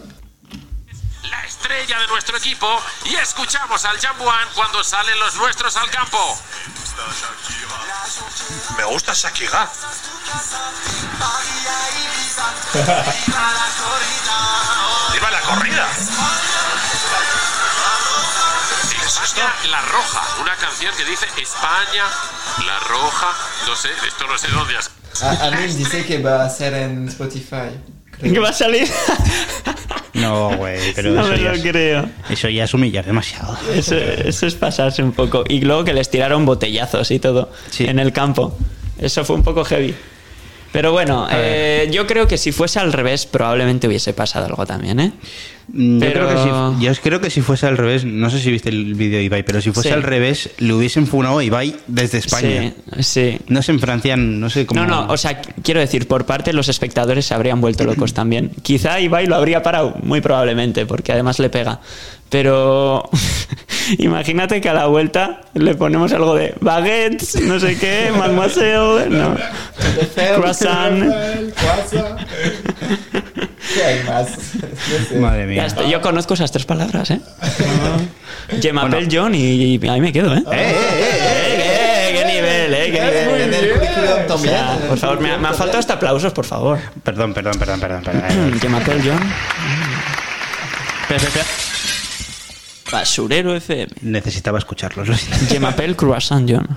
La 1.31 1.45
estrella 1.45 1.99
de 1.99 2.07
nuestro 2.07 2.37
equipo. 2.37 2.69
Y 3.11 3.15
escuchamos 3.17 3.85
al 3.85 3.99
Jambuan 3.99 4.47
cuando 4.55 4.85
salen 4.85 5.19
los 5.19 5.35
nuestros 5.37 5.77
al 5.77 5.91
campo. 5.91 6.19
Me 8.79 8.85
gusta 8.85 9.13
Shakira. 9.15 9.69
¡Viva 15.13 15.31
la 15.31 15.41
corrida! 15.41 15.87
La 19.71 19.81
Roja, 19.83 20.23
una 20.43 20.55
canción 20.57 20.93
que 20.97 21.05
dice 21.05 21.27
España 21.41 22.05
La 22.67 22.79
Roja. 22.89 23.29
No 23.67 23.75
sé, 23.77 23.89
esto 24.07 24.27
no 24.27 24.39
sé 24.39 24.49
dónde 24.49 24.77
has. 24.77 24.91
A, 25.23 25.47
a 25.47 25.51
mí 25.51 25.67
dice 25.73 26.05
que 26.05 26.19
va 26.19 26.45
a 26.45 26.51
ser 26.51 26.75
en 26.75 27.09
Spotify. 27.09 27.71
creo. 28.19 28.33
¿Qué 28.35 28.39
va 28.39 28.51
a 28.51 28.53
salir? 28.53 28.89
No, 30.15 30.57
güey, 30.57 30.93
pero 30.95 31.11
no 31.11 31.21
eso, 31.23 31.31
me 31.31 31.39
ya 31.39 31.51
lo 31.51 31.55
es, 31.57 31.63
creo. 31.63 32.09
eso 32.31 32.49
ya 32.49 32.65
es 32.65 32.73
humillar 32.75 33.05
demasiado. 33.05 33.57
Eso, 33.75 33.95
eso 33.97 34.47
es 34.47 34.55
pasarse 34.55 35.03
un 35.03 35.13
poco. 35.13 35.45
Y 35.49 35.61
luego 35.61 35.85
que 35.85 35.93
les 35.93 36.11
tiraron 36.11 36.47
botellazos 36.47 37.11
y 37.11 37.19
todo 37.19 37.53
Sí. 37.71 37.85
en 37.85 37.99
el 37.99 38.13
campo. 38.13 38.57
Eso 38.99 39.25
fue 39.27 39.37
un 39.37 39.43
poco 39.43 39.65
heavy. 39.65 39.95
Pero 40.73 40.93
bueno, 40.93 41.27
eh, 41.31 41.89
yo 41.93 42.07
creo 42.07 42.27
que 42.29 42.37
si 42.37 42.53
fuese 42.53 42.79
al 42.79 42.93
revés, 42.93 43.25
probablemente 43.27 43.87
hubiese 43.89 44.13
pasado 44.13 44.47
algo 44.47 44.67
también, 44.67 45.01
¿eh? 45.01 45.13
Mm, 45.69 45.95
Yo, 45.99 46.01
Pero- 46.01 46.27
creo 46.29 46.29
que 46.29 46.43
si, 46.79 46.85
yo 46.85 46.95
creo 47.03 47.21
que 47.21 47.31
si 47.31 47.41
fuese 47.41 47.67
al 47.67 47.77
revés, 47.77 48.05
no 48.05 48.31
sé 48.31 48.39
si 48.41 48.51
viste 48.53 48.69
el 48.69 48.95
vídeo 48.95 49.19
de 49.19 49.25
Ibai, 49.25 49.43
pero 49.43 49.61
si 49.61 49.73
fuese 49.73 49.89
Sí. 49.89 49.95
al 49.95 50.03
revés, 50.05 50.51
le 50.59 50.73
hubiesen 50.75 51.07
funado 51.09 51.39
a 51.39 51.45
Ibai 51.45 51.75
desde 51.89 52.19
España. 52.19 52.73
Sí, 52.99 53.03
sí. 53.03 53.39
No 53.49 53.63
sé 53.63 53.73
en 53.73 53.81
Francia, 53.81 54.17
no 54.17 54.49
sé 54.49 54.65
cómo. 54.67 54.85
No, 54.85 54.87
no, 54.87 55.13
o 55.13 55.17
sea, 55.17 55.41
quiero 55.63 55.81
decir, 55.81 56.07
por 56.07 56.25
parte 56.25 56.53
los 56.53 56.69
espectadores 56.69 57.27
se 57.27 57.35
habrían 57.35 57.61
vuelto 57.61 57.83
locos 57.85 58.15
también. 58.15 58.53
Quizá 58.63 59.01
Ibai 59.01 59.27
lo 59.27 59.35
habría 59.35 59.63
parado, 59.63 59.95
muy 60.03 60.21
probablemente, 60.21 60.87
porque 60.87 61.13
además 61.13 61.39
le 61.41 61.49
pega. 61.49 61.81
Pero 62.29 63.09
imagínate 63.99 64.61
que 64.61 64.69
a 64.69 64.75
la 64.75 64.87
vuelta 64.87 65.43
le 65.55 65.75
ponemos 65.75 66.13
algo 66.13 66.35
de 66.35 66.55
baguettes, 66.61 67.41
no 67.43 67.59
sé 67.61 67.79
qué, 67.79 68.11
mademoiselle, 68.19 69.09
no. 69.11 69.37
Croissant. 70.37 71.05
¿Qué 73.75 73.85
hay 73.85 74.03
más? 74.05 74.29
No 74.55 75.09
sé. 75.09 75.19
Madre 75.19 75.41
Ya 75.43 75.47
mía. 75.47 75.67
está, 75.67 75.83
Yo 75.89 76.01
conozco 76.01 76.35
esas 76.35 76.51
tres 76.53 76.65
palabras, 76.67 77.11
¿eh? 77.11 77.21
Gemapel 78.61 79.09
John 79.11 79.35
y, 79.35 79.77
y 79.77 79.89
ahí 79.89 80.01
me 80.01 80.13
quedo, 80.13 80.35
¿eh? 80.35 80.43
¡Eh, 80.53 80.55
eh, 80.55 80.73
eh, 80.73 81.59
eh! 81.59 82.09
¡Eh, 82.09 82.15
qué 82.19 82.25
nivel, 82.33 82.75
eh! 82.75 82.93
¡Qué 82.93 83.01
nivel! 83.01 84.31
O 84.31 84.39
sea, 84.39 84.79
por 84.89 84.99
favor, 84.99 85.21
me, 85.21 85.33
ha- 85.33 85.39
me 85.39 85.49
han 85.49 85.55
faltado 85.55 85.79
hasta 85.81 85.95
aplausos, 85.95 86.33
por 86.33 86.45
favor. 86.45 86.79
Perdón, 87.03 87.35
perdón, 87.35 87.55
perdón, 87.59 87.81
perdón. 87.81 88.03
perdón. 88.03 89.01
John. 89.05 89.33
Espera, 91.03 91.17
espera, 91.17 91.29
espera. 91.29 91.45
Basurero 92.91 93.55
FM. 93.55 93.89
Necesitaba 94.03 94.59
escucharlos. 94.59 95.09
lo 95.09 95.17
siento. 95.17 95.47
Gemapel 95.47 95.97
Croissant 95.97 96.51
John. 96.51 96.67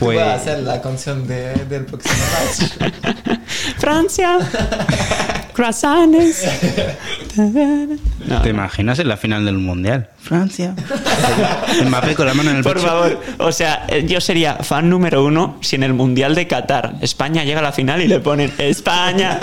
Voy 0.00 0.18
a 0.18 0.34
hacer 0.34 0.60
la 0.60 0.80
canción 0.80 1.26
de, 1.26 1.54
del 1.66 1.84
próximo 1.86 2.14
match. 2.32 3.38
Francia. 3.78 4.38
Croissants. 5.54 6.44
No, 8.26 8.42
¿Te 8.42 8.50
imaginas 8.50 9.00
en 9.00 9.08
la 9.08 9.16
final 9.16 9.44
del 9.44 9.58
mundial? 9.58 10.08
Francia. 10.20 10.72
Mbappé 11.84 12.14
con 12.14 12.26
la 12.26 12.34
mano 12.34 12.50
en 12.50 12.58
el 12.58 12.62
Por 12.62 12.74
pecho. 12.74 12.86
favor, 12.86 13.20
o 13.38 13.50
sea, 13.50 13.84
eh, 13.88 14.04
yo 14.06 14.20
sería 14.20 14.54
fan 14.56 14.88
número 14.88 15.24
uno 15.24 15.58
si 15.60 15.74
en 15.74 15.82
el 15.82 15.94
Mundial 15.94 16.36
de 16.36 16.46
Qatar 16.46 16.94
España 17.00 17.42
llega 17.42 17.58
a 17.58 17.62
la 17.62 17.72
final 17.72 18.00
y 18.00 18.06
le 18.06 18.20
ponen 18.20 18.52
España, 18.58 19.40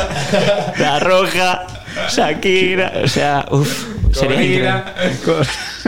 la 0.79 0.99
roja, 0.99 1.67
Shakira, 2.09 2.93
o 3.03 3.07
sea, 3.09 3.45
uff, 3.51 3.85
sería 4.13 4.41
increíble. 4.41 4.83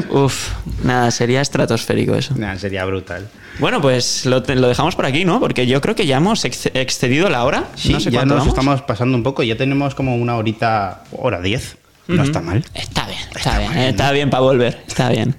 Uf, 0.10 0.50
nada, 0.84 1.10
sería 1.12 1.40
estratosférico 1.40 2.16
eso. 2.16 2.34
Nah, 2.38 2.58
sería 2.58 2.84
brutal. 2.84 3.28
Bueno, 3.60 3.82
pues 3.82 4.26
lo, 4.26 4.44
te- 4.44 4.56
lo 4.56 4.68
dejamos 4.68 4.96
por 4.96 5.06
aquí, 5.06 5.26
¿no? 5.26 5.40
Porque 5.40 5.66
yo 5.68 5.82
creo 5.82 5.96
que 5.96 6.06
ya 6.06 6.18
hemos 6.18 6.46
ex- 6.46 6.68
excedido 6.74 7.30
la 7.30 7.44
hora. 7.44 7.66
Sí, 7.76 7.92
no 7.94 8.00
sé 8.00 8.12
ya 8.12 8.24
nos 8.26 8.38
vamos. 8.40 8.48
estamos 8.50 8.82
pasando 8.84 9.18
un 9.18 9.24
poco. 9.24 9.42
Ya 9.44 9.58
tenemos 9.58 9.96
como 9.96 10.16
una 10.16 10.36
horita, 10.38 11.04
hora 11.12 11.42
diez. 11.42 11.78
No 12.08 12.24
está 12.24 12.40
mal. 12.40 12.64
Está 12.74 13.06
bien, 13.08 13.20
está, 13.36 13.60
bien, 13.60 13.78
está 13.78 14.12
bien 14.14 14.30
para 14.30 14.42
volver, 14.42 14.82
está 14.88 15.10
bien. 15.10 15.36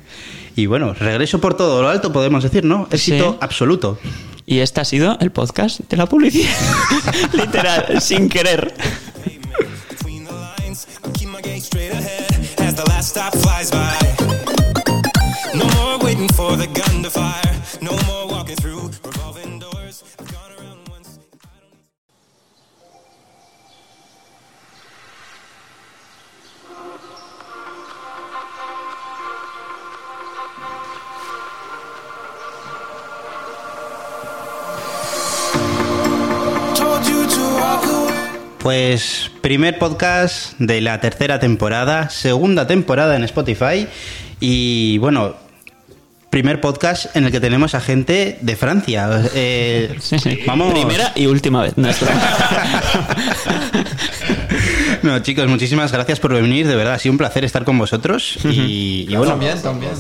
Y 0.55 0.67
bueno, 0.67 0.93
regreso 0.93 1.41
por 1.41 1.57
todo 1.57 1.81
lo 1.81 1.89
alto, 1.89 2.13
podemos 2.13 2.43
decir, 2.43 2.65
¿no? 2.65 2.89
Éxito 2.91 3.31
Sí. 3.33 3.39
absoluto. 3.41 3.99
Y 4.45 4.59
este 4.59 4.81
ha 4.81 4.85
sido 4.85 5.17
el 5.21 5.31
podcast 5.31 5.81
de 5.89 5.97
la 5.97 6.07
publicidad. 6.07 6.53
Literal, 7.33 8.01
sin 8.03 8.29
querer. 8.29 8.75
No 15.55 15.65
more 15.77 15.97
waiting 16.05 16.29
for 16.35 16.57
the 16.57 16.67
gun 16.67 17.03
to 17.03 17.11
fire. 17.11 17.58
Pues 38.89 39.31
primer 39.43 39.79
podcast 39.79 40.55
de 40.59 40.81
la 40.81 40.99
tercera 40.99 41.39
temporada, 41.39 42.09
segunda 42.09 42.67
temporada 42.67 43.17
en 43.17 43.25
Spotify 43.25 43.87
y 44.41 44.97
bueno, 44.97 45.35
primer 46.31 46.63
podcast 46.63 47.15
en 47.15 47.25
el 47.27 47.31
que 47.31 47.39
tenemos 47.39 47.75
a 47.75 47.83
gente 47.83 48.39
de 48.41 48.57
Francia. 48.57 49.11
Eh, 49.35 49.95
Sí, 50.01 50.19
sí. 50.19 50.39
Vamos. 50.47 50.73
Primera 50.73 51.13
y 51.17 51.27
última 51.27 51.61
vez. 51.65 51.75
No, 55.03 55.19
chicos, 55.23 55.47
muchísimas 55.49 55.93
gracias 55.93 56.19
por 56.19 56.33
venir, 56.33 56.67
de 56.67 56.75
verdad, 56.75 56.95
ha 56.95 56.99
sido 56.99 57.13
un 57.13 57.19
placer 57.19 57.45
estar 57.45 57.65
con 57.67 57.77
vosotros 57.77 58.39
y, 58.45 59.05
y 59.07 59.17
bueno, 59.17 59.33
también, 59.33 59.61
también. 59.61 59.93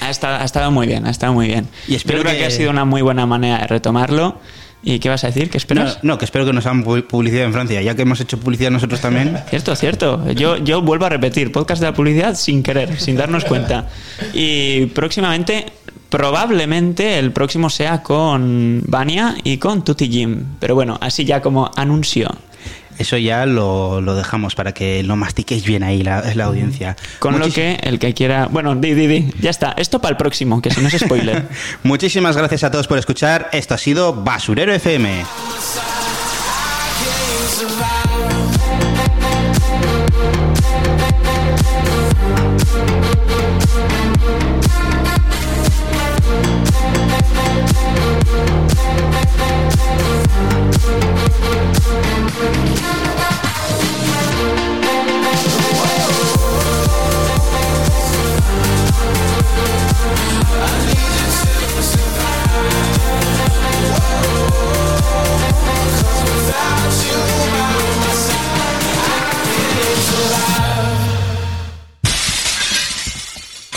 ha, 0.00 0.08
estado, 0.10 0.36
ha 0.36 0.44
estado 0.44 0.70
muy 0.70 0.86
bien, 0.86 1.04
ha 1.04 1.10
estado 1.10 1.32
muy 1.32 1.48
bien. 1.48 1.66
Y 1.88 1.96
espero 1.96 2.18
Yo 2.18 2.22
creo 2.22 2.34
que- 2.34 2.38
que... 2.42 2.46
ha 2.46 2.50
sido 2.52 2.70
una 2.70 2.84
muy 2.84 3.02
buena 3.02 3.26
manera 3.26 3.58
de 3.58 3.66
retomarlo. 3.66 4.40
¿Y 4.82 5.00
qué 5.00 5.08
vas 5.08 5.24
a 5.24 5.28
decir? 5.28 5.50
¿Qué 5.50 5.58
esperas? 5.58 5.98
no, 6.02 6.16
que 6.16 6.24
espero 6.24 6.44
que 6.46 6.52
nos 6.52 6.64
hagan 6.66 6.84
pu- 6.84 7.04
publicidad 7.04 7.44
en 7.44 7.52
Francia, 7.52 7.82
ya 7.82 7.94
que 7.96 8.02
hemos 8.02 8.20
hecho 8.20 8.38
publicidad 8.38 8.70
nosotros 8.70 9.00
también. 9.00 9.36
Cierto, 9.50 9.74
cierto. 9.74 10.30
Yo, 10.32 10.58
yo 10.58 10.80
vuelvo 10.82 11.06
a 11.06 11.08
repetir, 11.08 11.50
podcast 11.50 11.80
de 11.80 11.88
la 11.88 11.94
publicidad 11.94 12.34
sin 12.36 12.62
querer, 12.62 13.00
sin 13.00 13.16
darnos 13.16 13.44
cuenta. 13.44 13.88
Y 14.32 14.86
próximamente, 14.86 15.66
probablemente 16.08 17.18
el 17.18 17.32
próximo 17.32 17.70
sea 17.70 18.02
con 18.02 18.82
Vania 18.86 19.34
y 19.44 19.56
con 19.58 19.84
Tutti 19.84 20.08
Jim. 20.08 20.44
Pero 20.60 20.74
bueno, 20.74 20.98
así 21.00 21.24
ya 21.24 21.40
como 21.40 21.70
anuncio. 21.76 22.28
Eso 22.98 23.16
ya 23.16 23.46
lo, 23.46 24.00
lo 24.00 24.14
dejamos 24.14 24.54
para 24.54 24.72
que 24.72 25.02
lo 25.02 25.16
mastiquéis 25.16 25.64
bien 25.64 25.82
ahí 25.82 26.02
la, 26.02 26.22
la 26.34 26.44
audiencia. 26.44 26.96
Con 27.18 27.38
lo 27.38 27.50
que 27.50 27.78
el 27.82 27.98
que 27.98 28.14
quiera... 28.14 28.46
Bueno, 28.46 28.74
di, 28.74 28.94
di, 28.94 29.06
di. 29.06 29.32
Ya 29.40 29.50
está. 29.50 29.74
Esto 29.76 30.00
para 30.00 30.12
el 30.12 30.16
próximo, 30.16 30.62
que 30.62 30.70
si 30.70 30.80
no 30.80 30.88
es 30.88 30.94
spoiler. 30.98 31.48
Muchísimas 31.82 32.36
gracias 32.36 32.64
a 32.64 32.70
todos 32.70 32.86
por 32.86 32.98
escuchar. 32.98 33.48
Esto 33.52 33.74
ha 33.74 33.78
sido 33.78 34.12
Basurero 34.12 34.72
FM. 34.72 35.24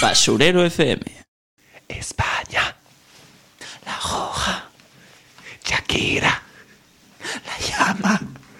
Basurero 0.02 0.64
FM. 0.64 1.02
España. 1.88 2.76
La 3.86 4.00
Roja. 4.00 4.70
Shakira. 5.64 6.42